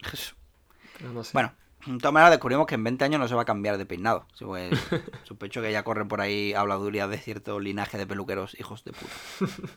pero 0.99 1.13
no 1.13 1.23
sé. 1.25 1.31
Bueno, 1.35 1.53
de 1.87 1.99
todas 1.99 2.13
maneras 2.13 2.31
descubrimos 2.33 2.67
que 2.67 2.75
en 2.77 2.85
20 2.85 3.05
años 3.05 3.21
no 3.21 3.29
se 3.29 3.35
va 3.35 3.43
a 3.43 3.47
cambiar 3.47 3.79
de 3.79 3.87
peinado. 3.87 4.27
Sí, 4.35 4.45
pues, 4.45 4.73
sospecho 5.25 5.61
que 5.63 5.73
ya 5.73 5.83
corren 5.83 6.09
por 6.09 6.21
ahí 6.21 6.55
habladurías 6.55 7.09
de 7.11 7.19
cierto 7.19 7.61
linaje 7.61 7.99
de 7.99 8.07
peluqueros 8.07 8.59
hijos 8.59 8.85
de 8.85 8.93
puta. 8.93 9.13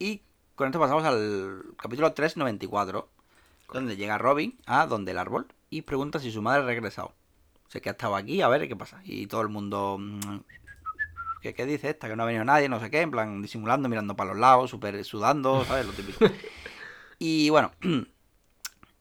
Y 0.00 0.22
con 0.54 0.68
esto 0.68 0.78
pasamos 0.78 1.04
al 1.04 1.74
capítulo 1.76 2.12
394, 2.12 3.08
donde 3.72 3.96
llega 3.96 4.16
Robin 4.16 4.56
a 4.64 4.86
donde 4.86 5.10
el 5.10 5.18
árbol 5.18 5.48
y 5.70 5.82
pregunta 5.82 6.20
si 6.20 6.30
su 6.30 6.40
madre 6.40 6.62
ha 6.62 6.66
regresado. 6.66 7.14
Sé 7.68 7.80
que 7.80 7.88
ha 7.88 7.92
estado 7.92 8.14
aquí, 8.14 8.40
a 8.40 8.48
ver 8.48 8.68
qué 8.68 8.76
pasa. 8.76 9.00
Y 9.04 9.26
todo 9.26 9.40
el 9.42 9.48
mundo... 9.48 9.96
mm, 9.98 10.38
¿Qué, 11.42 11.54
qué 11.54 11.66
dice 11.66 11.90
esta? 11.90 12.08
Que 12.08 12.16
no 12.16 12.22
ha 12.22 12.26
venido 12.26 12.44
nadie, 12.44 12.68
no 12.68 12.80
sé 12.80 12.90
qué, 12.90 13.00
en 13.00 13.10
plan 13.10 13.42
disimulando, 13.42 13.88
mirando 13.88 14.16
para 14.16 14.30
los 14.30 14.38
lados, 14.40 14.70
súper 14.70 15.04
sudando, 15.04 15.64
¿sabes? 15.64 15.86
Lo 15.86 15.92
típico. 15.92 16.24
Y 17.20 17.50
bueno, 17.50 17.72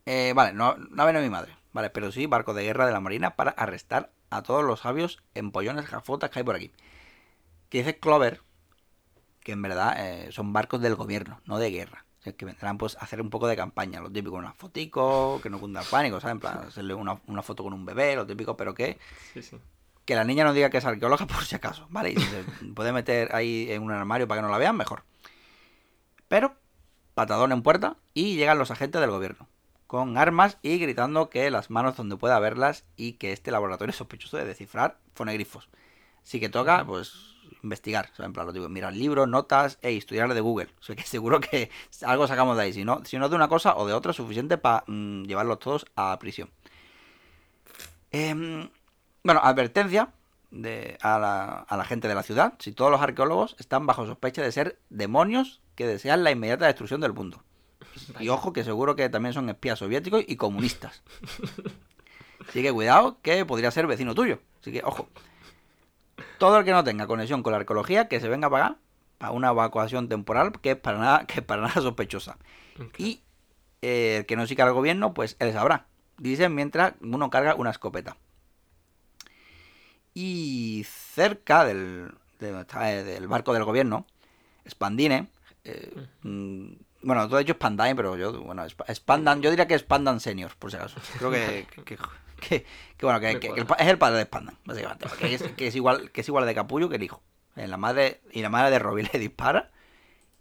eh, 0.08 0.34
vale, 0.36 0.54
no, 0.54 0.76
no 0.78 1.04
ha 1.04 1.06
venido 1.06 1.22
mi 1.24 1.30
madre, 1.30 1.56
vale, 1.74 1.90
pero 1.90 2.12
sí 2.12 2.26
barco 2.26 2.54
de 2.54 2.64
guerra 2.64 2.86
de 2.88 2.94
la 2.94 3.00
marina 3.00 3.36
para 3.36 3.52
arrestar 3.52 4.10
a 4.30 4.42
todos 4.42 4.64
los 4.64 4.80
sabios 4.80 5.22
empollones 5.36 5.86
jafotas 5.86 6.30
que 6.30 6.40
hay 6.40 6.46
por 6.46 6.56
aquí. 6.56 6.72
Que 7.70 7.80
dice 7.80 8.00
Clover 8.00 8.42
que 9.42 9.52
en 9.54 9.62
verdad 9.62 9.96
eh, 9.98 10.32
son 10.32 10.52
barcos 10.52 10.82
del 10.82 10.96
gobierno, 10.96 11.40
no 11.46 11.58
de 11.60 11.72
guerra. 11.72 12.04
O 12.20 12.24
sea, 12.24 12.34
que 12.34 12.44
vendrán 12.46 12.78
pues 12.78 12.98
a 12.98 13.02
hacer 13.02 13.22
un 13.22 13.30
poco 13.30 13.48
de 13.48 13.56
campaña, 13.56 14.02
lo 14.02 14.12
típico, 14.12 14.36
unas 14.36 14.56
foticos, 14.56 15.42
que 15.42 15.50
no 15.50 15.60
cunda 15.60 15.82
el 15.82 15.88
pánico, 15.88 16.20
¿sabes? 16.20 16.34
En 16.34 16.40
plan, 16.42 16.58
hacerle 16.68 16.94
una, 16.94 17.22
una 17.28 17.42
foto 17.42 17.64
con 17.64 17.72
un 17.74 17.86
bebé, 17.86 18.16
lo 18.16 18.26
típico, 18.26 18.58
pero 18.58 18.74
que 18.74 18.98
Sí, 19.34 19.42
sí. 19.42 19.58
que 20.04 20.16
la 20.16 20.26
niña 20.26 20.44
no 20.44 20.52
diga 20.54 20.70
que 20.70 20.80
es 20.80 20.86
arqueóloga 20.86 21.26
por 21.28 21.46
si 21.46 21.56
acaso, 21.56 21.88
¿vale? 21.90 22.12
Y 22.12 22.16
si 22.18 22.26
se 22.26 22.44
puede 22.76 22.92
meter 22.92 23.34
ahí 23.34 23.68
en 23.72 23.84
un 23.84 23.92
armario 23.92 24.28
para 24.28 24.42
que 24.42 24.46
no 24.46 24.52
la 24.52 24.58
vean, 24.58 24.76
mejor. 24.76 25.04
Pero, 26.28 26.56
patadón 27.14 27.54
en 27.54 27.62
puerta 27.62 27.96
y 28.14 28.36
llegan 28.36 28.58
los 28.58 28.72
agentes 28.72 29.00
del 29.00 29.12
gobierno, 29.12 29.48
con 29.88 30.18
armas 30.18 30.58
y 30.62 30.78
gritando 30.78 31.30
que 31.30 31.50
las 31.50 31.70
manos 31.70 31.96
donde 31.96 32.18
pueda 32.18 32.40
verlas 32.40 32.86
y 32.96 33.14
que 33.14 33.32
este 33.32 33.52
laboratorio 33.52 33.92
es 33.92 33.96
sospechoso 33.98 34.38
de 34.38 34.46
descifrar 34.46 35.00
fonegrifos. 35.14 35.70
Así 36.24 36.40
que 36.40 36.50
toca, 36.50 36.86
pues, 36.86 37.14
investigar, 37.64 38.10
o 38.12 38.16
sea, 38.16 38.26
en 38.26 38.34
plan, 38.34 38.46
lo 38.46 38.54
digo, 38.54 38.68
mirar 38.70 38.94
libros, 38.94 39.28
notas 39.28 39.80
e 39.82 39.94
historial 39.94 40.34
de 40.34 40.42
Google. 40.42 40.70
O 40.80 40.84
sea, 40.84 40.96
que 40.96 41.04
seguro 41.04 41.40
que 41.40 41.72
algo 42.06 42.28
sacamos 42.28 42.58
de 42.58 42.64
ahí, 42.64 42.74
si 42.74 42.84
no, 42.84 43.04
si 43.06 43.18
no 43.18 43.30
de 43.30 43.36
una 43.36 43.48
cosa 43.48 43.76
o 43.78 43.88
de 43.88 43.94
otra, 43.94 44.14
suficiente 44.14 44.58
para 44.58 44.84
llevarlos 44.88 45.60
todos 45.60 45.86
a 45.96 46.18
prisión. 46.20 46.50
Em, 48.12 48.70
bueno, 49.24 49.42
advertencia 49.44 50.10
de, 50.52 50.98
a, 51.02 51.20
la, 51.20 51.60
a 51.60 51.78
la 51.78 51.86
gente 51.86 52.08
de 52.08 52.16
la 52.16 52.24
ciudad. 52.24 52.54
Si 52.60 52.72
todos 52.72 52.92
los 52.92 53.02
arqueólogos 53.02 53.56
están 53.60 53.86
bajo 53.86 54.06
sospecha 54.06 54.42
de 54.42 54.52
ser 54.52 54.80
demonios 54.90 55.62
que 55.76 55.88
desean 55.88 56.24
la 56.24 56.32
inmediata 56.32 56.66
destrucción 56.66 57.02
del 57.02 57.14
mundo. 57.14 57.44
Y 58.20 58.30
ojo 58.30 58.54
que 58.54 58.64
seguro 58.64 58.96
que 58.96 59.10
también 59.10 59.34
son 59.34 59.50
espías 59.50 59.80
soviéticos 59.80 60.24
y 60.28 60.36
comunistas. 60.36 61.04
Así 62.48 62.62
que 62.62 62.72
cuidado 62.72 63.18
que 63.22 63.46
podría 63.46 63.72
ser 63.72 63.88
vecino 63.88 64.16
tuyo. 64.16 64.40
Así 64.62 64.72
que 64.72 64.82
ojo. 64.84 65.10
Todo 66.40 66.60
el 66.60 66.66
que 66.66 66.72
no 66.72 66.84
tenga 66.84 67.08
conexión 67.08 67.44
con 67.44 67.52
la 67.52 67.58
arqueología 67.58 68.08
que 68.08 68.20
se 68.20 68.28
venga 68.28 68.48
a 68.48 68.52
pagar 68.52 68.78
a 69.20 69.32
una 69.32 69.50
evacuación 69.50 70.08
temporal 70.08 70.54
que 70.62 70.72
es 70.72 70.78
para 70.78 70.98
nada, 70.98 71.26
que 71.28 71.40
es 71.40 71.46
para 71.46 71.62
nada 71.62 71.82
sospechosa. 71.82 72.38
Y 72.98 73.22
eh, 73.82 74.18
el 74.20 74.26
que 74.26 74.36
no 74.36 74.48
siga 74.48 74.66
al 74.66 74.74
gobierno, 74.74 75.14
pues 75.14 75.36
él 75.40 75.54
sabrá. 75.54 75.88
Dicen 76.18 76.56
mientras 76.56 76.94
uno 77.02 77.30
carga 77.30 77.56
una 77.56 77.72
escopeta. 77.72 78.18
Y 80.14 80.84
cerca 80.88 81.64
del, 81.64 82.12
eh, 82.40 83.04
del 83.04 83.28
barco 83.28 83.54
del 83.54 83.64
gobierno, 83.64 84.08
Spandine, 84.68 85.28
eh, 85.64 85.92
mm, 86.24 86.72
bueno, 87.02 87.28
todo 87.28 87.40
hecho 87.40 87.54
Spandine, 87.54 87.96
pero 87.96 88.16
yo, 88.18 88.42
bueno, 88.44 88.64
Spandan, 88.94 89.42
yo 89.42 89.50
diría 89.50 89.68
que 89.68 89.76
es 89.76 89.82
Spandan 89.82 90.20
Senior, 90.20 90.52
por 90.58 90.72
si 90.72 90.78
acaso. 90.78 91.00
Creo 91.18 91.32
que, 91.32 91.68
que, 91.74 91.84
que- 91.84 91.98
que- 92.40 92.66
que, 92.98 93.06
bueno, 93.06 93.20
que, 93.20 93.32
el 93.32 93.66
es 93.80 93.88
el 93.88 93.98
padre 93.98 94.18
de 94.20 94.24
Spandan, 94.26 94.58
básicamente. 94.66 95.08
Que 95.20 95.34
es, 95.34 95.44
que 95.44 95.68
es 95.68 95.76
igual, 95.76 96.12
que 96.12 96.22
es 96.22 96.28
igual 96.28 96.46
de 96.46 96.54
capullo 96.56 96.90
que 96.90 96.96
el 96.98 97.04
hijo. 97.04 97.22
Eh, 97.56 97.68
La 97.68 97.78
madre, 97.78 98.22
y 98.32 98.42
la 98.42 98.50
madre 98.50 98.72
de 98.72 98.80
Robin 98.80 99.08
le 99.14 99.20
dispara 99.20 99.72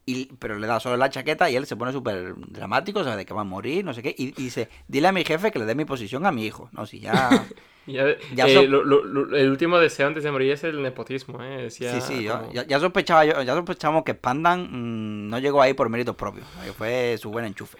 y, 0.06 0.26
pero 0.38 0.58
le 0.58 0.66
da 0.68 0.78
solo 0.80 0.96
la 0.96 1.10
chaqueta 1.10 1.50
y 1.50 1.56
él 1.56 1.66
se 1.66 1.76
pone 1.76 1.92
súper 1.92 2.34
dramático, 2.36 3.00
o 3.00 3.04
sea, 3.04 3.16
de 3.16 3.26
que 3.26 3.34
va 3.34 3.40
a 3.40 3.44
morir, 3.44 3.84
no 3.84 3.92
sé 3.92 4.02
qué. 4.02 4.14
Y, 4.16 4.28
y 4.28 4.30
dice, 4.44 4.68
dile 4.88 5.08
a 5.08 5.12
mi 5.12 5.24
jefe 5.24 5.50
que 5.50 5.58
le 5.58 5.64
dé 5.66 5.74
mi 5.74 5.84
posición 5.84 6.24
a 6.26 6.32
mi 6.32 6.46
hijo. 6.46 6.68
No, 6.72 6.86
si 6.86 7.00
ya... 7.00 7.46
Ya, 7.88 8.02
Ya 8.34 8.48
eh, 8.48 8.54
so- 8.54 8.64
lo- 8.64 8.82
lo- 8.82 9.04
lo- 9.04 9.36
el 9.36 9.48
último 9.48 9.78
deseo 9.78 10.08
antes 10.08 10.24
de 10.24 10.32
morir 10.32 10.50
es 10.50 10.64
el 10.64 10.82
nepotismo, 10.82 11.40
¿eh? 11.40 11.62
Decía 11.62 11.92
sí, 12.00 12.00
sí, 12.16 12.24
yo- 12.24 12.40
como- 12.40 12.52
ya, 12.52 12.66
ya 12.66 12.80
sospechaba 12.80 13.24
yo, 13.24 13.40
ya 13.42 13.54
sospechamos 13.54 14.02
que 14.02 14.10
Spandan 14.14 14.62
mm, 14.72 15.28
no 15.28 15.38
llegó 15.38 15.62
ahí 15.62 15.72
por 15.72 15.88
méritos 15.88 16.16
propios, 16.16 16.48
que 16.64 16.72
fue 16.72 17.16
su 17.16 17.30
buen 17.30 17.44
enchufe. 17.44 17.78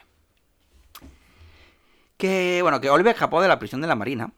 Que, 2.17 2.61
bueno, 2.63 2.81
que 2.81 2.89
Oliver 2.89 3.15
escapó 3.15 3.43
de 3.43 3.49
la 3.49 3.59
prisión 3.59 3.81
de 3.81 3.89
la 3.89 3.97
Marina 3.97 4.31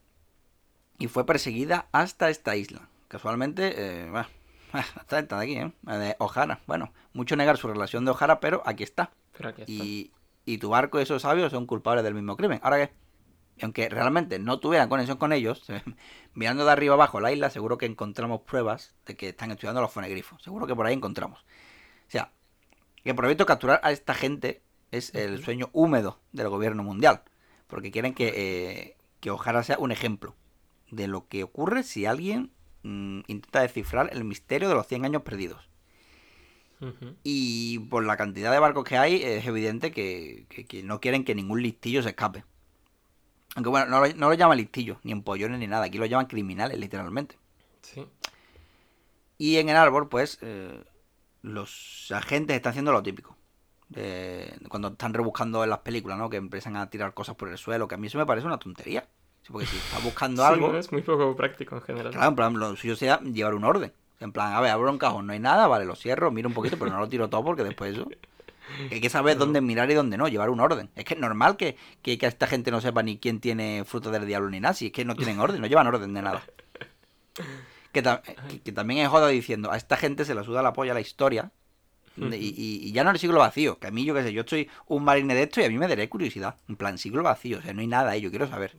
y 0.98 1.06
fue 1.06 1.26
perseguida 1.26 1.86
hasta 1.92 2.30
esta 2.30 2.56
isla. 2.56 2.88
Casualmente, 3.08 3.74
eh, 3.76 4.08
bueno, 4.10 4.26
hasta 4.72 5.18
esta 5.18 5.38
de 5.38 5.44
aquí, 5.44 5.56
¿eh? 5.58 5.72
De 5.82 6.16
O'Hara. 6.18 6.60
Bueno, 6.66 6.92
mucho 7.18 7.34
negar 7.34 7.56
su 7.56 7.66
relación 7.66 8.04
de 8.04 8.12
O'Hara, 8.12 8.38
pero 8.38 8.62
aquí 8.64 8.84
está. 8.84 9.10
Pero 9.36 9.48
aquí 9.48 9.62
está. 9.62 9.72
Y, 9.72 10.12
y 10.44 10.58
tu 10.58 10.70
barco 10.70 10.98
y 10.98 11.02
esos 11.02 11.22
sabios 11.22 11.50
son 11.50 11.66
culpables 11.66 12.04
del 12.04 12.14
mismo 12.14 12.36
crimen. 12.36 12.60
¿Ahora 12.62 12.78
qué? 12.78 12.92
Y 13.56 13.64
aunque 13.64 13.88
realmente 13.88 14.38
no 14.38 14.60
tuvieran 14.60 14.88
conexión 14.88 15.18
con 15.18 15.32
ellos, 15.32 15.64
mirando 16.34 16.64
de 16.64 16.70
arriba 16.70 16.94
abajo 16.94 17.20
la 17.20 17.32
isla, 17.32 17.50
seguro 17.50 17.76
que 17.76 17.86
encontramos 17.86 18.42
pruebas 18.42 18.94
de 19.04 19.16
que 19.16 19.30
están 19.30 19.50
estudiando 19.50 19.80
los 19.80 19.90
fonegrifos. 19.90 20.40
Seguro 20.42 20.68
que 20.68 20.76
por 20.76 20.86
ahí 20.86 20.94
encontramos. 20.94 21.40
O 21.40 22.10
sea, 22.10 22.30
que 23.02 23.14
por 23.14 23.24
evento 23.24 23.46
capturar 23.46 23.80
a 23.82 23.90
esta 23.90 24.14
gente 24.14 24.62
es 24.92 25.12
el 25.14 25.42
sueño 25.42 25.70
húmedo 25.72 26.20
del 26.30 26.48
gobierno 26.48 26.84
mundial. 26.84 27.22
Porque 27.66 27.90
quieren 27.90 28.14
que, 28.14 28.28
eh, 28.28 28.96
que 29.18 29.32
O'Hara 29.32 29.64
sea 29.64 29.78
un 29.78 29.90
ejemplo 29.90 30.36
de 30.92 31.08
lo 31.08 31.26
que 31.26 31.42
ocurre 31.42 31.82
si 31.82 32.06
alguien 32.06 32.52
mm, 32.84 33.20
intenta 33.26 33.62
descifrar 33.62 34.08
el 34.12 34.24
misterio 34.24 34.68
de 34.68 34.76
los 34.76 34.86
100 34.86 35.04
años 35.04 35.22
perdidos. 35.22 35.68
Y 37.24 37.78
por 37.80 38.04
la 38.04 38.16
cantidad 38.16 38.52
de 38.52 38.58
barcos 38.58 38.84
que 38.84 38.96
hay, 38.96 39.22
es 39.22 39.44
evidente 39.46 39.90
que, 39.90 40.46
que- 40.48 40.66
que 40.66 40.82
no 40.82 41.00
quieren 41.00 41.24
que 41.24 41.34
ningún 41.34 41.62
listillo 41.62 42.02
se 42.02 42.10
escape. 42.10 42.44
Aunque 43.56 43.70
bueno, 43.70 43.86
no 43.86 44.00
lo, 44.06 44.14
no 44.14 44.28
lo 44.28 44.34
llaman 44.34 44.58
listillos, 44.58 44.98
ni 45.02 45.12
empollones, 45.12 45.58
ni 45.58 45.66
nada. 45.66 45.86
Aquí 45.86 45.98
lo 45.98 46.06
llaman 46.06 46.26
criminales, 46.26 46.78
literalmente. 46.78 47.36
Sí. 47.82 48.06
Y 49.38 49.56
en 49.56 49.68
el 49.68 49.76
árbol, 49.76 50.08
pues, 50.08 50.38
eh, 50.42 50.84
los 51.42 52.08
agentes 52.14 52.56
están 52.56 52.70
haciendo 52.70 52.92
lo 52.92 53.02
típico. 53.02 53.36
De- 53.88 54.52
cuando 54.68 54.88
están 54.88 55.14
rebuscando 55.14 55.64
en 55.64 55.70
las 55.70 55.78
películas, 55.80 56.18
¿no? 56.18 56.28
Que 56.30 56.36
empiezan 56.36 56.76
a 56.76 56.90
tirar 56.90 57.14
cosas 57.14 57.34
por 57.36 57.48
el 57.48 57.58
suelo, 57.58 57.88
que 57.88 57.94
a 57.94 57.98
mí 57.98 58.06
eso 58.06 58.18
me 58.18 58.26
parece 58.26 58.46
una 58.46 58.58
tontería. 58.58 59.08
Porque 59.50 59.66
si 59.66 59.76
estás 59.78 60.04
buscando 60.04 60.42
Sí, 60.46 60.52
algo, 60.52 60.72
¿no? 60.72 60.78
es 60.78 60.92
muy 60.92 61.02
poco 61.02 61.34
práctico 61.34 61.74
en 61.76 61.82
general. 61.82 62.12
claro, 62.12 62.28
en 62.28 62.36
plan, 62.36 62.54
lo 62.58 62.76
suyo 62.76 62.96
sería 62.96 63.18
llevar 63.20 63.54
un 63.54 63.64
orden. 63.64 63.92
En 64.20 64.32
plan, 64.32 64.52
a 64.52 64.60
ver, 64.60 64.70
abro 64.72 64.90
un 64.90 64.98
cajón, 64.98 65.26
no 65.26 65.32
hay 65.32 65.38
nada, 65.38 65.66
vale, 65.68 65.84
lo 65.84 65.94
cierro, 65.94 66.30
miro 66.30 66.48
un 66.48 66.54
poquito, 66.54 66.76
pero 66.78 66.90
no 66.90 66.98
lo 66.98 67.08
tiro 67.08 67.28
todo 67.30 67.44
porque 67.44 67.62
después 67.64 67.92
eso. 67.94 68.08
Hay 68.90 69.00
que 69.00 69.08
saber 69.08 69.38
dónde 69.38 69.60
mirar 69.60 69.90
y 69.90 69.94
dónde 69.94 70.18
no, 70.18 70.28
llevar 70.28 70.50
un 70.50 70.60
orden. 70.60 70.90
Es 70.96 71.04
que 71.04 71.14
es 71.14 71.20
normal 71.20 71.56
que, 71.56 71.76
que, 72.02 72.18
que 72.18 72.26
esta 72.26 72.46
gente 72.46 72.70
no 72.70 72.80
sepa 72.80 73.02
ni 73.02 73.16
quién 73.18 73.40
tiene 73.40 73.84
fruto 73.86 74.10
del 74.10 74.26
diablo 74.26 74.50
ni 74.50 74.60
nada, 74.60 74.74
si 74.74 74.86
es 74.86 74.92
que 74.92 75.04
no 75.04 75.14
tienen 75.16 75.38
orden, 75.40 75.60
no 75.60 75.66
llevan 75.66 75.86
orden 75.86 76.12
de 76.12 76.20
nada. 76.22 76.42
Que, 77.92 78.02
ta- 78.02 78.22
que- 78.22 78.60
que 78.60 78.72
también 78.72 79.00
es 79.00 79.08
joda 79.08 79.28
diciendo, 79.28 79.70
a 79.72 79.76
esta 79.76 79.96
gente 79.96 80.24
se 80.24 80.34
la 80.34 80.44
suda 80.44 80.62
la 80.62 80.72
polla 80.72 80.92
la 80.94 81.00
historia. 81.00 81.50
y, 82.16 82.34
y- 82.36 82.88
y 82.88 82.92
ya 82.92 83.04
no 83.04 83.10
el 83.10 83.18
siglo 83.18 83.38
vacío, 83.38 83.78
que 83.78 83.86
a 83.86 83.90
mí 83.92 84.04
yo 84.04 84.12
qué 84.12 84.22
sé, 84.24 84.32
yo 84.32 84.42
soy 84.44 84.68
un 84.86 85.04
marine 85.04 85.34
de 85.34 85.44
esto 85.44 85.60
y 85.60 85.64
a 85.64 85.68
mí 85.68 85.78
me 85.78 85.86
daré 85.88 86.08
curiosidad. 86.08 86.56
En 86.68 86.76
plan, 86.76 86.98
siglo 86.98 87.22
vacío, 87.22 87.58
o 87.58 87.62
sea, 87.62 87.72
no 87.72 87.80
hay 87.80 87.86
nada 87.86 88.10
ahí, 88.10 88.20
yo 88.20 88.30
quiero 88.30 88.48
saber. 88.48 88.74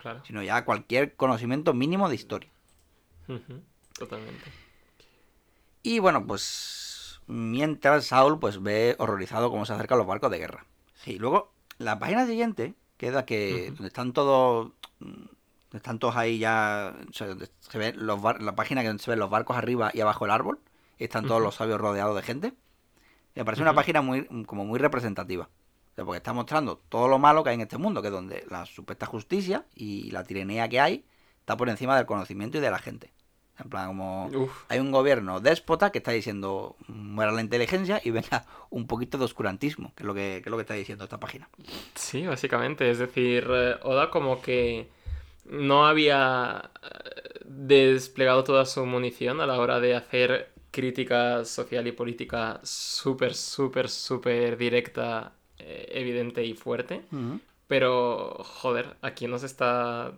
Claro. 0.00 0.22
Sino 0.24 0.42
ya 0.42 0.64
cualquier 0.64 1.14
conocimiento 1.16 1.74
mínimo 1.74 2.08
de 2.08 2.14
historia. 2.14 2.50
Totalmente. 3.98 4.44
Y 5.84 5.98
bueno, 6.00 6.26
pues 6.26 7.20
mientras 7.26 8.06
Saul 8.06 8.38
pues 8.40 8.60
ve 8.62 8.96
horrorizado 8.98 9.50
cómo 9.50 9.64
se 9.66 9.74
acercan 9.74 9.98
los 9.98 10.06
barcos 10.06 10.30
de 10.30 10.38
guerra. 10.38 10.64
Sí, 10.94 11.18
luego 11.18 11.52
la 11.78 11.98
página 11.98 12.26
siguiente 12.26 12.74
queda 12.96 13.24
que 13.26 13.66
Ujú. 13.66 13.74
donde 13.76 13.88
están 13.88 14.12
todos 14.14 14.72
están 15.72 15.98
todos 15.98 16.16
ahí 16.16 16.38
ya 16.38 16.94
o 17.08 17.12
sea, 17.12 17.26
donde 17.28 17.50
se 17.60 17.78
ve 17.78 17.92
los 17.94 18.22
bar- 18.22 18.40
la 18.40 18.54
página 18.54 18.82
que 18.82 18.98
se 18.98 19.10
ven 19.10 19.18
los 19.18 19.28
barcos 19.28 19.56
arriba 19.56 19.90
y 19.92 20.00
abajo 20.00 20.24
el 20.24 20.30
árbol 20.30 20.58
y 20.98 21.04
están 21.04 21.26
todos 21.26 21.42
los 21.42 21.56
sabios 21.56 21.80
rodeados 21.80 22.16
de 22.16 22.22
gente. 22.22 22.54
Me 23.34 23.44
parece 23.44 23.62
una 23.62 23.74
página 23.74 24.00
muy 24.00 24.24
como 24.46 24.64
muy 24.64 24.78
representativa. 24.78 25.50
O 25.92 25.94
sea, 25.94 26.04
porque 26.04 26.16
está 26.16 26.32
mostrando 26.32 26.78
todo 26.88 27.08
lo 27.08 27.18
malo 27.18 27.44
que 27.44 27.50
hay 27.50 27.56
en 27.56 27.60
este 27.60 27.78
mundo, 27.78 28.00
que 28.00 28.08
es 28.08 28.12
donde 28.14 28.44
la 28.48 28.64
supuesta 28.64 29.06
justicia 29.06 29.66
y 29.74 30.10
la 30.12 30.24
tiranía 30.24 30.68
que 30.68 30.80
hay 30.80 31.04
está 31.40 31.56
por 31.56 31.68
encima 31.68 31.96
del 31.96 32.06
conocimiento 32.06 32.58
y 32.58 32.60
de 32.60 32.70
la 32.70 32.78
gente. 32.78 33.12
En 33.62 33.70
plan, 33.70 33.86
como 33.88 34.26
Uf, 34.26 34.64
hay 34.68 34.80
un 34.80 34.90
gobierno 34.90 35.40
déspota 35.40 35.90
que 35.90 35.98
está 35.98 36.10
diciendo 36.10 36.76
muera 36.88 37.30
la 37.32 37.40
inteligencia 37.40 38.00
y 38.02 38.10
venga 38.10 38.44
un 38.70 38.86
poquito 38.86 39.16
de 39.18 39.24
oscurantismo, 39.24 39.92
que 39.94 40.02
es 40.02 40.06
lo 40.06 40.14
que, 40.14 40.40
que 40.42 40.48
es 40.48 40.50
lo 40.50 40.56
que 40.56 40.62
está 40.62 40.74
diciendo 40.74 41.04
esta 41.04 41.20
página. 41.20 41.48
sí, 41.94 42.26
básicamente. 42.26 42.90
Es 42.90 42.98
decir, 42.98 43.46
eh, 43.48 43.76
Oda 43.82 44.10
como 44.10 44.42
que 44.42 44.88
no 45.44 45.86
había 45.86 46.70
eh, 46.82 47.40
desplegado 47.44 48.44
toda 48.44 48.66
su 48.66 48.84
munición 48.86 49.40
a 49.40 49.46
la 49.46 49.58
hora 49.58 49.78
de 49.80 49.94
hacer 49.94 50.52
crítica 50.70 51.44
social 51.44 51.86
y 51.86 51.92
política 51.92 52.60
súper, 52.64 53.34
súper, 53.34 53.88
súper 53.88 54.56
directa, 54.56 55.32
eh, 55.58 55.88
evidente 55.92 56.44
y 56.44 56.54
fuerte. 56.54 57.02
Pero, 57.68 58.36
joder, 58.42 58.96
aquí 59.00 59.26
nos 59.28 59.42
está. 59.44 60.12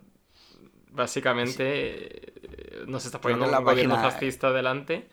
Básicamente. 0.97 1.63
eh, 1.65 2.85
Nos 2.87 3.05
está 3.07 3.21
poniendo 3.21 3.47
la 3.47 3.59
un 3.61 3.65
gobierno 3.65 3.95
página- 3.95 4.11
fascista 4.11 4.53
delante. 4.53 5.07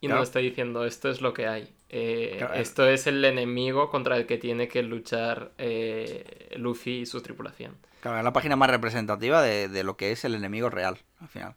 Y 0.00 0.06
Claro. 0.06 0.20
nos 0.20 0.28
está 0.28 0.38
diciendo: 0.38 0.84
esto 0.84 1.10
es 1.10 1.20
lo 1.20 1.32
que 1.34 1.46
hay. 1.48 1.68
Eh, 1.90 2.36
Claro, 2.38 2.54
esto 2.54 2.86
es 2.86 3.06
el 3.06 3.24
enemigo 3.24 3.90
contra 3.90 4.16
el 4.16 4.26
que 4.26 4.38
tiene 4.38 4.68
que 4.68 4.82
luchar 4.82 5.52
eh, 5.58 6.54
Luffy 6.56 7.00
y 7.00 7.06
su 7.06 7.20
tripulación. 7.22 7.76
Claro, 8.00 8.18
es 8.18 8.24
la 8.24 8.32
página 8.32 8.54
más 8.56 8.70
representativa 8.70 9.42
de, 9.42 9.68
de 9.68 9.82
lo 9.84 9.96
que 9.96 10.12
es 10.12 10.24
el 10.24 10.34
enemigo 10.34 10.70
real, 10.70 10.98
al 11.20 11.28
final. 11.28 11.54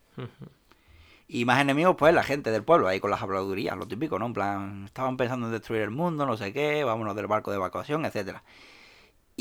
Y 1.27 1.45
más 1.45 1.61
enemigos, 1.61 1.95
pues 1.97 2.13
la 2.13 2.23
gente 2.23 2.51
del 2.51 2.63
pueblo, 2.63 2.87
ahí 2.87 2.99
con 2.99 3.09
las 3.11 3.21
habladurías, 3.21 3.77
lo 3.77 3.87
típico, 3.87 4.19
¿no? 4.19 4.25
En 4.25 4.33
plan, 4.33 4.83
estaban 4.85 5.15
pensando 5.17 5.45
en 5.47 5.53
destruir 5.53 5.83
el 5.83 5.91
mundo, 5.91 6.25
no 6.25 6.35
sé 6.35 6.51
qué, 6.51 6.83
vámonos 6.83 7.15
del 7.15 7.27
barco 7.27 7.51
de 7.51 7.57
evacuación, 7.57 8.05
etcétera. 8.05 8.43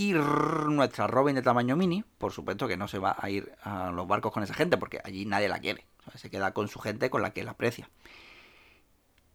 Y 0.01 0.15
nuestra 0.15 1.09
Robin 1.09 1.35
de 1.35 1.43
tamaño 1.43 1.77
mini, 1.77 2.03
por 2.17 2.33
supuesto 2.33 2.67
que 2.67 2.79
no 2.79 2.89
se 2.89 2.99
va 2.99 3.17
a 3.19 3.29
ir 3.29 3.53
a 3.63 3.91
los 3.91 4.09
barcos 4.09 4.33
con 4.33 4.43
esa 4.43 4.55
gente, 4.55 4.79
porque 4.79 4.99
allí 5.05 5.27
nadie 5.27 5.47
la 5.47 5.59
quiere. 5.59 5.85
O 5.99 6.05
sea, 6.05 6.19
se 6.19 6.31
queda 6.31 6.55
con 6.55 6.69
su 6.69 6.79
gente 6.79 7.11
con 7.11 7.21
la 7.21 7.35
que 7.35 7.45
la 7.45 7.51
aprecia. 7.51 7.91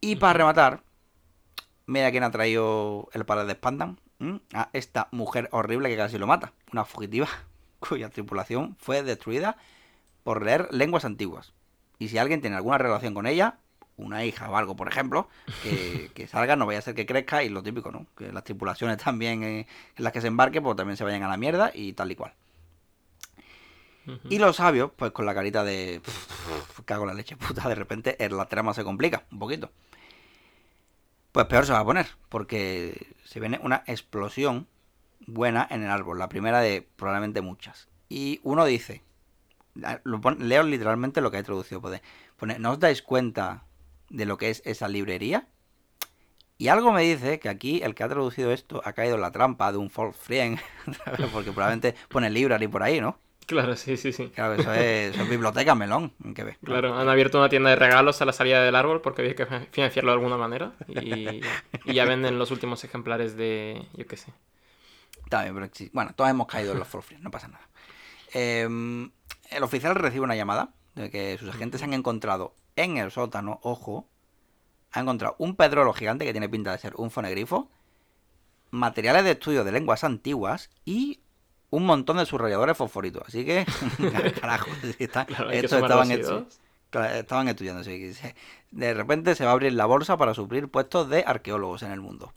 Y 0.00 0.16
para 0.16 0.32
rematar, 0.32 0.82
mira 1.86 2.10
quién 2.10 2.24
ha 2.24 2.32
traído 2.32 3.08
el 3.12 3.24
par 3.24 3.46
de 3.46 3.52
Spandan. 3.52 4.00
¿m? 4.18 4.40
A 4.54 4.70
esta 4.72 5.06
mujer 5.12 5.48
horrible 5.52 5.88
que 5.88 5.96
casi 5.96 6.18
lo 6.18 6.26
mata. 6.26 6.52
Una 6.72 6.84
fugitiva 6.84 7.28
cuya 7.78 8.10
tripulación 8.10 8.74
fue 8.76 9.04
destruida 9.04 9.58
por 10.24 10.44
leer 10.44 10.66
lenguas 10.72 11.04
antiguas. 11.04 11.52
Y 12.00 12.08
si 12.08 12.18
alguien 12.18 12.40
tiene 12.40 12.56
alguna 12.56 12.78
relación 12.78 13.14
con 13.14 13.28
ella, 13.28 13.60
una 13.96 14.24
hija 14.24 14.50
o 14.50 14.56
algo, 14.56 14.76
por 14.76 14.88
ejemplo, 14.88 15.28
que, 15.62 16.10
que 16.14 16.26
salga, 16.26 16.56
no 16.56 16.66
vaya 16.66 16.80
a 16.80 16.82
ser 16.82 16.94
que 16.94 17.06
crezca 17.06 17.42
y 17.44 17.48
lo 17.48 17.62
típico, 17.62 17.90
¿no? 17.90 18.06
Que 18.16 18.32
las 18.32 18.44
tripulaciones 18.44 18.98
también 18.98 19.42
eh, 19.42 19.66
en 19.96 20.04
las 20.04 20.12
que 20.12 20.20
se 20.20 20.26
embarque, 20.28 20.60
pues 20.60 20.76
también 20.76 20.96
se 20.96 21.04
vayan 21.04 21.22
a 21.22 21.28
la 21.28 21.36
mierda 21.36 21.70
y 21.74 21.92
tal 21.94 22.10
y 22.12 22.16
cual. 22.16 22.34
Y 24.30 24.38
los 24.38 24.56
sabios, 24.56 24.92
pues 24.94 25.10
con 25.10 25.26
la 25.26 25.34
carita 25.34 25.64
de... 25.64 26.00
Cago 26.84 27.02
en 27.02 27.08
la 27.08 27.14
leche 27.14 27.36
puta, 27.36 27.68
de 27.68 27.74
repente 27.74 28.24
eh, 28.24 28.30
la 28.30 28.46
trama 28.46 28.72
se 28.72 28.84
complica 28.84 29.24
un 29.32 29.40
poquito. 29.40 29.72
Pues 31.32 31.46
peor 31.46 31.66
se 31.66 31.72
va 31.72 31.80
a 31.80 31.84
poner, 31.84 32.06
porque 32.28 33.14
se 33.24 33.40
viene 33.40 33.58
una 33.62 33.82
explosión 33.86 34.68
buena 35.26 35.66
en 35.68 35.82
el 35.82 35.90
árbol, 35.90 36.18
la 36.20 36.28
primera 36.28 36.60
de 36.60 36.86
probablemente 36.96 37.40
muchas. 37.40 37.88
Y 38.08 38.38
uno 38.44 38.64
dice, 38.64 39.02
lo 40.04 40.20
pon- 40.20 40.48
leo 40.48 40.62
literalmente 40.62 41.20
lo 41.20 41.32
que 41.32 41.38
he 41.38 41.42
traducido, 41.42 41.82
pone, 42.38 42.58
¿no 42.60 42.70
os 42.70 42.78
dais 42.78 43.02
cuenta 43.02 43.64
de 44.08 44.26
lo 44.26 44.36
que 44.38 44.50
es 44.50 44.62
esa 44.64 44.88
librería? 44.88 45.48
Y 46.58 46.68
algo 46.68 46.90
me 46.92 47.02
dice 47.02 47.38
que 47.38 47.48
aquí 47.50 47.82
el 47.82 47.94
que 47.94 48.02
ha 48.02 48.08
traducido 48.08 48.50
esto 48.50 48.80
ha 48.84 48.92
caído 48.94 49.16
en 49.16 49.20
la 49.20 49.30
trampa 49.30 49.70
de 49.72 49.78
un 49.78 49.90
false 49.90 50.18
friend, 50.18 50.58
porque 51.32 51.52
probablemente 51.52 51.94
pone 52.10 52.30
library 52.30 52.66
por 52.66 52.82
ahí, 52.82 53.00
¿no? 53.00 53.18
Claro, 53.46 53.76
sí, 53.76 53.96
sí, 53.96 54.12
sí. 54.12 54.28
Claro, 54.34 54.54
eso 54.54 54.72
es, 54.72 55.12
eso 55.14 55.22
es 55.22 55.28
biblioteca 55.28 55.74
melón, 55.74 56.12
que 56.34 56.42
ve. 56.42 56.56
Claro, 56.64 56.98
han 56.98 57.08
abierto 57.08 57.38
una 57.38 57.48
tienda 57.48 57.70
de 57.70 57.76
regalos 57.76 58.20
a 58.20 58.24
la 58.24 58.32
salida 58.32 58.62
del 58.62 58.74
árbol 58.74 59.02
porque 59.02 59.22
había 59.22 59.36
que 59.36 59.46
fi- 59.46 59.68
financiarlo 59.70 60.10
de 60.10 60.14
alguna 60.16 60.36
manera. 60.36 60.72
Y, 60.88 61.40
y 61.84 61.94
ya 61.94 62.04
venden 62.06 62.38
los 62.38 62.50
últimos 62.50 62.82
ejemplares 62.82 63.36
de. 63.36 63.86
Yo 63.94 64.06
qué 64.06 64.16
sé. 64.16 64.32
Está 65.24 65.42
bien, 65.42 65.54
pero 65.54 65.68
sí, 65.72 65.90
bueno, 65.92 66.12
todos 66.16 66.30
hemos 66.30 66.46
caído 66.48 66.72
en 66.72 66.78
los 66.80 66.88
false 66.88 67.06
friends, 67.08 67.22
no 67.22 67.30
pasa 67.30 67.48
nada. 67.48 67.68
Eh, 68.34 68.64
el 69.50 69.62
oficial 69.62 69.94
recibe 69.94 70.24
una 70.24 70.34
llamada 70.36 70.70
de 70.96 71.10
que 71.10 71.36
sus 71.38 71.48
agentes 71.50 71.82
han 71.84 71.92
encontrado 71.92 72.54
en 72.76 72.96
el 72.98 73.10
sótano, 73.10 73.58
ojo, 73.62 74.06
han 74.92 75.02
encontrado 75.02 75.34
un 75.38 75.56
pedrolo 75.56 75.92
gigante 75.92 76.24
que 76.24 76.32
tiene 76.32 76.48
pinta 76.48 76.72
de 76.72 76.78
ser 76.78 76.94
un 76.96 77.10
fonegrifo, 77.10 77.70
materiales 78.70 79.24
de 79.24 79.32
estudio 79.32 79.64
de 79.64 79.72
lenguas 79.72 80.04
antiguas 80.04 80.70
y 80.84 81.20
un 81.70 81.84
montón 81.84 82.18
de 82.18 82.26
subrayadores 82.26 82.76
fosforitos. 82.76 83.22
Así 83.26 83.44
que, 83.44 83.66
carajo, 84.40 84.70
sí, 84.82 84.94
está- 84.98 85.26
Claro, 85.26 85.48
hay 85.50 85.60
que 85.60 85.66
estos 85.66 85.82
estaban, 85.82 86.08
estu- 86.10 86.46
claro, 86.90 87.48
estudiando. 87.48 87.84
sí, 87.84 87.98
que 87.98 88.14
se- 88.14 88.34
de 88.70 88.94
repente 88.94 89.34
se 89.34 89.44
va 89.44 89.50
a 89.50 89.52
abrir 89.54 89.72
la 89.72 89.86
bolsa 89.86 90.16
para 90.16 90.34
suplir 90.34 90.68
puestos 90.68 91.08
de 91.08 91.24
arqueólogos 91.26 91.82
en 91.82 91.92
el 91.92 92.00
mundo. 92.00 92.32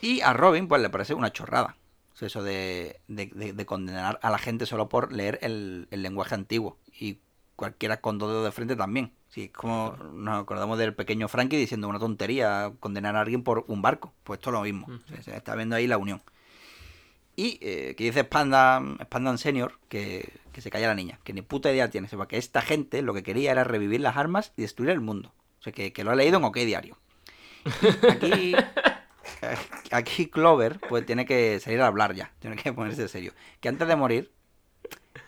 Y 0.00 0.20
a 0.20 0.32
Robin, 0.32 0.68
pues 0.68 0.82
le 0.82 0.90
parece 0.90 1.14
una 1.14 1.32
chorrada. 1.32 1.76
Eso 2.20 2.44
de, 2.44 3.00
de- 3.08 3.30
de- 3.34 3.52
de 3.52 3.66
condenar 3.66 4.20
a 4.22 4.30
la 4.30 4.38
gente 4.38 4.64
solo 4.64 4.88
por 4.88 5.12
leer 5.12 5.40
el, 5.42 5.88
el 5.90 6.02
lenguaje 6.02 6.36
antiguo. 6.36 6.78
Y 6.96 7.18
cualquiera 7.62 8.00
con 8.00 8.18
dos 8.18 8.28
dedos 8.28 8.44
de 8.44 8.50
frente 8.50 8.74
también. 8.74 9.12
Sí, 9.28 9.44
es 9.44 9.52
como 9.52 9.96
nos 10.14 10.42
acordamos 10.42 10.78
del 10.78 10.96
pequeño 10.96 11.28
Frankie 11.28 11.56
diciendo 11.56 11.88
una 11.88 12.00
tontería, 12.00 12.72
condenar 12.80 13.14
a 13.14 13.20
alguien 13.20 13.44
por 13.44 13.64
un 13.68 13.82
barco. 13.82 14.12
Pues 14.24 14.38
esto 14.38 14.50
es 14.50 14.54
lo 14.54 14.62
mismo. 14.62 14.88
Se 15.20 15.36
está 15.36 15.54
viendo 15.54 15.76
ahí 15.76 15.86
la 15.86 15.96
unión. 15.96 16.20
Y 17.36 17.60
eh, 17.60 17.94
que 17.96 18.02
dice 18.02 18.22
Spandan, 18.22 18.98
Spandan 19.04 19.38
Senior 19.38 19.78
que, 19.88 20.40
que 20.52 20.60
se 20.60 20.72
calla 20.72 20.88
la 20.88 20.96
niña, 20.96 21.20
que 21.22 21.32
ni 21.32 21.40
puta 21.40 21.70
idea 21.70 21.88
tiene, 21.88 22.08
sepa 22.08 22.26
que 22.26 22.36
esta 22.36 22.62
gente 22.62 23.00
lo 23.00 23.14
que 23.14 23.22
quería 23.22 23.52
era 23.52 23.62
revivir 23.62 24.00
las 24.00 24.16
armas 24.16 24.52
y 24.56 24.62
destruir 24.62 24.90
el 24.90 25.00
mundo. 25.00 25.32
O 25.60 25.62
sea, 25.62 25.72
que, 25.72 25.92
que 25.92 26.02
lo 26.02 26.10
ha 26.10 26.16
leído 26.16 26.38
en 26.38 26.44
OK 26.44 26.56
Diario. 26.56 26.98
Aquí, 28.10 28.56
aquí 29.92 30.26
Clover 30.26 30.80
pues 30.88 31.06
tiene 31.06 31.26
que 31.26 31.60
salir 31.60 31.80
a 31.80 31.86
hablar 31.86 32.12
ya, 32.12 32.32
tiene 32.40 32.56
que 32.56 32.72
ponerse 32.72 33.06
serio. 33.06 33.32
Que 33.60 33.68
antes 33.68 33.86
de 33.86 33.94
morir 33.94 34.32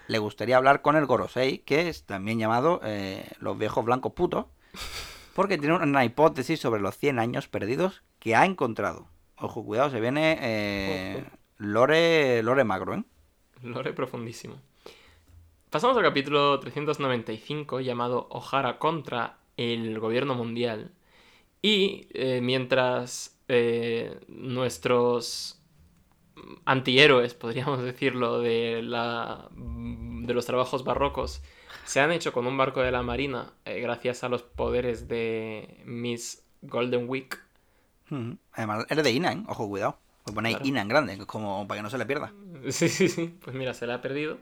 le 0.06 0.18
gustaría 0.18 0.56
hablar 0.56 0.82
con 0.82 0.96
el 0.96 1.06
Gorosei, 1.06 1.58
que 1.58 1.88
es 1.88 2.04
también 2.04 2.38
llamado 2.38 2.80
eh, 2.84 3.26
los 3.38 3.58
viejos 3.58 3.84
blancos 3.84 4.12
putos, 4.12 4.46
porque 5.34 5.58
tiene 5.58 5.76
una 5.76 6.04
hipótesis 6.04 6.60
sobre 6.60 6.80
los 6.80 6.96
100 6.96 7.18
años 7.18 7.48
perdidos 7.48 8.02
que 8.18 8.34
ha 8.34 8.44
encontrado. 8.44 9.06
Ojo, 9.38 9.64
cuidado, 9.64 9.90
se 9.90 10.00
viene 10.00 10.38
eh, 10.40 11.24
Lore, 11.58 12.42
Lore 12.42 12.64
Magro, 12.64 12.94
¿eh? 12.94 13.04
Lore 13.62 13.92
profundísimo. 13.92 14.56
Pasamos 15.70 15.96
al 15.96 16.04
capítulo 16.04 16.60
395 16.60 17.80
llamado 17.80 18.28
Ojara 18.30 18.78
contra 18.78 19.38
el 19.56 19.98
gobierno 19.98 20.34
mundial. 20.34 20.92
Y 21.62 22.06
eh, 22.12 22.40
mientras 22.42 23.36
eh, 23.48 24.20
nuestros 24.28 25.60
antihéroes, 26.64 27.34
podríamos 27.34 27.82
decirlo, 27.82 28.40
de, 28.40 28.82
la, 28.82 29.48
de 29.54 30.34
los 30.34 30.46
trabajos 30.46 30.84
barrocos, 30.84 31.42
se 31.84 32.00
han 32.00 32.12
hecho 32.12 32.32
con 32.32 32.46
un 32.46 32.56
barco 32.56 32.80
de 32.80 32.90
la 32.90 33.02
Marina 33.02 33.52
eh, 33.64 33.80
gracias 33.80 34.24
a 34.24 34.28
los 34.28 34.42
poderes 34.42 35.08
de 35.08 35.82
Miss 35.84 36.42
Golden 36.62 37.08
Week. 37.08 37.38
Además, 38.52 38.86
eres 38.88 39.04
de 39.04 39.10
Ina, 39.12 39.32
¿eh? 39.32 39.42
Ojo, 39.48 39.68
cuidado. 39.68 39.98
Pues 40.24 40.34
ponéis 40.34 40.56
Claro. 40.56 40.68
Ina 40.68 40.82
en 40.82 40.88
grande, 40.88 41.26
como 41.26 41.66
para 41.66 41.78
que 41.78 41.82
no 41.82 41.90
se 41.90 41.98
le 41.98 42.06
pierda. 42.06 42.32
Sí, 42.70 42.88
sí, 42.88 43.08
sí. 43.08 43.28
Pues 43.42 43.54
mira, 43.54 43.74
se 43.74 43.86
la 43.86 43.94
ha 43.96 44.00
perdido. 44.00 44.38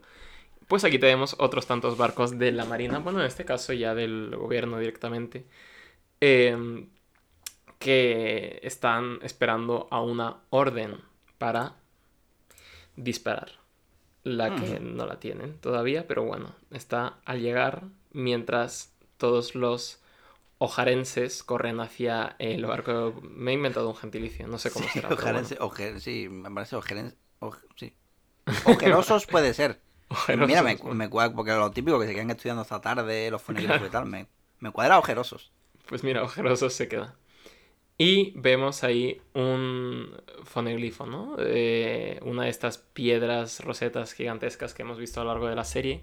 Pues 0.68 0.84
aquí 0.84 0.98
tenemos 0.98 1.36
otros 1.38 1.66
tantos 1.66 1.96
barcos 1.98 2.38
de 2.38 2.52
la 2.52 2.64
Marina, 2.64 2.98
bueno, 3.00 3.20
en 3.20 3.26
este 3.26 3.44
caso 3.44 3.72
ya 3.72 3.94
del 3.94 4.34
gobierno 4.36 4.78
directamente, 4.78 5.46
em, 6.20 6.88
que 7.78 8.60
están 8.62 9.18
esperando 9.22 9.88
a 9.90 10.00
una 10.02 10.42
orden 10.50 11.00
para 11.38 11.76
disparar. 12.96 13.52
La 14.24 14.54
que 14.54 14.80
no 14.80 15.06
la 15.06 15.18
tienen 15.20 15.58
todavía, 15.58 16.06
pero 16.06 16.24
bueno, 16.24 16.54
está 16.70 17.18
al 17.24 17.40
llegar 17.40 17.84
mientras 18.12 18.92
todos 19.18 19.54
los 19.56 20.00
ojarenses 20.58 21.42
corren 21.42 21.80
hacia 21.80 22.36
el 22.38 22.66
barco. 22.66 23.14
Me 23.22 23.52
he 23.52 23.54
inventado 23.54 23.88
un 23.88 23.96
gentilicio, 23.96 24.46
no 24.48 24.58
sé 24.58 24.70
cómo 24.70 24.88
será. 24.88 25.08
pero 25.16 25.32
bueno. 25.32 25.48
Ojarense- 25.48 25.58
ojer- 25.58 26.00
sí, 26.00 26.28
me 26.28 26.50
parece 26.50 26.76
ojerense. 26.76 27.16
oj- 27.40 27.60
sí. 27.76 27.94
Ojerosos 28.64 29.26
puede 29.26 29.54
ser. 29.54 29.80
Ojerosos, 30.08 30.48
Mira, 30.48 30.62
me, 30.62 30.76
bueno. 30.76 30.94
me 30.94 31.08
cuadra, 31.10 31.34
porque 31.34 31.52
lo 31.52 31.70
típico 31.70 31.98
que 32.00 32.06
se 32.06 32.14
quedan 32.14 32.30
estudiando 32.30 32.62
hasta 32.62 32.80
tarde, 32.80 33.30
los 33.30 33.42
fonegrifos 33.42 33.88
y 33.88 33.90
tal, 33.90 34.06
me, 34.06 34.28
me 34.60 34.70
cuadra 34.72 34.98
ojerosos. 34.98 35.52
Pues 35.88 36.02
mira, 36.04 36.22
ojerosos 36.24 36.72
se 36.74 36.88
queda. 36.88 37.14
Y 37.98 38.32
vemos 38.34 38.84
ahí 38.84 39.20
un 39.34 40.10
foneglifo, 40.44 41.06
¿no? 41.06 41.36
Eh, 41.38 42.18
una 42.22 42.44
de 42.44 42.50
estas 42.50 42.78
piedras 42.78 43.60
rosetas 43.60 44.12
gigantescas 44.12 44.74
que 44.74 44.82
hemos 44.82 44.98
visto 44.98 45.20
a 45.20 45.24
lo 45.24 45.30
largo 45.30 45.48
de 45.48 45.54
la 45.54 45.64
serie, 45.64 46.02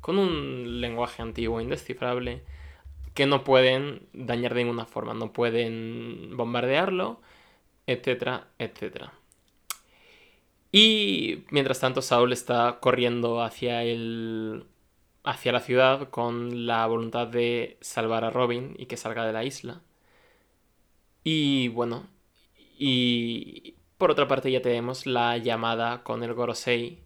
con 0.00 0.18
un 0.18 0.80
lenguaje 0.80 1.22
antiguo 1.22 1.60
indescifrable, 1.60 2.42
que 3.14 3.26
no 3.26 3.44
pueden 3.44 4.06
dañar 4.12 4.54
de 4.54 4.64
ninguna 4.64 4.86
forma, 4.86 5.14
no 5.14 5.32
pueden 5.32 6.36
bombardearlo, 6.36 7.20
etcétera, 7.86 8.48
etcétera. 8.58 9.12
Y 10.72 11.44
mientras 11.50 11.80
tanto, 11.80 12.02
Saul 12.02 12.32
está 12.32 12.78
corriendo 12.80 13.42
hacia 13.42 13.82
el. 13.82 14.66
hacia 15.24 15.52
la 15.52 15.60
ciudad 15.60 16.10
con 16.10 16.66
la 16.66 16.86
voluntad 16.86 17.26
de 17.26 17.76
salvar 17.80 18.24
a 18.24 18.30
Robin 18.30 18.74
y 18.78 18.86
que 18.86 18.96
salga 18.96 19.26
de 19.26 19.32
la 19.32 19.44
isla. 19.44 19.82
Y 21.24 21.68
bueno. 21.68 22.06
Y 22.78 23.74
por 23.98 24.10
otra 24.10 24.26
parte 24.28 24.50
ya 24.50 24.62
tenemos 24.62 25.06
la 25.06 25.36
llamada 25.38 26.02
con 26.02 26.22
el 26.22 26.32
Gorosei. 26.34 26.98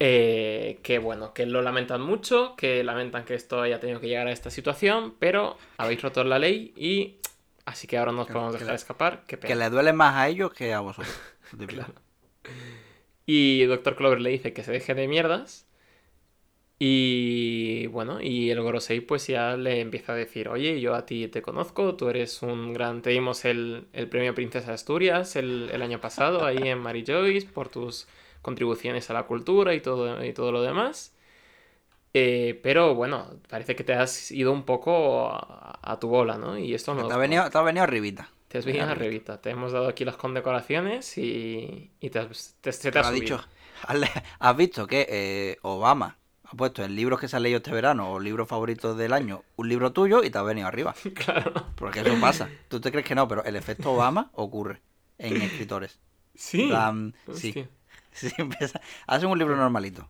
eh, 0.00 0.80
que 0.82 0.98
bueno, 0.98 1.32
que 1.32 1.46
lo 1.46 1.62
lamentan 1.62 2.00
mucho, 2.02 2.54
que 2.56 2.82
lamentan 2.84 3.24
que 3.24 3.34
esto 3.34 3.62
haya 3.62 3.80
tenido 3.80 4.00
que 4.00 4.08
llegar 4.08 4.26
a 4.26 4.32
esta 4.32 4.50
situación, 4.50 5.14
pero 5.18 5.56
habéis 5.78 6.02
roto 6.02 6.24
la 6.24 6.38
ley 6.38 6.72
y 6.76 7.16
así 7.64 7.86
que 7.86 7.96
ahora 7.96 8.12
no 8.12 8.22
os 8.22 8.26
podemos 8.28 8.52
que 8.54 8.58
dejar 8.58 8.72
le- 8.72 8.76
escapar. 8.76 9.22
Qué 9.26 9.36
pena. 9.38 9.48
Que 9.48 9.54
le 9.58 9.70
duele 9.70 9.92
más 9.92 10.16
a 10.16 10.28
ellos 10.28 10.52
que 10.52 10.72
a 10.74 10.80
vosotros. 10.80 11.12
Claro. 11.68 11.94
Y 13.26 13.64
Dr. 13.66 13.94
Clover 13.96 14.20
le 14.20 14.30
dice 14.30 14.52
que 14.52 14.64
se 14.64 14.72
deje 14.72 14.94
de 14.94 15.06
mierdas. 15.06 15.66
Y 16.86 17.86
bueno, 17.86 18.20
y 18.20 18.50
el 18.50 18.60
Gorosei 18.60 19.00
pues 19.00 19.26
ya 19.28 19.56
le 19.56 19.80
empieza 19.80 20.12
a 20.12 20.16
decir, 20.16 20.48
oye, 20.48 20.80
yo 20.82 20.94
a 20.94 21.06
ti 21.06 21.28
te 21.28 21.40
conozco, 21.40 21.94
tú 21.96 22.08
eres 22.10 22.42
un 22.42 22.74
gran... 22.74 23.00
Te 23.00 23.10
dimos 23.10 23.44
el, 23.46 23.86
el 23.94 24.08
premio 24.08 24.34
Princesa 24.34 24.68
de 24.68 24.74
Asturias 24.74 25.34
el, 25.36 25.70
el 25.72 25.80
año 25.82 26.00
pasado 26.00 26.44
ahí 26.44 26.58
en 26.68 26.78
Mary 26.80 27.02
Joyce 27.06 27.46
por 27.48 27.68
tus 27.70 28.06
contribuciones 28.42 29.08
a 29.08 29.14
la 29.14 29.22
cultura 29.24 29.74
y 29.74 29.80
todo, 29.80 30.22
y 30.24 30.34
todo 30.34 30.52
lo 30.52 30.60
demás. 30.62 31.14
Eh, 32.12 32.60
pero 32.62 32.94
bueno, 32.94 33.40
parece 33.48 33.74
que 33.74 33.82
te 33.84 33.92
has 33.94 34.30
ido 34.30 34.52
un 34.52 34.64
poco 34.64 35.28
a, 35.30 35.80
a 35.82 35.98
tu 35.98 36.08
bola, 36.08 36.38
¿no? 36.38 36.56
Y 36.58 36.74
esto 36.74 36.94
no... 36.94 37.08
Te 37.08 37.14
ha 37.14 37.16
venido, 37.16 37.50
te 37.50 37.58
ha 37.58 37.62
venido 37.62 37.84
arribita. 37.84 38.28
Te 38.48 38.58
has 38.58 38.64
venido 38.66 38.84
arribita. 38.86 39.40
Te 39.40 39.50
hemos 39.50 39.72
dado 39.72 39.88
aquí 39.88 40.04
las 40.04 40.16
condecoraciones 40.16 41.18
y, 41.18 41.90
y 42.00 42.10
te, 42.10 42.18
has- 42.20 42.56
te- 42.60 42.70
te 42.72 42.90
Te 42.90 43.12
dicho. 43.12 43.36
Has 43.88 43.98
¿Has 44.38 44.56
visto 44.56 44.86
que 44.86 45.06
eh, 45.10 45.58
Obama 45.62 46.16
ha 46.44 46.56
puesto 46.56 46.84
en 46.84 46.94
libros 46.94 47.20
que 47.20 47.28
se 47.28 47.36
han 47.36 47.42
leído 47.42 47.58
este 47.58 47.72
verano 47.72 48.10
o 48.10 48.20
libros 48.20 48.48
favoritos 48.48 48.96
del 48.96 49.12
año 49.12 49.42
un 49.56 49.68
libro 49.68 49.92
tuyo 49.92 50.22
y 50.22 50.30
te 50.30 50.38
ha 50.38 50.42
venido 50.42 50.68
arriba? 50.68 50.94
Claro. 51.14 51.52
Porque 51.76 52.00
eso 52.00 52.14
pasa. 52.20 52.48
Tú 52.68 52.80
te 52.80 52.90
crees 52.90 53.06
que 53.06 53.14
no, 53.14 53.26
pero 53.28 53.44
el 53.44 53.56
efecto 53.56 53.92
Obama 53.92 54.30
ocurre 54.34 54.80
en 55.18 55.40
escritores. 55.42 55.98
Sí. 56.34 56.70
Sí. 57.34 57.66
Sí, 58.14 58.30
empieza. 58.38 58.80
Hacen 59.08 59.28
un 59.28 59.36
libro 59.36 59.56
normalito. 59.56 60.08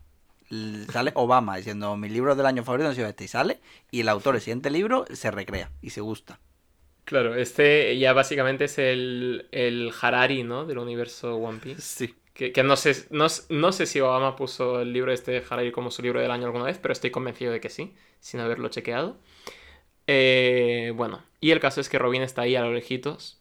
Sale 0.93 1.13
Obama 1.15 1.57
diciendo 1.57 1.97
mis 1.97 2.13
libros 2.13 2.37
del 2.37 2.45
año 2.45 2.63
favorito 2.63 2.91
han 2.91 2.95
sido 2.95 3.09
este 3.09 3.25
y 3.25 3.29
sale 3.29 3.61
y 3.91 4.01
el 4.01 4.11
autor 4.11 4.35
el 4.35 4.43
siguiente 4.43 4.69
libro 4.69 5.07
se 5.11 5.31
recrea 5.31 5.71
y 5.81 5.89
se 5.89 6.03
gusta. 6.03 6.39
Claro, 7.05 7.35
este 7.35 7.99
ya 7.99 8.13
básicamente 8.13 8.65
es 8.65 8.79
el, 8.79 9.49
el 9.53 9.91
Harari, 9.99 10.43
¿no? 10.43 10.67
Del 10.67 10.79
universo 10.79 11.37
One 11.37 11.61
Piece. 11.61 11.81
Sí. 11.81 12.15
Que, 12.35 12.53
que 12.53 12.63
no, 12.65 12.77
sé, 12.77 13.07
no, 13.11 13.27
no 13.51 13.73
sé 13.73 13.87
si 13.87 14.01
Obama 14.01 14.37
puso 14.37 14.81
el 14.81 14.93
libro 14.93 15.13
este 15.13 15.33
de 15.33 15.45
Harari 15.49 15.73
como 15.73 15.91
su 15.93 16.03
libro 16.03 16.21
del 16.21 16.31
año 16.33 16.47
alguna 16.47 16.65
vez, 16.65 16.79
pero 16.79 16.93
estoy 16.93 17.11
convencido 17.11 17.53
de 17.53 17.61
que 17.61 17.71
sí, 17.71 17.95
sin 18.21 18.41
haberlo 18.41 18.69
chequeado. 18.71 19.19
Eh, 20.07 20.93
bueno, 20.97 21.23
y 21.41 21.51
el 21.53 21.61
caso 21.61 21.81
es 21.81 21.89
que 21.89 21.99
Robin 21.99 22.23
está 22.23 22.43
ahí 22.43 22.57
a 22.57 22.63
lo 22.63 22.73
lejitos, 22.73 23.41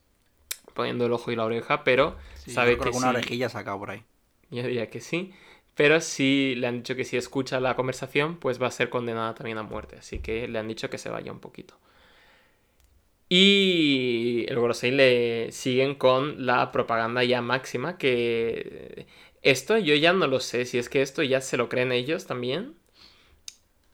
poniendo 0.75 1.05
el 1.07 1.13
ojo 1.13 1.31
y 1.31 1.35
la 1.37 1.45
oreja, 1.45 1.83
pero 1.83 2.17
Sí, 2.33 2.55
sabe 2.55 2.77
yo 2.77 2.77
creo 2.77 2.91
que 2.91 2.91
que 2.91 2.97
una 2.97 3.09
sí. 3.09 3.09
orejilla 3.09 3.49
sacado 3.49 3.79
por 3.79 3.91
ahí. 3.91 4.05
Yo 4.49 4.63
diría 4.63 4.89
que 4.89 5.01
sí. 5.01 5.33
Pero 5.75 5.99
si 6.01 6.55
le 6.55 6.67
han 6.67 6.77
dicho 6.77 6.95
que 6.95 7.03
si 7.05 7.17
escucha 7.17 7.59
la 7.59 7.75
conversación, 7.75 8.37
pues 8.37 8.61
va 8.61 8.67
a 8.67 8.71
ser 8.71 8.89
condenada 8.89 9.33
también 9.33 9.57
a 9.57 9.63
muerte. 9.63 9.97
Así 9.97 10.19
que 10.19 10.47
le 10.47 10.59
han 10.59 10.67
dicho 10.67 10.89
que 10.89 10.97
se 10.99 11.09
vaya 11.09 11.31
un 11.31 11.39
poquito. 11.39 11.75
Y 13.35 14.45
el 14.47 14.59
Gorosei 14.59 14.91
le 14.91 15.51
siguen 15.51 15.95
con 15.95 16.45
la 16.45 16.71
propaganda 16.71 17.23
ya 17.23 17.41
máxima 17.41 17.97
que 17.97 19.07
esto 19.41 19.75
yo 19.79 19.95
ya 19.95 20.13
no 20.13 20.27
lo 20.27 20.39
sé, 20.39 20.65
si 20.65 20.77
es 20.77 20.87
que 20.87 21.01
esto 21.01 21.23
ya 21.23 21.41
se 21.41 21.57
lo 21.57 21.67
creen 21.67 21.91
ellos 21.91 22.27
también 22.27 22.75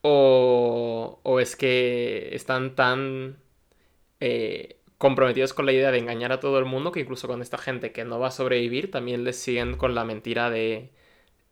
o, 0.02 1.20
o 1.22 1.40
es 1.40 1.56
que 1.56 2.34
están 2.34 2.74
tan 2.74 3.38
eh, 4.20 4.76
comprometidos 4.98 5.54
con 5.54 5.64
la 5.64 5.72
idea 5.72 5.90
de 5.90 5.98
engañar 5.98 6.32
a 6.32 6.40
todo 6.40 6.58
el 6.58 6.66
mundo 6.66 6.92
que 6.92 7.00
incluso 7.00 7.26
con 7.26 7.40
esta 7.40 7.56
gente 7.56 7.92
que 7.92 8.04
no 8.04 8.18
va 8.20 8.28
a 8.28 8.30
sobrevivir 8.32 8.90
también 8.90 9.24
les 9.24 9.36
siguen 9.38 9.78
con 9.78 9.94
la 9.94 10.04
mentira 10.04 10.50
de 10.50 10.90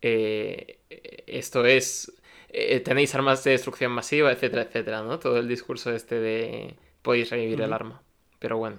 eh, 0.02 0.78
esto 1.26 1.64
es 1.64 2.12
eh, 2.50 2.80
tenéis 2.80 3.14
armas 3.14 3.44
de 3.44 3.52
destrucción 3.52 3.92
masiva, 3.92 4.30
etcétera, 4.32 4.62
etcétera, 4.62 5.02
¿no? 5.02 5.18
Todo 5.18 5.38
el 5.38 5.48
discurso 5.48 5.94
este 5.94 6.20
de 6.20 6.76
podéis 7.02 7.30
revivir 7.30 7.60
el 7.60 7.66
Ujú. 7.66 7.74
arma. 7.74 8.02
Pero 8.38 8.58
bueno. 8.58 8.78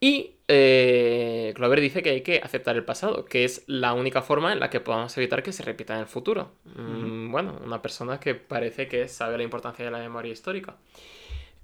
Y 0.00 0.36
eh, 0.46 1.52
Clover 1.56 1.80
dice 1.80 2.02
que 2.02 2.10
hay 2.10 2.20
que 2.20 2.40
aceptar 2.42 2.76
el 2.76 2.84
pasado, 2.84 3.24
que 3.24 3.44
es 3.44 3.64
la 3.66 3.94
única 3.94 4.22
forma 4.22 4.52
en 4.52 4.60
la 4.60 4.70
que 4.70 4.80
podamos 4.80 5.16
evitar 5.18 5.42
que 5.42 5.52
se 5.52 5.64
repita 5.64 5.94
en 5.94 6.00
el 6.00 6.06
futuro. 6.06 6.52
Mm, 6.76 7.32
bueno, 7.32 7.60
una 7.64 7.82
persona 7.82 8.20
que 8.20 8.34
parece 8.34 8.86
que 8.86 9.08
sabe 9.08 9.36
la 9.36 9.42
importancia 9.42 9.84
de 9.84 9.90
la 9.90 9.98
memoria 9.98 10.32
histórica. 10.32 10.76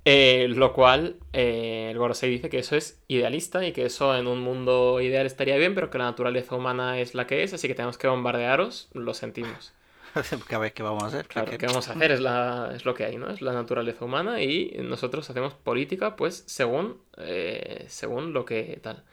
Eh, 0.06 0.48
lo 0.50 0.74
cual, 0.74 1.16
eh, 1.32 1.88
el 1.90 1.96
Gorosei 1.96 2.28
dice 2.28 2.50
que 2.50 2.58
eso 2.58 2.76
es 2.76 3.02
idealista 3.08 3.66
y 3.66 3.72
que 3.72 3.86
eso 3.86 4.14
en 4.14 4.26
un 4.26 4.40
mundo 4.40 5.00
ideal 5.00 5.24
estaría 5.24 5.56
bien, 5.56 5.74
pero 5.74 5.88
que 5.88 5.96
la 5.96 6.04
naturaleza 6.04 6.54
humana 6.56 7.00
es 7.00 7.14
la 7.14 7.26
que 7.26 7.42
es, 7.42 7.54
así 7.54 7.68
que 7.68 7.74
tenemos 7.74 7.96
que 7.96 8.08
bombardearos, 8.08 8.88
lo 8.92 9.14
sentimos. 9.14 9.72
¿Qué 10.48 10.56
vez 10.56 10.72
que 10.72 10.82
vamos 10.82 11.02
a 11.04 11.06
hacer? 11.08 11.26
Claro, 11.26 11.50
que- 11.50 11.58
¿qué 11.58 11.66
vamos 11.66 11.88
a 11.88 11.92
hacer? 11.94 12.12
Es, 12.12 12.20
la, 12.20 12.72
es 12.74 12.84
lo 12.84 12.94
que 12.94 13.04
hay, 13.04 13.16
¿no? 13.16 13.30
Es 13.30 13.40
la 13.42 13.52
naturaleza 13.52 14.04
humana 14.04 14.42
y 14.42 14.76
nosotros 14.82 15.28
hacemos 15.30 15.54
política, 15.54 16.16
pues, 16.16 16.44
según, 16.46 17.00
eh, 17.18 17.84
según 17.88 18.32
lo 18.32 18.44
que 18.44 18.78
tal. 18.82 19.04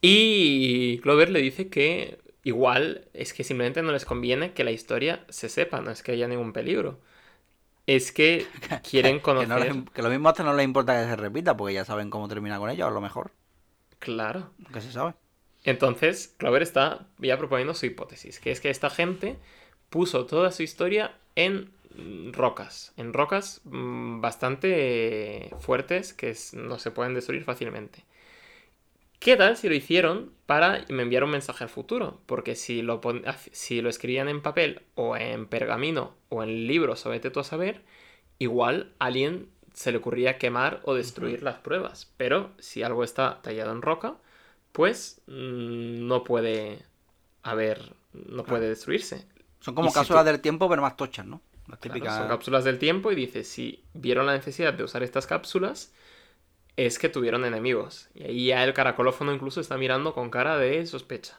Y 0.00 0.98
Clover 0.98 1.30
le 1.30 1.40
dice 1.40 1.68
que 1.70 2.18
igual 2.42 3.08
es 3.14 3.32
que 3.32 3.44
simplemente 3.44 3.82
no 3.82 3.92
les 3.92 4.04
conviene 4.04 4.52
que 4.52 4.64
la 4.64 4.70
historia 4.70 5.24
se 5.28 5.48
sepa, 5.48 5.80
no 5.80 5.90
es 5.90 6.02
que 6.02 6.12
haya 6.12 6.28
ningún 6.28 6.52
peligro. 6.52 7.00
Es 7.86 8.12
que 8.12 8.46
quieren 8.90 9.16
que, 9.16 9.22
conocer... 9.22 9.48
no 9.48 9.58
les- 9.58 9.90
que 9.92 10.02
lo 10.02 10.10
mismo 10.10 10.28
hasta 10.28 10.44
no 10.44 10.54
les 10.54 10.64
importa 10.64 11.00
que 11.00 11.08
se 11.08 11.16
repita 11.16 11.56
porque 11.56 11.74
ya 11.74 11.84
saben 11.84 12.10
cómo 12.10 12.28
termina 12.28 12.58
con 12.58 12.70
ella, 12.70 12.86
a 12.86 12.90
lo 12.90 13.00
mejor. 13.00 13.32
Claro. 13.98 14.52
Que 14.72 14.80
se 14.80 14.92
sabe. 14.92 15.14
Entonces, 15.64 16.34
Clover 16.38 16.62
está 16.62 17.06
ya 17.18 17.38
proponiendo 17.38 17.74
su 17.74 17.86
hipótesis, 17.86 18.40
que 18.40 18.50
es 18.50 18.60
que 18.60 18.70
esta 18.70 18.90
gente 18.90 19.38
puso 19.90 20.26
toda 20.26 20.52
su 20.52 20.62
historia 20.62 21.16
en 21.36 21.72
rocas, 22.32 22.92
en 22.96 23.12
rocas 23.12 23.60
mm, 23.64 24.20
bastante 24.20 25.50
fuertes 25.60 26.12
que 26.12 26.34
no 26.54 26.78
se 26.78 26.90
pueden 26.90 27.14
destruir 27.14 27.44
fácilmente. 27.44 28.04
¿Qué 29.18 29.36
tal 29.36 29.56
si 29.56 29.68
lo 29.68 29.74
hicieron 29.74 30.32
para 30.46 30.84
me 30.88 31.02
enviar 31.02 31.24
un 31.24 31.30
mensaje 31.30 31.64
al 31.64 31.70
futuro? 31.70 32.20
Porque 32.26 32.54
si 32.56 32.82
lo, 32.82 33.00
pon- 33.00 33.24
si 33.52 33.80
lo 33.80 33.88
escribían 33.88 34.28
en 34.28 34.42
papel 34.42 34.82
o 34.94 35.16
en 35.16 35.46
pergamino 35.46 36.14
o 36.28 36.42
en 36.42 36.66
libros 36.66 37.06
o 37.06 37.10
vete 37.10 37.30
tú 37.30 37.40
a 37.40 37.44
saber, 37.44 37.82
igual 38.38 38.92
a 38.98 39.06
alguien 39.06 39.48
se 39.72 39.92
le 39.92 39.98
ocurría 39.98 40.38
quemar 40.38 40.80
o 40.84 40.94
destruir 40.94 41.42
las 41.42 41.56
pruebas. 41.58 42.12
Pero 42.18 42.52
si 42.58 42.82
algo 42.82 43.02
está 43.02 43.40
tallado 43.42 43.72
en 43.72 43.82
roca, 43.82 44.16
pues 44.74 45.22
mm, 45.28 46.06
no 46.08 46.24
puede 46.24 46.84
haber, 47.44 47.94
no 48.12 48.44
puede 48.44 48.68
destruirse. 48.68 49.24
Son 49.60 49.74
como 49.74 49.88
Y 49.88 49.92
si 49.92 49.94
cápsulas 49.94 50.24
tú- 50.24 50.32
del 50.32 50.40
tiempo, 50.40 50.68
pero 50.68 50.82
más 50.82 50.96
tochas, 50.96 51.24
¿no? 51.26 51.40
Claro, 51.80 51.98
son 52.18 52.28
cápsulas 52.28 52.64
del 52.64 52.78
tiempo 52.78 53.12
y 53.12 53.14
dice, 53.14 53.44
si 53.44 53.84
vieron 53.94 54.26
la 54.26 54.34
necesidad 54.34 54.74
de 54.74 54.84
usar 54.84 55.02
estas 55.04 55.26
cápsulas, 55.28 55.92
es 56.76 56.98
que 56.98 57.08
tuvieron 57.08 57.44
enemigos. 57.44 58.08
Y 58.14 58.24
ahí 58.24 58.46
ya 58.48 58.64
el 58.64 58.74
caracolófono 58.74 59.32
incluso 59.32 59.60
está 59.60 59.78
mirando 59.78 60.12
con 60.12 60.30
cara 60.30 60.58
de 60.58 60.84
sospecha. 60.86 61.38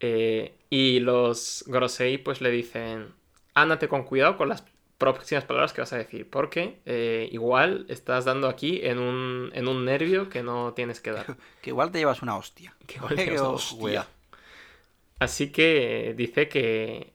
Eh, 0.00 0.56
y 0.70 1.00
los 1.00 1.64
Gorosei 1.66 2.18
pues 2.18 2.40
le 2.40 2.50
dicen, 2.50 3.14
ándate 3.54 3.88
con 3.88 4.04
cuidado 4.04 4.36
con 4.36 4.48
las 4.48 4.64
próximas 5.02 5.44
palabras 5.44 5.72
que 5.72 5.80
vas 5.80 5.92
a 5.92 5.98
decir, 5.98 6.28
porque 6.28 6.80
eh, 6.86 7.28
igual 7.32 7.86
estás 7.88 8.24
dando 8.24 8.48
aquí 8.48 8.80
en 8.82 8.98
un, 8.98 9.50
en 9.54 9.68
un 9.68 9.84
nervio 9.84 10.28
que 10.28 10.42
no 10.42 10.72
tienes 10.74 11.00
que 11.00 11.12
dar. 11.12 11.36
Que 11.62 11.70
igual 11.70 11.90
te 11.90 11.98
llevas 11.98 12.22
una 12.22 12.36
hostia. 12.36 12.74
Que 12.86 12.96
igual 12.96 13.16
te 13.16 13.26
llevas 13.26 13.40
una 13.42 13.50
hostia. 13.50 14.08
Así 15.18 15.52
que 15.52 16.14
dice 16.16 16.48
que 16.48 17.12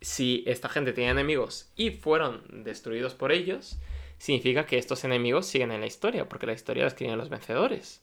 si 0.00 0.44
esta 0.46 0.68
gente 0.68 0.92
tiene 0.92 1.10
enemigos 1.10 1.70
y 1.74 1.90
fueron 1.90 2.42
destruidos 2.64 3.14
por 3.14 3.32
ellos, 3.32 3.78
significa 4.18 4.66
que 4.66 4.78
estos 4.78 5.04
enemigos 5.04 5.46
siguen 5.46 5.72
en 5.72 5.80
la 5.80 5.86
historia, 5.86 6.28
porque 6.28 6.46
la 6.46 6.52
historia 6.52 6.82
la 6.82 6.88
escriben 6.88 7.16
los 7.16 7.30
vencedores. 7.30 8.02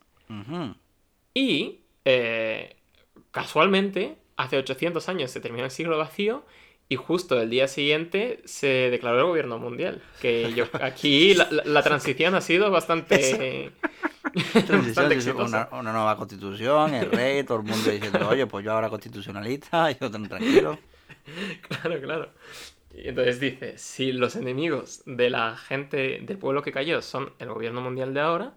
Y 1.35 1.81
eh, 2.05 2.76
casualmente, 3.31 4.18
hace 4.38 4.57
800 4.57 5.07
años 5.10 5.31
se 5.31 5.39
terminó 5.39 5.65
el 5.65 5.72
siglo 5.72 5.97
vacío 5.97 6.45
y 6.89 6.95
justo 6.95 7.41
el 7.41 7.49
día 7.49 7.68
siguiente 7.68 8.41
se 8.45 8.68
declaró 8.68 9.19
el 9.19 9.26
gobierno 9.26 9.57
mundial. 9.57 10.01
Que 10.22 10.53
yo 10.53 10.65
aquí 10.81 11.34
la, 11.35 11.81
transición 11.84 12.35
ha 12.35 12.41
sido 12.41 12.69
bastante. 12.72 13.72
una, 15.35 15.69
una, 15.72 15.91
nueva 15.91 16.18
constitución, 16.18 16.93
el 16.93 17.11
rey, 17.11 17.43
todo 17.43 17.60
el 17.60 17.64
mundo 17.64 17.89
diciendo, 17.89 18.27
oye, 18.27 18.45
pues 18.47 18.65
yo 18.65 18.73
ahora 18.73 18.89
constitucionalista, 18.89 19.91
yo 19.99 20.11
tan 20.11 20.27
tranquilo. 20.27 20.77
Claro, 21.68 22.01
claro. 22.01 22.30
Y 22.93 23.07
entonces 23.07 23.39
dice, 23.39 23.77
si 23.77 24.11
los 24.11 24.35
enemigos 24.35 25.01
de 25.05 25.30
la 25.30 25.57
gente 25.57 26.19
del 26.22 26.38
pueblo 26.38 26.61
que 26.61 26.72
cayó 26.72 27.01
son 27.01 27.34
el 27.39 27.49
gobierno 27.49 27.81
mundial 27.81 28.14
de 28.14 28.19
ahora, 28.19 28.53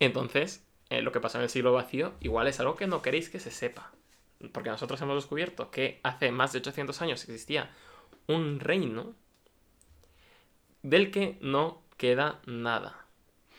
entonces 0.00 0.64
eh, 0.88 1.02
lo 1.02 1.12
que 1.12 1.20
pasó 1.20 1.38
en 1.38 1.44
el 1.44 1.50
siglo 1.50 1.72
vacío 1.72 2.14
igual 2.20 2.46
es 2.46 2.60
algo 2.60 2.76
que 2.76 2.86
no 2.86 3.02
queréis 3.02 3.28
que 3.28 3.40
se 3.40 3.50
sepa. 3.50 3.93
Porque 4.52 4.70
nosotros 4.70 5.00
hemos 5.02 5.16
descubierto 5.16 5.70
que 5.70 6.00
hace 6.02 6.30
más 6.30 6.52
de 6.52 6.58
800 6.58 7.00
años 7.02 7.22
existía 7.24 7.70
un 8.26 8.60
reino 8.60 9.14
del 10.82 11.10
que 11.10 11.38
no 11.40 11.82
queda 11.96 12.40
nada. 12.46 13.06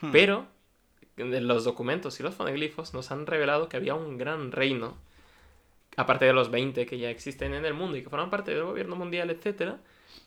Hmm. 0.02 0.12
Pero 0.12 0.48
los 1.18 1.64
documentos 1.64 2.20
y 2.20 2.24
los 2.24 2.36
foneglifos 2.36 2.94
nos 2.94 3.12
han 3.12 3.26
revelado 3.26 3.70
que 3.70 3.78
había 3.78 3.96
un 3.96 4.18
gran 4.18 4.52
reino, 4.52 4.98
aparte 5.98 6.26
de 6.26 6.34
los 6.34 6.52
20 6.52 6.86
que 6.86 6.98
ya 6.98 7.10
existen 7.10 7.54
en 7.54 7.66
el 7.66 7.74
mundo 7.74 7.98
y 7.98 8.04
que 8.04 8.10
forman 8.10 8.30
parte 8.30 8.54
del 8.54 8.64
gobierno 8.64 8.96
mundial, 8.96 9.30
etcétera, 9.30 9.80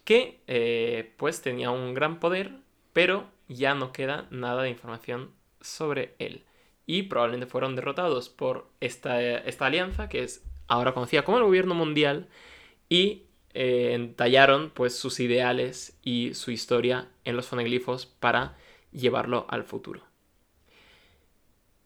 que 0.04 0.40
eh, 0.46 1.14
pues 1.16 1.42
tenía 1.42 1.70
un 1.70 1.94
gran 1.94 2.20
poder, 2.20 2.52
pero 2.92 3.26
ya 3.48 3.74
no 3.74 3.92
queda 3.92 4.26
nada 4.30 4.62
de 4.62 4.70
información 4.70 5.30
sobre 5.60 6.14
él. 6.18 6.44
Y 6.86 7.04
probablemente 7.04 7.50
fueron 7.50 7.76
derrotados 7.76 8.30
por 8.30 8.70
esta, 8.80 9.20
esta 9.20 9.66
alianza, 9.66 10.08
que 10.08 10.22
es 10.22 10.42
ahora 10.68 10.94
conocida 10.94 11.24
como 11.24 11.38
el 11.38 11.44
gobierno 11.44 11.74
mundial, 11.74 12.28
y 12.88 13.24
eh, 13.54 13.92
entallaron 13.94 14.70
pues 14.70 14.96
sus 14.96 15.20
ideales 15.20 15.98
y 16.02 16.34
su 16.34 16.50
historia 16.50 17.08
en 17.24 17.36
los 17.36 17.46
foneglifos 17.46 18.06
para 18.06 18.56
llevarlo 18.92 19.46
al 19.48 19.64
futuro. 19.64 20.02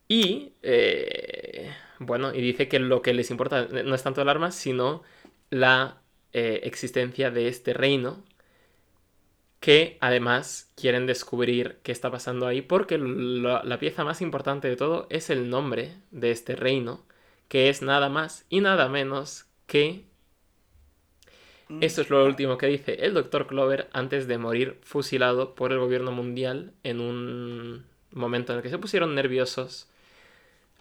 Y 0.09 0.53
eh, 0.63 1.73
bueno, 1.99 2.35
y 2.35 2.41
dice 2.43 2.69
que 2.69 2.79
lo 2.79 3.03
que 3.03 3.15
les 3.15 3.31
importa 3.31 3.67
no 3.67 3.95
es 3.95 4.03
tanto 4.03 4.23
el 4.23 4.29
arma, 4.29 4.51
sino 4.51 5.03
la 5.51 6.03
eh, 6.33 6.61
existencia 6.65 7.31
de 7.31 7.49
este 7.49 7.73
reino 7.73 8.23
que 9.61 9.97
además 10.01 10.73
quieren 10.75 11.07
descubrir 11.07 11.79
qué 11.85 11.93
está 11.93 12.11
pasando 12.11 12.47
ahí 12.47 12.63
porque 12.63 12.99
la, 12.99 13.79
pieza 13.79 14.05
más 14.05 14.21
importante 14.21 14.69
de 14.69 14.77
todo 14.77 15.07
es 15.09 15.31
el 15.31 15.49
nombre 15.51 15.95
de 16.11 16.33
este 16.33 16.57
reino 16.57 17.07
que 17.53 17.69
es 17.69 17.83
nada 17.83 18.09
más 18.09 18.47
y 18.49 18.63
nada 18.63 18.89
menos 18.89 19.45
que 19.67 20.07
esto 21.83 22.01
es 22.01 22.09
lo 22.09 22.25
último 22.25 22.57
que 22.57 22.67
dice 22.67 23.05
el 23.05 23.13
doctor 23.13 23.47
Clover 23.47 23.91
antes 23.93 24.27
de 24.27 24.39
morir 24.39 24.81
fusilado 24.83 25.55
por 25.55 25.71
el 25.71 25.79
gobierno 25.79 26.13
mundial 26.13 26.73
en 26.83 26.99
un 26.99 27.85
momento 28.11 28.53
en 28.53 28.57
el 28.57 28.63
que 28.63 28.71
se 28.71 28.79
pusieron 28.79 29.15
nerviosos 29.15 29.87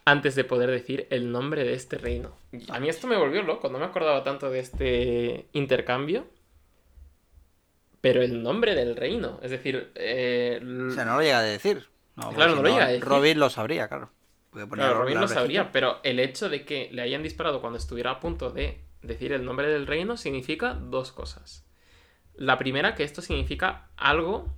antes 0.06 0.34
de 0.36 0.46
poder 0.46 0.72
decir 0.72 1.08
el 1.10 1.30
nombre 1.34 1.66
de 1.66 1.74
este 1.74 1.98
reino. 1.98 2.38
A 2.70 2.80
mí 2.80 2.88
esto 2.88 3.06
me 3.06 3.18
volvió 3.18 3.42
loco, 3.44 3.68
no 3.68 3.78
me 3.78 3.84
acordaba 3.84 4.24
tanto 4.24 4.50
de 4.50 4.60
este 4.60 5.48
intercambio. 5.52 6.26
Pero 8.00 8.22
el 8.22 8.42
nombre 8.42 8.76
del 8.76 8.96
reino, 8.96 9.42
es 9.44 9.52
decir... 9.52 9.92
Eh, 9.96 10.62
o 10.90 10.92
sea, 10.92 11.04
no 11.04 11.18
lo 11.18 11.22
llega 11.22 11.40
a 11.40 11.44
decir. 11.44 11.90
claro, 12.16 12.56
no, 12.56 12.64
lo 12.64 12.70
llega 12.70 12.86
a 12.86 12.88
decir. 12.88 13.04
Robin 13.04 13.40
lo 13.40 13.50
sabría, 13.50 13.90
claro. 13.90 14.10
Claro, 14.52 15.02
Robin 15.02 15.20
lo 15.20 15.28
sabría, 15.28 15.72
pero 15.72 16.00
el 16.04 16.20
hecho 16.20 16.50
de 16.50 16.66
que 16.66 16.90
le 16.92 17.02
hayan 17.02 17.24
disparado 17.24 17.62
cuando 17.62 17.78
estuviera 17.78 18.12
a 18.12 18.20
punto 18.20 18.50
de 18.50 18.82
decir 19.02 19.32
el 19.32 19.46
nombre 19.46 19.68
del 19.68 19.88
reino 19.88 20.18
significa 20.18 20.74
dos 20.74 21.12
cosas. 21.12 21.66
La 22.36 22.58
primera, 22.58 22.96
que 22.96 23.04
esto 23.04 23.22
significa 23.22 23.90
algo 23.96 24.54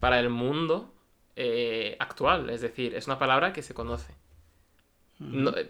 para 0.00 0.18
el 0.18 0.30
mundo 0.30 0.94
eh, 1.36 1.96
actual, 2.00 2.50
es 2.50 2.60
decir, 2.60 2.94
es 2.94 3.06
una 3.06 3.18
palabra 3.18 3.52
que 3.52 3.62
se 3.62 3.74
conoce 3.74 4.14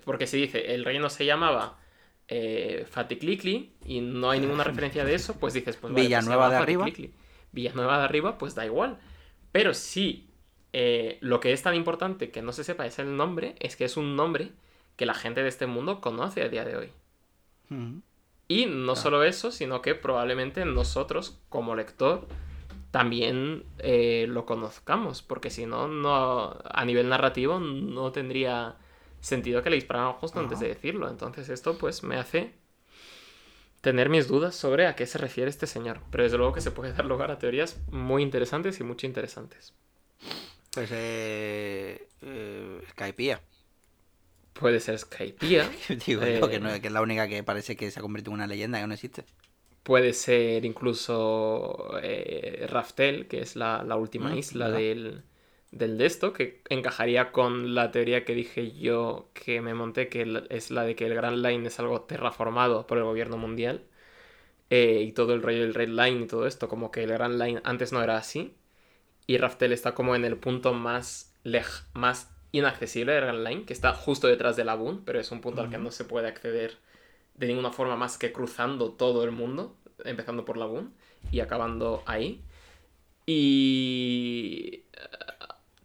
porque 0.04 0.26
si 0.26 0.40
dice, 0.40 0.74
el 0.74 0.84
reino 0.84 1.08
se 1.08 1.24
llamaba 1.24 1.78
eh, 2.28 2.84
Faticlicli 2.90 3.74
y 3.84 4.00
no 4.00 4.30
hay 4.30 4.40
ninguna 4.40 4.64
referencia 4.64 5.04
de 5.04 5.14
eso, 5.14 5.38
pues 5.38 5.54
dices, 5.54 5.76
pues 5.76 5.94
Villanueva 5.94 6.50
de 6.50 6.56
arriba. 6.56 6.86
Villanueva 7.52 7.98
de 7.98 8.04
arriba, 8.04 8.38
pues 8.38 8.54
da 8.54 8.66
igual. 8.66 8.98
Pero 9.52 9.72
si 9.72 10.25
eh, 10.78 11.16
lo 11.22 11.40
que 11.40 11.54
es 11.54 11.62
tan 11.62 11.74
importante 11.74 12.30
que 12.30 12.42
no 12.42 12.52
se 12.52 12.62
sepa 12.62 12.84
es 12.84 12.98
el 12.98 13.16
nombre, 13.16 13.54
es 13.60 13.76
que 13.76 13.86
es 13.86 13.96
un 13.96 14.14
nombre 14.14 14.52
que 14.96 15.06
la 15.06 15.14
gente 15.14 15.42
de 15.42 15.48
este 15.48 15.66
mundo 15.66 16.02
conoce 16.02 16.42
a 16.42 16.50
día 16.50 16.66
de 16.66 16.76
hoy. 16.76 16.92
Y 18.46 18.66
no 18.66 18.94
solo 18.94 19.24
eso, 19.24 19.50
sino 19.50 19.80
que 19.80 19.94
probablemente 19.94 20.66
nosotros, 20.66 21.40
como 21.48 21.74
lector, 21.74 22.28
también 22.90 23.64
eh, 23.78 24.26
lo 24.28 24.44
conozcamos, 24.44 25.22
porque 25.22 25.48
si 25.48 25.64
no, 25.64 25.88
no, 25.88 26.58
a 26.62 26.84
nivel 26.84 27.08
narrativo 27.08 27.58
no 27.58 28.12
tendría 28.12 28.76
sentido 29.20 29.62
que 29.62 29.70
le 29.70 29.76
dispararon 29.76 30.12
justo 30.12 30.40
antes 30.40 30.60
de 30.60 30.68
decirlo. 30.68 31.08
Entonces 31.08 31.48
esto 31.48 31.78
pues 31.78 32.02
me 32.02 32.18
hace 32.18 32.52
tener 33.80 34.10
mis 34.10 34.28
dudas 34.28 34.54
sobre 34.54 34.86
a 34.86 34.94
qué 34.94 35.06
se 35.06 35.16
refiere 35.16 35.48
este 35.48 35.66
señor. 35.66 36.00
Pero 36.10 36.24
desde 36.24 36.36
luego 36.36 36.52
que 36.52 36.60
se 36.60 36.70
puede 36.70 36.92
dar 36.96 37.06
lugar 37.06 37.30
a 37.30 37.38
teorías 37.38 37.80
muy 37.90 38.22
interesantes 38.22 38.78
y 38.78 38.84
mucho 38.84 39.06
interesantes. 39.06 39.72
Pues 40.76 40.90
eh, 40.92 42.06
eh 42.20 42.80
Skypiea. 42.90 43.40
Puede 44.52 44.78
ser 44.78 44.98
Skypiea. 44.98 45.70
Digo 46.06 46.26
yo 46.26 46.50
que, 46.50 46.60
no, 46.60 46.68
que 46.82 46.88
es 46.88 46.92
la 46.92 47.00
única 47.00 47.26
que 47.28 47.42
parece 47.42 47.76
que 47.76 47.90
se 47.90 47.98
ha 47.98 48.02
convertido 48.02 48.32
en 48.32 48.34
una 48.34 48.46
leyenda 48.46 48.78
que 48.78 48.86
no 48.86 48.92
existe. 48.92 49.24
Puede 49.82 50.12
ser 50.12 50.66
incluso 50.66 51.98
eh, 52.02 52.66
Raftel, 52.68 53.26
que 53.26 53.40
es 53.40 53.56
la, 53.56 53.84
última 53.96 54.34
mm, 54.34 54.36
isla 54.36 54.68
del, 54.68 55.22
del 55.70 55.96
de 55.96 56.04
esto, 56.04 56.34
que 56.34 56.60
encajaría 56.68 57.32
con 57.32 57.74
la 57.74 57.90
teoría 57.90 58.26
que 58.26 58.34
dije 58.34 58.72
yo 58.72 59.30
que 59.32 59.62
me 59.62 59.72
monté, 59.72 60.10
que 60.10 60.44
es 60.50 60.70
la 60.70 60.84
de 60.84 60.94
que 60.94 61.06
el 61.06 61.14
Grand 61.14 61.42
Line 61.42 61.68
es 61.68 61.80
algo 61.80 62.02
terraformado 62.02 62.86
por 62.86 62.98
el 62.98 63.04
gobierno 63.04 63.38
mundial. 63.38 63.82
Eh, 64.68 65.00
y 65.06 65.12
todo 65.12 65.32
el 65.32 65.42
rollo 65.42 65.60
del 65.60 65.72
Red 65.72 65.88
Line 65.88 66.24
y 66.24 66.26
todo 66.26 66.46
esto, 66.46 66.68
como 66.68 66.90
que 66.90 67.04
el 67.04 67.12
Grand 67.12 67.40
Line 67.40 67.62
antes 67.64 67.92
no 67.92 68.02
era 68.02 68.18
así. 68.18 68.54
Y 69.26 69.38
Raftel 69.38 69.72
está 69.72 69.94
como 69.94 70.14
en 70.14 70.24
el 70.24 70.36
punto 70.36 70.72
más, 70.72 71.34
lej 71.42 71.66
más 71.94 72.30
inaccesible 72.52 73.12
del 73.12 73.24
Grand 73.24 73.46
Line, 73.46 73.64
que 73.64 73.72
está 73.72 73.92
justo 73.92 74.28
detrás 74.28 74.56
de 74.56 74.64
la 74.64 74.74
Boon, 74.74 75.04
pero 75.04 75.20
es 75.20 75.30
un 75.30 75.40
punto 75.40 75.60
al 75.60 75.70
que 75.70 75.78
no 75.78 75.90
se 75.90 76.04
puede 76.04 76.28
acceder 76.28 76.78
de 77.34 77.46
ninguna 77.48 77.70
forma 77.70 77.96
más 77.96 78.18
que 78.18 78.32
cruzando 78.32 78.92
todo 78.92 79.24
el 79.24 79.32
mundo, 79.32 79.76
empezando 80.04 80.44
por 80.44 80.56
la 80.56 80.66
Boon 80.66 80.92
y 81.30 81.40
acabando 81.40 82.02
ahí. 82.06 82.40
Y 83.26 84.84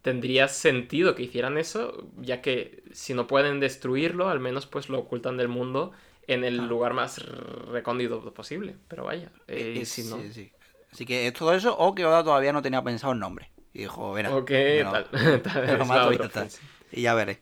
tendría 0.01 0.47
sentido 0.47 1.15
que 1.15 1.23
hicieran 1.23 1.57
eso, 1.57 2.07
ya 2.17 2.41
que 2.41 2.83
si 2.91 3.13
no 3.13 3.27
pueden 3.27 3.59
destruirlo, 3.59 4.29
al 4.29 4.39
menos 4.39 4.65
pues 4.65 4.89
lo 4.89 4.99
ocultan 4.99 5.37
del 5.37 5.47
mundo 5.47 5.91
en 6.27 6.43
el 6.43 6.67
lugar 6.67 6.93
más 6.93 7.17
recóndito 7.71 8.33
posible. 8.33 8.75
Pero 8.87 9.05
vaya, 9.05 9.31
eh, 9.47 9.79
eh, 9.81 9.85
si 9.85 10.03
no... 10.03 10.19
Así 10.91 11.05
que 11.05 11.27
es 11.27 11.33
todo 11.33 11.53
eso, 11.53 11.77
o 11.77 11.95
que 11.95 12.05
Oda 12.05 12.23
todavía 12.23 12.53
no 12.53 12.61
tenía 12.61 12.83
pensado 12.83 13.13
el 13.13 13.19
nombre. 13.19 13.49
Y 13.73 13.79
dijo, 13.79 14.11
verá. 14.13 14.35
Ok, 14.35 14.51
tal, 14.83 15.07
y, 16.91 17.01
ya 17.01 17.13
veré. 17.13 17.41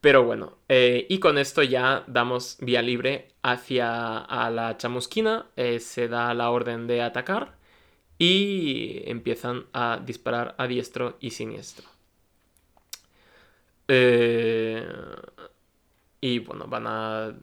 Pero 0.00 0.24
bueno, 0.24 0.54
eh, 0.68 1.06
y 1.10 1.20
con 1.20 1.36
esto 1.36 1.62
ya 1.62 2.04
damos 2.06 2.56
vía 2.60 2.80
libre 2.80 3.28
hacia 3.42 4.18
a 4.18 4.48
la 4.50 4.78
chamusquina. 4.78 5.46
se 5.78 6.08
da 6.08 6.32
la 6.32 6.50
orden 6.50 6.86
de 6.86 7.02
atacar 7.02 7.60
y 8.20 9.02
empiezan 9.06 9.66
a 9.72 9.98
disparar 10.04 10.54
a 10.58 10.66
diestro 10.66 11.16
y 11.20 11.30
siniestro. 11.30 11.88
Eh, 13.88 14.86
y 16.20 16.38
bueno, 16.40 16.66
van 16.66 16.86
a 16.86 17.34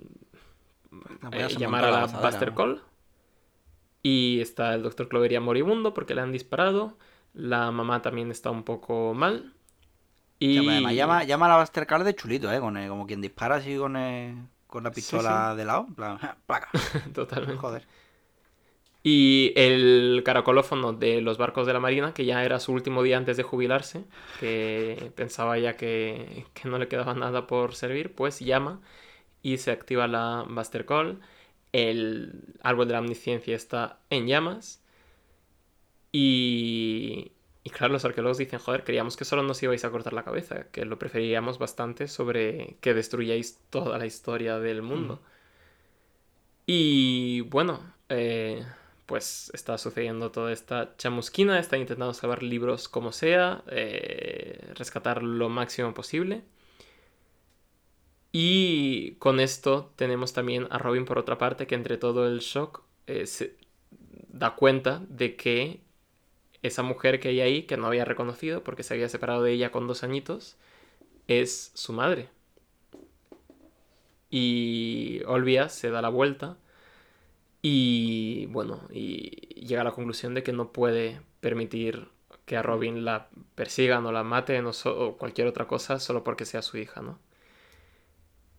eh, 1.31 1.47
llamar 1.57 1.83
a 1.83 1.91
la 1.91 2.05
Buster 2.05 2.53
Call. 2.53 2.81
Y 4.07 4.39
está 4.41 4.73
el 4.75 4.83
doctor 4.83 5.07
Cloveria 5.09 5.41
moribundo 5.41 5.93
porque 5.93 6.15
le 6.15 6.21
han 6.21 6.31
disparado. 6.31 6.97
La 7.33 7.71
mamá 7.71 8.01
también 8.01 8.31
está 8.31 8.51
un 8.51 8.63
poco 8.63 9.13
mal. 9.13 9.53
Y... 10.39 10.55
Además, 10.55 10.95
llama, 10.95 11.23
llama 11.23 11.45
a 11.45 11.49
la 11.49 11.57
Buster 11.59 11.85
Call 11.87 12.03
de 12.03 12.15
chulito, 12.15 12.51
¿eh? 12.51 12.59
Con, 12.59 12.77
el- 12.77 12.89
como 12.89 13.05
quien 13.07 13.21
dispara 13.21 13.55
así 13.57 13.77
con, 13.77 13.95
el- 13.95 14.47
con 14.67 14.83
la 14.83 14.91
Sí, 14.91 15.19
pistola 15.19 15.55
de 15.55 15.65
lado. 15.65 15.87
plan, 15.95 16.19
placa. 16.45 16.69
Totalmente. 17.13 17.57
Joder. 17.61 17.87
Y 19.03 19.53
el 19.55 20.21
caracolófono 20.25 20.91
de 20.93 21.21
los 21.21 21.37
barcos 21.37 21.65
de 21.65 21.73
la 21.73 21.79
Marina, 21.79 22.13
que 22.13 22.25
ya 22.25 22.43
era 22.43 22.59
su 22.59 22.73
último 22.73 23.03
día 23.03 23.17
antes 23.17 23.37
de 23.37 23.43
jubilarse, 23.43 24.03
que 24.35 25.13
pensaba 25.15 25.57
ya 25.57 25.77
que, 25.77 26.45
que 26.53 26.67
no 26.67 26.77
le 26.77 26.87
quedaba 26.89 27.13
nada 27.13 27.47
por 27.47 27.73
servir, 27.75 28.13
pues 28.15 28.39
llama 28.41 28.81
y 29.43 29.57
se 29.59 29.71
activa 29.71 30.07
la 30.07 30.45
Buster 30.49 30.85
Call. 30.85 31.21
El 31.73 32.55
árbol 32.61 32.87
de 32.87 32.93
la 32.93 32.99
omnisciencia 32.99 33.55
está 33.55 33.99
en 34.09 34.27
llamas. 34.27 34.81
Y, 36.11 37.31
y 37.63 37.69
claro, 37.69 37.93
los 37.93 38.05
arqueólogos 38.05 38.37
dicen, 38.37 38.59
joder, 38.59 38.83
creíamos 38.83 39.17
que 39.17 39.25
solo 39.25 39.43
nos 39.43 39.61
ibais 39.61 39.83
a 39.83 39.91
cortar 39.91 40.13
la 40.13 40.23
cabeza, 40.23 40.67
que 40.71 40.85
lo 40.85 40.97
preferíamos 40.97 41.59
bastante 41.59 42.07
sobre 42.07 42.77
que 42.81 42.93
destruyáis 42.93 43.59
toda 43.69 43.97
la 43.97 44.05
historia 44.05 44.59
del 44.59 44.81
mundo. 44.81 45.21
Y 46.65 47.41
bueno, 47.41 47.81
eh, 48.09 48.65
pues 49.05 49.51
está 49.53 49.77
sucediendo 49.77 50.31
toda 50.31 50.51
esta 50.51 50.95
chamusquina, 50.97 51.59
está 51.59 51.77
intentando 51.77 52.13
salvar 52.13 52.43
libros 52.43 52.89
como 52.89 53.11
sea, 53.11 53.63
eh, 53.67 54.71
rescatar 54.75 55.23
lo 55.23 55.49
máximo 55.49 55.93
posible. 55.93 56.43
Y 58.31 59.13
con 59.15 59.39
esto 59.39 59.91
tenemos 59.95 60.33
también 60.33 60.67
a 60.69 60.77
Robin 60.77 61.05
por 61.05 61.17
otra 61.17 61.37
parte, 61.37 61.67
que 61.67 61.75
entre 61.75 61.97
todo 61.97 62.27
el 62.27 62.39
shock 62.39 62.83
eh, 63.07 63.25
se 63.25 63.57
da 64.29 64.55
cuenta 64.55 65.01
de 65.09 65.35
que 65.35 65.81
esa 66.63 66.83
mujer 66.83 67.19
que 67.19 67.29
hay 67.29 67.41
ahí, 67.41 67.63
que 67.63 67.77
no 67.77 67.87
había 67.87 68.05
reconocido 68.05 68.63
porque 68.63 68.83
se 68.83 68.93
había 68.93 69.09
separado 69.09 69.43
de 69.43 69.53
ella 69.53 69.71
con 69.71 69.87
dos 69.87 70.03
añitos, 70.03 70.57
es 71.27 71.71
su 71.75 71.93
madre. 71.93 72.29
Y 74.29 75.21
Olvia 75.25 75.69
se 75.69 75.89
da 75.89 76.01
la 76.01 76.09
vuelta 76.09 76.57
y 77.61 78.45
bueno, 78.47 78.81
y 78.91 79.29
llega 79.65 79.81
a 79.81 79.83
la 79.83 79.91
conclusión 79.91 80.33
de 80.33 80.43
que 80.43 80.53
no 80.53 80.71
puede 80.71 81.21
permitir 81.41 82.09
que 82.45 82.57
a 82.57 82.63
Robin 82.63 83.03
la 83.05 83.29
persigan 83.55 84.05
o 84.05 84.11
la 84.11 84.23
maten 84.23 84.65
o, 84.67 84.71
o 84.85 85.17
cualquier 85.17 85.47
otra 85.47 85.67
cosa 85.67 85.99
solo 85.99 86.23
porque 86.23 86.45
sea 86.45 86.61
su 86.61 86.77
hija, 86.77 87.01
¿no? 87.01 87.19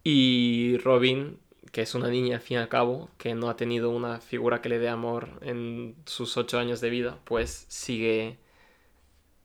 Y 0.04 0.78
Robin, 0.78 1.38
que 1.72 1.82
es 1.82 1.94
una 1.94 2.08
niña 2.08 2.36
al 2.36 2.42
fin 2.42 2.56
y 2.56 2.60
al 2.60 2.68
cabo, 2.68 3.10
que 3.18 3.34
no 3.34 3.50
ha 3.50 3.56
tenido 3.56 3.90
una 3.90 4.20
figura 4.20 4.62
que 4.62 4.68
le 4.68 4.78
dé 4.78 4.88
amor 4.88 5.38
en 5.42 5.96
sus 6.06 6.36
ocho 6.36 6.58
años 6.58 6.80
de 6.80 6.90
vida, 6.90 7.18
pues 7.24 7.66
sigue 7.68 8.38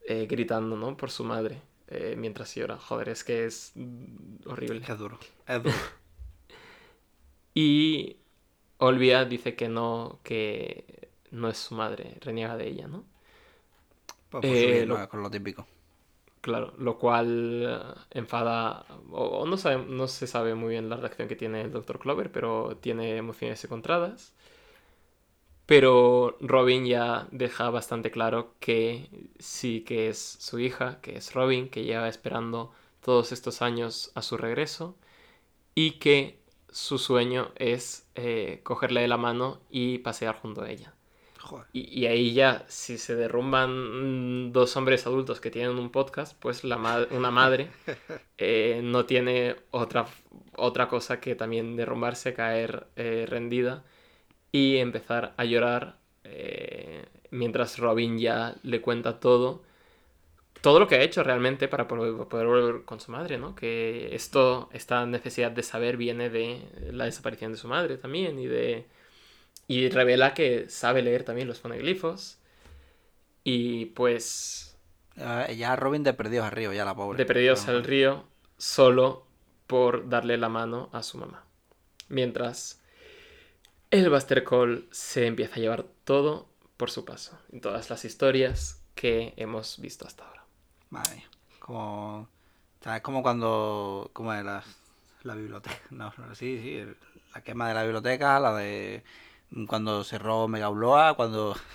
eh, 0.08 0.28
gritando, 0.30 0.76
¿no? 0.76 0.98
Por 0.98 1.12
su 1.12 1.24
madre 1.24 1.62
eh, 1.88 2.16
mientras 2.18 2.54
llora. 2.56 2.78
Joder, 2.78 3.10
es 3.10 3.24
que 3.24 3.46
es 3.46 3.74
horrible. 4.46 4.82
Es 4.88 4.98
duro. 4.98 5.20
Es 5.48 5.64
duro. 5.64 5.76
Y 7.54 8.18
Olvia 8.80 9.26
dice 9.26 9.56
que 9.56 9.70
no, 9.70 10.20
que 10.24 11.10
no 11.32 11.50
es 11.50 11.58
su 11.58 11.76
madre, 11.76 12.18
reniega 12.22 12.58
de 12.58 12.68
ella, 12.68 12.88
¿no? 12.88 13.06
Pues 14.30 14.44
por 14.46 14.50
Eh, 14.50 14.86
lo- 14.86 15.08
con 15.10 15.24
lo 15.24 15.30
típico. 15.32 15.66
Claro, 16.44 16.74
lo 16.78 17.00
cual 17.00 17.64
eh, 17.68 17.80
enfada, 18.20 18.86
o, 19.12 19.46
no, 19.48 19.56
no 19.88 20.08
se 20.10 20.28
sabe 20.28 20.56
muy 20.56 20.72
bien 20.72 20.90
la 20.90 20.98
reacción 20.98 21.28
que 21.30 21.36
tiene 21.38 21.62
el 21.62 21.72
Dr. 21.72 22.00
Clover, 22.00 22.32
pero 22.34 22.78
tiene 22.82 23.16
emociones 23.18 23.64
encontradas. 23.64 24.34
Pero 25.66 26.38
Robin 26.42 26.86
ya 26.86 27.28
deja 27.32 27.70
bastante 27.70 28.12
claro 28.12 28.54
que 28.60 29.10
sí 29.40 29.82
que 29.82 30.10
es 30.10 30.18
su 30.20 30.60
hija, 30.60 31.00
que 31.02 31.18
es 31.18 31.34
Robin, 31.34 31.70
que 31.70 31.84
lleva 31.84 32.08
esperando 32.10 32.72
todos 33.02 33.32
estos 33.32 33.62
años 33.62 34.12
a 34.16 34.22
su 34.22 34.38
regreso 34.38 34.96
y 35.76 35.94
que 36.00 36.40
su 36.72 37.00
sueño 37.00 37.52
es 37.58 38.08
eh, 38.16 38.62
cogerle 38.64 39.02
de 39.02 39.10
la 39.10 39.18
mano 39.18 39.62
y 39.72 40.00
pasear 40.00 40.36
junto 40.38 40.64
a 40.64 40.72
ella. 40.72 40.93
Joder. 41.54 41.68
Y, 41.74 42.02
y 42.02 42.08
ahí 42.08 42.34
ya, 42.34 42.66
si 42.68 42.98
se 42.98 43.16
derrumban 43.16 44.54
dos 44.54 44.76
hombres 44.78 45.08
adultos 45.08 45.40
que 45.42 45.52
tienen 45.52 45.78
un 45.78 45.92
podcast, 45.92 46.38
pues 46.40 46.64
la 46.64 46.78
ma- 46.78 47.08
una 47.12 47.32
madre 47.32 47.70
eh, 48.38 48.82
no 48.84 49.06
tiene 49.06 49.56
otra, 49.72 50.06
otra 50.56 50.88
cosa 50.88 51.20
que 51.20 51.36
también 51.36 51.76
derrumbarse, 51.76 52.34
caer 52.34 52.88
eh, 52.96 53.26
rendida 53.30 53.84
y 54.52 54.78
empezar 54.78 55.34
a 55.38 55.46
llorar 55.46 55.98
eh, 56.26 57.06
mientras 57.32 57.80
Robin 57.80 58.20
ya 58.20 58.56
le 58.64 58.82
cuenta 58.82 59.20
todo. 59.20 59.64
Todo 60.62 60.80
lo 60.80 60.88
que 60.88 60.96
ha 60.96 61.02
hecho 61.04 61.24
realmente 61.24 61.68
para 61.68 61.88
poder, 61.90 62.16
poder 62.28 62.48
volver 62.48 62.86
con 62.86 63.00
su 63.02 63.12
madre, 63.12 63.38
¿no? 63.38 63.54
Que 63.56 64.16
esto, 64.16 64.70
esta 64.72 65.06
necesidad 65.06 65.52
de 65.52 65.62
saber 65.64 65.98
viene 65.98 66.30
de 66.30 66.62
la 66.92 67.06
desaparición 67.06 67.52
de 67.52 67.58
su 67.58 67.68
madre 67.68 67.98
también 67.98 68.40
y 68.40 68.48
de... 68.48 68.86
Y 69.68 69.90
revela 69.90 70.34
que 70.34 70.70
sabe 70.70 71.02
leer 71.02 71.24
también 71.24 71.48
los 71.48 71.60
foneglifos. 71.60 72.38
Y 73.44 73.88
pues 73.88 74.78
Ya, 75.16 75.52
ya 75.52 75.76
Robin 75.76 76.04
de 76.04 76.14
perdidos 76.14 76.46
al 76.46 76.52
río, 76.52 76.74
ya 76.74 76.86
la 76.86 76.96
pobre. 76.96 77.18
de 77.18 77.26
perdidos 77.26 77.68
al 77.68 77.84
río 77.84 78.26
solo 78.58 79.28
por 79.68 80.10
darle 80.10 80.38
la 80.38 80.50
mano 80.50 80.90
a 80.92 81.04
su 81.04 81.18
mamá. 81.18 81.44
Mientras 82.10 82.82
el 83.92 84.10
Buster 84.10 84.44
Call 84.44 84.88
se 84.92 85.28
empieza 85.28 85.56
a 85.56 85.60
llevar 85.60 85.86
todo 86.04 86.48
por 86.78 86.90
su 86.92 87.06
paso. 87.06 87.38
En 87.52 87.62
todas 87.62 87.90
las 87.90 88.06
historias 88.06 88.82
que 88.96 89.34
hemos 89.38 89.80
visto 89.80 90.06
hasta 90.08 90.26
ahora. 90.26 90.44
Madre 90.90 91.16
mía. 91.18 91.30
Como. 91.60 92.28
es 92.86 93.02
como 93.02 93.22
cuando. 93.24 94.10
¿Cómo 94.14 94.34
es 94.34 94.44
la, 94.44 94.64
la 95.24 95.36
biblioteca? 95.36 95.78
No, 95.92 96.14
no, 96.18 96.36
sí, 96.36 96.60
sí. 96.62 96.84
La 97.36 97.42
quema 97.44 97.68
de 97.68 97.74
la 97.76 97.84
biblioteca, 97.84 98.40
la 98.40 98.56
de. 98.56 99.04
Cuando 99.68 100.04
cerró 100.04 100.48
Megauloa, 100.48 101.16
cuando. 101.16 101.56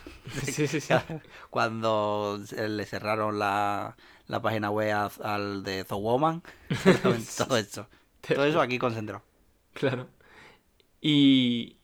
Sí, 0.44 0.66
sí, 0.66 0.80
sí. 0.80 0.92
Cuando 1.50 2.38
le 2.54 2.84
cerraron 2.84 3.38
la, 3.38 3.96
la 4.26 4.42
página 4.42 4.70
web 4.70 5.10
al 5.22 5.62
de 5.62 5.84
The 5.84 5.94
Woman. 5.94 6.42
Todo 7.38 7.56
eso. 7.56 7.88
Todo 8.26 8.44
eso 8.44 8.60
aquí 8.60 8.78
concentrado. 8.78 9.22
Claro. 9.72 10.08
Y 11.00 11.78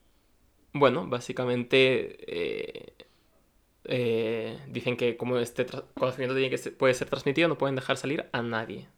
bueno, 0.73 1.07
básicamente 1.09 2.17
eh, 2.29 2.95
eh, 3.85 4.59
dicen 4.69 4.97
que 4.97 5.17
como 5.17 5.39
este 5.39 5.67
conocimiento 5.95 6.35
tiene 6.35 6.51
que 6.51 6.59
ser- 6.59 6.77
puede 6.77 6.95
ser 6.95 7.09
transmitido, 7.09 7.49
no 7.49 7.59
pueden 7.59 7.77
dejar 7.77 7.97
salir 7.97 8.29
a 8.33 8.43
nadie 8.43 8.89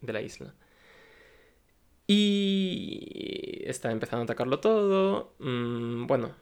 de 0.00 0.12
la 0.12 0.22
isla. 0.22 0.54
Y 2.12 3.62
está 3.66 3.92
empezando 3.92 4.22
a 4.22 4.24
atacarlo 4.24 4.58
todo. 4.60 5.34
mm, 5.38 6.06
bueno, 6.08 6.34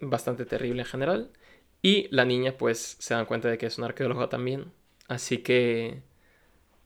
bastante 0.00 0.46
terrible 0.46 0.82
en 0.82 0.86
general. 0.88 1.30
Y 1.82 2.08
la 2.14 2.24
niña 2.24 2.54
pues 2.58 2.96
se 2.98 3.14
dan 3.14 3.26
cuenta 3.26 3.48
de 3.50 3.58
que 3.58 3.66
es 3.66 3.78
una 3.78 3.88
arqueóloga 3.88 4.28
también. 4.30 4.72
Así 5.08 5.38
que 5.38 6.02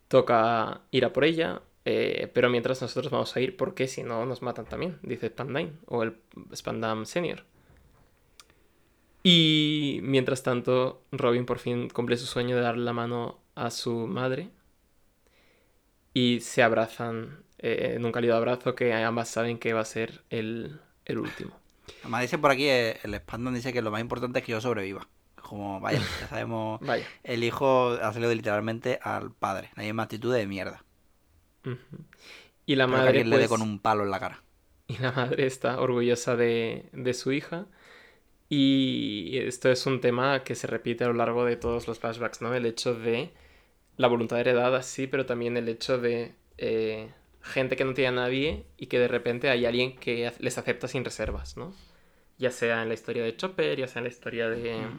toca 0.08 0.82
ir 0.90 1.04
a 1.04 1.12
por 1.12 1.24
ella. 1.24 1.62
eh, 1.86 2.30
pero 2.34 2.50
mientras 2.50 2.82
nosotros 2.82 3.12
vamos 3.12 3.36
a 3.36 3.40
ir 3.40 3.56
porque 3.56 3.88
si 3.88 4.02
no 4.02 4.26
nos 4.26 4.42
matan 4.42 4.66
también, 4.66 4.98
dice 5.02 5.28
Spandine 5.28 5.72
o 5.86 6.02
el 6.02 6.16
Spandam 6.54 7.06
Senior. 7.06 7.44
Y 9.22 10.00
mientras 10.02 10.42
tanto, 10.42 11.02
Robin 11.12 11.46
por 11.46 11.58
fin 11.58 11.88
cumple 11.88 12.16
su 12.16 12.26
sueño 12.26 12.56
de 12.56 12.62
darle 12.62 12.84
la 12.84 12.92
mano 12.92 13.40
a 13.54 13.70
su 13.70 14.06
madre. 14.06 14.50
Y 16.14 16.40
se 16.40 16.62
abrazan 16.62 17.44
eh, 17.66 17.94
en 17.94 18.04
un 18.04 18.12
cálido 18.12 18.36
abrazo 18.36 18.74
que 18.74 18.92
ambas 18.92 19.30
saben 19.30 19.56
que 19.56 19.72
va 19.72 19.80
a 19.80 19.86
ser 19.86 20.22
el, 20.28 20.80
el 21.06 21.18
último. 21.18 21.58
Además 22.02 22.20
dice 22.20 22.36
por 22.36 22.50
aquí, 22.50 22.68
eh, 22.68 22.98
el 23.02 23.14
Spandon 23.14 23.54
dice 23.54 23.72
que 23.72 23.80
lo 23.80 23.90
más 23.90 24.02
importante 24.02 24.40
es 24.40 24.44
que 24.44 24.52
yo 24.52 24.60
sobreviva. 24.60 25.08
Como, 25.36 25.80
vaya, 25.80 25.98
ya 26.20 26.28
sabemos. 26.28 26.78
Vaya. 26.82 27.06
El 27.22 27.42
hijo 27.42 27.92
ha 27.92 28.12
salido 28.12 28.34
literalmente 28.34 28.98
al 29.02 29.30
padre. 29.32 29.70
La 29.76 29.82
misma 29.82 30.02
actitud 30.02 30.34
de 30.34 30.46
mierda. 30.46 30.84
Y 32.66 32.76
la 32.76 32.84
Espero 32.84 32.86
que 32.86 32.86
madre, 32.86 33.08
alguien 33.08 33.30
le 33.30 33.38
dé 33.38 33.48
pues, 33.48 33.58
con 33.58 33.66
un 33.66 33.78
palo 33.78 34.04
en 34.04 34.10
la 34.10 34.20
cara. 34.20 34.42
y 34.86 34.98
la 34.98 35.12
madre 35.12 35.46
está 35.46 35.80
orgullosa 35.80 36.36
de, 36.36 36.90
de 36.92 37.14
su 37.14 37.32
hija. 37.32 37.64
Y 38.50 39.38
esto 39.38 39.70
es 39.70 39.86
un 39.86 40.02
tema 40.02 40.44
que 40.44 40.54
se 40.54 40.66
repite 40.66 41.04
a 41.04 41.06
lo 41.06 41.14
largo 41.14 41.46
de 41.46 41.56
todos 41.56 41.88
los 41.88 41.98
flashbacks, 41.98 42.42
¿no? 42.42 42.54
El 42.54 42.66
hecho 42.66 42.94
de 42.94 43.32
la 43.96 44.08
voluntad 44.08 44.38
heredada, 44.38 44.82
sí, 44.82 45.06
pero 45.06 45.24
también 45.24 45.56
el 45.56 45.70
hecho 45.70 45.96
de 45.98 46.34
eh, 46.58 47.08
gente 47.44 47.76
que 47.76 47.84
no 47.86 47.94
tiene 47.94 48.08
a 48.08 48.24
nadie 48.24 48.66
y 48.78 48.86
que 48.88 48.98
de 49.00 49.08
repente 49.08 49.50
hay 49.50 49.66
alguien 49.66 49.96
que 49.98 50.32
les 50.40 50.58
acepta 50.58 50.88
sin 50.88 51.04
reservas, 51.04 51.56
¿no? 51.56 51.74
Ya 52.38 52.50
sea 52.52 52.82
en 52.82 52.88
la 52.88 52.94
historia 52.94 53.24
de 53.24 53.36
Chopper, 53.36 53.78
ya 53.78 53.88
sea 53.88 54.00
en 54.00 54.04
la 54.06 54.10
historia 54.10 54.50
de 54.50 54.98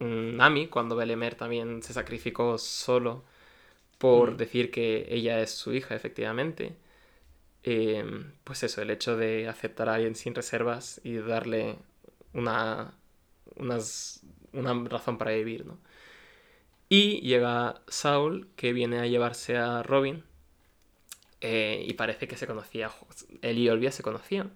mm, 0.00 0.36
Nami, 0.36 0.68
cuando 0.68 0.96
Belemer 0.96 1.34
también 1.34 1.82
se 1.82 1.92
sacrificó 1.92 2.58
solo 2.58 3.24
por 3.98 4.32
Mm. 4.34 4.36
decir 4.38 4.70
que 4.70 5.06
ella 5.10 5.40
es 5.40 5.52
su 5.52 5.74
hija, 5.74 5.94
efectivamente. 5.96 6.76
Eh, 7.64 8.04
pues 8.44 8.62
eso, 8.64 8.82
el 8.82 8.90
hecho 8.90 9.16
de 9.16 9.48
aceptar 9.48 9.88
a 9.88 9.94
alguien 9.96 10.14
sin 10.16 10.34
reservas 10.34 11.00
y 11.04 11.16
darle 11.16 11.76
una, 12.34 12.94
unas, 13.56 14.22
una 14.52 14.74
razón 14.88 15.18
para 15.18 15.32
vivir, 15.32 15.66
¿no? 15.66 15.78
Y 16.88 17.20
llega 17.20 17.80
Saul, 17.88 18.48
que 18.56 18.72
viene 18.72 18.98
a 19.00 19.06
llevarse 19.06 19.56
a 19.56 19.82
Robin. 19.82 20.24
Eh, 21.40 21.84
y 21.86 21.94
parece 21.94 22.28
que 22.28 22.36
se 22.36 22.46
conocía. 22.46 22.90
Él 23.42 23.58
y 23.58 23.68
Olvia 23.68 23.92
se 23.92 24.02
conocían. 24.02 24.54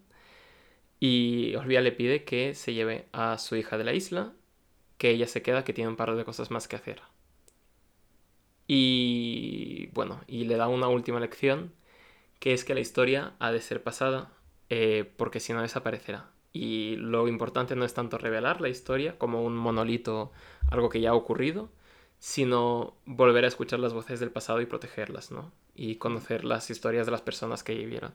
Y 1.00 1.54
Olvia 1.56 1.80
le 1.80 1.92
pide 1.92 2.24
que 2.24 2.54
se 2.54 2.74
lleve 2.74 3.06
a 3.12 3.38
su 3.38 3.56
hija 3.56 3.78
de 3.78 3.84
la 3.84 3.94
isla. 3.94 4.32
Que 4.98 5.10
ella 5.10 5.26
se 5.26 5.42
queda, 5.42 5.64
que 5.64 5.72
tiene 5.72 5.88
un 5.90 5.96
par 5.96 6.14
de 6.14 6.24
cosas 6.24 6.50
más 6.50 6.68
que 6.68 6.76
hacer. 6.76 7.02
Y 8.66 9.88
bueno, 9.92 10.20
y 10.26 10.44
le 10.44 10.56
da 10.56 10.68
una 10.68 10.88
última 10.88 11.20
lección. 11.20 11.72
Que 12.40 12.52
es 12.54 12.64
que 12.64 12.74
la 12.74 12.80
historia 12.80 13.34
ha 13.38 13.52
de 13.52 13.60
ser 13.60 13.82
pasada. 13.82 14.32
eh, 14.70 15.12
porque 15.16 15.40
si 15.40 15.52
no 15.52 15.62
desaparecerá. 15.62 16.30
Y 16.52 16.96
lo 16.96 17.28
importante 17.28 17.76
no 17.76 17.84
es 17.84 17.94
tanto 17.94 18.18
revelar 18.18 18.60
la 18.60 18.68
historia 18.68 19.18
como 19.18 19.42
un 19.44 19.56
monolito, 19.56 20.32
algo 20.70 20.88
que 20.90 21.00
ya 21.00 21.10
ha 21.10 21.14
ocurrido, 21.14 21.70
sino 22.18 22.96
volver 23.06 23.44
a 23.44 23.48
escuchar 23.48 23.80
las 23.80 23.94
voces 23.94 24.20
del 24.20 24.30
pasado 24.32 24.60
y 24.60 24.66
protegerlas, 24.66 25.30
¿no? 25.32 25.52
Y 25.80 25.96
conocer 25.96 26.44
las 26.44 26.70
historias 26.70 27.06
de 27.06 27.12
las 27.12 27.22
personas 27.22 27.64
que 27.64 27.74
vivieron. 27.74 28.14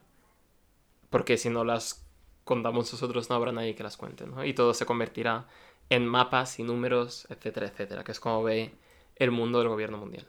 Porque 1.10 1.38
si 1.38 1.50
no 1.50 1.64
las 1.64 2.06
contamos 2.44 2.92
nosotros, 2.92 3.30
no 3.30 3.36
habrá 3.36 3.52
nadie 3.52 3.76
que 3.76 3.84
las 3.84 3.98
cuente, 3.98 4.28
¿no? 4.28 4.46
Y 4.46 4.54
todo 4.54 4.74
se 4.74 4.86
convertirá 4.86 5.48
en 5.90 6.06
mapas 6.06 6.60
y 6.60 6.64
números, 6.64 7.28
etcétera, 7.30 7.68
etcétera, 7.68 8.04
que 8.04 8.12
es 8.12 8.20
como 8.20 8.44
ve 8.44 8.74
el 9.16 9.32
mundo 9.32 9.60
del 9.60 9.70
gobierno 9.70 9.98
mundial. 9.98 10.28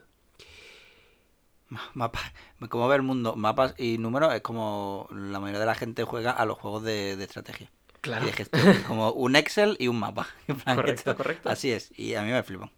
Ma- 1.68 1.90
Mapa, 1.94 2.20
como 2.68 2.86
ver 2.88 2.98
el 3.00 3.02
mundo, 3.06 3.34
mapas 3.34 3.74
y 3.76 3.98
números, 3.98 4.32
es 4.34 4.40
como 4.42 5.08
la 5.10 5.40
mayoría 5.40 5.60
de 5.60 5.66
la 5.66 5.74
gente 5.74 6.04
juega 6.04 6.30
a 6.30 6.44
los 6.46 6.58
juegos 6.58 6.84
de, 6.84 7.16
de 7.16 7.24
estrategia. 7.24 7.70
Claro. 8.00 8.24
Y 8.24 8.26
de 8.28 8.32
gestión, 8.32 8.82
como 8.86 9.10
un 9.12 9.34
Excel 9.34 9.76
y 9.80 9.88
un 9.88 9.98
mapa. 9.98 10.28
Correcto, 10.64 11.16
correcto. 11.16 11.48
Así 11.50 11.72
es, 11.72 11.90
y 11.98 12.14
a 12.14 12.22
mí 12.22 12.30
me 12.30 12.42
flipan. 12.42 12.70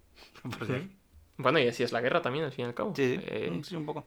Bueno, 1.37 1.61
y 1.61 1.69
así 1.69 1.83
es 1.85 1.93
la 1.93 2.01
guerra 2.01 2.21
también, 2.21 2.45
al 2.45 2.53
fin 2.53 2.65
y 2.65 2.69
al 2.69 2.75
cabo. 2.75 2.93
Sí, 2.97 3.17
sí, 3.17 3.23
Eh, 3.29 3.61
sí, 3.65 3.77
un 3.77 3.87
poco. 3.87 4.07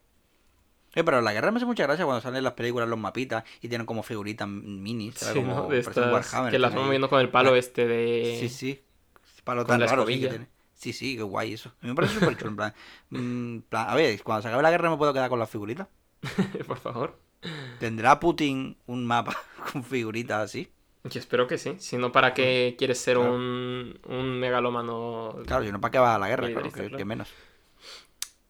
Eh, 0.94 1.04
pero 1.04 1.22
la 1.22 1.32
guerra 1.34 1.52
me 1.52 1.58
hace 1.58 1.66
mucha 1.66 1.84
gracia 1.84 2.04
cuando 2.06 2.22
salen 2.22 2.44
las 2.44 2.54
películas 2.54 2.90
los 2.90 3.00
mapitas 3.00 3.44
y 3.62 3.70
tienen 3.70 3.86
como 3.88 4.04
figuritas 4.04 4.48
minis, 4.48 5.16
sí, 5.16 5.34
como 5.34 5.56
¿no? 5.56 5.62
De 5.70 5.82
parecen 5.82 6.04
estas 6.04 6.12
Warhammer, 6.14 6.52
que 6.52 6.60
las 6.60 6.74
ahí. 6.74 6.80
moviendo 6.80 7.10
con 7.10 7.22
el 7.22 7.30
palo 7.30 7.56
este 7.56 7.88
de... 7.88 8.38
Sí, 8.40 8.50
sí. 8.50 8.82
Palo 9.44 9.66
con 9.66 9.80
tan 9.80 9.88
raro 9.88 10.06
sí, 10.06 10.20
que 10.20 10.28
tiene. 10.28 10.48
Sí, 10.74 10.94
sí, 10.94 11.16
qué 11.16 11.24
guay 11.24 11.54
eso. 11.54 11.70
A 11.70 11.84
mí 11.86 11.90
me 11.90 11.96
parece 11.96 12.16
súper 12.16 12.36
chulo. 12.38 12.50
En 12.50 12.56
plan, 12.58 12.74
mm, 13.10 13.60
plan, 13.70 13.90
a 13.90 13.96
ver, 13.96 14.22
cuando 14.24 14.42
se 14.42 14.48
acabe 14.50 14.64
la 14.64 14.72
guerra 14.72 14.90
me 14.90 14.98
puedo 14.98 15.14
quedar 15.14 15.30
con 15.30 15.40
las 15.40 15.50
figuritas. 15.50 15.88
Por 16.68 16.78
favor. 16.80 17.18
¿Tendrá 17.80 18.20
Putin 18.20 18.78
un 18.86 19.06
mapa 19.06 19.36
con 19.72 19.84
figuritas 19.84 20.42
así? 20.42 20.72
Yo 21.06 21.20
espero 21.20 21.48
que 21.48 21.58
sí. 21.58 21.76
Si 21.80 21.98
no, 21.98 22.12
¿para 22.12 22.34
qué 22.36 22.76
quieres 22.78 23.00
ser 23.00 23.18
Claro. 23.18 23.34
un, 23.34 24.00
un 24.08 24.40
megalómano? 24.40 25.38
Claro, 25.48 25.64
si 25.64 25.72
no, 25.72 25.80
¿para 25.82 25.92
qué 25.92 25.98
va 26.00 26.16
a 26.16 26.20
la 26.20 26.28
guerra? 26.28 26.48
Claro, 26.50 26.64
que, 26.64 26.72
claro. 26.72 26.98
que 26.98 27.06
menos. 27.06 27.30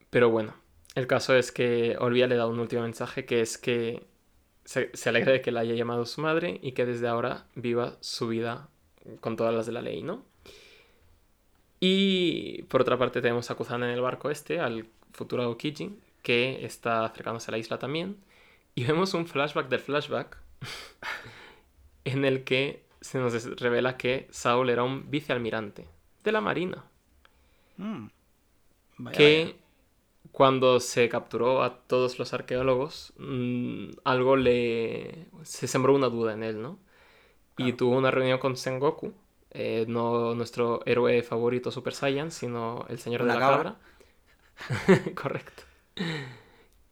Pero 0.09 0.29
bueno, 0.29 0.53
el 0.95 1.07
caso 1.07 1.35
es 1.35 1.51
que 1.51 1.95
Olvia 1.99 2.27
le 2.27 2.35
da 2.35 2.47
un 2.47 2.59
último 2.59 2.81
mensaje 2.83 3.25
que 3.25 3.41
es 3.41 3.57
que 3.57 4.05
se, 4.65 4.89
se 4.93 5.09
alegra 5.09 5.31
de 5.31 5.41
que 5.41 5.51
la 5.51 5.61
haya 5.61 5.73
llamado 5.73 6.05
su 6.05 6.21
madre 6.21 6.59
y 6.61 6.73
que 6.73 6.85
desde 6.85 7.07
ahora 7.07 7.45
viva 7.55 7.97
su 8.01 8.27
vida 8.27 8.69
con 9.19 9.35
todas 9.35 9.53
las 9.53 9.65
de 9.65 9.71
la 9.71 9.81
ley, 9.81 10.03
¿no? 10.03 10.23
Y 11.79 12.63
por 12.63 12.81
otra 12.81 12.97
parte 12.97 13.21
tenemos 13.21 13.49
a 13.49 13.55
Kuzan 13.55 13.83
en 13.83 13.89
el 13.89 14.01
barco 14.01 14.29
este, 14.29 14.59
al 14.59 14.85
futuro 15.13 15.43
Aokiji, 15.43 15.97
que 16.21 16.63
está 16.63 17.05
acercándose 17.05 17.49
a 17.49 17.53
la 17.53 17.57
isla 17.57 17.79
también. 17.79 18.17
Y 18.75 18.83
vemos 18.83 19.15
un 19.15 19.25
flashback 19.25 19.67
del 19.67 19.79
flashback 19.79 20.37
en 22.05 22.23
el 22.23 22.43
que 22.43 22.83
se 23.01 23.17
nos 23.17 23.59
revela 23.59 23.97
que 23.97 24.27
Saul 24.29 24.69
era 24.69 24.83
un 24.83 25.09
vicealmirante 25.09 25.87
de 26.23 26.31
la 26.31 26.41
Marina 26.41 26.85
Mm. 27.81 28.07
Vaya, 28.97 29.17
que 29.17 29.43
vaya. 29.43 29.55
Cuando 30.31 30.79
se 30.79 31.09
capturó 31.09 31.63
a 31.63 31.79
todos 31.87 32.19
los 32.19 32.33
arqueólogos, 32.33 33.13
mm, 33.17 33.91
algo 34.05 34.35
le... 34.37 35.27
se 35.43 35.67
sembró 35.67 35.95
una 35.95 36.09
duda 36.09 36.33
en 36.33 36.43
él, 36.43 36.61
¿no? 36.61 36.79
Y 37.57 37.73
tuvo 37.73 37.97
una 37.97 38.11
reunión 38.11 38.39
con 38.39 38.57
Sengoku, 38.57 39.13
eh, 39.51 39.85
no 39.87 40.35
nuestro 40.35 40.81
héroe 40.87 41.23
favorito 41.23 41.71
Super 41.71 41.93
Saiyan, 41.93 42.31
sino 42.31 42.85
el 42.89 42.99
señor 42.99 43.23
de 43.23 43.33
la 43.33 43.43
cabra. 43.45 43.75
cabra. 43.77 43.79
Correcto. 45.15 45.63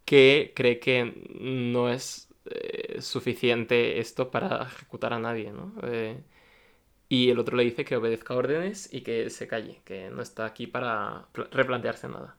Que 0.05 0.53
cree 0.55 0.79
que 0.79 1.13
no 1.39 1.89
es 1.89 2.29
eh, 2.45 3.01
suficiente 3.01 3.99
esto 3.99 4.31
para 4.31 4.63
ejecutar 4.63 5.13
a 5.13 5.19
nadie, 5.19 5.51
¿no? 5.53 5.73
Eh, 5.83 6.23
y 7.09 7.31
el 7.31 7.39
otro 7.39 7.57
le 7.57 7.65
dice 7.65 7.85
que 7.85 7.97
obedezca 7.97 8.35
órdenes 8.35 8.93
y 8.93 9.03
que 9.03 9.29
se 9.31 9.47
calle, 9.47 9.81
que 9.85 10.11
no 10.11 10.23
está 10.23 10.45
aquí 10.47 10.67
para 10.67 11.29
pla- 11.33 11.49
replantearse 11.51 12.09
nada. 12.09 12.38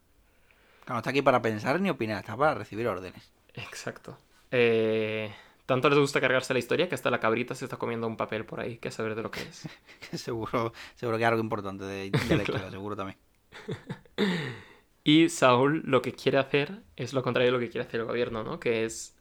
No 0.90 0.96
está 0.98 1.10
aquí 1.10 1.22
para 1.22 1.40
pensar 1.40 1.80
ni 1.80 1.88
opinar, 1.88 2.18
está 2.18 2.36
para 2.36 2.54
recibir 2.54 2.88
órdenes. 2.88 3.32
Exacto. 3.54 4.18
Eh, 4.50 5.32
tanto 5.64 5.88
les 5.88 5.96
gusta 5.96 6.20
cargarse 6.20 6.52
la 6.52 6.58
historia 6.58 6.88
que 6.88 6.96
hasta 6.96 7.12
la 7.12 7.20
cabrita 7.20 7.54
se 7.54 7.64
está 7.64 7.76
comiendo 7.76 8.08
un 8.08 8.16
papel 8.16 8.44
por 8.44 8.58
ahí, 8.58 8.78
que 8.78 8.88
a 8.88 8.90
saber 8.90 9.14
de 9.14 9.22
lo 9.22 9.30
que 9.30 9.40
es. 9.40 9.68
seguro, 10.20 10.72
seguro 10.96 11.16
que 11.16 11.24
hay 11.24 11.28
algo 11.28 11.40
importante 11.42 11.84
de, 11.84 12.10
de 12.10 12.36
la 12.36 12.42
historia, 12.42 12.70
seguro 12.70 12.96
también. 12.96 13.18
Y 15.02 15.30
Saúl 15.30 15.82
lo 15.86 16.02
que 16.02 16.12
quiere 16.12 16.36
hacer 16.36 16.82
es 16.94 17.14
lo 17.14 17.22
contrario 17.22 17.50
de 17.50 17.52
lo 17.52 17.58
que 17.58 17.70
quiere 17.70 17.86
hacer 17.86 18.00
el 18.00 18.06
gobierno, 18.06 18.44
¿no? 18.44 18.60
Que 18.60 18.84
es 18.84 19.16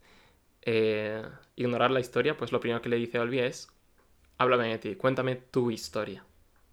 eh, 0.64 1.24
ignorar 1.56 1.90
la 1.90 2.02
historia, 2.02 2.36
pues 2.36 2.52
lo 2.52 2.60
primero 2.60 2.82
que 2.82 2.90
le 2.90 2.98
dice 2.98 3.18
a 3.18 3.22
Olvia 3.22 3.46
es, 3.46 3.70
háblame 4.38 4.68
de 4.68 4.78
ti, 4.78 4.96
cuéntame 4.96 5.38
tu 5.38 5.72
historia, 5.72 6.26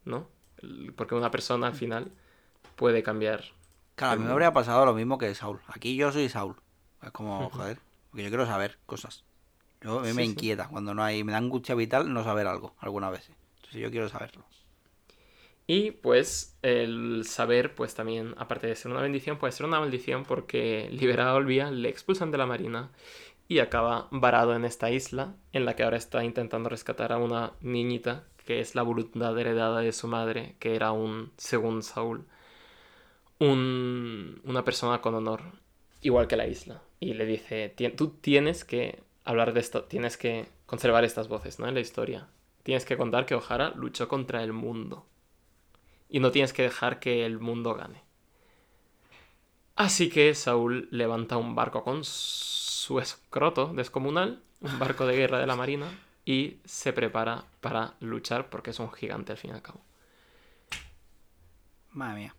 ¿no? 0.04 0.28
Porque 0.96 1.14
una 1.14 1.30
persona 1.30 1.68
al 1.68 1.74
final 1.74 2.10
puede 2.74 3.04
cambiar. 3.04 3.44
Claro, 3.96 4.12
a 4.14 4.16
mí 4.16 4.24
me 4.24 4.30
habría 4.32 4.52
pasado 4.52 4.84
lo 4.86 4.94
mismo 4.94 5.18
que 5.18 5.34
Saul. 5.34 5.60
Aquí 5.68 5.96
yo 5.96 6.12
soy 6.12 6.28
Saul. 6.28 6.56
Es 7.02 7.10
como, 7.12 7.50
joder, 7.50 7.80
porque 8.10 8.22
yo 8.24 8.28
quiero 8.30 8.46
saber 8.46 8.78
cosas. 8.86 9.24
Yo, 9.82 10.00
a 10.00 10.02
mí 10.02 10.12
Sí, 10.12 10.14
me 10.14 10.24
sí. 10.24 10.24
inquieta 10.24 10.68
cuando 10.68 10.94
no 10.94 11.04
hay, 11.04 11.24
me 11.24 11.32
da 11.32 11.38
angustia 11.38 11.74
vital 11.76 12.12
no 12.12 12.24
saber 12.24 12.46
algo, 12.48 12.74
algunas 12.80 13.12
veces. 13.12 13.36
Entonces 13.58 13.82
yo 13.82 13.90
quiero 13.90 14.08
saberlo. 14.08 14.46
Y 15.66 15.90
pues 15.90 16.56
el 16.62 17.24
saber, 17.26 17.74
pues 17.74 17.94
también, 17.94 18.34
aparte 18.38 18.68
de 18.68 18.76
ser 18.76 18.92
una 18.92 19.00
bendición, 19.02 19.38
puede 19.38 19.52
ser 19.52 19.66
una 19.66 19.80
maldición 19.80 20.24
porque 20.24 20.88
liberado 20.92 21.30
a 21.30 21.34
Olvia, 21.34 21.70
le 21.72 21.88
expulsan 21.88 22.30
de 22.30 22.38
la 22.38 22.46
marina 22.46 22.90
y 23.48 23.60
acaba 23.60 24.08
varado 24.12 24.54
en 24.56 24.64
esta 24.64 24.90
isla 24.90 25.34
en 25.52 25.64
la 25.64 25.76
que 25.76 25.84
ahora 25.84 25.96
está 25.96 26.24
intentando 26.24 26.68
rescatar 26.68 27.12
a 27.12 27.18
una 27.18 27.52
niñita 27.62 28.26
que 28.44 28.60
es 28.60 28.74
la 28.76 28.82
voluntad 28.82 29.38
heredada 29.38 29.80
de 29.80 29.92
su 29.92 30.06
madre, 30.08 30.56
que 30.60 30.76
era 30.76 30.92
un, 30.92 31.32
según 31.36 31.82
Saúl, 31.82 32.26
un, 33.38 34.40
una 34.44 34.64
persona 34.64 35.00
con 35.00 35.14
honor, 35.14 35.42
igual 36.02 36.26
que 36.28 36.36
la 36.36 36.46
isla. 36.46 36.82
Y 37.00 37.14
le 37.14 37.26
dice, 37.26 37.74
"Tien- 37.76 37.94
tú 37.96 38.08
tienes 38.08 38.64
que 38.64 39.02
hablar 39.24 39.52
de 39.52 39.60
esto, 39.60 39.84
tienes 39.84 40.16
que 40.16 40.48
conservar 40.66 41.04
estas 41.04 41.28
voces, 41.28 41.58
¿no? 41.58 41.68
En 41.68 41.74
la 41.74 41.80
historia. 41.80 42.28
Tienes 42.62 42.84
que 42.84 42.96
contar 42.96 43.26
que 43.26 43.34
O'Hara 43.34 43.70
luchó 43.76 44.08
contra 44.08 44.42
el 44.42 44.52
mundo. 44.52 45.06
Y 46.08 46.20
no 46.20 46.30
tienes 46.30 46.52
que 46.52 46.62
dejar 46.62 46.98
que 47.00 47.24
el 47.26 47.38
mundo 47.38 47.74
gane. 47.74 48.02
Así 49.76 50.08
que 50.08 50.34
Saúl 50.34 50.88
levanta 50.90 51.36
un 51.36 51.54
barco 51.54 51.84
con 51.84 52.02
su 52.04 52.98
escroto 52.98 53.72
descomunal, 53.74 54.40
un 54.60 54.78
barco 54.78 55.06
de 55.06 55.16
guerra 55.16 55.38
de 55.38 55.46
la 55.46 55.54
marina, 55.56 55.86
y 56.24 56.56
se 56.64 56.92
prepara 56.92 57.44
para 57.60 57.94
luchar 58.00 58.48
porque 58.48 58.70
es 58.70 58.78
un 58.78 58.90
gigante 58.90 59.32
al 59.32 59.38
fin 59.38 59.50
y 59.50 59.54
al 59.54 59.62
cabo. 59.62 59.80
Madre 61.92 62.16
mía. 62.20 62.34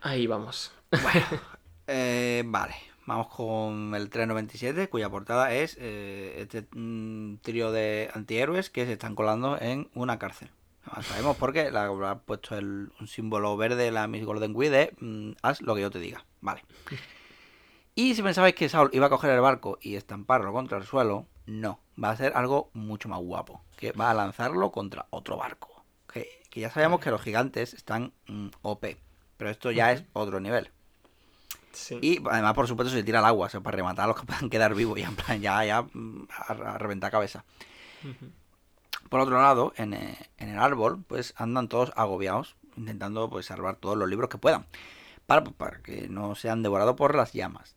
Ahí 0.00 0.26
vamos. 0.26 0.72
Eh, 1.90 2.42
vale, 2.44 2.74
vamos 3.06 3.28
con 3.28 3.94
el 3.94 4.10
397, 4.10 4.90
cuya 4.90 5.08
portada 5.08 5.54
es 5.54 5.74
eh, 5.80 6.34
este 6.36 6.66
mm, 6.78 7.36
trío 7.38 7.72
de 7.72 8.10
antihéroes 8.12 8.68
que 8.68 8.84
se 8.84 8.92
están 8.92 9.14
colando 9.14 9.58
en 9.58 9.88
una 9.94 10.18
cárcel. 10.18 10.50
Además, 10.84 11.06
sabemos 11.06 11.36
por 11.38 11.54
qué, 11.54 11.70
la 11.70 11.86
habrá 11.86 12.18
puesto 12.18 12.58
el- 12.58 12.92
un 13.00 13.08
símbolo 13.08 13.56
verde, 13.56 13.90
la 13.90 14.06
Miss 14.06 14.26
Golden 14.26 14.54
Weed, 14.54 14.70
de 14.70 14.94
mm, 15.00 15.32
haz 15.42 15.62
lo 15.62 15.74
que 15.74 15.80
yo 15.80 15.90
te 15.90 15.98
diga. 15.98 16.26
Vale. 16.42 16.62
Y 17.94 18.14
si 18.14 18.22
pensabais 18.22 18.54
que 18.54 18.68
Saul 18.68 18.90
iba 18.92 19.06
a 19.06 19.10
coger 19.10 19.30
el 19.30 19.40
barco 19.40 19.78
y 19.80 19.96
estamparlo 19.96 20.52
contra 20.52 20.76
el 20.76 20.84
suelo, 20.84 21.26
no. 21.46 21.80
Va 22.02 22.10
a 22.10 22.16
ser 22.16 22.32
algo 22.36 22.70
mucho 22.74 23.08
más 23.08 23.20
guapo. 23.20 23.62
Que 23.76 23.92
va 23.92 24.10
a 24.10 24.14
lanzarlo 24.14 24.70
contra 24.72 25.06
otro 25.08 25.38
barco. 25.38 25.84
Que, 26.12 26.28
que 26.50 26.60
ya 26.60 26.70
sabemos 26.70 27.00
que 27.00 27.10
los 27.10 27.22
gigantes 27.22 27.72
están 27.72 28.12
mm, 28.26 28.48
OP. 28.60 28.84
Pero 29.38 29.48
esto 29.50 29.70
ya 29.70 29.92
es 29.92 30.04
otro 30.12 30.38
nivel. 30.40 30.70
Sí. 31.72 31.98
Y 32.02 32.18
además, 32.28 32.52
por 32.54 32.66
supuesto, 32.68 32.92
se 32.92 33.02
tira 33.04 33.20
al 33.20 33.24
agua, 33.24 33.46
o 33.46 33.48
sea, 33.50 33.60
para 33.60 33.76
rematar 33.76 34.04
a 34.04 34.08
los 34.08 34.20
que 34.20 34.26
puedan 34.26 34.50
quedar 34.50 34.74
vivos, 34.74 34.98
ya 34.98 35.08
en 35.08 35.16
plan, 35.16 35.40
ya, 35.40 35.64
ya, 35.64 35.82
mm, 35.82 36.26
a, 36.48 36.52
a 36.74 36.78
reventar 36.78 37.10
cabeza. 37.10 37.44
Por 39.08 39.20
otro 39.20 39.40
lado, 39.40 39.72
en, 39.76 39.94
eh, 39.94 40.18
en 40.38 40.50
el 40.50 40.58
árbol, 40.58 41.02
pues 41.06 41.32
andan 41.36 41.68
todos 41.68 41.92
agobiados, 41.96 42.56
intentando 42.76 43.30
pues 43.30 43.46
salvar 43.46 43.76
todos 43.76 43.96
los 43.96 44.08
libros 44.08 44.28
que 44.28 44.38
puedan, 44.38 44.66
para, 45.26 45.44
para 45.44 45.78
que 45.82 46.08
no 46.08 46.34
sean 46.34 46.62
devorados 46.62 46.96
por 46.96 47.14
las 47.14 47.32
llamas. 47.32 47.74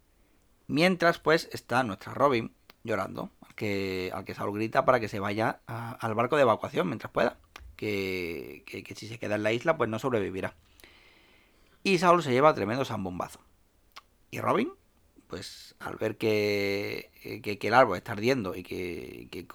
Mientras, 0.68 1.20
pues, 1.20 1.50
está 1.54 1.84
nuestra 1.84 2.14
Robin 2.14 2.54
llorando, 2.84 3.30
al 3.48 3.56
que, 3.56 4.12
al 4.14 4.26
que 4.26 4.34
Saul 4.36 4.56
grita 4.56 4.84
para 4.86 5.00
que 5.00 5.08
se 5.10 5.20
vaya 5.20 5.60
a- 5.68 5.92
al 5.92 6.16
barco 6.16 6.36
de 6.36 6.42
evacuación 6.44 6.88
mientras 6.88 7.12
pueda. 7.12 7.38
Que, 7.76 8.64
que, 8.68 8.84
que 8.84 8.94
si 8.96 9.08
se 9.08 9.18
queda 9.18 9.36
en 9.36 9.44
la 9.44 9.52
isla, 9.54 9.76
pues 9.78 9.90
no 9.90 9.98
sobrevivirá. 10.00 10.54
Y 11.84 11.98
Saul 11.98 12.22
se 12.24 12.32
lleva 12.32 12.54
tremendo 12.54 12.86
zambombazo. 12.86 13.40
Y 14.30 14.40
Robin, 14.40 14.72
pues 15.28 15.76
al 15.80 15.96
ver 15.96 16.18
que, 16.18 17.12
que- 17.44 17.58
que 17.58 17.68
el 17.68 17.74
árbol 17.74 17.98
está 17.98 18.12
ardiendo 18.14 18.56
y 18.56 18.64
que, 18.64 19.28
que- 19.32 19.48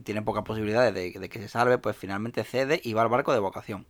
tiene 0.00 0.22
pocas 0.22 0.44
posibilidades 0.44 0.92
de, 0.94 1.10
de 1.18 1.28
que 1.28 1.38
se 1.38 1.48
salve, 1.48 1.78
pues 1.78 1.96
finalmente 1.96 2.44
cede 2.44 2.80
y 2.82 2.92
va 2.94 3.02
al 3.02 3.08
barco 3.08 3.32
de 3.32 3.38
vocación. 3.38 3.86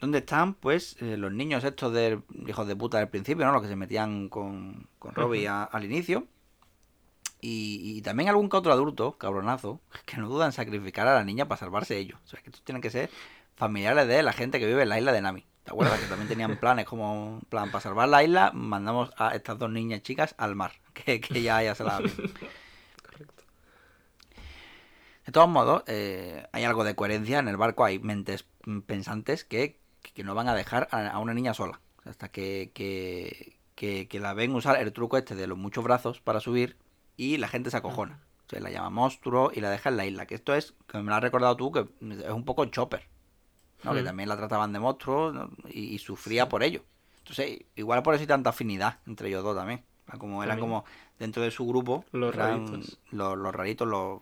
¿Dónde 0.00 0.18
están, 0.18 0.54
pues, 0.54 0.96
eh, 1.02 1.16
los 1.18 1.30
niños 1.30 1.62
estos 1.62 1.92
de 1.92 2.20
hijos 2.46 2.66
de 2.66 2.74
puta 2.74 2.98
del 2.98 3.08
principio, 3.08 3.44
¿no? 3.44 3.52
Los 3.52 3.60
que 3.62 3.68
se 3.68 3.76
metían 3.76 4.28
con, 4.30 4.88
con 4.98 5.14
Robbie 5.14 5.46
a- 5.46 5.64
al 5.64 5.84
inicio. 5.84 6.26
Y, 7.42 7.96
y 7.96 8.02
también 8.02 8.28
algún 8.28 8.48
que 8.50 8.56
otro 8.56 8.72
adulto, 8.72 9.16
cabronazo, 9.16 9.80
que 10.06 10.16
no 10.18 10.28
duda 10.28 10.46
en 10.46 10.52
sacrificar 10.52 11.06
a 11.06 11.14
la 11.14 11.24
niña 11.24 11.48
para 11.48 11.58
salvarse 11.58 11.96
ellos. 11.98 12.18
O 12.24 12.28
sea, 12.28 12.40
que 12.40 12.48
estos 12.50 12.62
tienen 12.64 12.82
que 12.82 12.90
ser 12.90 13.10
familiares 13.56 14.06
de 14.08 14.22
la 14.22 14.32
gente 14.32 14.58
que 14.58 14.66
vive 14.66 14.82
en 14.82 14.88
la 14.88 14.98
isla 14.98 15.12
de 15.12 15.20
Nami. 15.22 15.44
¿Te 15.64 15.70
acuerdas? 15.72 16.00
Que 16.00 16.06
también 16.06 16.28
tenían 16.28 16.56
planes 16.58 16.86
como, 16.86 17.40
plan, 17.48 17.70
para 17.70 17.82
salvar 17.82 18.08
la 18.08 18.22
isla, 18.24 18.50
mandamos 18.54 19.10
a 19.16 19.34
estas 19.34 19.58
dos 19.58 19.70
niñas 19.70 20.02
chicas 20.02 20.34
al 20.38 20.54
mar. 20.56 20.72
Que, 20.92 21.20
que 21.20 21.40
ya, 21.42 21.62
ya 21.62 21.74
se 21.74 21.84
la 21.84 21.98
Correcto. 21.98 23.44
De 25.26 25.32
todos 25.32 25.48
modos, 25.48 25.82
eh, 25.86 26.46
hay 26.52 26.64
algo 26.64 26.82
de 26.84 26.94
coherencia 26.94 27.38
en 27.38 27.48
el 27.48 27.56
barco. 27.56 27.84
Hay 27.84 27.98
mentes 28.00 28.44
pensantes 28.86 29.44
que, 29.44 29.78
que 30.14 30.24
no 30.24 30.34
van 30.34 30.48
a 30.48 30.54
dejar 30.54 30.88
a, 30.90 31.06
a 31.08 31.18
una 31.20 31.34
niña 31.34 31.54
sola. 31.54 31.80
Hasta 32.04 32.28
que, 32.30 32.70
que, 32.74 33.56
que- 33.76 34.08
que 34.08 34.20
la 34.20 34.34
ven 34.34 34.54
usar 34.54 34.80
el 34.80 34.92
truco 34.92 35.16
este 35.16 35.34
de 35.34 35.46
los 35.46 35.56
muchos 35.58 35.84
brazos 35.84 36.20
para 36.20 36.40
subir 36.40 36.76
y 37.16 37.36
la 37.36 37.48
gente 37.48 37.70
se 37.70 37.76
acojona. 37.76 38.20
O 38.46 38.50
sea, 38.50 38.60
la 38.60 38.70
llama 38.70 38.90
monstruo 38.90 39.52
y 39.54 39.60
la 39.60 39.70
deja 39.70 39.90
en 39.90 39.96
la 39.96 40.06
isla. 40.06 40.26
Que 40.26 40.34
esto 40.34 40.54
es, 40.54 40.74
que 40.88 40.98
me 40.98 41.04
lo 41.10 41.14
has 41.14 41.22
recordado 41.22 41.56
tú, 41.56 41.70
que 41.70 41.80
es 41.80 42.30
un 42.32 42.44
poco 42.44 42.64
chopper. 42.66 43.06
¿No? 43.84 43.94
Que 43.94 44.02
Mm. 44.02 44.04
también 44.04 44.28
la 44.28 44.36
trataban 44.36 44.72
de 44.72 44.78
monstruo 44.80 45.32
¿no? 45.32 45.50
y, 45.68 45.94
y 45.94 45.98
sufría 45.98 46.48
por 46.48 46.62
ello. 46.62 46.82
Entonces, 47.18 47.60
igual 47.76 48.02
por 48.02 48.14
eso 48.14 48.22
hay 48.22 48.26
tanta 48.26 48.50
afinidad 48.50 48.98
entre 49.06 49.28
ellos 49.28 49.44
dos 49.44 49.56
también. 49.56 49.82
Como 50.18 50.42
eran 50.42 50.58
También. 50.58 50.80
como 50.80 50.84
dentro 51.20 51.42
de 51.42 51.52
su 51.52 51.64
grupo, 51.66 52.04
Los 52.10 52.34
raritos. 52.34 52.98
Los, 53.12 53.38
los 53.38 53.54
raritos, 53.54 53.86
los, 53.86 54.20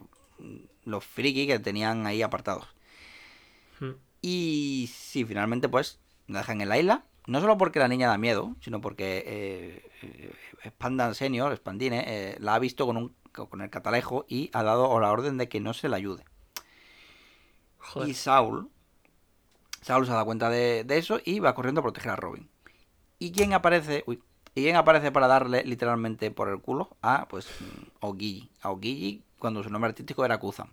los 0.84 1.02
friki 1.04 1.46
que 1.46 1.58
tenían 1.58 2.06
ahí 2.06 2.20
apartados. 2.20 2.66
Mm. 3.80 3.92
Y 4.20 4.90
sí, 4.92 5.24
finalmente 5.24 5.68
pues 5.70 5.98
la 6.26 6.40
dejan 6.40 6.60
en 6.60 6.68
la 6.68 6.78
isla. 6.78 7.04
No 7.26 7.40
solo 7.40 7.56
porque 7.56 7.78
la 7.78 7.88
niña 7.88 8.08
da 8.08 8.18
miedo, 8.18 8.54
sino 8.60 8.80
porque 8.82 9.22
eh, 9.26 9.90
eh, 10.02 10.32
Spandan 10.68 11.14
Senior, 11.14 11.56
Spandine, 11.56 12.04
eh, 12.06 12.36
la 12.40 12.54
ha 12.54 12.58
visto 12.58 12.84
con, 12.86 12.96
un, 12.98 13.14
con 13.32 13.60
el 13.62 13.70
catalejo 13.70 14.26
y 14.28 14.50
ha 14.52 14.62
dado 14.62 14.98
la 15.00 15.10
orden 15.10 15.38
de 15.38 15.48
que 15.48 15.60
no 15.60 15.72
se 15.72 15.88
la 15.88 15.96
ayude. 15.96 16.24
Joder. 17.78 18.08
Y 18.08 18.14
Saul, 18.14 18.68
Saul 19.82 20.06
se 20.06 20.12
da 20.12 20.24
cuenta 20.24 20.50
de, 20.50 20.84
de 20.84 20.98
eso 20.98 21.20
y 21.24 21.38
va 21.40 21.54
corriendo 21.54 21.80
a 21.80 21.84
proteger 21.84 22.12
a 22.12 22.16
Robin. 22.16 22.48
¿Y 23.18 23.32
quién 23.32 23.52
aparece? 23.52 24.04
Uy, 24.06 24.22
¿Y 24.54 24.62
quién 24.62 24.76
aparece 24.76 25.12
para 25.12 25.26
darle 25.28 25.62
literalmente 25.64 26.30
por 26.30 26.48
el 26.48 26.60
culo? 26.60 26.96
A, 27.02 27.26
pues, 27.28 27.46
mm, 27.60 27.88
Ogiji. 28.06 28.50
A 28.62 28.70
Ogiji, 28.70 29.22
cuando 29.38 29.62
su 29.62 29.70
nombre 29.70 29.88
artístico 29.90 30.24
era 30.24 30.38
Kuzan. 30.38 30.72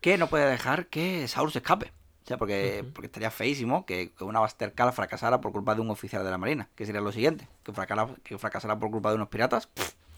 Que 0.00 0.16
no 0.16 0.28
puede 0.28 0.48
dejar 0.48 0.86
que 0.86 1.26
Saul 1.28 1.52
se 1.52 1.58
escape. 1.58 1.92
O 2.24 2.28
sea, 2.28 2.36
porque, 2.38 2.84
porque 2.94 3.06
estaría 3.06 3.30
feísimo 3.30 3.86
que, 3.86 4.12
que 4.12 4.24
una 4.24 4.40
Buster 4.40 4.72
Call 4.74 4.92
fracasara 4.92 5.40
por 5.40 5.52
culpa 5.52 5.74
de 5.74 5.80
un 5.80 5.90
oficial 5.90 6.24
de 6.24 6.30
la 6.30 6.38
Marina. 6.38 6.68
Que 6.76 6.86
sería 6.86 7.00
lo 7.00 7.12
siguiente. 7.12 7.48
Que 7.62 7.72
fracasara, 7.72 8.14
que 8.22 8.38
fracasara 8.38 8.78
por 8.78 8.90
culpa 8.90 9.10
de 9.10 9.16
unos 9.16 9.28
piratas. 9.28 9.68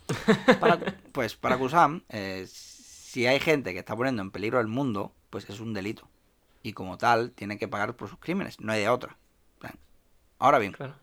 Para- 0.61 0.79
pues 1.13 1.37
para 1.37 1.57
Kusan, 1.57 2.03
eh, 2.09 2.47
si 2.49 3.27
hay 3.27 3.39
gente 3.41 3.73
que 3.73 3.79
está 3.79 3.95
poniendo 3.97 4.23
en 4.23 4.31
peligro 4.33 4.61
el 4.61 4.67
mundo, 4.67 5.13
pues 5.31 5.49
es 5.49 5.61
un 5.61 5.73
delito. 5.73 6.09
Y 6.63 6.73
como 6.75 6.99
tal, 6.99 7.31
tiene 7.33 7.59
que 7.59 7.69
pagar 7.69 7.95
por 7.97 8.09
sus 8.09 8.19
crímenes. 8.19 8.61
No 8.61 8.73
hay 8.73 8.81
de 8.81 8.89
otra. 8.89 9.17
Ahora 10.39 10.59
bien, 10.59 10.73
Claro. 10.73 10.95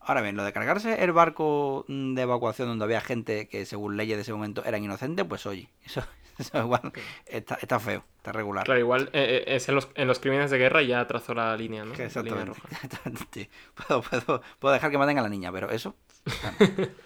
ahora 0.00 0.22
bien, 0.22 0.36
lo 0.36 0.42
de 0.42 0.52
cargarse 0.52 1.04
el 1.04 1.12
barco 1.12 1.84
mm, 1.86 2.14
de 2.14 2.22
evacuación 2.22 2.66
donde 2.66 2.84
había 2.84 3.00
gente 3.00 3.46
que 3.48 3.64
según 3.64 3.96
leyes 3.96 4.16
de 4.16 4.22
ese 4.22 4.32
momento 4.32 4.64
eran 4.64 4.82
inocentes, 4.82 5.24
pues 5.24 5.46
oye, 5.46 5.68
eso, 5.84 6.02
eso 6.36 6.58
igual 6.58 6.92
está, 7.26 7.58
está 7.62 7.78
feo, 7.78 8.02
está 8.16 8.32
regular. 8.32 8.64
Claro, 8.64 8.80
igual 8.80 9.08
eh, 9.12 9.44
eh, 9.46 9.54
es 9.54 9.68
en 9.68 9.76
los, 9.76 9.88
en 9.94 10.08
los 10.08 10.18
crímenes 10.18 10.50
de 10.50 10.58
guerra 10.58 10.82
ya 10.82 11.06
trazó 11.06 11.32
la 11.32 11.56
línea, 11.56 11.84
¿no? 11.84 11.92
Línea 11.92 12.06
Exactamente. 12.06 12.46
roja. 12.46 12.62
exactamente. 12.82 13.50
Puedo, 13.74 14.02
puedo- 14.02 14.42
puedo 14.58 14.74
dejar 14.74 14.90
que 14.90 14.98
maten 14.98 15.18
a 15.18 15.22
la 15.22 15.28
niña, 15.28 15.52
pero 15.52 15.70
eso. 15.70 15.94
bueno. 16.58 16.90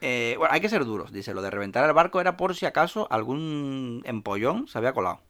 Eh, 0.00 0.36
bueno, 0.38 0.54
hay 0.54 0.60
que 0.60 0.68
ser 0.68 0.84
duros, 0.84 1.10
dice. 1.10 1.34
Lo 1.34 1.42
de 1.42 1.50
reventar 1.50 1.84
el 1.84 1.92
barco 1.92 2.20
era 2.20 2.36
por 2.36 2.54
si 2.54 2.66
acaso 2.66 3.08
algún 3.10 4.00
empollón 4.04 4.68
se 4.68 4.78
había 4.78 4.92
colado. 4.92 5.20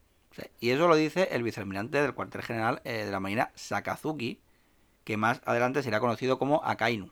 Y 0.59 0.69
eso 0.71 0.87
lo 0.87 0.95
dice 0.95 1.29
el 1.31 1.43
vicealmirante 1.43 2.01
del 2.01 2.13
cuartel 2.13 2.41
general 2.43 2.81
eh, 2.85 3.05
de 3.05 3.11
la 3.11 3.19
Marina, 3.19 3.51
Sakazuki, 3.55 4.39
que 5.03 5.17
más 5.17 5.41
adelante 5.45 5.83
será 5.83 5.99
conocido 5.99 6.39
como 6.39 6.61
Akainu. 6.63 7.11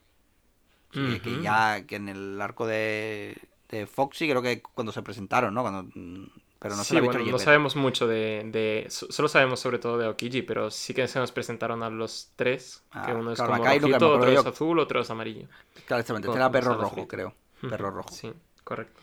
Sí, 0.91 1.19
que 1.19 1.41
ya 1.41 1.85
que 1.85 1.97
en 1.97 2.09
el 2.09 2.41
arco 2.41 2.65
de, 2.65 3.37
de 3.69 3.85
Foxy 3.87 4.27
creo 4.29 4.41
que 4.41 4.61
cuando 4.61 4.91
se 4.91 5.03
presentaron, 5.03 5.53
¿no? 5.53 5.61
Cuando, 5.61 5.83
mm, 5.93 6.25
pero 6.59 6.75
no 6.75 6.83
se 6.83 6.95
sí, 6.95 6.99
bueno, 7.01 7.23
no 7.31 7.37
sabemos 7.39 7.75
mucho 7.75 8.07
de, 8.07 8.43
de- 8.51 8.87
so- 8.89 9.11
Solo 9.11 9.27
sabemos 9.27 9.59
sobre 9.59 9.77
todo 9.79 9.97
de 9.97 10.07
Okiji, 10.07 10.41
pero 10.41 10.71
sí 10.71 10.93
que 10.93 11.07
se 11.07 11.19
nos 11.19 11.31
presentaron 11.31 11.83
a 11.83 11.89
los 11.89 12.31
tres. 12.35 12.83
Ah, 12.91 13.05
que 13.05 13.13
uno 13.13 13.31
es 13.31 13.37
claro, 13.37 13.51
como 13.51 13.63
Akainu, 13.63 13.87
rojito, 13.87 14.11
otro 14.15 14.31
yo. 14.33 14.39
es 14.39 14.45
azul, 14.47 14.79
otro 14.79 15.01
es 15.01 15.09
amarillo. 15.11 15.47
Claro, 15.85 16.01
exactamente. 16.01 16.27
Este 16.27 16.37
era 16.39 16.51
perro 16.51 16.75
rojo, 16.81 17.07
creo. 17.07 17.33
Perro 17.69 17.91
rojo. 17.91 18.09
Sí, 18.09 18.33
correcto. 18.63 19.01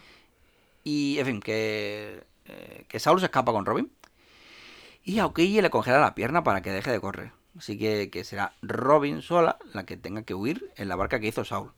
Y, 0.83 1.19
en 1.19 1.27
fin, 1.27 1.41
que, 1.41 2.25
eh, 2.47 2.85
que 2.89 2.99
Saul 3.01 3.21
se 3.21 3.27
escapa 3.27 3.53
con 3.53 3.65
Robin. 3.65 3.91
Y 5.05 5.19
a 5.19 5.31
le 5.37 5.71
congela 5.71 6.01
la 6.01 6.15
pierna 6.15 6.43
para 6.43 6.63
que 6.63 6.73
deje 6.73 6.91
de 6.91 7.01
correr. 7.01 7.33
Así 7.59 7.79
que, 7.79 8.11
que 8.11 8.25
será 8.25 8.55
Robin 8.63 9.23
sola 9.23 9.59
la 9.73 9.85
que 9.85 9.97
tenga 9.97 10.23
que 10.23 10.35
huir 10.35 10.73
en 10.77 10.89
la 10.89 10.97
barca 10.97 11.21
que 11.21 11.29
hizo 11.29 11.45
Saul. 11.45 11.73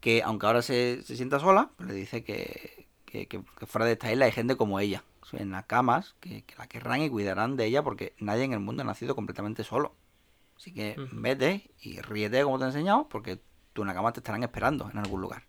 Que 0.00 0.22
aunque 0.22 0.46
ahora 0.46 0.62
se, 0.62 1.02
se 1.02 1.16
sienta 1.16 1.38
sola, 1.38 1.70
pues 1.76 1.88
le 1.88 1.94
dice 1.94 2.24
que, 2.24 2.88
que- 3.06 3.42
fuera 3.66 3.86
de 3.86 3.92
esta 3.92 4.12
isla 4.12 4.24
hay 4.26 4.32
gente 4.32 4.56
como 4.56 4.80
ella. 4.80 5.04
En 5.32 5.52
las 5.52 5.64
camas, 5.64 6.14
que, 6.20 6.44
la 6.58 6.66
querrán 6.66 7.00
y 7.00 7.08
cuidarán 7.08 7.56
de 7.56 7.64
ella 7.64 7.82
porque 7.82 8.14
nadie 8.18 8.44
en 8.44 8.52
el 8.52 8.58
mundo 8.60 8.82
ha 8.82 8.86
nacido 8.86 9.14
completamente 9.14 9.64
solo. 9.64 9.94
Así 10.56 10.74
que 10.74 10.94
vete 11.12 11.70
y 11.80 12.00
ríete 12.00 12.42
como 12.42 12.58
te 12.58 12.64
he 12.64 12.66
enseñado 12.68 13.08
porque 13.08 13.40
la 13.74 13.94
cama 13.94 14.12
te 14.12 14.20
estarán 14.20 14.42
esperando 14.42 14.90
en 14.90 14.98
algún 14.98 15.20
lugar. 15.22 15.44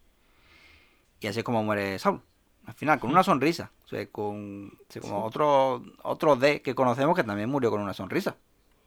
Y 1.20 1.28
así 1.28 1.40
es 1.40 1.44
como 1.46 1.64
muere 1.64 2.00
Saul. 2.00 2.22
Al 2.66 2.74
final, 2.74 3.00
con 3.00 3.10
una 3.12 3.24
sonrisa. 3.24 3.72
O 3.86 3.88
sea, 3.88 4.06
con 4.08 4.68
o 4.68 4.92
sea, 4.92 5.02
como 5.02 5.26
otro, 5.26 5.84
otro 6.04 6.36
D 6.36 6.62
que 6.62 6.76
conocemos 6.76 7.16
que 7.16 7.24
también 7.24 7.50
murió 7.50 7.70
con 7.70 7.82
una 7.82 7.94
sonrisa. 7.94 8.36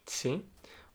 Sí. 0.07 0.44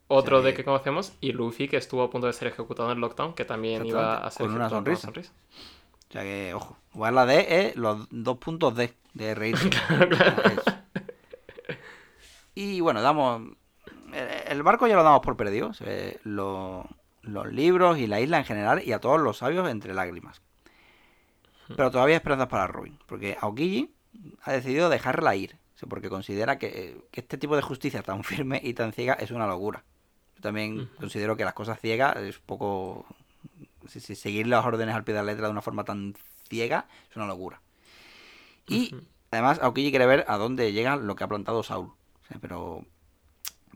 Otro 0.08 0.42
de 0.42 0.54
que 0.54 0.66
conocemos, 0.66 1.14
y 1.22 1.32
Luffy, 1.32 1.68
que 1.68 1.78
estuvo 1.78 2.02
a 2.04 2.10
punto 2.10 2.28
de 2.28 2.34
ser 2.34 2.50
ejecutado 2.50 2.90
en 2.92 2.96
el 2.98 3.02
lockdown, 3.02 3.34
que 3.34 3.46
también 3.46 3.86
iba 3.86 4.18
a 4.18 4.32
ser 4.32 4.46
con 4.46 4.56
una 4.56 4.66
ejecutado 4.68 4.96
sonrisa. 4.98 5.32
O 6.10 6.12
sea 6.12 6.24
que, 6.24 6.54
ojo, 6.54 6.78
igual 6.94 7.16
la 7.16 7.26
D 7.26 7.68
es 7.68 7.76
los 7.78 8.08
dos 8.10 8.38
puntos 8.38 8.76
D 8.76 8.94
de 9.14 9.36
reírse. 9.36 9.70
Eso. 10.46 10.76
Y 12.56 12.82
bueno, 12.82 13.02
damos. 13.02 13.44
El, 14.50 14.62
barco 14.64 14.88
ya 14.88 14.96
lo 14.98 15.04
damos 15.04 15.22
por 15.22 15.38
perdido. 15.38 15.70
o 15.70 15.74
sea, 15.74 15.88
lo- 16.24 16.86
los 17.22 17.48
libros 17.54 17.98
y 17.98 18.08
la 18.08 18.20
isla 18.20 18.40
en 18.40 18.46
general 18.46 18.82
y 18.86 18.92
a 18.94 19.00
todos 19.00 19.20
los 19.22 19.38
sabios 19.38 19.70
entre 19.70 19.94
lágrimas. 19.94 20.42
Pero 21.76 21.92
todavía 21.92 22.16
hay 22.16 22.18
esperanzas 22.18 22.48
para 22.48 22.68
Robin. 22.68 22.98
Porque 23.08 23.38
Aokiji 23.40 23.90
ha 24.44 24.52
decidido 24.54 24.90
dejarla 24.90 25.36
ir. 25.36 25.58
porque 25.90 26.10
considera 26.10 26.58
que, 26.60 27.02
que 27.12 27.22
este 27.22 27.38
tipo 27.38 27.56
de 27.56 27.62
justicia 27.62 28.04
tan 28.04 28.24
firme 28.26 28.60
y 28.64 28.74
tan 28.74 28.94
ciega 28.94 29.14
es 29.14 29.32
una 29.32 29.48
locura. 29.48 29.84
Yo 30.36 30.42
también 30.42 30.90
considero 31.00 31.36
que 31.38 31.46
las 31.46 31.54
cosas 31.54 31.80
ciegas 31.80 32.16
es 32.18 32.38
un 32.38 32.44
poco. 32.46 33.06
si- 33.88 34.00
si 34.00 34.16
seguir 34.16 34.48
las 34.48 34.66
órdenes 34.66 34.94
al 34.96 35.04
pie 35.04 35.14
de 35.16 35.22
la 35.22 35.26
letra 35.26 35.48
de 35.48 35.52
una 35.52 35.62
forma 35.62 35.84
tan 35.84 36.16
ciega 36.50 36.86
es 37.10 37.16
una 37.16 37.26
locura. 37.28 37.62
Y 38.68 38.96
además, 39.32 39.60
Aokiji 39.62 39.90
quiere 39.90 40.06
ver 40.06 40.26
a 40.28 40.38
dónde 40.38 40.72
llega 40.72 40.96
lo 40.98 41.16
que 41.16 41.24
ha 41.24 41.28
plantado 41.28 41.64
Saul. 41.64 41.88
O 41.88 42.26
sea, 42.28 42.38
pero. 42.40 42.86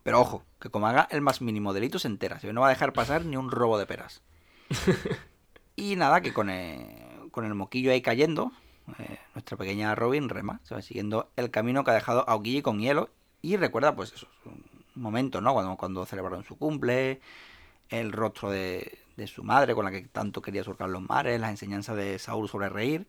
Pero 0.03 0.22
ojo, 0.22 0.43
que 0.59 0.69
como 0.69 0.85
haga 0.88 1.07
el 1.09 1.22
más 1.22 1.41
mínimo 1.41 1.73
delito 1.73 1.97
se 1.97 2.07
entera. 2.07 2.39
¿sí? 2.39 2.47
No 2.53 2.61
va 2.61 2.67
a 2.67 2.69
dejar 2.69 2.93
pasar 2.93 3.26
ni 3.26 3.35
un 3.38 3.49
robo 3.49 3.80
de 3.80 3.88
peras. 3.88 4.22
y 5.76 5.95
nada, 5.95 6.22
que 6.22 6.31
con 6.34 6.49
el, 6.51 6.85
con 7.36 7.44
el 7.44 7.53
moquillo 7.53 7.91
ahí 7.91 8.02
cayendo, 8.02 8.53
eh, 8.98 9.20
nuestra 9.34 9.57
pequeña 9.57 9.94
Robin 9.94 10.30
rema, 10.30 10.62
¿sabes? 10.64 10.86
siguiendo 10.86 11.30
el 11.36 11.52
camino 11.52 11.84
que 11.84 11.91
ha 11.91 11.94
dejado 11.94 12.28
Aokiji 12.30 12.62
con 12.62 12.80
hielo. 12.80 13.10
Y 13.41 13.57
recuerda, 13.57 13.94
pues 13.94 14.14
eso, 14.14 14.28
un 14.45 14.64
momento, 14.95 15.41
¿no? 15.41 15.53
Cuando, 15.53 15.76
cuando 15.76 16.06
celebraron 16.06 16.45
su 16.45 16.57
cumple, 16.57 17.20
el 17.90 18.14
rostro 18.14 18.49
de, 18.49 18.99
su 19.28 19.44
madre 19.44 19.76
con 19.76 19.84
la 19.84 19.91
que 19.91 20.03
tanto 20.03 20.41
quería 20.41 20.64
surcar 20.64 20.90
los 20.90 21.02
mares, 21.02 21.41
las 21.41 21.49
enseñanzas 21.49 21.98
de 21.98 22.18
Saul 22.20 22.48
sobre 22.48 22.70
reír. 22.70 23.06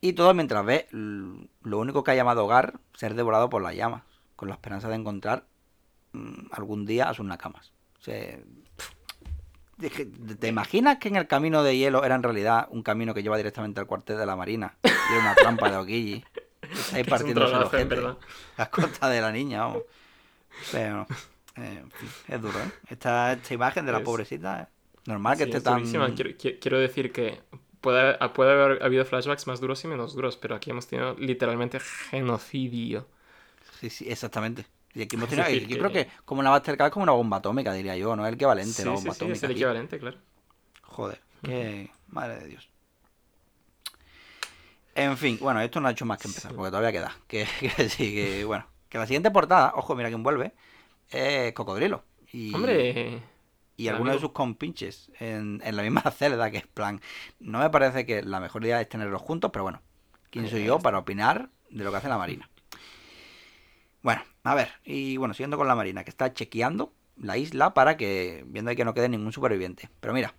Y 0.00 0.12
todo 0.12 0.32
mientras 0.32 0.64
ve 0.64 0.86
lo 0.92 1.78
único 1.78 2.04
que 2.04 2.12
ha 2.12 2.14
llamado 2.14 2.44
hogar 2.44 2.78
ser 2.94 3.14
devorado 3.14 3.50
por 3.50 3.62
las 3.62 3.74
llamas, 3.74 4.04
con 4.36 4.48
la 4.48 4.54
esperanza 4.54 4.88
de 4.88 4.94
encontrar 4.94 5.44
mm, 6.12 6.52
algún 6.52 6.86
día 6.86 7.08
a 7.08 7.14
sus 7.14 7.26
nakamas. 7.26 7.72
¿Te 9.90 10.48
imaginas 10.48 10.98
que 10.98 11.08
en 11.08 11.16
el 11.16 11.26
camino 11.26 11.62
de 11.62 11.76
hielo 11.76 12.04
era 12.04 12.14
en 12.14 12.22
realidad 12.22 12.68
un 12.70 12.82
camino 12.82 13.14
que 13.14 13.22
lleva 13.22 13.36
directamente 13.36 13.80
al 13.80 13.86
cuartel 13.86 14.18
de 14.18 14.26
la 14.26 14.36
marina? 14.36 14.76
Y 14.84 14.88
era 14.88 15.20
una 15.22 15.34
trampa 15.34 15.70
de. 15.70 16.24
Está 16.62 16.96
ahí 16.96 17.04
los 17.64 17.72
en 17.72 17.80
gente 17.80 17.94
verdad. 17.96 18.18
a 18.56 18.70
costa 18.70 19.08
de 19.08 19.20
la 19.20 19.32
niña, 19.32 19.62
vamos. 19.62 19.82
Pero, 20.70 21.06
Eh, 21.56 21.82
es 22.28 22.40
duro, 22.40 22.58
¿eh? 22.58 22.70
Esta, 22.88 23.32
esta 23.34 23.52
imagen 23.52 23.84
de 23.84 23.92
la 23.92 23.98
Es- 23.98 24.04
pobrecita, 24.04 24.62
¿eh? 24.62 24.66
normal 25.04 25.36
que 25.36 25.44
Sí, 25.44 25.50
esté 25.50 25.58
es 25.58 25.64
tan... 25.64 25.84
Quiero, 26.14 26.30
qui- 26.30 26.58
quiero 26.58 26.78
decir 26.78 27.12
que 27.12 27.40
puede, 27.82 28.16
puede 28.30 28.52
haber 28.52 28.82
habido 28.82 29.04
flashbacks 29.04 29.46
más 29.46 29.60
duros 29.60 29.84
y 29.84 29.88
menos 29.88 30.14
duros, 30.14 30.38
pero 30.38 30.54
aquí 30.54 30.70
hemos 30.70 30.86
tenido 30.86 31.14
literalmente 31.18 31.78
genocidio. 31.80 33.06
Sí, 33.80 33.90
sí, 33.90 34.06
exactamente. 34.08 34.64
Y 34.94 35.02
aquí 35.02 35.16
hemos 35.16 35.24
Es 35.32 35.36
tenido- 35.36 35.46
aquí 35.48 35.66
que- 35.66 35.78
creo 35.78 35.90
que 35.92 36.08
como 36.24 36.40
una 36.40 36.50
Mastercard 36.50 36.88
es 36.88 36.92
como 36.92 37.02
una 37.04 37.12
bomba 37.12 37.38
atómica, 37.38 37.72
diría 37.72 37.96
yo, 37.96 38.14
¿no? 38.14 38.26
El 38.26 38.34
equivalente 38.34 38.72
Sí, 38.72 38.84
la 38.84 38.90
bomba 38.92 39.12
sí, 39.14 39.16
atómica. 39.18 39.36
es 39.36 39.42
el 39.42 39.50
equivalente, 39.52 39.98
claro. 39.98 40.18
Joder, 40.82 41.20
que... 41.42 41.90
Madre 42.08 42.40
de 42.40 42.48
Dios. 42.48 42.68
En 44.94 45.16
fin, 45.16 45.38
bueno, 45.40 45.60
esto 45.62 45.80
no 45.80 45.88
ha 45.88 45.92
hecho 45.92 46.04
más 46.04 46.18
que 46.18 46.28
empezar, 46.28 46.54
porque 46.54 46.70
todavía 46.70 46.92
queda. 46.92 47.16
Que, 47.26 47.46
que 47.60 47.88
sí, 47.88 48.14
que 48.14 48.44
bueno. 48.44 48.66
Que 48.88 48.98
la 48.98 49.06
siguiente 49.06 49.30
portada, 49.30 49.72
ojo, 49.74 49.94
mira 49.94 50.10
quién 50.10 50.22
vuelve, 50.22 50.52
es 51.08 51.52
Cocodrilo. 51.54 52.04
Y, 52.30 52.54
Hombre, 52.54 53.22
y 53.78 53.88
algunos 53.88 54.14
de 54.14 54.20
sus 54.20 54.32
compinches 54.32 55.10
en, 55.18 55.62
en 55.64 55.76
la 55.76 55.82
misma 55.82 56.02
celda, 56.10 56.50
que 56.50 56.58
es 56.58 56.66
plan. 56.66 57.00
No 57.40 57.58
me 57.60 57.70
parece 57.70 58.04
que 58.04 58.22
la 58.22 58.38
mejor 58.40 58.62
idea 58.64 58.80
es 58.82 58.88
tenerlos 58.90 59.22
juntos, 59.22 59.50
pero 59.50 59.62
bueno, 59.62 59.80
¿quién 60.28 60.48
soy 60.50 60.64
yo 60.64 60.78
para 60.78 60.98
opinar 60.98 61.48
de 61.70 61.84
lo 61.84 61.90
que 61.90 61.96
hace 61.96 62.08
la 62.10 62.18
Marina? 62.18 62.50
Bueno, 64.02 64.22
a 64.44 64.54
ver, 64.54 64.70
y 64.84 65.16
bueno, 65.16 65.34
siguiendo 65.34 65.56
con 65.56 65.68
la 65.68 65.74
Marina, 65.74 66.04
que 66.04 66.10
está 66.10 66.32
chequeando 66.32 66.92
la 67.16 67.36
isla 67.36 67.74
para 67.74 67.96
que, 67.96 68.44
viendo 68.46 68.74
que 68.74 68.84
no 68.84 68.94
quede 68.94 69.08
ningún 69.08 69.32
superviviente. 69.32 69.88
Pero 70.00 70.14
mira, 70.14 70.34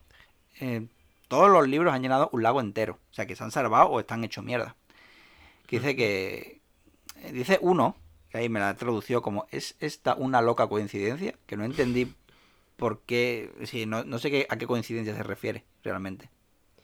eh, 0.59 0.87
todos 1.27 1.49
los 1.49 1.67
libros 1.67 1.93
han 1.93 2.01
llenado 2.01 2.29
un 2.33 2.43
lago 2.43 2.59
entero, 2.61 2.99
o 3.11 3.13
sea 3.13 3.25
que 3.25 3.35
se 3.35 3.43
han 3.43 3.51
salvado 3.51 3.87
o 3.89 3.99
están 3.99 4.23
hechos 4.23 4.43
mierda. 4.43 4.75
Que 5.67 5.77
dice 5.79 5.95
que. 5.95 6.61
eh, 7.21 7.31
Dice 7.31 7.59
uno, 7.61 7.95
que 8.29 8.39
ahí 8.39 8.49
me 8.49 8.59
la 8.59 8.75
tradució 8.75 9.21
como: 9.21 9.47
¿Es 9.51 9.75
esta 9.79 10.15
una 10.15 10.41
loca 10.41 10.67
coincidencia? 10.67 11.35
Que 11.45 11.55
no 11.57 11.63
entendí 11.63 12.13
por 12.77 13.01
qué. 13.01 13.51
Sí, 13.65 13.85
no, 13.85 14.03
no 14.03 14.19
sé 14.19 14.29
qué, 14.31 14.45
a 14.49 14.57
qué 14.57 14.67
coincidencia 14.67 15.15
se 15.15 15.23
refiere 15.23 15.63
realmente. 15.83 16.29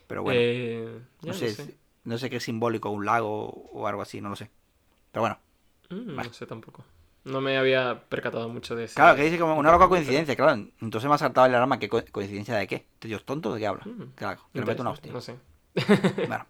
Pero 0.08 0.24
bueno, 0.24 0.40
eh, 0.41 1.00
no, 1.22 1.28
no 1.28 1.34
sé, 1.34 1.54
sé. 1.54 1.76
no 2.06 2.18
sé 2.18 2.30
qué 2.30 2.38
es 2.38 2.44
simbólico, 2.44 2.90
un 2.90 3.06
lago 3.06 3.50
o 3.50 3.88
algo 3.88 4.02
así, 4.02 4.22
no 4.22 4.30
lo 4.30 4.36
sé. 4.36 4.50
Pero 5.12 5.22
bueno, 5.24 5.40
Mm. 5.90 6.16
No 6.16 6.34
sé 6.34 6.46
tampoco. 6.46 6.86
No 7.26 7.41
me 7.41 7.58
había 7.58 8.02
percatado 8.10 8.48
mucho 8.50 8.76
de 8.76 8.86
eso. 8.86 8.96
claro, 8.96 9.16
que 9.16 9.24
dice 9.24 9.38
como 9.38 9.56
una 9.56 9.72
loca 9.72 9.88
coincidencia, 9.88 10.36
claro. 10.36 10.54
Entonces 10.82 11.08
me 11.08 11.16
ha 11.16 11.18
saltado 11.18 11.48
el 11.48 11.56
alarma, 11.56 11.78
¿qué 11.80 11.90
co- 11.90 12.04
coincidencia 12.12 12.56
de 12.56 12.68
qué? 12.68 12.76
¿Este 12.76 13.08
tío 13.08 13.18
es 13.18 13.26
tonto? 13.26 13.54
¿De 13.54 13.60
qué 13.60 13.68
habla? 13.68 13.84
Mm, 13.86 14.14
Claro, 14.16 14.41
que 14.54 14.60
le 14.60 14.66
mete 14.66 14.82
una 14.82 14.91
hostia. 14.91 15.12
No 15.12 15.22
sé. 15.22 15.36
Bueno, 16.28 16.46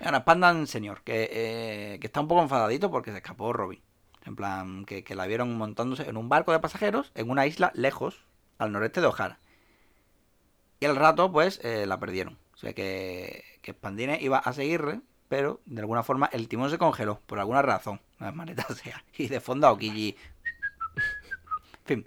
bueno 0.00 0.24
Pandan 0.24 0.66
señor, 0.66 1.02
que, 1.02 1.28
eh, 1.32 1.98
que 2.00 2.06
está 2.06 2.20
un 2.20 2.28
poco 2.28 2.42
enfadadito 2.42 2.90
porque 2.90 3.10
se 3.10 3.18
escapó 3.18 3.52
Robin. 3.52 3.80
En 4.24 4.36
plan, 4.36 4.84
que, 4.84 5.02
que 5.02 5.14
la 5.16 5.26
vieron 5.26 5.56
montándose 5.56 6.08
en 6.08 6.16
un 6.16 6.28
barco 6.28 6.52
de 6.52 6.60
pasajeros 6.60 7.10
en 7.14 7.28
una 7.30 7.46
isla 7.46 7.72
lejos, 7.74 8.24
al 8.58 8.70
noreste 8.70 9.00
de 9.00 9.08
O'Hara. 9.08 9.40
Y 10.80 10.86
al 10.86 10.96
rato, 10.96 11.30
pues, 11.32 11.60
eh, 11.64 11.86
la 11.86 11.98
perdieron. 11.98 12.38
O 12.54 12.56
sea 12.56 12.72
que, 12.72 13.44
que 13.62 13.72
Spandine 13.72 14.18
iba 14.20 14.38
a 14.38 14.52
seguirle, 14.52 15.00
pero 15.28 15.60
de 15.66 15.80
alguna 15.80 16.02
forma 16.02 16.28
el 16.32 16.48
timón 16.48 16.70
se 16.70 16.78
congeló, 16.78 17.20
por 17.26 17.38
alguna 17.40 17.62
razón. 17.62 18.00
Las 18.22 18.34
manetas 18.34 18.76
sea. 18.82 19.04
Y 19.16 19.28
de 19.28 19.40
fondo 19.40 19.66
a 19.66 19.72
Okiji. 19.72 20.16
En 21.74 21.84
fin. 21.84 22.06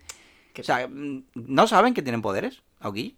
¿Qué 0.53 0.61
O 0.61 0.63
sea, 0.63 0.87
mm, 0.87 1.23
¿no 1.35 1.67
saben 1.67 1.93
que 1.93 2.01
tienen 2.01 2.21
poderes? 2.21 2.61
Aokiji. 2.79 3.17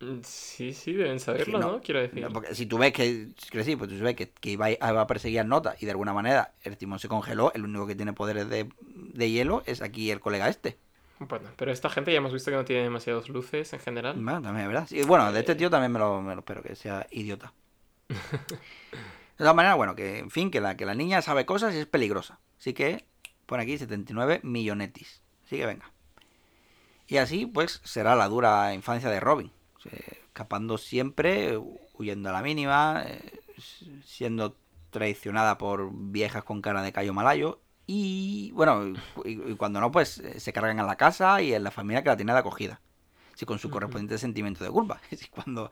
Mm, 0.00 0.20
Sí, 0.22 0.72
sí, 0.74 0.92
deben 0.92 1.18
saberlo, 1.18 1.58
no, 1.58 1.72
¿no? 1.72 1.80
Quiero 1.80 2.00
decir. 2.00 2.22
No, 2.22 2.30
porque 2.30 2.54
si 2.54 2.66
tú 2.66 2.78
ves 2.78 2.92
que, 2.92 3.28
que 3.50 3.64
sí, 3.64 3.76
pues 3.76 3.90
tú 3.90 3.98
ves 3.98 4.14
que, 4.14 4.30
que 4.30 4.50
iba, 4.50 4.66
a, 4.66 4.70
iba 4.70 5.00
a 5.00 5.06
perseguir 5.06 5.40
a 5.40 5.44
Nota 5.44 5.74
y 5.80 5.86
de 5.86 5.90
alguna 5.90 6.12
manera 6.12 6.52
el 6.62 6.76
timón 6.76 6.98
se 6.98 7.08
congeló, 7.08 7.52
el 7.54 7.64
único 7.64 7.86
que 7.86 7.94
tiene 7.94 8.12
poderes 8.12 8.48
de, 8.48 8.68
de 8.84 9.30
hielo 9.30 9.62
es 9.66 9.82
aquí 9.82 10.10
el 10.10 10.20
colega 10.20 10.48
este. 10.48 10.76
Bueno, 11.18 11.48
pero 11.56 11.72
esta 11.72 11.88
gente 11.88 12.12
ya 12.12 12.18
hemos 12.18 12.32
visto 12.32 12.50
que 12.50 12.58
no 12.58 12.64
tiene 12.66 12.82
demasiadas 12.82 13.30
luces 13.30 13.72
en 13.72 13.80
general. 13.80 14.16
Bueno, 14.16 14.42
también 14.42 14.68
verdad. 14.68 14.86
Sí, 14.86 15.02
bueno, 15.02 15.32
de 15.32 15.40
este 15.40 15.54
tío 15.54 15.70
también 15.70 15.92
me 15.92 15.98
lo, 15.98 16.20
me 16.20 16.34
lo 16.34 16.40
espero, 16.40 16.62
que 16.62 16.76
sea 16.76 17.06
idiota. 17.10 17.54
De 19.38 19.42
todas 19.44 19.54
maneras, 19.54 19.76
bueno, 19.76 19.94
que 19.94 20.18
en 20.18 20.30
fin, 20.30 20.50
que 20.50 20.60
la, 20.60 20.76
que 20.76 20.86
la 20.86 20.94
niña 20.94 21.20
sabe 21.20 21.44
cosas 21.44 21.74
y 21.74 21.78
es 21.78 21.86
peligrosa. 21.86 22.40
Así 22.58 22.72
que 22.72 23.06
pone 23.44 23.62
aquí 23.62 23.76
79 23.76 24.40
millonetis. 24.42 25.22
Así 25.44 25.56
que 25.56 25.66
venga. 25.66 25.92
Y 27.06 27.18
así, 27.18 27.46
pues, 27.46 27.80
será 27.84 28.16
la 28.16 28.28
dura 28.28 28.74
infancia 28.74 29.10
de 29.10 29.20
Robin. 29.20 29.52
escapando 29.84 30.78
siempre, 30.78 31.58
huyendo 31.94 32.30
a 32.30 32.32
la 32.32 32.42
mínima, 32.42 33.04
eh, 33.06 33.40
siendo 34.04 34.56
traicionada 34.90 35.58
por 35.58 35.90
viejas 35.92 36.42
con 36.44 36.62
cara 36.62 36.82
de 36.82 36.92
callo 36.92 37.12
malayo. 37.12 37.60
Y 37.86 38.50
bueno, 38.52 38.94
y, 39.24 39.52
y 39.52 39.56
cuando 39.56 39.80
no, 39.80 39.92
pues 39.92 40.18
eh, 40.18 40.40
se 40.40 40.52
cargan 40.52 40.80
a 40.80 40.84
la 40.84 40.96
casa 40.96 41.40
y 41.42 41.54
en 41.54 41.62
la 41.62 41.70
familia 41.70 42.02
que 42.02 42.08
la 42.08 42.16
tiene 42.16 42.32
de 42.32 42.38
acogida. 42.38 42.80
Sí, 43.34 43.44
con 43.44 43.58
su 43.58 43.70
correspondiente 43.70 44.18
sentimiento 44.18 44.64
de 44.64 44.70
culpa. 44.70 45.00
Sí, 45.16 45.28
cuando, 45.28 45.70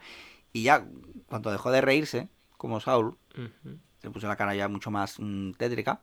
y 0.53 0.65
ya, 0.65 0.86
cuando 1.27 1.51
dejó 1.51 1.70
de 1.70 1.81
reírse, 1.81 2.28
como 2.57 2.78
Saul, 2.78 3.16
Se 4.01 4.11
puso 4.11 4.28
la 4.28 4.36
cara 4.36 4.55
ya 4.55 4.69
mucho 4.69 4.90
más 4.90 5.16
mm, 5.19 5.52
tétrica, 5.52 6.01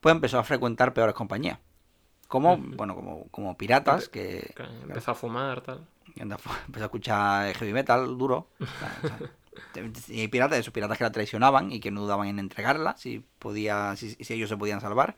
pues 0.00 0.14
empezó 0.14 0.38
a 0.38 0.44
frecuentar 0.44 0.94
peores 0.94 1.14
compañías. 1.14 1.58
Como, 2.28 2.56
bueno, 2.56 2.94
como, 2.94 3.28
como 3.28 3.56
piratas, 3.56 4.08
que 4.08 4.54
Empezó 4.82 5.12
a 5.12 5.14
fumar, 5.14 5.60
tal. 5.60 5.86
empezó 6.16 6.50
a 6.50 6.84
escuchar 6.84 7.54
heavy 7.54 7.72
metal 7.72 8.18
duro. 8.18 8.48
Y 10.08 10.20
hay 10.20 10.26
piratas, 10.26 10.58
esos 10.58 10.72
piratas 10.72 10.98
que 10.98 11.04
la 11.04 11.12
traicionaban 11.12 11.70
y 11.70 11.78
que 11.78 11.92
no 11.92 12.00
dudaban 12.00 12.26
en 12.26 12.40
entregarla 12.40 12.96
si 12.96 13.24
podía, 13.38 13.94
si, 13.94 14.10
si 14.10 14.34
ellos 14.34 14.48
se 14.48 14.56
podían 14.56 14.80
salvar. 14.80 15.14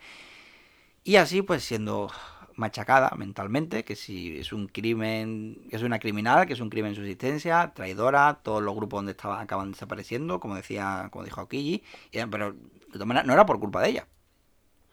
Y 1.04 1.16
así, 1.16 1.40
pues 1.40 1.64
siendo 1.64 2.10
machacada 2.56 3.10
mentalmente, 3.16 3.84
que 3.84 3.96
si 3.96 4.38
es 4.38 4.52
un 4.52 4.66
crimen, 4.68 5.66
que 5.70 5.76
es 5.76 5.82
una 5.82 5.98
criminal, 5.98 6.46
que 6.46 6.54
es 6.54 6.60
un 6.60 6.70
crimen 6.70 6.90
en 6.90 6.96
subsistencia, 6.96 7.72
traidora, 7.74 8.40
todos 8.42 8.62
los 8.62 8.74
grupos 8.74 8.98
donde 8.98 9.12
estaba 9.12 9.40
acaban 9.40 9.72
desapareciendo, 9.72 10.40
como 10.40 10.56
decía, 10.56 11.08
como 11.12 11.24
dijo 11.24 11.42
Okiji, 11.42 11.82
y- 12.12 12.26
pero 12.30 12.52
de 12.52 12.58
todas 12.92 13.06
maneras 13.06 13.26
no 13.26 13.32
era 13.34 13.46
por 13.46 13.60
culpa 13.60 13.82
de 13.82 13.90
ella, 13.90 14.06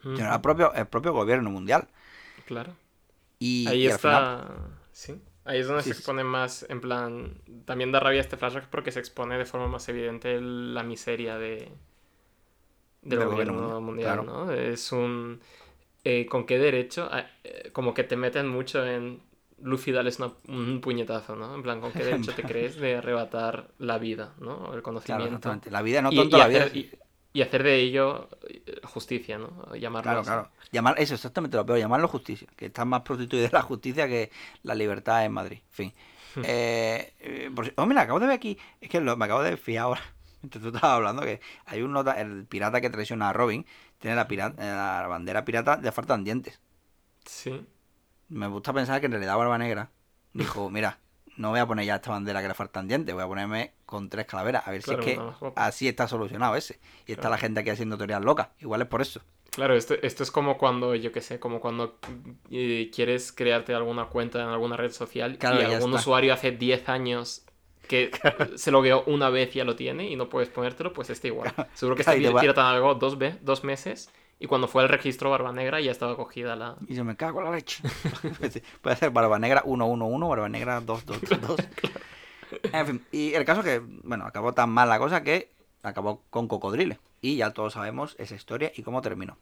sino 0.02 0.18
era 0.20 0.36
el 0.36 0.42
propio, 0.42 0.74
el 0.74 0.88
propio 0.88 1.14
gobierno 1.14 1.50
mundial. 1.50 1.88
Claro. 2.46 2.74
Y, 3.40 3.68
Ahí 3.68 3.84
y 3.84 3.88
al 3.90 4.00
final- 4.00 4.24
está. 4.42 4.56
Sí. 4.92 5.22
Ahí 5.46 5.60
es 5.60 5.68
donde 5.68 5.84
Sí, 5.84 5.90
se 5.90 5.96
sí. 5.96 6.00
expone 6.00 6.24
más, 6.24 6.66
en 6.70 6.80
plan. 6.82 7.42
También 7.66 7.92
da 7.92 8.00
rabia 8.00 8.22
este 8.22 8.38
flashback 8.38 8.68
porque 8.70 8.92
se 8.94 9.00
expone 9.00 9.38
de 9.38 9.46
forma 9.46 9.68
más 9.68 9.88
evidente 9.90 10.40
la 10.42 10.84
miseria 10.84 11.38
de. 11.38 11.72
Del 13.02 13.20
Del 13.20 13.28
gobierno 13.28 13.54
gobierno 13.54 13.82
mundial, 13.82 14.22
mundial, 14.22 14.48
¿no? 14.48 14.52
Es 14.54 14.92
un. 14.94 15.42
Eh, 16.04 16.26
¿Con 16.26 16.46
qué 16.46 16.58
derecho? 16.60 17.10
Eh, 17.44 17.70
como 17.74 17.94
que 17.94 18.04
te 18.04 18.16
meten 18.16 18.48
mucho 18.48 18.86
en. 18.86 19.22
Luffy, 19.62 19.92
dales 19.94 20.20
una- 20.20 20.34
un 20.50 20.82
puñetazo, 20.82 21.36
¿no? 21.38 21.56
En 21.56 21.64
plan, 21.64 21.80
¿con 21.80 21.94
qué 21.94 22.04
derecho 22.04 22.34
te 22.34 22.46
crees 22.46 22.76
de 22.76 22.98
arrebatar 22.98 23.70
la 23.78 23.98
vida, 23.98 24.34
¿no? 24.40 24.74
El 24.74 24.82
Claro, 24.82 24.84
conocimiento. 24.84 25.26
exactamente. 25.26 25.72
La 25.72 25.82
vida 25.82 26.02
no 26.02 26.10
Y- 26.12 26.16
tonto 26.16 26.38
y 26.38 26.40
la 26.40 26.48
vida. 26.48 26.66
hacer- 26.66 26.76
y- 26.76 26.92
y 27.34 27.42
hacer 27.42 27.64
de 27.64 27.76
ello 27.78 28.30
eh, 28.48 28.82
justicia, 28.84 29.38
¿no? 29.38 29.74
Llamarlo 29.76 30.10
Claro, 30.10 30.20
así. 30.20 30.28
claro. 30.30 30.50
Llamar, 30.72 30.96
eso 31.00 31.14
exactamente 31.16 31.56
lo 31.58 31.66
peor, 31.66 31.80
llamarlo 31.80 32.08
justicia, 32.08 32.48
que 32.58 32.66
está 32.68 32.84
más 32.84 33.02
prostituida 33.02 33.50
la 33.52 33.62
justicia 33.62 34.08
que 34.08 34.32
la 34.64 34.76
libertad 34.76 35.24
en 35.26 35.32
Madrid. 35.32 35.60
En 35.68 35.72
fin. 35.74 35.94
Eh, 36.42 37.14
eh, 37.20 37.52
por 37.56 37.72
oh, 37.78 37.86
mira, 37.86 38.02
acabo 38.02 38.20
de 38.20 38.28
ver 38.28 38.36
aquí, 38.36 38.58
es 38.82 38.90
que 38.90 39.00
lo- 39.00 39.16
me 39.16 39.26
acabo 39.26 39.44
de 39.44 39.56
fijar 39.56 39.84
ahora, 39.84 40.02
mientras 40.42 40.62
tú 40.62 40.68
estabas 40.70 40.96
hablando, 40.98 41.22
que 41.24 41.40
hay 41.66 41.82
un 41.84 41.94
nota, 41.94 42.20
el 42.20 42.46
pirata 42.46 42.82
que 42.82 42.90
traiciona 42.90 43.30
a 43.30 43.34
Robin, 43.34 43.66
tiene 44.04 44.18
la, 44.18 44.28
pirata, 44.28 44.62
la 45.02 45.08
bandera 45.08 45.46
pirata 45.46 45.78
de 45.78 45.90
faltan 45.94 46.26
dientes. 46.26 46.60
Sí. 47.24 47.66
Me 48.28 48.48
gusta 48.48 48.74
pensar 48.74 49.00
que 49.00 49.06
en 49.06 49.14
realidad 49.14 49.38
Barba 49.38 49.58
Negra 49.58 49.92
dijo, 50.34 50.70
mira, 50.70 51.00
no 51.38 51.52
voy 51.52 51.62
a 51.62 51.66
poner 51.66 51.86
ya 51.86 51.96
esta 51.96 52.12
bandera 52.12 52.42
que 52.42 52.50
le 52.50 52.54
faltan 52.54 52.90
dientes, 52.90 53.16
voy 53.16 53.24
a 53.24 53.28
ponerme 53.28 53.76
con 53.86 54.10
tres 54.10 54.26
calaveras, 54.26 54.68
a 54.68 54.72
ver 54.72 54.82
Claro, 54.84 55.02
si 55.04 55.10
es 55.12 55.18
que 55.18 55.24
así 55.56 55.88
está 55.88 56.10
solucionado 56.10 56.58
ese. 56.58 56.82
Y 57.08 57.14
está 57.14 57.30
la 57.30 57.38
gente 57.38 57.62
aquí 57.62 57.70
haciendo 57.70 57.96
teorías 57.98 58.22
locas, 58.22 58.50
igual 58.60 58.82
es 58.82 58.90
por 58.90 59.02
eso. 59.02 59.22
Claro, 59.52 59.74
esto, 59.74 59.94
esto 60.02 60.24
es 60.24 60.32
como 60.32 60.58
cuando, 60.58 60.96
yo 60.96 61.14
qué 61.14 61.22
sé, 61.22 61.40
como 61.40 61.62
cuando 61.62 61.98
eh, 62.52 62.92
quieres 62.94 63.32
crearte 63.32 63.74
alguna 63.74 64.08
cuenta 64.08 64.42
en 64.42 64.50
alguna 64.50 64.76
red 64.76 64.92
social 64.92 65.38
Claro, 65.38 65.62
y 65.62 65.64
algún 65.64 65.92
está. 65.92 66.02
usuario 66.02 66.34
hace 66.34 66.52
10 66.52 66.90
años 66.90 67.46
que 67.88 68.12
se 68.56 68.72
logueó 68.72 69.04
una 69.06 69.30
vez 69.30 69.56
y 69.56 69.60
ya 69.60 69.66
lo 69.66 69.76
tiene 69.76 70.10
y 70.10 70.16
no 70.16 70.30
puedes 70.30 70.50
ponértelo, 70.50 70.94
pues 70.94 71.10
este 71.10 71.28
igual. 71.30 71.54
Seguro 71.74 71.96
que 71.96 72.02
este 72.02 72.18
pirata 72.40 72.70
algo 72.70 72.96
dos, 72.96 73.18
dos 73.42 73.64
meses 73.64 74.10
y 74.40 74.48
cuando 74.48 74.68
fue 74.68 74.84
al 74.84 74.90
registro 74.90 75.30
Barba 75.30 75.52
Negra 75.54 75.80
ya 75.80 75.92
estaba 75.92 76.16
cogida 76.16 76.56
la... 76.56 76.76
Y 76.88 76.96
yo 76.96 77.04
me 77.06 77.16
cago 77.16 77.40
en 77.40 77.46
la 77.46 77.52
leche. 77.52 77.84
Puede 78.82 78.96
ser 78.96 79.12
Barba 79.12 79.40
Negra 79.40 79.62
111, 79.64 80.28
Barba 80.28 80.50
Negra 80.50 80.82
2222. 80.82 81.58
En 82.72 82.86
fin, 82.86 83.06
y 83.12 83.34
el 83.34 83.46
caso 83.46 83.64
que, 83.64 83.80
bueno, 83.80 84.26
acabó 84.26 84.54
tan 84.54 84.70
mal 84.70 84.88
la 84.88 85.00
cosa 85.00 85.24
que 85.24 85.50
acabó 85.82 86.22
con 86.30 86.48
Cocodrile. 86.48 87.00
Y 87.20 87.38
ya 87.38 87.50
todos 87.52 87.74
sabemos 87.74 88.16
esa 88.20 88.36
historia 88.36 88.72
y 88.76 88.84
cómo 88.84 89.02
terminó. 89.02 89.38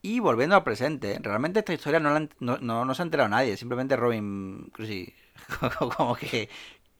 Y 0.00 0.20
volviendo 0.20 0.56
al 0.56 0.64
presente, 0.64 1.18
realmente 1.22 1.58
esta 1.60 1.74
historia 1.74 2.00
no, 2.00 2.10
la 2.18 2.28
no, 2.40 2.56
no- 2.58 2.84
no 2.84 2.94
se 2.94 3.02
ha 3.02 3.04
enterado 3.04 3.28
nadie. 3.28 3.56
Simplemente 3.58 3.94
Robin 3.96 4.70
Crusoe, 4.72 5.12
como 5.96 6.14
que, 6.16 6.48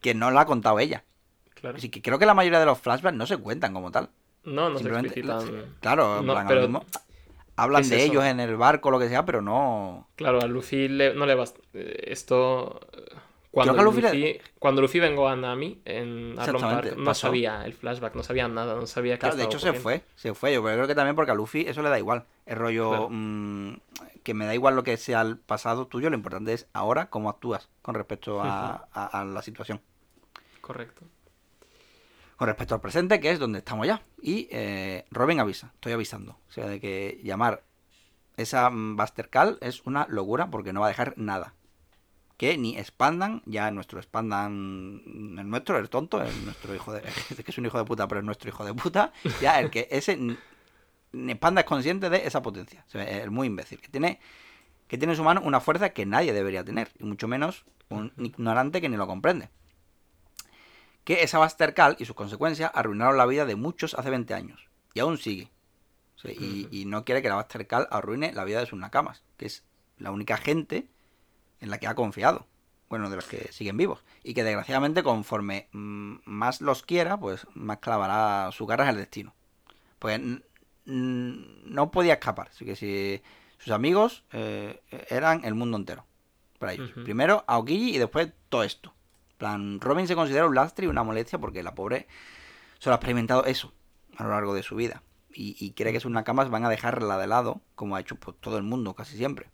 que 0.01 0.15
no 0.15 0.31
la 0.31 0.43
ha 0.43 0.47
contado 0.47 0.79
ella. 0.79 1.05
Claro. 1.55 1.77
Así 1.79 1.89
que 1.91 2.03
creo 2.03 2.19
que 2.19 2.27
la 2.27 2.35
mayoría 2.35 2.59
de 2.61 2.67
los 2.67 2.79
flashbacks 2.81 3.17
no 3.17 3.27
se 3.27 3.37
cuentan 3.37 3.73
como 3.73 3.91
tal. 3.91 4.11
No, 4.45 4.69
no 4.69 4.79
se 4.79 4.85
Simplemente- 4.85 5.21
explicitan. 5.21 5.77
Claro, 5.81 6.23
No, 6.23 6.33
plan, 6.33 6.47
pero- 6.49 6.63
mismo, 6.63 6.85
hablan 7.57 7.83
¿Qué 7.83 7.85
es 7.85 7.91
de 7.91 7.97
eso? 8.05 8.13
ellos 8.13 8.25
en 8.25 8.41
el 8.41 8.57
barco, 8.57 8.91
lo 8.91 8.99
que 8.99 9.09
sea, 9.09 9.25
pero 9.25 9.41
no. 9.43 10.09
Claro, 10.17 10.41
a 10.41 10.47
Luffy 10.47 10.89
le- 10.89 11.15
no 11.15 11.27
le 11.27 11.35
basta. 11.35 11.61
eh, 11.75 12.05
Esto. 12.09 12.81
Cuando 13.53 13.75
Luffy 13.83 14.01
Luffy, 14.01 14.19
le- 14.19 14.41
cuando 14.59 14.81
Luffy 14.81 14.99
vengó 14.99 15.29
a 15.29 15.37
Nami 15.37 15.83
en 15.85 16.35
Arlong 16.39 16.63
Park, 16.63 16.95
no 16.97 17.05
pasó. 17.05 17.27
sabía 17.27 17.63
el 17.67 17.75
flashback, 17.75 18.15
no 18.15 18.23
sabía 18.23 18.49
nada, 18.49 18.75
no 18.77 18.87
sabía 18.87 19.17
qué 19.17 19.21
Claro, 19.21 19.37
de 19.37 19.43
estaba 19.43 19.59
hecho 19.59 19.73
se 19.75 19.79
fue, 19.79 20.03
se 20.17 20.33
fue. 20.33 20.55
Yo 20.55 20.63
creo 20.65 20.87
que 20.87 20.95
también 20.95 21.15
porque 21.15 21.33
a 21.33 21.35
Luffy 21.35 21.67
eso 21.69 21.83
le 21.83 21.91
da 21.91 21.99
igual. 21.99 22.25
El 22.47 22.57
rollo 22.57 22.89
Claro. 22.89 23.09
mm, 23.11 23.75
que 24.23 24.35
me 24.35 24.47
da 24.47 24.55
igual 24.55 24.75
lo 24.77 24.83
que 24.85 24.97
sea 24.97 25.21
el 25.23 25.39
pasado 25.39 25.87
tuyo, 25.87 26.11
lo 26.11 26.17
importante 26.17 26.53
es 26.53 26.67
ahora 26.73 27.11
cómo 27.11 27.29
actúas 27.31 27.69
con 27.83 27.95
respecto 27.95 28.41
a, 28.43 28.89
a- 28.93 29.21
a 29.21 29.25
la 29.25 29.43
situación. 29.43 29.81
Correcto. 30.61 31.03
Con 32.37 32.47
respecto 32.49 32.75
al 32.75 32.81
presente, 32.81 33.21
que 33.21 33.31
es 33.31 33.39
donde 33.39 33.59
estamos 33.61 33.87
ya. 33.87 34.03
Y 34.21 34.49
eh, 34.51 35.05
Robin 35.11 35.39
avisa, 35.41 35.71
estoy 35.75 35.93
avisando. 35.93 36.39
O 36.49 36.53
sea, 36.53 36.67
de 36.67 36.81
que 36.81 37.21
llamar 37.23 37.63
esa 38.37 38.69
Buster 38.73 39.29
Call 39.29 39.59
es 39.61 39.83
una 39.87 40.07
locura 40.09 40.51
porque 40.51 40.73
no 40.73 40.81
va 40.81 40.87
a 40.87 40.91
dejar 40.91 41.15
nada. 41.17 41.55
Que 42.39 42.59
ni 42.59 42.77
expandan, 42.77 43.43
ya 43.47 43.71
nuestro 43.71 44.01
expandan, 44.01 45.03
el 45.39 45.49
nuestro, 45.49 45.79
el 45.79 45.89
tonto, 45.91 46.21
el 46.23 46.45
nuestro 46.45 46.75
hijo 46.75 46.93
de. 46.93 47.03
que 47.45 47.51
es 47.51 47.59
un 47.59 47.67
hijo 47.67 47.79
de 47.79 47.85
puta, 47.85 48.09
pero 48.09 48.21
es 48.21 48.25
nuestro 48.25 48.49
hijo 48.49 48.65
de 48.65 48.75
puta. 48.75 49.13
Ya 49.41 49.61
el 49.61 49.71
que 49.71 49.87
ese. 49.93 50.19
Panda 51.39 51.61
es 51.63 51.67
consciente 51.67 52.11
de 52.11 52.27
esa 52.27 52.43
potencia. 52.43 52.85
Es 52.93 53.31
muy 53.31 53.47
imbécil. 53.47 53.81
Que 53.81 53.89
tiene, 53.89 54.21
que 54.89 54.99
tiene 54.99 55.13
en 55.13 55.17
su 55.17 55.25
mano 55.25 55.43
una 55.45 55.61
fuerza 55.61 55.91
que 55.91 56.07
nadie 56.07 56.33
debería 56.33 56.65
tener. 56.65 56.91
Y 56.99 57.05
mucho 57.05 57.29
menos 57.29 57.65
un 57.89 58.13
ignorante 58.17 58.81
que 58.81 58.89
ni 58.89 58.97
lo 58.97 59.07
comprende 59.07 59.51
que 61.05 61.23
esa 61.23 61.39
Buster 61.39 61.75
Call 61.75 61.97
y 61.99 62.05
sus 62.05 62.15
consecuencias 62.15 62.71
arruinaron 62.75 63.17
la 63.17 63.27
vida 63.27 63.45
de 63.45 63.57
muchos 63.57 63.95
hace 63.95 64.11
20 64.11 64.35
años. 64.35 64.69
Y 64.95 65.01
aún 65.01 65.19
sigue. 65.19 65.51
Y, 66.25 66.69
y 66.71 66.85
no 66.85 67.05
quiere 67.05 67.21
que 67.21 67.29
la 67.29 67.35
Buster 67.35 67.67
Call 67.67 67.89
arruine 67.91 68.33
la 68.33 68.45
vida 68.45 68.61
de 68.61 68.67
sus 68.67 68.79
nakamas, 68.79 69.25
que 69.37 69.47
es 69.47 69.65
la 69.99 70.13
única 70.13 70.37
gente 70.37 70.89
en 71.61 71.71
la 71.71 71.79
que 71.79 71.89
ha 71.89 71.95
confiado. 71.95 72.47
Bueno, 72.89 73.11
de 73.11 73.17
los 73.17 73.27
que 73.27 73.51
siguen 73.53 73.77
vivos. 73.77 74.05
Y 74.23 74.35
que 74.35 74.45
desgraciadamente 74.45 75.03
conforme 75.03 75.69
más 75.73 76.61
los 76.61 76.83
quiera, 76.83 77.19
pues 77.19 77.47
más 77.55 77.79
clavará 77.79 78.53
su 78.53 78.67
garra 78.67 78.85
en 78.85 78.91
el 78.91 78.97
destino. 78.97 79.35
Pues 79.99 80.21
no 80.85 81.91
podía 81.91 82.15
escapar. 82.15 82.49
Así 82.49 82.65
que 82.65 82.77
si 82.77 83.23
sus 83.59 83.73
amigos 83.73 84.25
eh, 84.33 84.81
eran 85.09 85.45
el 85.45 85.55
mundo 85.55 85.77
entero. 85.77 86.07
Para 86.59 86.75
ellos. 86.75 86.93
Primero 87.05 87.45
Aokiji 87.47 87.97
y 87.97 87.99
después 87.99 88.33
todo 88.49 88.63
esto. 88.63 88.95
En 89.33 89.39
plan, 89.39 89.81
Robin 89.81 90.07
se 90.07 90.15
considera 90.15 90.47
un 90.47 90.55
lastre 90.55 90.87
y 90.87 90.89
una 90.89 91.03
molestia 91.03 91.39
porque 91.39 91.63
la 91.63 91.75
pobre 91.75 92.07
solo 92.79 92.95
ha 92.95 92.97
experimentado 92.97 93.45
eso 93.45 93.73
a 94.17 94.25
lo 94.25 94.31
largo 94.31 94.55
de 94.55 94.63
su 94.63 94.77
vida. 94.77 95.03
Y, 95.35 95.57
y 95.59 95.73
cree 95.73 95.93
que 95.93 96.01
sus 96.01 96.13
nakamas 96.13 96.51
van 96.51 96.65
a 96.65 96.69
dejarla 96.69 97.19
de 97.19 97.27
lado, 97.27 97.63
como 97.75 97.97
ha 97.97 98.01
hecho 98.01 98.17
pues, 98.17 98.37
todo 98.39 98.59
el 98.59 98.63
mundo 98.63 98.95
casi 98.95 99.17
siempre. 99.17 99.51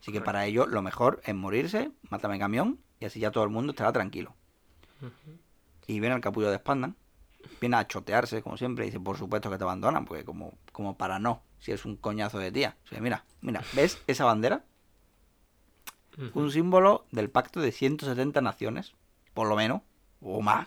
Así 0.00 0.12
que 0.12 0.20
para 0.20 0.46
ello 0.46 0.66
lo 0.66 0.82
mejor 0.82 1.20
es 1.24 1.34
morirse, 1.34 1.90
mátame 2.10 2.38
camión, 2.38 2.78
y 3.00 3.06
así 3.06 3.18
ya 3.18 3.30
todo 3.30 3.44
el 3.44 3.50
mundo 3.50 3.72
estará 3.72 3.92
tranquilo. 3.92 4.34
Y 5.86 6.00
viene 6.00 6.14
el 6.14 6.20
capullo 6.20 6.50
de 6.50 6.58
Spandan, 6.58 6.96
viene 7.60 7.76
a 7.76 7.86
chotearse, 7.86 8.42
como 8.42 8.56
siempre, 8.56 8.84
y 8.84 8.88
dice, 8.88 9.00
por 9.00 9.16
supuesto 9.16 9.50
que 9.50 9.58
te 9.58 9.64
abandonan, 9.64 10.04
porque 10.04 10.24
como, 10.24 10.54
como 10.72 10.96
para 10.96 11.18
no, 11.18 11.42
si 11.58 11.72
es 11.72 11.84
un 11.84 11.96
coñazo 11.96 12.38
de 12.38 12.52
tía. 12.52 12.76
O 12.84 12.88
sea, 12.88 13.00
mira, 13.00 13.24
mira, 13.40 13.62
¿ves 13.72 13.98
esa 14.06 14.24
bandera? 14.24 14.64
Un 16.32 16.50
símbolo 16.50 17.04
del 17.10 17.28
pacto 17.28 17.60
de 17.60 17.72
170 17.72 18.40
naciones, 18.40 18.94
por 19.34 19.48
lo 19.48 19.56
menos, 19.56 19.82
o 20.22 20.40
más, 20.40 20.66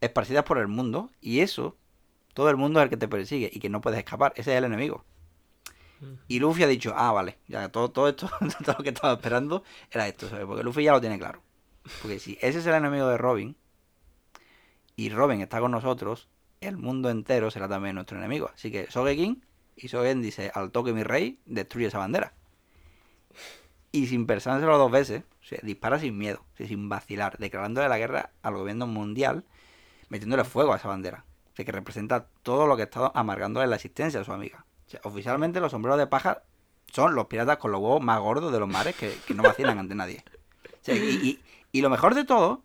esparcidas 0.00 0.44
por 0.44 0.58
el 0.58 0.68
mundo, 0.68 1.10
y 1.20 1.40
eso, 1.40 1.76
todo 2.32 2.48
el 2.48 2.56
mundo 2.56 2.80
es 2.80 2.84
el 2.84 2.90
que 2.90 2.96
te 2.96 3.08
persigue 3.08 3.50
y 3.52 3.60
que 3.60 3.68
no 3.68 3.82
puedes 3.82 3.98
escapar, 3.98 4.32
ese 4.36 4.52
es 4.52 4.58
el 4.58 4.64
enemigo. 4.64 5.04
Y 6.28 6.40
Luffy 6.40 6.62
ha 6.62 6.66
dicho, 6.66 6.92
ah, 6.96 7.12
vale, 7.12 7.38
ya 7.48 7.68
todo, 7.70 7.90
todo 7.90 8.08
esto, 8.08 8.30
todo 8.64 8.76
lo 8.78 8.84
que 8.84 8.90
estaba 8.90 9.14
esperando 9.14 9.64
era 9.90 10.06
esto, 10.06 10.28
¿sabes? 10.28 10.46
Porque 10.46 10.62
Luffy 10.62 10.84
ya 10.84 10.92
lo 10.92 11.00
tiene 11.00 11.18
claro. 11.18 11.42
Porque 12.02 12.18
si 12.18 12.38
ese 12.40 12.58
es 12.58 12.66
el 12.66 12.74
enemigo 12.74 13.08
de 13.08 13.16
Robin, 13.16 13.56
y 14.96 15.10
Robin 15.10 15.42
está 15.42 15.60
con 15.60 15.70
nosotros, 15.70 16.28
el 16.62 16.78
mundo 16.78 17.10
entero 17.10 17.50
será 17.50 17.68
también 17.68 17.94
nuestro 17.94 18.16
enemigo. 18.16 18.50
Así 18.54 18.72
que 18.72 18.90
Sogeking 18.90 19.44
y 19.76 19.88
Sogen 19.88 20.22
dice, 20.22 20.50
al 20.54 20.72
toque 20.72 20.94
mi 20.94 21.02
rey, 21.02 21.38
destruye 21.44 21.86
esa 21.88 21.98
bandera. 21.98 22.32
Y 23.92 24.06
sin 24.06 24.26
pensárselo 24.26 24.78
dos 24.78 24.90
veces, 24.90 25.22
o 25.42 25.44
sea, 25.44 25.58
dispara 25.62 25.98
sin 25.98 26.16
miedo, 26.16 26.44
sin 26.56 26.88
vacilar, 26.88 27.36
declarándole 27.38 27.88
la 27.88 27.98
guerra 27.98 28.30
al 28.42 28.54
gobierno 28.54 28.86
mundial, 28.86 29.44
metiéndole 30.08 30.44
fuego 30.44 30.72
a 30.72 30.76
esa 30.76 30.88
bandera. 30.88 31.24
O 31.52 31.56
sea, 31.56 31.64
que 31.64 31.72
representa 31.72 32.28
todo 32.42 32.66
lo 32.66 32.76
que 32.76 32.82
ha 32.82 32.86
estado 32.86 33.12
amargándole 33.14 33.66
la 33.66 33.76
existencia 33.76 34.20
a 34.20 34.24
su 34.24 34.32
amiga. 34.32 34.64
O 34.86 34.90
sea, 34.90 35.00
oficialmente 35.04 35.60
los 35.60 35.72
sombreros 35.72 35.98
de 35.98 36.06
paja 36.06 36.42
son 36.92 37.14
los 37.14 37.26
piratas 37.26 37.58
con 37.58 37.70
los 37.70 37.80
huevos 37.80 38.02
más 38.02 38.20
gordos 38.20 38.52
de 38.52 38.60
los 38.60 38.68
mares 38.68 38.96
que, 38.96 39.14
no 39.34 39.42
vacilan 39.42 39.78
ante 39.78 39.94
nadie. 39.94 40.24
Y 41.72 41.80
lo 41.82 41.90
mejor 41.90 42.14
de 42.14 42.24
todo 42.24 42.62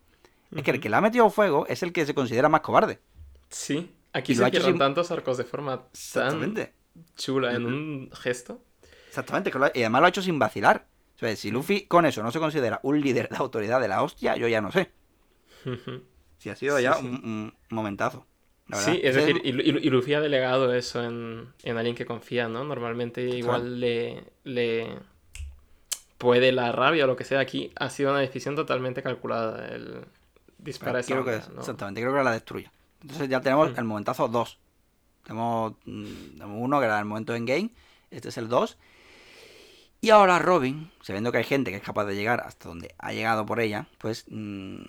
es 0.54 0.62
que 0.62 0.70
el 0.72 0.80
que 0.80 0.88
le 0.88 0.96
ha 0.96 1.00
metido 1.00 1.28
fuego 1.30 1.66
es 1.68 1.82
el 1.82 1.92
que 1.92 2.04
se 2.06 2.14
considera 2.14 2.48
más 2.48 2.60
cobarde. 2.62 2.98
Sí, 3.48 3.90
aquí 4.12 4.32
Y 4.32 4.36
se 4.36 4.46
hicieron 4.48 4.70
sin- 4.70 4.78
tantos 4.78 5.10
arcos 5.10 5.36
de 5.38 5.44
forma 5.44 5.84
tan 6.12 6.54
chula 7.16 7.54
en 7.54 7.66
un 7.66 8.10
gesto. 8.12 8.60
Exactamente. 9.08 9.50
que 9.50 9.58
lo 9.58 9.66
ha- 9.66 9.72
y 9.74 9.80
además 9.80 10.00
lo 10.00 10.06
ha 10.06 10.08
hecho 10.10 10.22
sin 10.22 10.38
vacilar. 10.38 10.86
O 11.16 11.18
sea, 11.18 11.36
si 11.36 11.50
Luffy 11.50 11.82
con 11.86 12.06
eso 12.06 12.22
no 12.22 12.30
se 12.32 12.38
considera 12.40 12.80
un 12.82 13.00
líder 13.00 13.28
de 13.28 13.36
autoridad 13.36 13.80
de 13.80 13.88
la 13.88 14.02
hostia, 14.02 14.36
yo 14.36 14.48
ya 14.48 14.60
no 14.60 14.72
sé. 14.72 14.90
Si 16.38 16.50
ha 16.50 16.56
sido 16.56 16.76
Sí, 16.78 16.82
ya 16.82 16.94
sí. 16.94 17.04
Un, 17.06 17.14
un 17.14 17.52
momentazo. 17.70 18.26
la. 18.68 18.76
Sí, 18.78 19.00
es 19.02 19.14
decir, 19.14 19.40
y, 19.44 19.52
Lu- 19.52 19.78
y 19.78 19.90
Luffy 19.90 20.14
ha 20.14 20.20
delegado 20.20 20.72
eso 20.74 21.04
en, 21.04 21.52
en 21.62 21.76
alguien 21.76 21.94
que 21.94 22.06
confía, 22.06 22.48
¿no? 22.48 22.64
Normalmente 22.64 23.22
igual 23.22 23.78
le, 23.80 24.24
le 24.44 24.96
puede 26.18 26.52
la 26.52 26.72
rabia 26.72 27.04
o 27.04 27.06
lo 27.06 27.16
que 27.16 27.24
sea. 27.24 27.40
Aquí 27.40 27.72
ha 27.76 27.90
sido 27.90 28.10
una 28.10 28.20
decisión 28.20 28.56
totalmente 28.56 29.02
calculada 29.02 29.68
el 29.68 30.04
disparar 30.62 31.00
esa 31.00 31.08
Creo 31.12 31.24
que 31.24 31.30
bandera, 31.32 31.48
es- 31.48 31.54
¿no? 31.54 31.60
Exactamente, 31.60 32.00
creo 32.00 32.14
que 32.14 32.22
la 32.24 32.32
destruye. 32.32 32.70
Entonces 33.02 33.28
ya 33.28 33.40
tenemos 33.40 33.72
Mm. 33.72 33.78
el 33.78 33.84
momentazo 33.84 34.28
2. 34.28 34.58
Tenemos, 35.24 35.72
mm, 35.84 36.04
tenemos 36.38 36.56
uno 36.58 36.78
que 36.80 36.86
era 36.86 36.98
el 36.98 37.04
momento 37.04 37.34
en 37.34 37.44
game. 37.46 37.70
Este 38.10 38.28
es 38.30 38.38
el 38.38 38.48
2. 38.48 38.78
Y 40.00 40.10
ahora 40.10 40.38
Robin, 40.40 40.90
sabiendo 41.00 41.30
que 41.30 41.38
hay 41.38 41.44
gente 41.44 41.70
que 41.70 41.76
es 41.76 41.82
capaz 41.82 42.04
de 42.06 42.14
llegar 42.16 42.40
hasta 42.40 42.68
donde 42.68 42.94
ha 42.98 43.12
llegado 43.12 43.46
por 43.46 43.60
ella, 43.60 43.86
pues. 43.98 44.24
mm, 44.28 44.82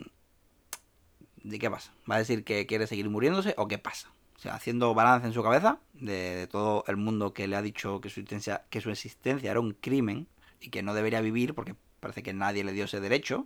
¿De 1.43 1.59
qué 1.59 1.69
pasa? 1.69 1.91
¿Va 2.09 2.15
a 2.15 2.19
decir 2.19 2.43
que 2.45 2.65
quiere 2.65 2.87
seguir 2.87 3.09
muriéndose 3.09 3.53
o 3.57 3.67
qué 3.67 3.77
pasa? 3.77 4.09
O 4.37 4.39
sea, 4.39 4.55
haciendo 4.55 4.93
balance 4.93 5.27
en 5.27 5.33
su 5.33 5.43
cabeza 5.43 5.77
de, 5.93 6.35
de 6.35 6.47
todo 6.47 6.83
el 6.87 6.95
mundo 6.97 7.33
que 7.33 7.47
le 7.47 7.55
ha 7.55 7.61
dicho 7.61 7.99
que 8.01 8.09
su, 8.09 8.21
existencia, 8.21 8.63
que 8.69 8.79
su 8.81 8.89
existencia 8.91 9.51
era 9.51 9.59
un 9.59 9.73
crimen 9.73 10.27
y 10.61 10.69
que 10.69 10.83
no 10.83 10.93
debería 10.93 11.19
vivir 11.21 11.53
porque 11.53 11.75
parece 11.99 12.23
que 12.23 12.33
nadie 12.33 12.63
le 12.63 12.71
dio 12.71 12.85
ese 12.85 12.99
derecho, 13.01 13.45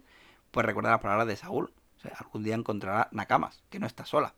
pues 0.51 0.65
recuerda 0.65 0.91
las 0.91 1.01
palabras 1.01 1.27
de 1.27 1.35
Saúl. 1.35 1.71
Algún 2.17 2.43
día 2.43 2.55
encontrará 2.55 3.09
Nakamas, 3.11 3.63
que 3.69 3.79
no 3.79 3.87
está 3.87 4.05
sola. 4.05 4.33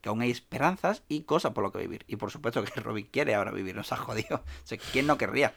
Que 0.00 0.08
aún 0.08 0.20
hay 0.20 0.30
esperanzas 0.30 1.02
y 1.08 1.22
cosas 1.22 1.52
por 1.52 1.64
lo 1.64 1.72
que 1.72 1.78
vivir. 1.78 2.04
Y 2.06 2.16
por 2.16 2.30
supuesto 2.30 2.62
que 2.62 2.80
Robin 2.80 3.08
quiere 3.10 3.34
ahora 3.34 3.50
vivir, 3.50 3.74
nos 3.76 3.92
ha 3.92 3.96
jodido. 3.96 4.36
O 4.36 4.66
sea, 4.66 4.78
¿quién 4.92 5.06
no 5.06 5.18
querría 5.18 5.54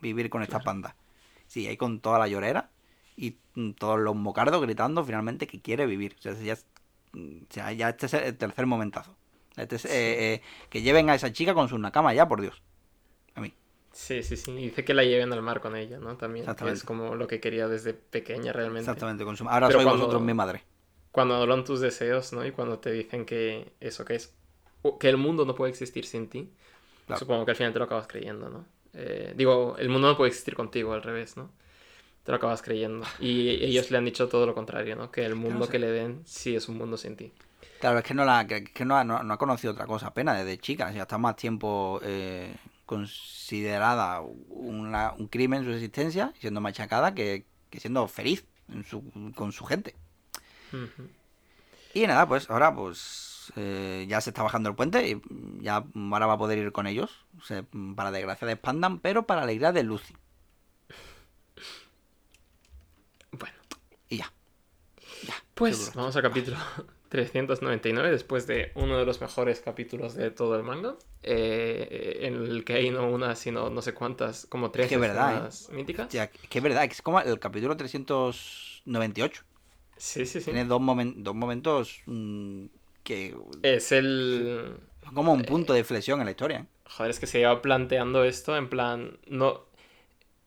vivir 0.00 0.30
con 0.30 0.42
esta 0.42 0.60
panda? 0.60 0.94
Sí, 1.46 1.66
ahí 1.66 1.76
con 1.76 2.00
toda 2.00 2.18
la 2.18 2.28
llorera 2.28 2.70
y 3.16 3.36
mm, 3.54 3.70
todos 3.72 3.98
los 3.98 4.14
mocardos 4.14 4.60
gritando 4.62 5.04
finalmente 5.04 5.46
que 5.46 5.60
quiere 5.60 5.86
vivir. 5.86 6.14
O 6.18 6.22
sea, 6.22 6.34
ya, 6.34 6.56
mm, 7.12 7.38
ya 7.76 7.88
este 7.88 8.06
es 8.06 8.14
el 8.14 8.36
tercer 8.36 8.66
momentazo. 8.66 9.16
Este 9.56 9.76
es, 9.76 9.84
eh, 9.86 10.34
eh, 10.34 10.42
que 10.70 10.82
lleven 10.82 11.10
a 11.10 11.14
esa 11.16 11.32
chica 11.32 11.52
con 11.54 11.68
sus 11.68 11.80
Nakamas 11.80 12.14
ya, 12.14 12.28
por 12.28 12.40
Dios. 12.40 12.62
A 13.34 13.40
mí. 13.40 13.52
Sí, 13.92 14.22
sí, 14.22 14.36
sí. 14.36 14.52
Y 14.52 14.64
dice 14.66 14.84
que 14.84 14.94
la 14.94 15.02
lleven 15.02 15.32
al 15.32 15.42
mar 15.42 15.60
con 15.60 15.74
ella, 15.74 15.98
¿no? 15.98 16.16
También. 16.16 16.46
es 16.48 16.84
como 16.84 17.16
lo 17.16 17.26
que 17.26 17.40
quería 17.40 17.66
desde 17.66 17.94
pequeña 17.94 18.52
realmente. 18.52 18.82
Exactamente. 18.82 19.24
Con 19.24 19.36
su... 19.36 19.48
Ahora 19.48 19.66
Pero 19.66 19.80
soy 19.80 19.84
cuando- 19.86 20.02
vosotros 20.04 20.22
mi 20.22 20.34
madre. 20.34 20.62
Cuando 21.18 21.34
hablan 21.36 21.64
tus 21.64 21.80
deseos, 21.80 22.32
¿no? 22.32 22.46
Y 22.46 22.52
cuando 22.52 22.78
te 22.78 22.92
dicen 22.92 23.24
que 23.24 23.72
eso 23.80 24.04
que 24.04 24.14
es... 24.14 24.32
Que 25.00 25.08
el 25.08 25.16
mundo 25.16 25.44
no 25.44 25.54
puede 25.54 25.70
existir 25.70 26.04
sin 26.06 26.28
ti. 26.28 26.50
Claro. 27.06 27.18
Supongo 27.18 27.44
que 27.44 27.50
al 27.52 27.56
final 27.56 27.72
te 27.72 27.78
lo 27.78 27.84
acabas 27.86 28.06
creyendo, 28.06 28.48
¿no? 28.48 28.64
Eh, 28.94 29.32
digo, 29.36 29.76
el 29.78 29.88
mundo 29.88 30.08
no 30.08 30.16
puede 30.16 30.28
existir 30.30 30.54
contigo, 30.54 30.92
al 30.92 31.02
revés, 31.02 31.36
¿no? 31.36 31.50
Te 32.24 32.30
lo 32.32 32.36
acabas 32.36 32.62
creyendo. 32.62 33.04
Y 33.18 33.48
ellos 33.64 33.90
le 33.90 33.98
han 33.98 34.04
dicho 34.04 34.28
todo 34.28 34.46
lo 34.46 34.54
contrario, 34.54 34.94
¿no? 34.96 35.10
Que 35.10 35.24
el 35.24 35.34
mundo 35.34 35.68
que 35.68 35.78
le 35.78 35.90
den 35.90 36.22
sí 36.24 36.54
es 36.54 36.68
un 36.68 36.78
mundo 36.78 36.96
sin 36.96 37.16
ti. 37.16 37.32
Claro, 37.80 37.98
es 37.98 38.04
que 38.04 38.14
no, 38.14 38.24
la, 38.24 38.46
que, 38.46 38.64
que 38.64 38.84
no, 38.84 38.96
ha, 38.96 39.04
no, 39.04 39.22
no 39.22 39.34
ha 39.34 39.38
conocido 39.38 39.72
otra 39.72 39.86
cosa 39.86 40.08
apenas 40.08 40.38
desde 40.38 40.58
chica. 40.58 40.92
Sea, 40.92 41.02
está 41.02 41.18
más 41.18 41.36
tiempo 41.36 42.00
eh, 42.02 42.54
considerada 42.86 44.20
una- 44.48 45.12
un 45.12 45.28
crimen 45.28 45.64
su 45.64 45.70
existencia, 45.72 46.32
siendo 46.40 46.60
machacada, 46.60 47.14
que, 47.14 47.44
que 47.70 47.80
siendo 47.80 48.06
feliz 48.08 48.44
en 48.72 48.84
su- 48.84 49.32
con 49.34 49.52
su 49.52 49.64
gente. 49.64 49.94
Y 51.94 52.06
nada, 52.06 52.28
pues 52.28 52.48
ahora 52.50 52.74
pues 52.74 53.52
eh, 53.56 54.06
ya 54.08 54.20
se 54.20 54.30
está 54.30 54.42
bajando 54.42 54.68
el 54.68 54.76
puente 54.76 55.08
y 55.08 55.22
ya 55.62 55.84
ahora 55.94 56.26
va 56.26 56.34
a 56.34 56.38
poder 56.38 56.58
ir 56.58 56.72
con 56.72 56.86
ellos. 56.86 57.24
O 57.40 57.44
sea, 57.44 57.64
para 57.96 58.10
desgracia 58.10 58.46
de 58.46 58.54
Spandan, 58.54 58.98
pero 59.00 59.26
para 59.26 59.42
alegría 59.42 59.72
de 59.72 59.82
Lucy. 59.82 60.14
Bueno, 63.32 63.56
Y 64.08 64.18
ya. 64.18 64.32
Ya. 65.26 65.34
pues 65.54 65.76
seguro. 65.76 65.92
vamos 65.96 66.16
al 66.16 66.22
capítulo 66.22 66.56
399, 67.08 68.10
después 68.10 68.46
de 68.46 68.70
uno 68.74 68.98
de 68.98 69.06
los 69.06 69.20
mejores 69.20 69.60
capítulos 69.60 70.14
de 70.14 70.30
todo 70.30 70.56
el 70.56 70.62
manga, 70.62 70.96
eh, 71.22 72.18
en 72.22 72.34
el 72.34 72.64
que 72.64 72.74
hay 72.74 72.90
no 72.90 73.08
una, 73.08 73.34
sino 73.34 73.70
no 73.70 73.82
sé 73.82 73.94
cuántas, 73.94 74.46
como 74.46 74.70
tres 74.70 74.88
que 74.88 74.98
verdad, 74.98 75.48
escenas 75.48 75.70
míticas. 75.70 76.08
Ya, 76.10 76.28
que 76.28 76.58
es 76.58 76.62
verdad, 76.62 76.84
es 76.84 77.02
como 77.02 77.20
el 77.20 77.38
capítulo 77.38 77.76
398. 77.76 79.42
Sí, 79.98 80.26
sí, 80.26 80.40
sí. 80.40 80.44
Tiene 80.46 80.64
dos, 80.64 80.80
momen- 80.80 81.14
dos 81.16 81.34
momentos 81.34 82.00
mm, 82.06 82.66
que... 83.02 83.36
Es 83.62 83.92
el... 83.92 84.76
como 85.14 85.32
un 85.32 85.42
punto 85.42 85.72
de 85.72 85.84
flexión 85.84 86.20
en 86.20 86.26
la 86.26 86.30
historia. 86.30 86.60
¿eh? 86.60 86.66
Joder, 86.88 87.10
es 87.10 87.20
que 87.20 87.26
se 87.26 87.38
lleva 87.38 87.60
planteando 87.60 88.24
esto 88.24 88.56
en 88.56 88.68
plan. 88.68 89.18
No. 89.26 89.64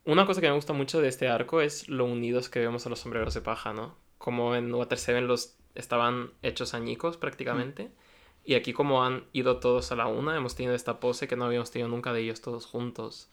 Una 0.06 0.26
cosa 0.26 0.42
que 0.42 0.48
me 0.48 0.56
gusta 0.56 0.74
mucho 0.74 1.02
de 1.02 1.08
este 1.10 1.28
arco 1.28 1.62
es 1.62 1.88
lo 1.88 2.06
unidos 2.06 2.50
que 2.50 2.60
vemos 2.60 2.86
a 2.86 2.90
los 2.90 3.00
sombreros 3.00 3.34
de 3.34 3.42
paja, 3.42 3.74
¿no? 3.74 3.96
Como 4.18 4.56
en 4.56 4.74
Water 4.74 4.98
Seven 4.98 5.28
los 5.28 5.56
estaban 5.76 6.32
hechos 6.42 6.74
añicos 6.74 7.18
prácticamente. 7.18 7.92
Y 8.44 8.56
aquí 8.56 8.74
como 8.74 9.04
han 9.04 9.26
ido 9.34 9.60
todos 9.60 9.92
a 9.92 9.96
la 9.96 10.08
una, 10.08 10.36
hemos 10.36 10.56
tenido 10.56 10.74
esta 10.74 11.00
pose 11.00 11.28
que 11.28 11.36
no 11.36 11.46
habíamos 11.46 11.70
tenido 11.70 11.90
nunca 11.90 12.14
de 12.14 12.22
ellos 12.22 12.42
todos 12.42 12.66
juntos. 12.66 13.30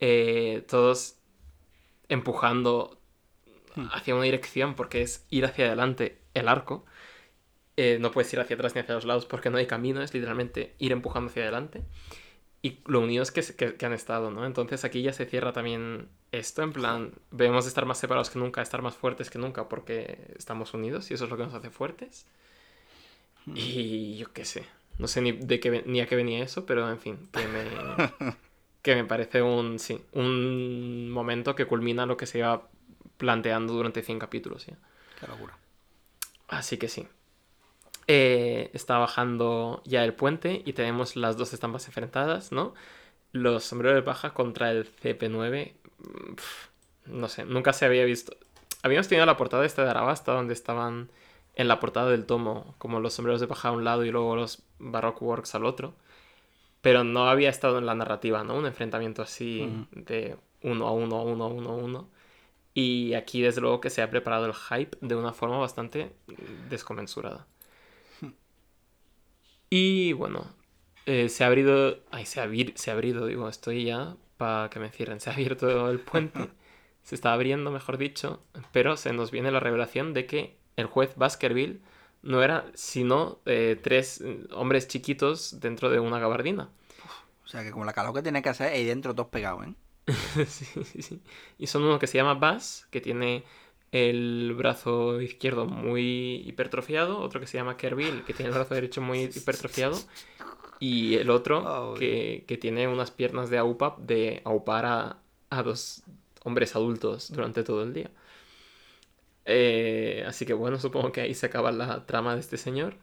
Eh, 0.00 0.64
todos 0.68 1.16
empujando 2.08 2.98
hacia 3.92 4.14
una 4.14 4.24
dirección 4.24 4.74
porque 4.74 5.02
es 5.02 5.26
ir 5.30 5.44
hacia 5.44 5.66
adelante 5.66 6.18
el 6.34 6.48
arco. 6.48 6.84
Eh, 7.76 7.98
no 8.00 8.10
puedes 8.12 8.32
ir 8.32 8.40
hacia 8.40 8.54
atrás 8.54 8.74
ni 8.74 8.80
hacia 8.80 8.94
los 8.94 9.04
lados 9.04 9.26
porque 9.26 9.50
no 9.50 9.58
hay 9.58 9.66
camino, 9.66 10.02
es 10.02 10.14
literalmente 10.14 10.74
ir 10.78 10.92
empujando 10.92 11.30
hacia 11.30 11.42
adelante. 11.42 11.82
Y 12.62 12.78
lo 12.86 13.00
unidos 13.00 13.30
que, 13.30 13.42
que, 13.42 13.74
que 13.74 13.86
han 13.86 13.92
estado, 13.92 14.30
¿no? 14.30 14.46
Entonces 14.46 14.84
aquí 14.84 15.02
ya 15.02 15.12
se 15.12 15.26
cierra 15.26 15.52
también 15.52 16.08
esto, 16.32 16.62
en 16.62 16.72
plan, 16.72 17.12
debemos 17.30 17.64
de 17.64 17.68
estar 17.68 17.84
más 17.84 17.98
separados 17.98 18.30
que 18.30 18.38
nunca, 18.38 18.62
estar 18.62 18.80
más 18.80 18.94
fuertes 18.94 19.28
que 19.28 19.38
nunca 19.38 19.68
porque 19.68 20.18
estamos 20.38 20.72
unidos 20.72 21.10
y 21.10 21.14
eso 21.14 21.24
es 21.24 21.30
lo 21.30 21.36
que 21.36 21.44
nos 21.44 21.54
hace 21.54 21.70
fuertes. 21.70 22.26
Y 23.54 24.16
yo 24.16 24.32
qué 24.32 24.44
sé, 24.44 24.64
no 24.98 25.06
sé 25.06 25.20
ni, 25.20 25.32
de 25.32 25.60
qué, 25.60 25.82
ni 25.86 26.00
a 26.00 26.06
qué 26.06 26.16
venía 26.16 26.42
eso, 26.42 26.64
pero 26.64 26.88
en 26.90 26.98
fin, 26.98 27.28
que 27.32 27.46
me, 27.46 28.34
que 28.82 28.94
me 28.94 29.04
parece 29.04 29.42
un, 29.42 29.78
sí, 29.78 30.00
un 30.12 31.10
momento 31.10 31.54
que 31.54 31.66
culmina 31.66 32.06
lo 32.06 32.16
que 32.16 32.26
se 32.26 32.38
iba 32.38 32.68
planteando 33.16 33.72
durante 33.72 34.02
100 34.02 34.18
capítulos, 34.18 34.66
¿ya? 34.66 34.76
Qué 35.18 35.26
locura. 35.26 35.56
Así 36.48 36.76
que 36.78 36.88
sí. 36.88 37.08
Eh, 38.06 38.70
está 38.74 38.98
bajando 38.98 39.82
ya 39.86 40.04
el 40.04 40.12
puente 40.14 40.62
y 40.64 40.74
tenemos 40.74 41.16
las 41.16 41.36
dos 41.36 41.52
estampas 41.54 41.86
enfrentadas, 41.86 42.52
¿no? 42.52 42.74
Los 43.32 43.64
sombreros 43.64 43.96
de 43.96 44.02
paja 44.02 44.34
contra 44.34 44.70
el 44.70 44.84
CP9. 44.86 45.74
mm, 45.98 46.34
No 47.06 47.28
sé, 47.28 47.44
nunca 47.44 47.72
se 47.72 47.84
había 47.86 48.04
visto. 48.04 48.36
Habíamos 48.82 49.08
tenido 49.08 49.26
la 49.26 49.36
portada 49.36 49.64
esta 49.64 49.84
de 49.84 49.90
Arabasta, 49.90 50.32
donde 50.32 50.54
estaban 50.54 51.10
en 51.54 51.68
la 51.68 51.80
portada 51.80 52.10
del 52.10 52.26
tomo, 52.26 52.74
como 52.78 53.00
los 53.00 53.14
sombreros 53.14 53.40
de 53.40 53.46
paja 53.46 53.68
a 53.68 53.72
un 53.72 53.84
lado 53.84 54.04
y 54.04 54.10
luego 54.10 54.36
los 54.36 54.62
Baroque 54.78 55.24
Works 55.24 55.54
al 55.54 55.64
otro. 55.64 55.94
Pero 56.82 57.04
no 57.04 57.28
había 57.28 57.48
estado 57.50 57.78
en 57.78 57.86
la 57.86 57.94
narrativa, 57.94 58.44
¿no? 58.44 58.56
Un 58.56 58.66
enfrentamiento 58.66 59.22
así 59.22 59.86
de 59.92 60.36
uno 60.62 60.86
a 60.86 60.92
uno, 60.92 61.16
a 61.16 61.22
uno 61.22 61.44
a 61.44 61.48
uno 61.48 61.70
a 61.70 61.76
uno. 61.76 62.08
Y 62.74 63.14
aquí, 63.14 63.40
desde 63.40 63.60
luego, 63.60 63.80
que 63.80 63.90
se 63.90 64.02
ha 64.02 64.10
preparado 64.10 64.46
el 64.46 64.54
hype 64.54 64.98
de 65.00 65.14
una 65.14 65.32
forma 65.32 65.58
bastante 65.58 66.12
mm, 66.26 66.68
desconmensurada. 66.68 67.46
Y 69.70 70.12
bueno, 70.12 70.46
eh, 71.06 71.28
se 71.28 71.44
ha 71.44 71.48
abrido. 71.48 71.98
Ay, 72.10 72.26
se 72.26 72.40
ha, 72.40 72.48
se 72.74 72.90
ha 72.90 72.94
abrido, 72.94 73.26
digo, 73.26 73.48
estoy 73.48 73.84
ya 73.84 74.16
para 74.36 74.70
que 74.70 74.80
me 74.80 74.90
cierren. 74.90 75.20
Se 75.20 75.30
ha 75.30 75.32
abierto 75.32 75.90
el 75.90 76.00
puente. 76.00 76.50
se 77.02 77.14
está 77.14 77.32
abriendo, 77.32 77.70
mejor 77.70 77.98
dicho. 77.98 78.42
Pero 78.72 78.96
se 78.96 79.12
nos 79.12 79.30
viene 79.30 79.50
la 79.50 79.60
revelación 79.60 80.14
de 80.14 80.26
que 80.26 80.56
el 80.76 80.86
juez 80.86 81.14
Baskerville 81.16 81.80
no 82.22 82.42
era 82.42 82.66
sino 82.74 83.40
eh, 83.46 83.78
tres 83.82 84.20
eh, 84.20 84.46
hombres 84.52 84.88
chiquitos 84.88 85.60
dentro 85.60 85.90
de 85.90 86.00
una 86.00 86.18
gabardina. 86.18 86.70
O 87.44 87.48
sea 87.48 87.62
que 87.62 87.70
como 87.70 87.84
la 87.84 87.92
calor 87.92 88.14
que 88.14 88.22
tiene 88.22 88.42
que 88.42 88.48
hacer 88.48 88.72
ahí 88.72 88.84
dentro 88.84 89.14
todos 89.14 89.28
pegados, 89.28 89.66
¿eh? 89.66 89.74
sí, 90.46 90.64
sí, 90.84 91.02
sí. 91.02 91.22
Y 91.58 91.66
son 91.66 91.82
uno 91.84 91.98
que 91.98 92.06
se 92.06 92.18
llama 92.18 92.34
Bass, 92.34 92.86
que 92.90 93.00
tiene 93.00 93.44
el 93.92 94.54
brazo 94.56 95.20
izquierdo 95.20 95.66
muy 95.66 96.42
hipertrofiado, 96.46 97.18
otro 97.20 97.40
que 97.40 97.46
se 97.46 97.56
llama 97.58 97.76
Kerbil, 97.76 98.24
que 98.24 98.34
tiene 98.34 98.48
el 98.50 98.54
brazo 98.54 98.74
derecho 98.74 99.00
muy 99.00 99.22
hipertrofiado, 99.34 99.96
y 100.80 101.16
el 101.16 101.30
otro 101.30 101.70
que, 101.98 102.44
que 102.48 102.56
tiene 102.58 102.88
unas 102.88 103.10
piernas 103.10 103.50
de 103.50 103.58
AUPAP 103.58 104.00
de 104.00 104.42
aupar 104.44 104.86
a, 104.86 105.18
a 105.50 105.62
dos 105.62 106.04
hombres 106.44 106.76
adultos 106.76 107.32
durante 107.32 107.64
todo 107.64 107.82
el 107.84 107.94
día. 107.94 108.10
Eh, 109.46 110.24
así 110.26 110.46
que 110.46 110.54
bueno, 110.54 110.78
supongo 110.78 111.12
que 111.12 111.20
ahí 111.20 111.34
se 111.34 111.46
acaba 111.46 111.70
la 111.72 112.06
trama 112.06 112.34
de 112.34 112.40
este 112.40 112.56
señor 112.56 112.96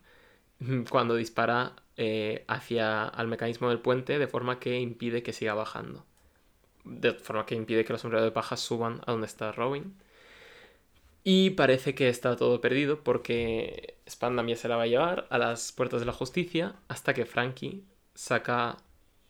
cuando 0.92 1.16
dispara 1.16 1.76
eh, 1.98 2.46
hacia 2.48 3.06
al 3.06 3.28
mecanismo 3.28 3.70
del 3.70 3.82
puente 3.82 4.20
de 4.20 4.28
forma 4.28 4.60
que 4.60 4.80
impide 4.80 5.24
que 5.24 5.34
siga 5.34 5.54
bajando 5.56 6.06
de 6.86 7.14
forma 7.14 7.46
que 7.46 7.56
impide 7.56 7.86
que 7.86 7.94
los 7.94 8.02
sombreros 8.02 8.26
de 8.26 8.32
paja 8.32 8.58
suban 8.58 9.02
a 9.06 9.12
donde 9.12 9.28
está 9.28 9.52
Robin. 9.52 9.96
Y 11.24 11.52
parece 11.52 11.94
que 11.96 12.10
está 12.10 12.36
todo 12.36 12.62
perdido 12.62 13.04
porque 13.04 13.98
Spandam 14.10 14.56
se 14.56 14.68
la 14.68 14.76
va 14.78 14.84
a 14.84 14.88
llevar 14.88 15.28
a 15.30 15.38
las 15.38 15.72
puertas 15.72 16.00
de 16.00 16.06
la 16.08 16.14
justicia 16.14 16.76
hasta 16.88 17.14
que 17.14 17.26
Frankie 17.26 17.84
saca 18.16 18.78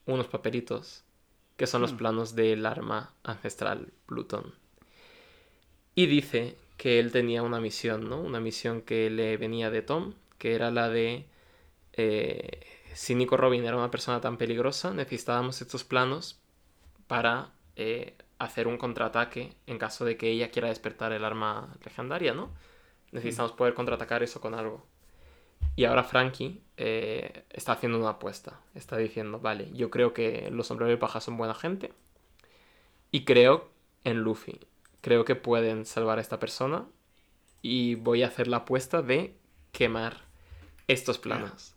unos 0.05 0.27
papelitos 0.27 1.03
que 1.57 1.67
son 1.67 1.81
los 1.81 1.93
Hmm. 1.93 1.95
planos 1.95 2.35
del 2.35 2.65
arma 2.65 3.13
ancestral 3.23 3.93
Plutón. 4.07 4.55
Y 5.95 6.05
dice 6.07 6.57
que 6.77 6.99
él 6.99 7.11
tenía 7.11 7.43
una 7.43 7.59
misión, 7.59 8.09
¿no? 8.09 8.21
Una 8.21 8.39
misión 8.39 8.81
que 8.81 9.09
le 9.09 9.37
venía 9.37 9.69
de 9.69 9.81
Tom, 9.81 10.13
que 10.37 10.55
era 10.55 10.71
la 10.71 10.89
de... 10.89 11.25
eh, 11.93 12.61
si 12.95 13.15
Nico 13.15 13.37
Robin 13.37 13.65
era 13.65 13.77
una 13.77 13.91
persona 13.91 14.21
tan 14.21 14.37
peligrosa, 14.37 14.93
necesitábamos 14.93 15.61
estos 15.61 15.85
planos 15.85 16.40
para 17.11 17.51
eh, 17.75 18.15
hacer 18.39 18.69
un 18.69 18.77
contraataque 18.77 19.53
en 19.67 19.77
caso 19.77 20.05
de 20.05 20.15
que 20.15 20.29
ella 20.29 20.49
quiera 20.49 20.69
despertar 20.69 21.11
el 21.11 21.25
arma 21.25 21.75
legendaria, 21.83 22.33
¿no? 22.33 22.51
Necesitamos 23.11 23.51
poder 23.51 23.73
contraatacar 23.73 24.23
eso 24.23 24.39
con 24.39 24.53
algo. 24.53 24.85
Y 25.75 25.83
ahora 25.83 26.05
Frankie 26.05 26.61
eh, 26.77 27.43
está 27.49 27.73
haciendo 27.73 27.99
una 27.99 28.11
apuesta. 28.11 28.61
Está 28.75 28.95
diciendo, 28.95 29.41
vale, 29.41 29.69
yo 29.73 29.89
creo 29.89 30.13
que 30.13 30.47
los 30.53 30.67
sombreros 30.67 30.89
de 30.89 30.97
paja 30.97 31.19
son 31.19 31.35
buena 31.35 31.53
gente. 31.53 31.91
Y 33.11 33.25
creo 33.25 33.69
en 34.05 34.21
Luffy. 34.21 34.61
Creo 35.01 35.25
que 35.25 35.35
pueden 35.35 35.85
salvar 35.85 36.17
a 36.17 36.21
esta 36.21 36.39
persona. 36.39 36.85
Y 37.61 37.95
voy 37.95 38.23
a 38.23 38.27
hacer 38.27 38.47
la 38.47 38.57
apuesta 38.57 39.01
de 39.01 39.35
quemar 39.73 40.21
estos 40.87 41.17
planos. 41.17 41.75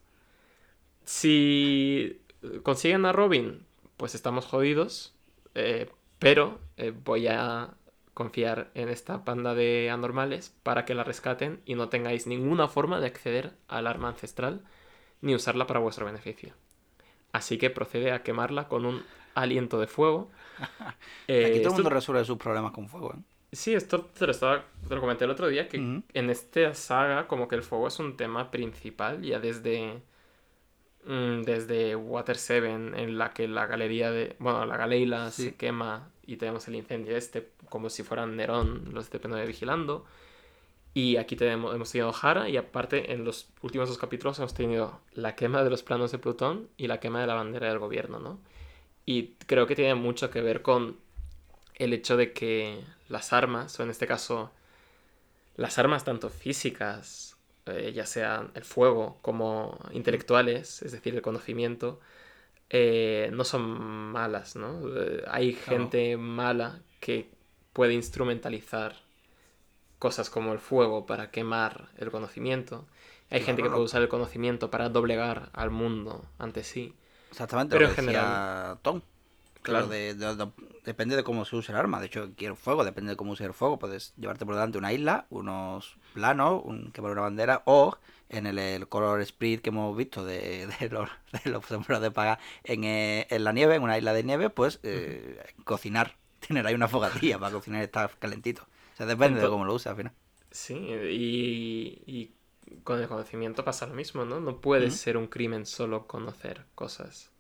Si 1.05 2.21
consiguen 2.63 3.05
a 3.05 3.11
Robin, 3.11 3.67
pues 3.97 4.15
estamos 4.15 4.45
jodidos. 4.47 5.15
Eh, 5.55 5.91
pero 6.19 6.61
eh, 6.77 6.93
voy 7.05 7.27
a 7.29 7.75
confiar 8.15 8.71
en 8.75 8.89
esta 8.89 9.25
panda 9.25 9.55
de 9.55 9.91
anormales 9.91 10.55
para 10.63 10.85
que 10.85 10.95
la 10.95 11.05
rescaten 11.05 11.61
y 11.67 11.75
no 11.75 11.89
tengáis 11.89 12.27
ninguna 12.27 12.69
forma 12.69 13.01
de 13.01 13.07
acceder 13.09 13.55
al 13.69 13.87
arma 13.87 14.09
ancestral 14.09 14.63
ni 15.23 15.35
usarla 15.35 15.67
para 15.67 15.81
vuestro 15.81 16.07
beneficio. 16.07 16.55
Así 17.33 17.59
que 17.59 17.71
procede 17.71 18.13
a 18.13 18.23
quemarla 18.23 18.69
con 18.69 18.87
un 18.87 19.05
aliento 19.35 19.81
de 19.81 19.87
fuego. 19.89 20.31
Eh, 21.29 21.45
Aquí 21.47 21.61
todo 21.61 21.71
el 21.73 21.75
esto- 21.75 21.83
mundo 21.83 21.91
resuelve 21.91 22.25
sus 22.25 22.39
problemas 22.39 22.73
con 22.73 22.89
fuego, 22.89 23.15
¿eh? 23.15 23.19
Sí, 23.53 23.73
esto 23.73 24.07
te 24.07 24.27
lo, 24.27 24.33
estaba, 24.33 24.65
te 24.89 24.95
lo 24.95 25.01
comenté 25.01 25.25
el 25.25 25.31
otro 25.31 25.47
día, 25.47 25.69
que 25.69 25.77
en 25.77 26.31
esta 26.31 26.75
saga 26.75 27.29
como 27.29 27.47
que 27.47 27.55
el 27.55 27.63
fuego 27.63 27.87
es 27.87 27.99
un 28.01 28.17
tema 28.17 28.51
principal, 28.51 29.23
ya 29.23 29.39
desde, 29.39 30.03
desde 31.07 31.97
Water 31.97 32.37
7, 32.37 32.71
en 32.73 33.19
la 33.19 33.33
que 33.33 33.47
la 33.49 33.67
galería 33.67 34.11
de, 34.11 34.37
bueno, 34.39 34.65
la 34.67 34.77
galeila 34.77 35.31
Sí. 35.31 35.45
se 35.45 35.55
quema 35.55 36.09
y 36.27 36.37
tenemos 36.37 36.67
el 36.69 36.77
incendio 36.77 37.17
este, 37.17 37.51
como 37.69 37.91
si 37.91 38.03
fueran 38.03 38.37
Nerón, 38.37 38.91
los 38.93 39.11
de 39.11 39.21
P9 39.21 39.47
vigilando. 39.47 40.05
Y 40.95 41.17
aquí 41.17 41.35
tenemos, 41.35 41.75
hemos 41.75 41.91
tenido 41.91 42.15
Hara 42.23 42.49
y 42.49 42.57
aparte 42.57 43.13
en 43.13 43.25
los 43.25 43.49
últimos 43.63 43.89
dos 43.89 43.99
capítulos 43.99 44.39
hemos 44.39 44.55
tenido 44.55 45.01
la 45.13 45.35
quema 45.35 45.65
de 45.65 45.71
los 45.71 45.83
planos 45.83 46.13
de 46.13 46.19
Plutón 46.19 46.69
y 46.77 46.87
la 46.87 47.01
quema 47.01 47.21
de 47.21 47.27
la 47.27 47.35
bandera 47.35 47.69
del 47.69 47.81
gobierno, 47.81 48.21
¿no? 48.21 48.39
Y 49.05 49.35
creo 49.47 49.67
que 49.67 49.75
tiene 49.75 49.97
mucho 49.97 50.31
que 50.31 50.41
ver 50.41 50.63
con 50.63 50.97
el 51.75 51.93
hecho 51.93 52.17
de 52.17 52.33
que 52.33 52.81
las 53.09 53.33
armas, 53.33 53.79
o 53.81 53.83
en 53.83 53.91
este 53.91 54.07
caso 54.07 54.53
las 55.57 55.79
armas 55.79 56.05
tanto 56.05 56.31
físicas, 56.31 57.24
eh, 57.67 57.93
ya 57.95 58.07
sean 58.07 58.51
el 58.55 58.65
fuego 58.65 59.19
como 59.23 59.79
intelectuales, 59.93 60.83
es 60.83 60.93
decir, 60.93 61.15
el 61.15 61.23
conocimiento, 61.23 62.01
eh, 62.71 63.31
no 63.33 63.45
son 63.45 63.63
malas, 64.13 64.57
¿no? 64.57 64.83
Eh, 64.97 65.25
hay 65.29 65.55
Claro. 65.65 65.89
gente 65.89 66.17
mala 66.17 66.81
que 67.01 67.31
puede 67.73 67.95
instrumentalizar 67.95 68.97
cosas 69.99 70.31
como 70.31 70.53
el 70.53 70.59
fuego 70.59 71.07
para 71.07 71.31
quemar 71.31 71.89
el 71.99 72.11
conocimiento. 72.11 72.87
Hay 73.31 73.41
gente 73.41 73.63
que 73.63 73.71
puede 73.71 73.85
usar 73.85 74.03
el 74.03 74.09
conocimiento 74.09 74.71
para 74.71 74.89
doblegar 74.89 75.51
al 75.53 75.71
mundo 75.71 76.25
ante 76.39 76.63
sí. 76.65 76.95
Exactamente, 77.31 77.77
Pero 77.77 77.87
lo 77.87 77.93
que 77.93 78.01
en 78.01 78.07
decía 78.07 78.79
Tom. 78.83 79.03
Claro, 79.65 79.89
de- 79.89 80.15
de- 80.15 80.37
de- 80.37 80.51
depende 80.85 81.17
de 81.17 81.25
cómo 81.25 81.45
se 81.45 81.57
use 81.57 81.73
el 81.73 81.79
arma. 81.79 81.99
De 82.01 82.07
hecho, 82.07 82.31
quiero 82.37 82.55
fuego, 82.57 82.85
depende 82.85 83.11
de 83.13 83.17
cómo 83.17 83.33
use 83.33 83.45
el 83.45 83.55
fuego. 83.55 83.79
Puedes 83.79 84.15
llevarte 84.17 84.45
por 84.45 84.55
delante 84.55 84.79
una 84.79 84.93
isla, 84.93 85.27
unos 85.31 85.97
planos, 86.13 86.63
un, 86.65 86.93
que 86.93 87.01
una 87.01 87.23
bandera, 87.23 87.63
o 87.65 87.97
en 88.29 88.47
el, 88.47 88.59
el 88.59 88.89
color 88.89 89.21
sprint 89.23 89.63
que 89.63 89.71
hemos 89.71 89.97
visto 89.97 90.25
de, 90.25 90.67
de 90.81 90.89
los, 90.91 91.09
de 91.45 91.51
los 91.51 91.65
sombreros 91.65 92.03
de 92.03 92.11
paga 92.11 92.39
en, 92.63 92.85
eh, 92.85 93.27
en 93.31 93.45
la 93.45 93.53
nieve, 93.53 93.77
en 93.77 93.83
una 93.83 93.99
isla 93.99 94.13
de 94.13 94.23
nieve, 94.25 94.51
pues 94.51 94.81
eh, 94.83 95.43
cocinar. 95.65 96.17
Tener 96.47 96.67
ahí 96.67 96.75
una 96.75 96.89
fogatilla 96.89 97.39
para 97.39 97.53
cocinar 97.53 97.81
y 97.81 97.85
estar 97.85 98.11
calentito. 98.19 98.63
O 98.95 98.97
sea, 98.97 99.07
depende 99.07 99.41
de 99.41 99.49
cómo 99.49 99.65
lo 99.65 99.75
uses 99.75 99.87
al 99.87 99.97
final. 99.97 100.13
Sí, 100.51 100.75
y, 100.77 102.03
y 102.07 102.35
con 102.85 103.01
el 103.01 103.09
conocimiento 103.09 103.65
pasa 103.65 103.87
lo 103.87 103.95
mismo, 103.95 104.25
¿no? 104.25 104.41
No 104.41 104.61
puede 104.61 104.91
ser 104.91 105.17
un 105.17 105.27
crimen 105.27 105.67
solo 105.67 106.07
conocer 106.07 106.67
cosas. 106.75 107.31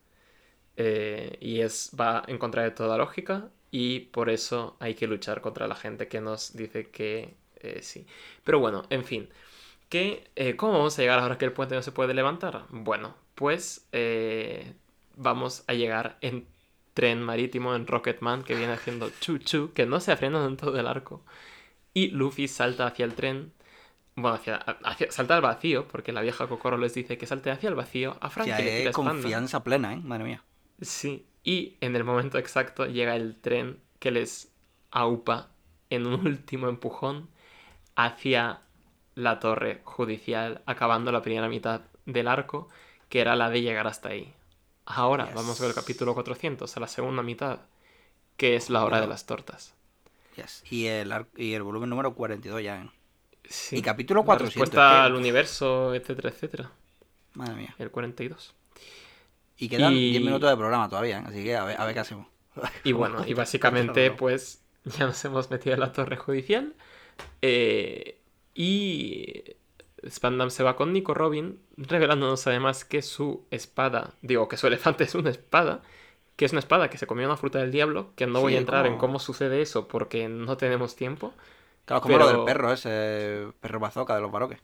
Eh, 0.76 1.38
y 1.40 1.60
es 1.60 1.92
va 1.98 2.24
en 2.26 2.38
contra 2.38 2.62
de 2.62 2.70
toda 2.72 2.98
lógica 2.98 3.48
y 3.70 4.00
por 4.00 4.28
eso 4.30 4.76
hay 4.80 4.94
que 4.94 5.06
luchar 5.06 5.40
contra 5.40 5.68
la 5.68 5.76
gente 5.76 6.08
que 6.08 6.20
nos 6.20 6.56
dice 6.56 6.90
que 6.90 7.34
eh, 7.60 7.80
sí. 7.82 8.06
Pero 8.44 8.58
bueno, 8.60 8.84
en 8.90 9.04
fin. 9.04 9.28
¿Qué, 9.88 10.24
eh, 10.36 10.56
¿Cómo 10.56 10.72
vamos 10.74 10.98
a 10.98 11.02
llegar 11.02 11.20
ahora 11.20 11.38
que 11.38 11.44
el 11.44 11.52
puente 11.52 11.74
no 11.74 11.82
se 11.82 11.92
puede 11.92 12.14
levantar? 12.14 12.64
Bueno, 12.70 13.14
pues 13.34 13.86
eh, 13.92 14.74
vamos 15.16 15.64
a 15.68 15.74
llegar 15.74 16.18
en 16.20 16.46
tren 16.94 17.22
marítimo, 17.22 17.74
en 17.74 17.86
Rocketman, 17.86 18.42
que 18.44 18.54
viene 18.56 18.72
haciendo 18.72 19.10
chu 19.20 19.38
chu, 19.38 19.72
que 19.74 19.86
no 19.86 20.00
se 20.00 20.12
ha 20.12 20.16
frenado 20.16 20.46
en 20.48 20.56
todo 20.56 20.78
el 20.78 20.86
arco. 20.86 21.22
Y 21.92 22.08
Luffy 22.08 22.48
salta 22.48 22.86
hacia 22.86 23.04
el 23.04 23.14
tren. 23.14 23.52
Bueno, 24.16 24.36
hacia, 24.36 24.56
hacia- 24.56 25.10
salta 25.12 25.36
al 25.36 25.42
vacío, 25.42 25.88
porque 25.88 26.12
la 26.12 26.22
vieja 26.22 26.46
Kokoro 26.48 26.78
les 26.78 26.94
dice 26.94 27.18
que 27.18 27.26
salte 27.26 27.50
hacia 27.50 27.68
el 27.68 27.74
vacío. 27.74 28.16
A 28.20 28.30
Frankie 28.30 28.50
Ya 28.50 28.58
le 28.60 28.76
tira 28.78 28.92
confianza 28.92 29.62
plena, 29.64 29.94
¿eh? 29.94 30.00
Madre 30.02 30.24
mía. 30.24 30.42
Sí, 30.80 31.26
y 31.42 31.76
en 31.80 31.96
el 31.96 32.04
momento 32.04 32.38
exacto 32.38 32.86
llega 32.86 33.16
el 33.16 33.36
tren 33.40 33.80
que 33.98 34.10
les 34.10 34.52
aupa 34.90 35.50
en 35.90 36.06
un 36.06 36.14
último 36.26 36.68
empujón 36.68 37.28
hacia 37.96 38.62
la 39.14 39.40
torre 39.40 39.80
judicial, 39.84 40.62
acabando 40.66 41.12
la 41.12 41.22
primera 41.22 41.48
mitad 41.48 41.82
del 42.06 42.28
arco, 42.28 42.68
que 43.08 43.20
era 43.20 43.36
la 43.36 43.50
de 43.50 43.62
llegar 43.62 43.86
hasta 43.86 44.10
ahí. 44.10 44.34
Ahora 44.86 45.26
Yes. 45.26 45.34
vamos 45.34 45.60
el 45.62 45.74
capítulo 45.74 46.14
400, 46.14 46.76
a 46.76 46.80
la 46.80 46.88
segunda 46.88 47.22
mitad, 47.22 47.60
que 48.36 48.56
es 48.56 48.70
la 48.70 48.84
hora 48.84 49.00
de 49.00 49.08
las 49.08 49.26
tortas. 49.26 49.74
Yes. 50.36 50.64
Y, 50.70 50.86
el, 50.86 51.12
y 51.36 51.54
el 51.54 51.62
volumen 51.62 51.90
número 51.90 52.14
42 52.14 52.62
ya, 52.62 52.82
¿eh? 52.82 52.90
Sí, 53.48 53.76
Y 53.76 53.82
capítulo 53.82 54.24
la 54.26 54.38
400, 54.38 54.40
respuesta 54.40 54.80
¿qué? 54.86 55.06
al 55.06 55.14
universo, 55.14 55.94
etcétera, 55.94 56.30
etcétera. 56.30 56.72
Madre 57.34 57.54
mía. 57.54 57.74
El 57.78 57.90
42. 57.90 58.54
Y 59.56 59.68
quedan 59.68 59.92
Y- 59.92 60.10
10 60.12 60.22
minutos 60.24 60.50
de 60.50 60.56
programa 60.56 60.88
todavía, 60.88 61.18
¿eh? 61.20 61.24
así 61.26 61.44
que 61.44 61.56
a 61.56 61.64
ver, 61.64 61.80
a 61.80 61.84
ver 61.84 61.94
qué 61.94 62.00
hacemos. 62.00 62.26
Y 62.84 62.92
bueno, 62.92 63.24
y 63.26 63.34
básicamente, 63.34 64.10
pues 64.10 64.62
ya 64.84 65.06
nos 65.06 65.24
hemos 65.24 65.50
metido 65.50 65.74
en 65.74 65.80
la 65.80 65.92
torre 65.92 66.16
judicial. 66.16 66.74
eh, 67.42 68.20
y 68.54 69.42
Spandam 70.08 70.50
se 70.50 70.62
va 70.62 70.76
con 70.76 70.92
Nico 70.92 71.14
Robin, 71.14 71.58
revelándonos 71.76 72.46
además 72.46 72.84
que 72.84 73.02
su 73.02 73.46
espada, 73.50 74.12
digo 74.22 74.48
que 74.48 74.56
su 74.56 74.66
elefante 74.66 75.04
es 75.04 75.14
una 75.14 75.30
espada, 75.30 75.82
que 76.36 76.44
es 76.44 76.52
una 76.52 76.58
espada 76.60 76.90
que 76.90 76.98
se 76.98 77.06
comió 77.06 77.26
una 77.26 77.36
fruta 77.36 77.58
del 77.60 77.72
diablo, 77.72 78.12
que 78.16 78.26
no 78.26 78.40
voy 78.40 78.54
a 78.54 78.58
entrar 78.58 78.86
en 78.86 78.98
cómo 78.98 79.18
sucede 79.18 79.62
eso 79.62 79.88
porque 79.88 80.28
no 80.28 80.56
tenemos 80.56 80.94
tiempo. 80.96 81.32
Claro, 81.84 82.02
como 82.02 82.14
Pero- 82.18 82.30
lo 82.30 82.36
del 82.38 82.44
perro, 82.44 82.72
ese 82.72 83.46
perro 83.60 83.80
bazooka 83.80 84.14
de 84.14 84.20
los 84.20 84.30
baroques. 84.32 84.60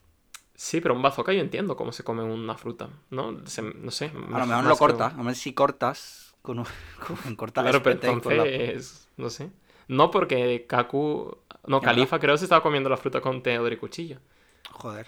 Sí, 0.62 0.82
pero 0.82 0.94
un 0.94 1.00
bazooka 1.00 1.32
yo 1.32 1.40
entiendo 1.40 1.74
cómo 1.74 1.90
se 1.90 2.04
come 2.04 2.22
una 2.22 2.54
fruta, 2.54 2.90
¿no? 3.08 3.40
Se- 3.46 3.62
no 3.62 3.90
sé. 3.90 4.12
A 4.30 4.38
lo 4.40 4.46
mejor 4.46 4.64
lo 4.64 4.74
que- 4.74 4.78
cortas, 4.78 5.14
a 5.14 5.16
mejor 5.16 5.34
si 5.34 5.54
cortas 5.54 6.34
con 6.42 6.58
un, 6.58 6.66
con 7.24 7.34
cortar 7.34 7.64
Claro, 7.64 7.82
pero 7.82 7.94
la- 7.96 8.46
entonces, 8.46 9.08
no 9.16 9.30
sé. 9.30 9.50
No 9.88 10.10
porque 10.10 10.66
Kaku, 10.68 11.34
no, 11.66 11.80
Califa 11.80 12.18
creo 12.18 12.36
se 12.36 12.44
estaba 12.44 12.62
comiendo 12.62 12.90
la 12.90 12.98
fruta 12.98 13.22
con 13.22 13.42
tenedor 13.42 13.72
y 13.72 13.78
cuchillo. 13.78 14.18
Joder, 14.70 15.06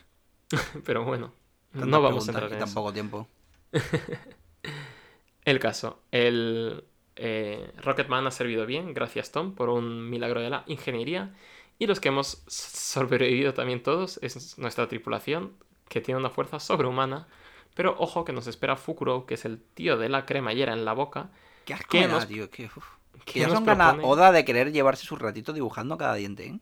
Pero 0.86 1.04
bueno, 1.04 1.34
tantas 1.72 1.88
no 1.90 2.00
vamos 2.00 2.26
a 2.28 2.30
entrar 2.30 2.50
en 2.50 2.58
tan 2.58 2.68
eso. 2.68 2.74
poco 2.74 2.90
tiempo. 2.94 3.28
El 5.44 5.58
caso, 5.58 5.98
el 6.12 6.84
eh, 7.16 7.72
Rocketman 7.82 8.26
ha 8.26 8.30
servido 8.30 8.64
bien, 8.64 8.94
gracias 8.94 9.32
Tom, 9.32 9.54
por 9.54 9.68
un 9.68 10.08
milagro 10.08 10.40
de 10.40 10.50
la 10.50 10.64
ingeniería. 10.66 11.34
Y 11.78 11.86
los 11.86 12.00
que 12.00 12.08
hemos 12.08 12.42
sobrevivido 12.46 13.54
también 13.54 13.82
todos 13.82 14.18
es 14.22 14.56
nuestra 14.58 14.88
tripulación, 14.88 15.52
que 15.88 16.00
tiene 16.00 16.20
una 16.20 16.30
fuerza 16.30 16.60
sobrehumana. 16.60 17.26
Pero 17.74 17.96
ojo 17.98 18.24
que 18.24 18.32
nos 18.32 18.46
espera 18.46 18.76
Fukuro, 18.76 19.26
que 19.26 19.34
es 19.34 19.44
el 19.44 19.58
tío 19.60 19.96
de 19.96 20.08
la 20.08 20.26
cremallera 20.26 20.72
en 20.74 20.84
la 20.84 20.92
boca. 20.92 21.30
Qué 21.64 21.74
asco 21.74 21.88
¿Qué 21.90 22.00
me 22.02 22.06
da, 22.08 22.12
nos- 22.14 22.28
tío, 22.28 22.50
que, 22.50 22.66
uf. 22.66 22.86
que 23.24 23.32
Que 23.34 23.40
ya 23.40 23.46
nos 23.48 23.56
son 23.56 23.64
propone- 23.64 24.02
Oda 24.04 24.30
de 24.32 24.44
querer 24.44 24.72
llevarse 24.72 25.04
su 25.06 25.16
ratito 25.16 25.52
dibujando 25.52 25.96
cada 25.98 26.14
diente, 26.14 26.46
¿eh? 26.46 26.58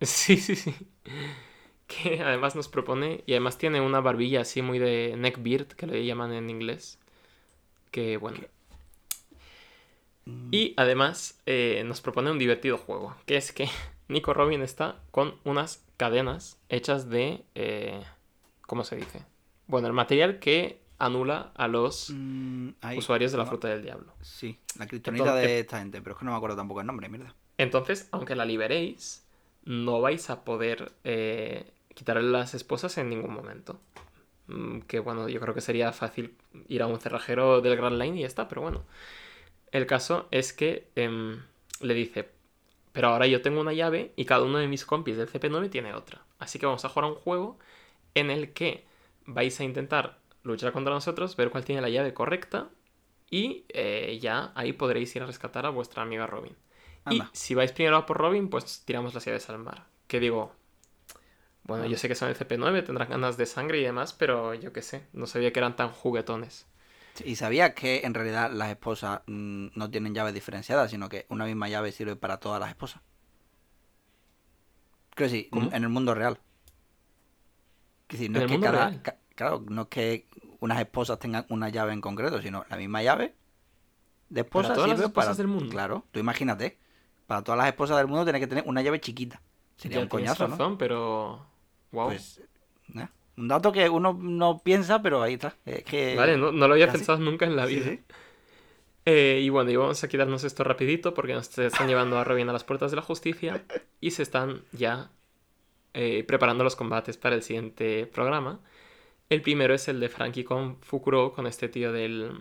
Sí, 0.00 0.36
sí, 0.38 0.56
sí. 0.56 0.74
Que 1.86 2.20
además 2.22 2.56
nos 2.56 2.68
propone, 2.68 3.22
y 3.26 3.32
además 3.32 3.58
tiene 3.58 3.80
una 3.80 4.00
barbilla 4.00 4.40
así 4.40 4.60
muy 4.62 4.78
de 4.78 5.14
neckbeard, 5.16 5.68
que 5.68 5.86
le 5.86 6.04
llaman 6.04 6.32
en 6.32 6.50
inglés. 6.50 6.98
Que 7.92 8.16
bueno. 8.16 8.38
Y 10.50 10.74
además 10.76 11.40
eh, 11.46 11.82
nos 11.86 12.00
propone 12.00 12.30
un 12.32 12.38
divertido 12.38 12.78
juego, 12.78 13.14
que 13.26 13.36
es 13.36 13.52
que 13.52 13.68
Nico 14.08 14.32
Robin 14.34 14.62
está 14.62 15.00
con 15.10 15.34
unas 15.44 15.84
cadenas 15.96 16.58
hechas 16.68 17.08
de... 17.08 17.44
eh, 17.54 18.02
¿Cómo 18.62 18.84
se 18.84 18.96
dice? 18.96 19.22
Bueno, 19.66 19.86
el 19.88 19.92
material 19.92 20.38
que 20.38 20.80
anula 20.98 21.52
a 21.54 21.68
los 21.68 22.10
mm, 22.14 22.68
ahí, 22.80 22.98
usuarios 22.98 23.32
de 23.32 23.38
la 23.38 23.44
no, 23.44 23.50
fruta 23.50 23.68
del 23.68 23.82
diablo. 23.82 24.12
Sí, 24.22 24.58
la 24.78 24.86
kriptonita 24.86 25.24
Entonces- 25.24 25.46
de 25.48 25.58
esta 25.60 25.78
gente, 25.78 26.00
pero 26.02 26.14
es 26.14 26.18
que 26.18 26.24
no 26.24 26.30
me 26.32 26.36
acuerdo 26.36 26.56
tampoco 26.56 26.80
el 26.80 26.86
nombre, 26.86 27.08
mierda. 27.08 27.34
Entonces, 27.58 28.08
aunque 28.12 28.36
la 28.36 28.44
liberéis, 28.44 29.24
no 29.64 30.00
vais 30.00 30.30
a 30.30 30.44
poder 30.44 30.92
eh, 31.04 31.72
quitarle 31.94 32.22
las 32.30 32.54
esposas 32.54 32.96
en 32.98 33.08
ningún 33.08 33.32
momento. 33.34 33.80
Mm, 34.46 34.80
Que 34.80 35.00
bueno, 35.00 35.28
yo 35.28 35.40
creo 35.40 35.54
que 35.54 35.60
sería 35.60 35.92
fácil 35.92 36.36
ir 36.68 36.82
a 36.82 36.86
un 36.86 37.00
cerrajero 37.00 37.60
del 37.60 37.76
Grand 37.76 38.00
Line 38.00 38.18
y 38.18 38.20
ya 38.22 38.26
está, 38.26 38.48
pero 38.48 38.62
bueno. 38.62 38.84
El 39.72 39.86
caso 39.86 40.28
es 40.30 40.52
que 40.52 40.88
em, 40.94 41.42
le 41.80 41.94
dice, 41.94 42.28
pero 42.96 43.08
ahora 43.08 43.26
yo 43.26 43.42
tengo 43.42 43.60
una 43.60 43.74
llave 43.74 44.14
y 44.16 44.24
cada 44.24 44.42
uno 44.42 44.56
de 44.56 44.68
mis 44.68 44.86
compis 44.86 45.18
del 45.18 45.28
CP9 45.28 45.68
tiene 45.68 45.92
otra. 45.92 46.22
Así 46.38 46.58
que 46.58 46.64
vamos 46.64 46.82
a 46.86 46.88
jugar 46.88 47.04
a 47.04 47.08
un 47.08 47.14
juego 47.14 47.58
en 48.14 48.30
el 48.30 48.54
que 48.54 48.86
vais 49.26 49.60
a 49.60 49.64
intentar 49.64 50.18
luchar 50.44 50.72
contra 50.72 50.94
nosotros, 50.94 51.36
ver 51.36 51.50
cuál 51.50 51.62
tiene 51.62 51.82
la 51.82 51.90
llave 51.90 52.14
correcta 52.14 52.70
y 53.28 53.66
eh, 53.68 54.18
ya 54.18 54.50
ahí 54.54 54.72
podréis 54.72 55.14
ir 55.14 55.22
a 55.22 55.26
rescatar 55.26 55.66
a 55.66 55.68
vuestra 55.68 56.04
amiga 56.04 56.26
Robin. 56.26 56.56
Y 57.10 57.20
si 57.34 57.54
vais 57.54 57.70
primero 57.70 57.98
a 57.98 58.06
por 58.06 58.16
Robin, 58.16 58.48
pues 58.48 58.82
tiramos 58.86 59.12
las 59.12 59.26
llaves 59.26 59.50
al 59.50 59.58
mar. 59.58 59.84
Que 60.06 60.18
digo, 60.18 60.54
bueno, 61.64 61.84
yo 61.84 61.98
sé 61.98 62.08
que 62.08 62.14
son 62.14 62.30
el 62.30 62.34
CP9, 62.34 62.82
tendrán 62.82 63.10
ganas 63.10 63.36
de 63.36 63.44
sangre 63.44 63.78
y 63.78 63.82
demás, 63.82 64.14
pero 64.14 64.54
yo 64.54 64.72
qué 64.72 64.80
sé, 64.80 65.06
no 65.12 65.26
sabía 65.26 65.52
que 65.52 65.58
eran 65.58 65.76
tan 65.76 65.90
juguetones. 65.90 66.66
Y 67.24 67.36
sabías 67.36 67.74
que 67.74 68.00
en 68.04 68.14
realidad 68.14 68.50
las 68.52 68.70
esposas 68.70 69.20
mm, 69.26 69.68
no 69.74 69.90
tienen 69.90 70.14
llaves 70.14 70.34
diferenciadas, 70.34 70.90
sino 70.90 71.08
que 71.08 71.26
una 71.28 71.44
misma 71.44 71.68
llave 71.68 71.92
sirve 71.92 72.16
para 72.16 72.38
todas 72.38 72.60
las 72.60 72.70
esposas. 72.70 73.00
Creo 75.14 75.28
que 75.28 75.34
sí, 75.34 75.48
¿Cómo? 75.50 75.70
en 75.72 75.82
el 75.82 75.88
mundo 75.88 76.14
real. 76.14 76.38
Es 78.08 78.18
decir, 78.18 78.30
no 78.30 78.38
¿En 78.40 78.44
es 78.44 78.50
que 78.50 78.60
cada. 78.60 79.02
ca- 79.02 79.16
claro, 79.34 79.64
no 79.68 79.82
es 79.82 79.88
que 79.88 80.28
unas 80.60 80.78
esposas 80.80 81.18
tengan 81.18 81.46
una 81.48 81.68
llave 81.68 81.92
en 81.92 82.00
concreto, 82.00 82.40
sino 82.42 82.64
la 82.68 82.76
misma 82.76 83.02
llave 83.02 83.34
de 84.28 84.40
esposa 84.42 84.74
todas 84.74 84.90
las 84.90 85.00
esposas 85.00 85.28
para. 85.30 85.36
del 85.36 85.48
mundo? 85.48 85.70
Claro, 85.70 86.04
tú 86.12 86.20
imagínate. 86.20 86.78
Para 87.26 87.42
todas 87.42 87.58
las 87.58 87.66
esposas 87.66 87.96
del 87.96 88.06
mundo 88.06 88.24
tiene 88.24 88.38
que 88.38 88.46
tener 88.46 88.64
una 88.66 88.82
llave 88.82 89.00
chiquita. 89.00 89.40
Sería 89.76 89.96
Ya 89.98 90.02
un 90.04 90.08
tienes 90.08 90.28
coñazo, 90.28 90.44
¿no? 90.48 90.54
razón, 90.56 90.78
pero... 90.78 91.44
Wow. 91.90 92.06
Pues. 92.08 92.38
¿eh? 92.94 93.08
Un 93.36 93.48
dato 93.48 93.70
que 93.72 93.88
uno 93.88 94.16
no 94.18 94.60
piensa, 94.64 95.02
pero 95.02 95.22
ahí 95.22 95.34
está. 95.34 95.56
Es 95.66 95.84
que. 95.84 96.14
vale, 96.16 96.36
no, 96.36 96.52
no 96.52 96.66
lo 96.68 96.74
había 96.74 96.90
pensado 96.90 97.18
nunca 97.18 97.44
en 97.46 97.56
la 97.56 97.66
vida. 97.66 97.84
sí. 97.84 98.00
Eh, 99.08 99.40
y 99.42 99.50
bueno, 99.50 99.70
y 99.70 99.76
vamos 99.76 100.02
a 100.02 100.08
quitarnos 100.08 100.42
esto 100.42 100.64
rapidito 100.64 101.14
porque 101.14 101.32
nos 101.32 101.56
están 101.58 101.86
llevando 101.86 102.18
a 102.18 102.24
Robin 102.24 102.48
a 102.48 102.52
las 102.52 102.64
puertas 102.64 102.90
de 102.90 102.96
la 102.96 103.02
justicia 103.02 103.62
y 104.00 104.10
se 104.10 104.22
están 104.24 104.62
ya 104.72 105.10
eh, 105.94 106.24
preparando 106.24 106.64
los 106.64 106.74
combates 106.74 107.16
para 107.16 107.36
el 107.36 107.42
siguiente 107.44 108.06
programa. 108.06 108.58
El 109.28 109.42
primero 109.42 109.74
es 109.74 109.86
el 109.86 110.00
de 110.00 110.08
Frankie 110.08 110.42
con 110.42 110.80
Fukuro, 110.82 111.32
con 111.32 111.46
este 111.46 111.68
tío 111.68 111.92
del, 111.92 112.32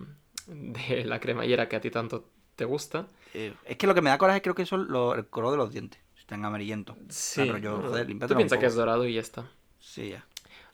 de 0.47 1.03
la 1.05 1.19
cremallera 1.19 1.69
que 1.69 1.75
a 1.75 1.81
ti 1.81 1.91
tanto 1.91 2.29
te 2.55 2.65
gusta. 2.65 3.07
Eh, 3.35 3.53
es 3.65 3.77
que 3.77 3.85
lo 3.85 3.93
que 3.93 4.01
me 4.01 4.09
da 4.09 4.17
coraje 4.17 4.41
creo 4.41 4.55
que 4.55 4.65
los- 4.71 5.17
el 5.17 5.27
color 5.27 5.51
de 5.51 5.57
los 5.57 5.71
dientes. 5.71 6.01
Están 6.17 6.43
amarillentos. 6.45 6.97
Sí, 7.09 7.43
pero 7.45 7.59
yo, 7.59 7.77
joder, 7.81 8.07
tú 8.07 8.35
piensas 8.37 8.57
que 8.57 8.65
es 8.65 8.73
dorado 8.75 9.05
y 9.05 9.13
ya 9.13 9.21
está. 9.21 9.45
Sí, 9.79 10.09
ya. 10.09 10.25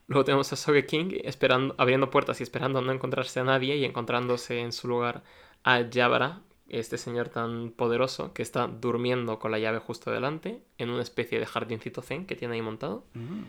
Luego 0.07 0.25
tenemos 0.25 0.51
a 0.51 0.55
Soge 0.55 0.85
King 0.85 1.19
esperando, 1.23 1.75
abriendo 1.77 2.09
puertas 2.09 2.39
y 2.39 2.43
esperando 2.43 2.81
no 2.81 2.91
encontrarse 2.91 3.39
a 3.39 3.43
nadie 3.43 3.77
y 3.77 3.85
encontrándose 3.85 4.59
en 4.59 4.71
su 4.71 4.87
lugar 4.87 5.23
a 5.63 5.81
Yabara, 5.81 6.41
este 6.69 6.97
señor 6.97 7.29
tan 7.29 7.71
poderoso 7.71 8.33
que 8.33 8.41
está 8.41 8.67
durmiendo 8.67 9.39
con 9.39 9.51
la 9.51 9.59
llave 9.59 9.79
justo 9.79 10.09
delante 10.11 10.63
en 10.77 10.89
una 10.89 11.03
especie 11.03 11.39
de 11.39 11.45
jardincito 11.45 12.01
zen 12.01 12.25
que 12.25 12.35
tiene 12.35 12.55
ahí 12.55 12.61
montado. 12.61 13.05
Mm. 13.13 13.43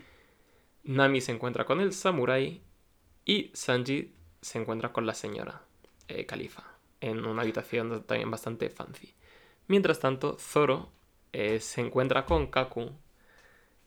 Nami 0.83 1.21
se 1.21 1.31
encuentra 1.31 1.65
con 1.65 1.79
el 1.79 1.93
samurái 1.93 2.61
y 3.25 3.51
Sanji 3.53 4.13
se 4.41 4.59
encuentra 4.59 4.91
con 4.91 5.05
la 5.05 5.13
señora 5.13 5.61
eh, 6.09 6.25
Califa. 6.25 6.63
en 6.99 7.25
una 7.25 7.41
habitación 7.41 8.03
también 8.03 8.29
bastante 8.29 8.69
fancy. 8.69 9.13
Mientras 9.67 9.99
tanto, 9.99 10.37
Zoro 10.37 10.89
eh, 11.31 11.59
se 11.61 11.81
encuentra 11.81 12.25
con 12.25 12.47
Kaku 12.47 12.91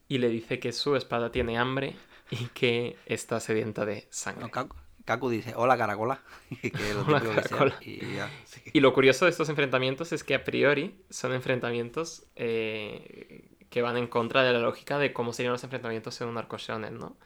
y 0.09 0.19
le 0.19 0.31
dice 0.31 0.59
que 0.59 0.73
su 0.73 0.97
espada 0.97 1.31
tiene 1.31 1.59
hambre 1.59 1.97
y 2.31 2.47
que 2.47 2.97
está 3.07 3.41
sedienta 3.41 3.85
de 3.85 4.07
sangre. 4.11 4.43
No, 4.43 4.51
Kaku, 4.51 4.77
Kaku 5.05 5.31
dice, 5.31 5.55
hola 5.57 5.77
caracola. 5.77 6.21
que 6.63 6.71
lo 6.95 7.03
Hola, 7.07 7.79
que 7.79 7.91
y 7.91 8.17
ya, 8.17 8.31
sí. 8.45 8.61
Y 8.73 8.81
lo 8.81 8.93
curioso 8.93 9.25
de 9.25 9.31
estos 9.31 9.49
enfrentamientos 9.49 10.13
es 10.13 10.25
que 10.25 10.35
a 10.35 10.45
priori 10.45 11.01
son 11.11 11.33
enfrentamientos 11.33 12.25
eh, 12.35 13.57
que 13.71 13.83
van 13.83 13.97
en 13.97 14.09
contra 14.09 14.43
de 14.43 14.53
la 14.53 14.59
lógica 14.59 14.99
de 14.99 15.13
cómo 15.13 15.33
serían 15.33 15.53
los 15.53 15.65
enfrentamientos 15.65 16.21
en 16.21 16.29
un 16.29 16.39
arco 16.39 16.59
shonen, 16.59 16.99
¿no? 16.99 17.17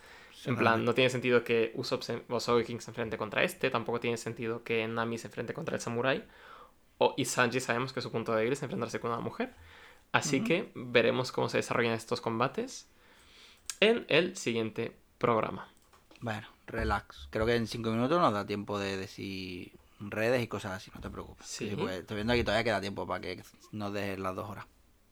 En 0.46 0.56
plan, 0.56 0.84
no 0.86 0.94
tiene 0.94 1.10
sentido 1.10 1.44
que 1.44 1.70
Usopp 1.74 2.02
se, 2.02 2.22
o 2.28 2.40
Sogeking 2.40 2.80
se 2.80 2.90
enfrente 2.90 3.18
contra 3.18 3.42
este, 3.42 3.68
tampoco 3.68 4.00
tiene 4.00 4.16
sentido 4.16 4.64
que 4.64 4.88
Nami 4.88 5.18
se 5.18 5.26
enfrente 5.26 5.52
contra 5.52 5.74
el 5.74 5.82
samurái, 5.82 6.24
o, 6.96 7.14
y 7.16 7.26
Sanji 7.26 7.60
sabemos 7.60 7.92
que 7.92 8.00
su 8.00 8.10
punto 8.10 8.34
débil 8.34 8.52
es 8.52 8.62
enfrentarse 8.62 9.00
con 9.00 9.10
una 9.10 9.20
mujer. 9.20 9.54
Así 10.12 10.42
que 10.42 10.70
veremos 10.74 11.30
cómo 11.30 11.48
se 11.48 11.58
desarrollan 11.58 11.92
estos 11.92 12.20
combates 12.20 12.88
en 13.78 14.04
el 14.08 14.36
siguiente 14.36 14.96
programa. 15.18 15.68
Bueno, 16.20 16.48
relax. 16.66 17.28
Creo 17.30 17.46
que 17.46 17.54
en 17.54 17.66
cinco 17.66 17.90
minutos 17.90 18.18
nos 18.18 18.32
da 18.32 18.46
tiempo 18.46 18.78
de 18.78 18.96
decir 18.96 19.72
redes 20.00 20.42
y 20.42 20.48
cosas 20.48 20.72
así, 20.72 20.90
no 20.94 21.00
te 21.00 21.10
preocupes. 21.10 21.46
Sí. 21.46 21.72
pues, 21.78 22.00
estoy 22.00 22.16
viendo 22.16 22.32
aquí 22.32 22.42
todavía 22.42 22.64
queda 22.64 22.80
tiempo 22.80 23.06
para 23.06 23.20
que 23.20 23.42
nos 23.72 23.92
dejes 23.92 24.18
las 24.18 24.34
dos 24.34 24.48
horas. 24.48 24.66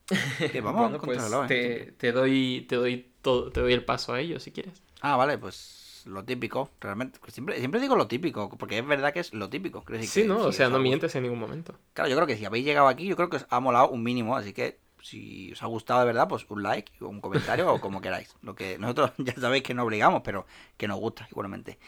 Que 0.53 0.61
vamos 0.63 0.91
Bueno, 0.91 0.99
pues 0.99 1.23
¿eh? 1.23 1.47
te, 1.47 1.93
te 1.93 2.13
doy, 2.13 2.65
te, 2.69 2.77
doy 2.77 3.13
todo, 3.21 3.51
te 3.53 3.61
doy 3.61 3.75
el 3.75 3.85
paso 3.85 4.15
a 4.15 4.21
ello 4.21 4.41
si 4.41 4.53
quieres. 4.53 4.83
Ah, 5.03 5.17
vale, 5.17 5.37
pues 5.37 6.03
lo 6.07 6.25
típico, 6.25 6.71
realmente. 6.81 7.19
Pues 7.21 7.35
Siempre, 7.35 7.59
siempre 7.59 7.81
digo 7.81 7.97
lo 7.97 8.07
típico, 8.07 8.49
porque 8.57 8.79
es 8.79 8.87
verdad 8.87 9.13
que 9.13 9.21
es 9.21 9.35
lo 9.35 9.51
típico. 9.51 9.85
Sí, 10.01 10.23
que 10.23 10.29
¿no? 10.29 10.39
O 10.39 10.53
sea, 10.53 10.71
no 10.71 10.79
mientes 10.79 11.15
en 11.15 11.25
ningún 11.25 11.39
momento. 11.39 11.75
Claro, 11.93 12.09
yo 12.09 12.17
creo 12.17 12.27
que 12.27 12.37
si 12.37 12.45
habéis 12.45 12.65
llegado 12.65 12.89
aquí, 12.89 13.07
yo 13.07 13.17
creo 13.17 13.29
que 13.29 13.37
os 13.37 13.47
ha 13.51 13.61
molado 13.61 13.91
un 13.91 14.03
mínimo, 14.03 14.37
así 14.37 14.53
que 14.53 14.79
si 15.03 15.53
os 15.53 15.62
ha 15.62 15.66
gustado 15.66 16.01
de 16.01 16.07
verdad, 16.07 16.29
pues 16.29 16.47
un 16.49 16.62
like, 16.62 16.93
o 17.03 17.09
un 17.09 17.20
comentario 17.20 17.73
o 17.73 17.81
como 17.81 18.01
queráis. 18.01 18.35
Lo 18.43 18.55
que 18.55 18.79
nosotros 18.79 19.12
ya 19.19 19.35
sabéis 19.35 19.62
que 19.62 19.75
no 19.75 19.85
obligamos, 19.85 20.23
pero 20.25 20.47
que 20.77 20.89
nos 20.89 20.99
gusta 20.99 21.27
igualmente. 21.31 21.79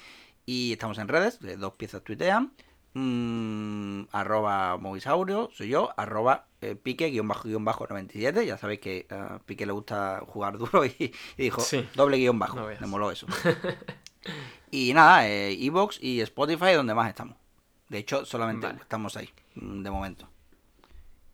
Y 0.47 0.73
estamos 0.73 0.99
en 0.99 1.09
redes, 1.09 1.41
de 1.41 1.57
dos 1.57 1.75
piezas 1.75 2.03
tuitean, 2.03 2.53
mm, 2.95 4.03
arroba 4.13 4.77
movisaurio, 4.79 5.51
soy 5.55 5.69
yo, 5.69 5.91
arroba 5.97 6.47
eh, 6.61 6.75
pique 6.75 7.07
guion 7.11 7.29
bajo 7.29 7.49
guion 7.49 7.65
bajo 7.65 7.87
97, 7.89 8.45
ya 8.47 8.59
sabéis 8.59 8.81
que 8.81 9.07
a 9.11 9.39
Pique 9.47 9.65
le 9.67 9.73
gusta 9.73 10.23
jugar 10.27 10.59
duro 10.59 10.85
y, 10.87 10.95
y 10.99 11.43
dijo 11.43 11.61
Sí. 11.61 11.89
doble 11.95 12.17
guion 12.19 12.39
bajo, 12.39 12.57
No 12.57 12.67
me 12.81 12.87
moló 12.87 13.11
eso. 13.11 13.27
y 14.71 14.93
nada, 14.93 15.27
eh, 15.29 15.53
Evox 15.65 15.99
y 16.03 16.21
Spotify 16.21 16.73
donde 16.75 16.95
más 16.95 17.09
estamos. 17.09 17.37
De 17.89 17.99
hecho, 17.99 18.25
solamente 18.25 18.67
Vale. 18.67 18.81
estamos 18.81 19.17
ahí, 19.17 19.29
mm, 19.57 19.83
de 19.83 19.91
momento. 19.91 20.29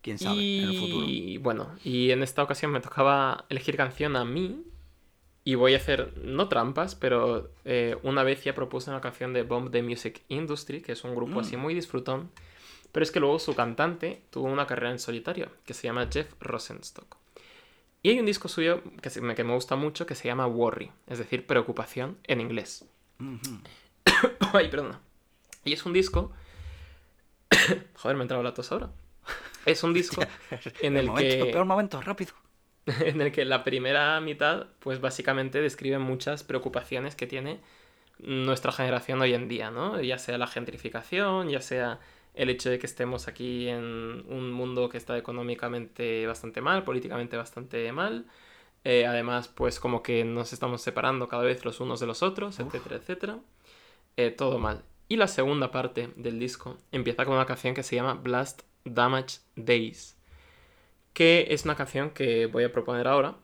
Quién 0.07 0.19
sabe, 0.21 0.59
en 0.63 0.69
el 0.71 0.79
futuro. 0.79 1.05
Y 1.09 1.39
bueno, 1.39 1.69
y 1.85 2.13
en 2.13 2.23
esta 2.23 2.43
ocasión 2.45 2.71
me 2.71 2.79
tocaba 2.81 3.45
elegir 3.49 3.77
canción 3.77 4.15
a 4.15 4.25
mí. 4.25 4.63
Y 5.43 5.57
voy 5.57 5.75
a 5.75 5.79
hacer, 5.79 6.13
no 6.23 6.49
trampas, 6.49 6.95
pero 6.95 7.51
eh, 7.65 7.97
una 8.05 8.23
vez 8.23 8.43
ya 8.45 8.55
propuse 8.55 8.91
una 8.91 9.01
canción 9.01 9.33
de 9.33 9.43
Bomb 9.43 9.71
the 9.73 9.83
Music 9.83 10.23
Industry, 10.29 10.81
que 10.81 10.93
es 10.93 11.03
un 11.05 11.15
grupo 11.17 11.35
Mm. 11.37 11.39
así 11.39 11.57
muy 11.57 11.75
disfrutón. 11.75 12.31
Pero 12.93 13.03
es 13.03 13.11
que 13.11 13.19
luego 13.21 13.39
su 13.41 13.55
cantante 13.57 14.23
tuvo 14.31 14.47
una 14.47 14.67
carrera 14.69 14.91
en 14.93 14.99
solitario, 15.01 15.51
que 15.65 15.75
se 15.75 15.89
llama 15.89 16.09
Jeff 16.13 16.33
Rosenstock. 16.41 17.17
Y 18.03 18.11
hay 18.11 18.21
un 18.21 18.27
disco 18.27 18.47
suyo 18.49 18.81
que, 19.03 19.11
se- 19.11 19.21
que 19.35 19.45
me 19.45 19.55
gusta 19.55 19.75
mucho 19.75 20.07
que 20.07 20.15
se 20.15 20.29
llama 20.29 20.47
Worry, 20.47 20.91
es 21.09 21.19
decir, 21.19 21.47
preocupación 21.47 22.17
en 22.25 22.41
inglés. 22.41 22.85
Ay, 24.53 24.69
perdona. 24.69 25.01
Y 25.65 25.73
es 25.73 25.85
un 25.85 25.93
disco. 25.93 26.33
Joder, 27.95 28.17
me 28.17 28.23
ha 28.23 28.25
entrado 28.25 28.43
la 28.43 28.55
tos 28.55 28.71
ahora. 28.73 28.91
Es 29.67 29.83
un 29.83 29.93
disco 29.93 30.23
en 30.81 30.97
el 30.97 31.07
momento, 31.07 31.45
que. 31.45 31.53
peor 31.53 31.67
momento, 31.67 32.01
rápido. 32.01 32.33
en 33.01 33.21
el 33.21 33.33
que 33.33 33.45
la 33.45 33.65
primera 33.65 34.21
mitad, 34.21 34.69
pues 34.79 35.01
básicamente 35.01 35.61
describe 35.61 35.99
muchas 35.99 36.45
preocupaciones 36.45 37.17
que 37.17 37.27
tiene 37.27 37.61
nuestra 38.19 38.73
generación 38.73 39.21
hoy 39.21 39.35
en 39.35 39.49
día, 39.49 39.71
¿no? 39.71 40.01
Ya 40.01 40.19
sea 40.19 40.39
la 40.39 40.47
gentrificación, 40.47 41.51
ya 41.51 41.61
sea 41.61 42.01
el 42.35 42.49
hecho 42.51 42.71
de 42.71 42.79
que 42.79 42.87
estemos 42.87 43.29
aquí 43.29 43.69
en 43.69 44.25
un 44.29 44.53
mundo 44.53 44.89
que 44.89 44.99
está 44.99 45.19
económicamente 45.19 46.27
bastante 46.27 46.61
mal, 46.61 46.85
políticamente 46.85 47.37
bastante 47.37 47.91
mal. 47.93 48.27
Eh, 48.85 49.05
además, 49.05 49.49
pues 49.49 49.81
como 49.81 50.03
que 50.03 50.25
nos 50.25 50.53
estamos 50.53 50.81
separando 50.81 51.29
cada 51.29 51.43
vez 51.43 51.65
los 51.65 51.81
unos 51.81 51.99
de 51.99 52.07
los 52.07 52.23
otros, 52.23 52.61
Uf. 52.61 52.67
etcétera, 52.67 52.97
etcétera. 52.97 53.39
Eh, 54.17 54.31
todo 54.31 54.59
mal. 54.59 54.85
Y 55.09 55.17
la 55.17 55.29
segunda 55.29 55.71
parte 55.71 56.11
del 56.17 56.39
disco 56.39 56.79
empieza 56.93 57.25
con 57.25 57.35
una 57.35 57.47
canción 57.47 57.75
que 57.75 57.83
se 57.83 57.97
llama 57.97 58.15
Blast 58.15 58.63
Damage 58.87 59.39
Days 59.57 60.17
que 61.13 61.47
es 61.51 61.65
una 61.65 61.77
canción 61.77 62.11
que 62.11 62.47
voy 62.47 62.65
a 62.65 62.73
proponer 62.73 63.09
ahora, 63.09 63.37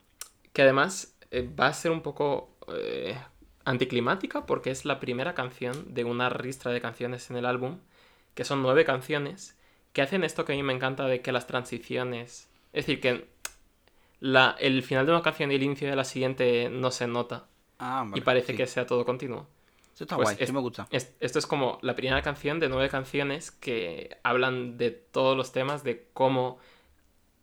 que 0.52 0.62
además 0.62 1.16
eh, 1.30 1.48
va 1.58 1.68
a 1.68 1.74
ser 1.74 1.90
un 1.90 2.02
poco 2.02 2.56
eh, 2.68 3.16
anticlimática 3.64 4.46
porque 4.46 4.70
es 4.70 4.84
la 4.84 5.00
primera 5.00 5.34
canción 5.34 5.94
de 5.94 6.04
una 6.04 6.28
ristra 6.28 6.72
de 6.72 6.80
canciones 6.80 7.30
en 7.30 7.36
el 7.36 7.46
álbum, 7.46 7.78
que 8.34 8.44
son 8.44 8.62
nueve 8.62 8.84
canciones, 8.84 9.56
que 9.92 10.02
hacen 10.02 10.24
esto 10.24 10.44
que 10.44 10.52
a 10.52 10.56
mí 10.56 10.62
me 10.62 10.74
encanta 10.74 11.06
de 11.06 11.22
que 11.22 11.32
las 11.32 11.46
transiciones, 11.46 12.48
es 12.72 12.86
decir, 12.86 13.00
que 13.00 13.28
la, 14.20 14.56
el 14.60 14.82
final 14.82 15.06
de 15.06 15.12
una 15.12 15.22
canción 15.22 15.52
y 15.52 15.56
el 15.56 15.62
inicio 15.62 15.88
de 15.90 15.96
la 15.96 16.04
siguiente 16.04 16.70
no 16.70 16.90
se 16.90 17.06
nota 17.06 17.46
Ah, 17.78 18.08
y 18.14 18.20
parece 18.22 18.52
sí. 18.52 18.56
que 18.56 18.66
sea 18.66 18.86
todo 18.86 19.04
continuo. 19.04 19.48
Eso 20.02 20.04
está 20.04 20.16
pues 20.16 20.26
guay, 20.30 20.36
es- 20.40 20.48
sí 20.48 20.52
me 20.52 20.60
gusta. 20.60 20.88
Es- 20.90 21.14
esto 21.20 21.38
es 21.38 21.46
como 21.46 21.78
la 21.82 21.94
primera 21.94 22.20
canción 22.22 22.58
de 22.60 22.68
nueve 22.68 22.88
canciones 22.88 23.50
que 23.52 24.16
hablan 24.24 24.76
de 24.78 24.90
todos 24.90 25.36
los 25.36 25.52
temas 25.52 25.84
de 25.84 26.08
cómo 26.12 26.58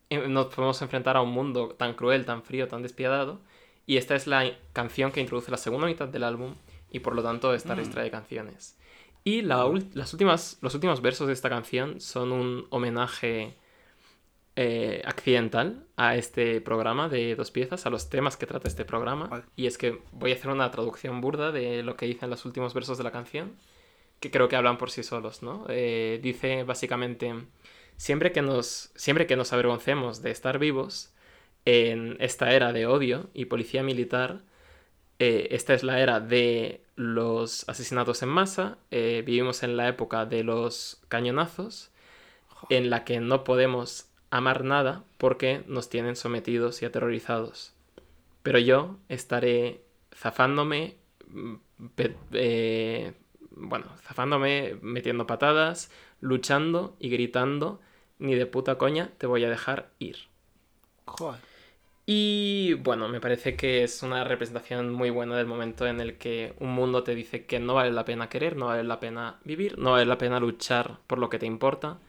eh, 0.10 0.28
nos 0.28 0.48
podemos 0.48 0.82
enfrentar 0.82 1.18
a 1.18 1.22
un 1.22 1.32
mundo 1.32 1.70
tan 1.78 1.94
cruel, 1.94 2.26
tan 2.26 2.44
frío, 2.44 2.68
tan 2.68 2.82
despiadado. 2.82 3.40
Y 3.86 3.98
esta 3.98 4.16
es 4.16 4.28
la 4.28 4.52
canción 4.74 5.12
que 5.12 5.20
introduce 5.22 5.52
la 5.52 5.58
segunda 5.58 5.88
mitad 5.88 6.08
del 6.08 6.24
álbum 6.24 6.56
y 6.92 7.00
por 7.00 7.16
lo 7.16 7.22
tanto 7.24 7.54
esta 7.54 7.76
Mm. 7.76 7.78
ristra 7.78 8.04
de 8.04 8.12
canciones. 8.12 8.76
Y 9.24 9.42
la 9.44 9.72
las 9.94 10.12
últimas, 10.14 10.58
los 10.62 10.74
últimos 10.74 11.02
versos 11.02 11.28
de 11.28 11.34
esta 11.34 11.50
canción 11.50 12.02
son 12.02 12.32
un 12.32 12.66
homenaje 12.72 13.56
eh, 14.62 15.02
accidental 15.06 15.86
a 15.96 16.18
este 16.18 16.60
programa 16.60 17.08
de 17.08 17.34
dos 17.38 17.50
piezas, 17.50 17.86
a 17.86 17.90
los 17.90 18.10
temas 18.10 18.36
que 18.36 18.46
trata 18.46 18.68
este 18.68 18.84
programa. 18.84 19.28
Vale. 19.28 19.44
Y 19.56 19.68
es 19.68 19.78
que 19.78 20.02
voy 20.12 20.34
a 20.34 20.36
hacer 20.36 20.52
una 20.52 20.70
traducción 20.70 21.22
burda 21.22 21.54
de 21.54 21.82
lo 21.82 21.96
que 21.96 22.08
dicen 22.08 22.30
los 22.30 22.44
últimos 22.44 22.74
versos 22.74 22.98
de 22.98 23.06
la 23.06 23.14
canción, 23.14 23.56
que 24.20 24.32
creo 24.32 24.50
que 24.50 24.58
hablan 24.58 24.78
por 24.78 24.92
sí 24.92 25.02
solos, 25.02 25.44
¿no? 25.44 25.66
Eh, 25.70 26.20
dice 26.22 26.64
básicamente, 26.64 27.34
siempre 27.96 28.34
que, 28.34 28.42
nos, 28.42 28.92
siempre 28.96 29.28
que 29.28 29.38
nos 29.38 29.54
avergoncemos 29.54 30.22
de 30.22 30.32
estar 30.32 30.60
vivos 30.60 31.14
en 31.64 32.18
esta 32.20 32.52
era 32.52 32.74
de 32.74 32.86
odio 32.86 33.30
y 33.34 33.46
policía 33.46 33.82
militar, 33.82 34.42
eh, 35.20 35.48
esta 35.52 35.74
es 35.74 35.84
la 35.84 36.02
era 36.02 36.20
de 36.20 36.84
los 36.98 37.64
asesinatos 37.70 38.24
en 38.24 38.30
masa, 38.30 38.78
vivimos 38.92 39.64
en 39.64 39.78
la 39.78 39.88
época 39.88 40.26
de 40.26 40.44
los 40.44 41.02
cañonazos, 41.08 41.92
en 42.70 42.90
la 42.90 43.06
que 43.06 43.22
no 43.22 43.46
podemos 43.46 44.09
amar 44.32 44.64
nada 44.64 45.04
porque 45.18 45.64
nos 45.68 45.90
tienen 45.90 46.16
sometidos 46.16 46.82
y 46.82 46.86
aterrorizados. 46.86 47.74
Pero 48.44 48.60
yo 48.60 48.98
estaré 49.10 49.82
zafándome, 50.16 50.98
mm, 51.28 51.56
eh, 52.34 53.14
bueno, 53.52 53.86
zafándome, 54.02 54.78
metiendo 54.82 55.28
patadas, 55.28 55.92
luchando 56.22 56.96
y 57.00 57.10
gritando, 57.10 57.80
ni 58.18 58.36
de 58.36 58.46
puta 58.46 58.78
coña 58.78 59.12
te 59.18 59.28
voy 59.28 59.44
a 59.44 59.50
dejar 59.50 59.92
ir. 60.00 60.18
Joder. 61.06 61.42
Y 62.12 62.74
bueno, 62.74 63.08
me 63.08 63.22
parece 63.22 63.56
que 63.56 63.84
es 63.84 64.02
una 64.02 64.24
representación 64.24 64.92
muy 64.92 65.12
buena 65.12 65.38
del 65.38 65.46
momento 65.46 65.86
en 65.86 66.02
el 66.02 66.18
que 66.18 66.56
un 66.60 66.70
mundo 66.74 67.04
te 67.04 67.14
dice 67.14 67.46
que 67.46 67.60
no 67.60 67.76
vale 67.76 67.92
la 67.92 68.04
pena 68.04 68.30
querer, 68.30 68.58
no 68.58 68.66
vale 68.66 68.84
la 68.84 69.00
pena 69.00 69.40
vivir, 69.44 69.78
no 69.78 69.92
vale 69.92 70.08
la 70.08 70.18
pena 70.18 70.40
luchar 70.40 70.98
por 71.06 71.20
lo 71.20 71.30
que 71.30 71.38
te 71.38 71.46
importa. 71.46 72.00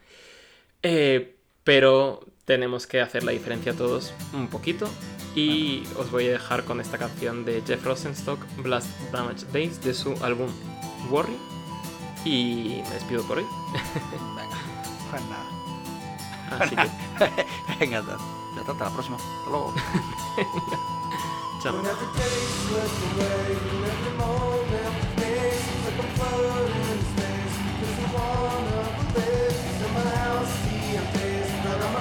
Eh, 0.82 1.36
pero 1.64 2.20
tenemos 2.44 2.86
que 2.86 3.00
hacer 3.00 3.22
la 3.24 3.32
diferencia 3.32 3.74
todos 3.74 4.12
un 4.32 4.48
poquito. 4.48 4.88
Y 5.34 5.84
os 5.96 6.10
voy 6.10 6.26
a 6.26 6.32
dejar 6.32 6.64
con 6.64 6.80
esta 6.80 6.98
canción 6.98 7.44
de 7.44 7.62
Jeff 7.64 7.84
Rosenstock, 7.84 8.40
Blast 8.58 8.88
Damage 9.12 9.46
Days, 9.52 9.80
de 9.82 9.94
su 9.94 10.16
álbum 10.24 10.48
Worry. 11.10 11.36
Y 12.24 12.82
me 12.84 12.90
despido 12.94 13.22
por 13.22 13.38
hoy. 13.38 13.46
Venga, 14.36 14.58
pues 15.10 15.22
nada. 15.26 15.60
Así 16.58 16.74
que, 16.74 16.90
Venga, 17.78 17.98
hasta, 18.00 18.16
ya 18.54 18.60
está, 18.60 18.72
hasta 18.72 18.84
la 18.84 18.90
próxima. 18.90 19.16
Hasta 19.16 19.50
luego. 19.50 19.74
chao. 21.62 21.82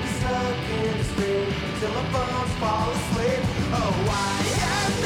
stuck 0.00 0.56
in 0.70 0.98
the 0.98 1.04
string 1.04 1.48
until 1.74 1.90
my 1.90 2.12
bones 2.12 2.52
fall 2.60 2.90
asleep. 2.90 3.40
Oh, 3.72 4.08
I 4.10 4.96
am. 4.96 5.01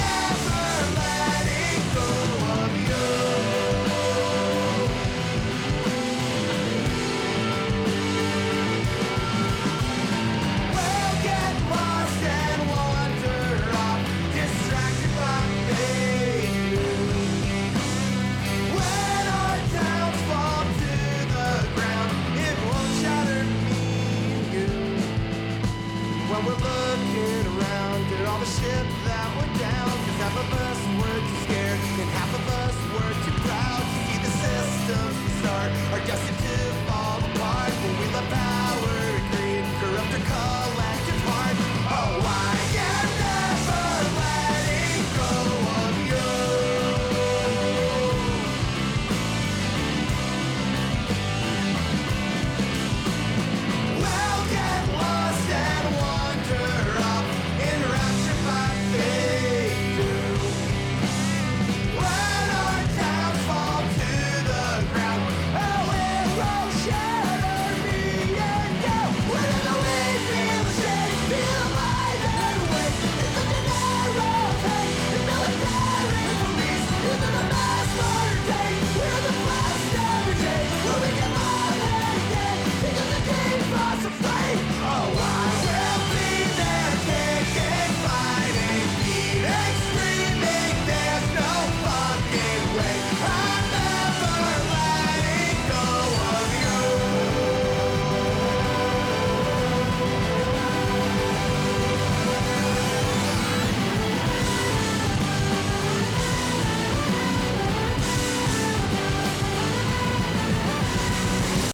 are 35.67 36.07
destined 36.07 36.36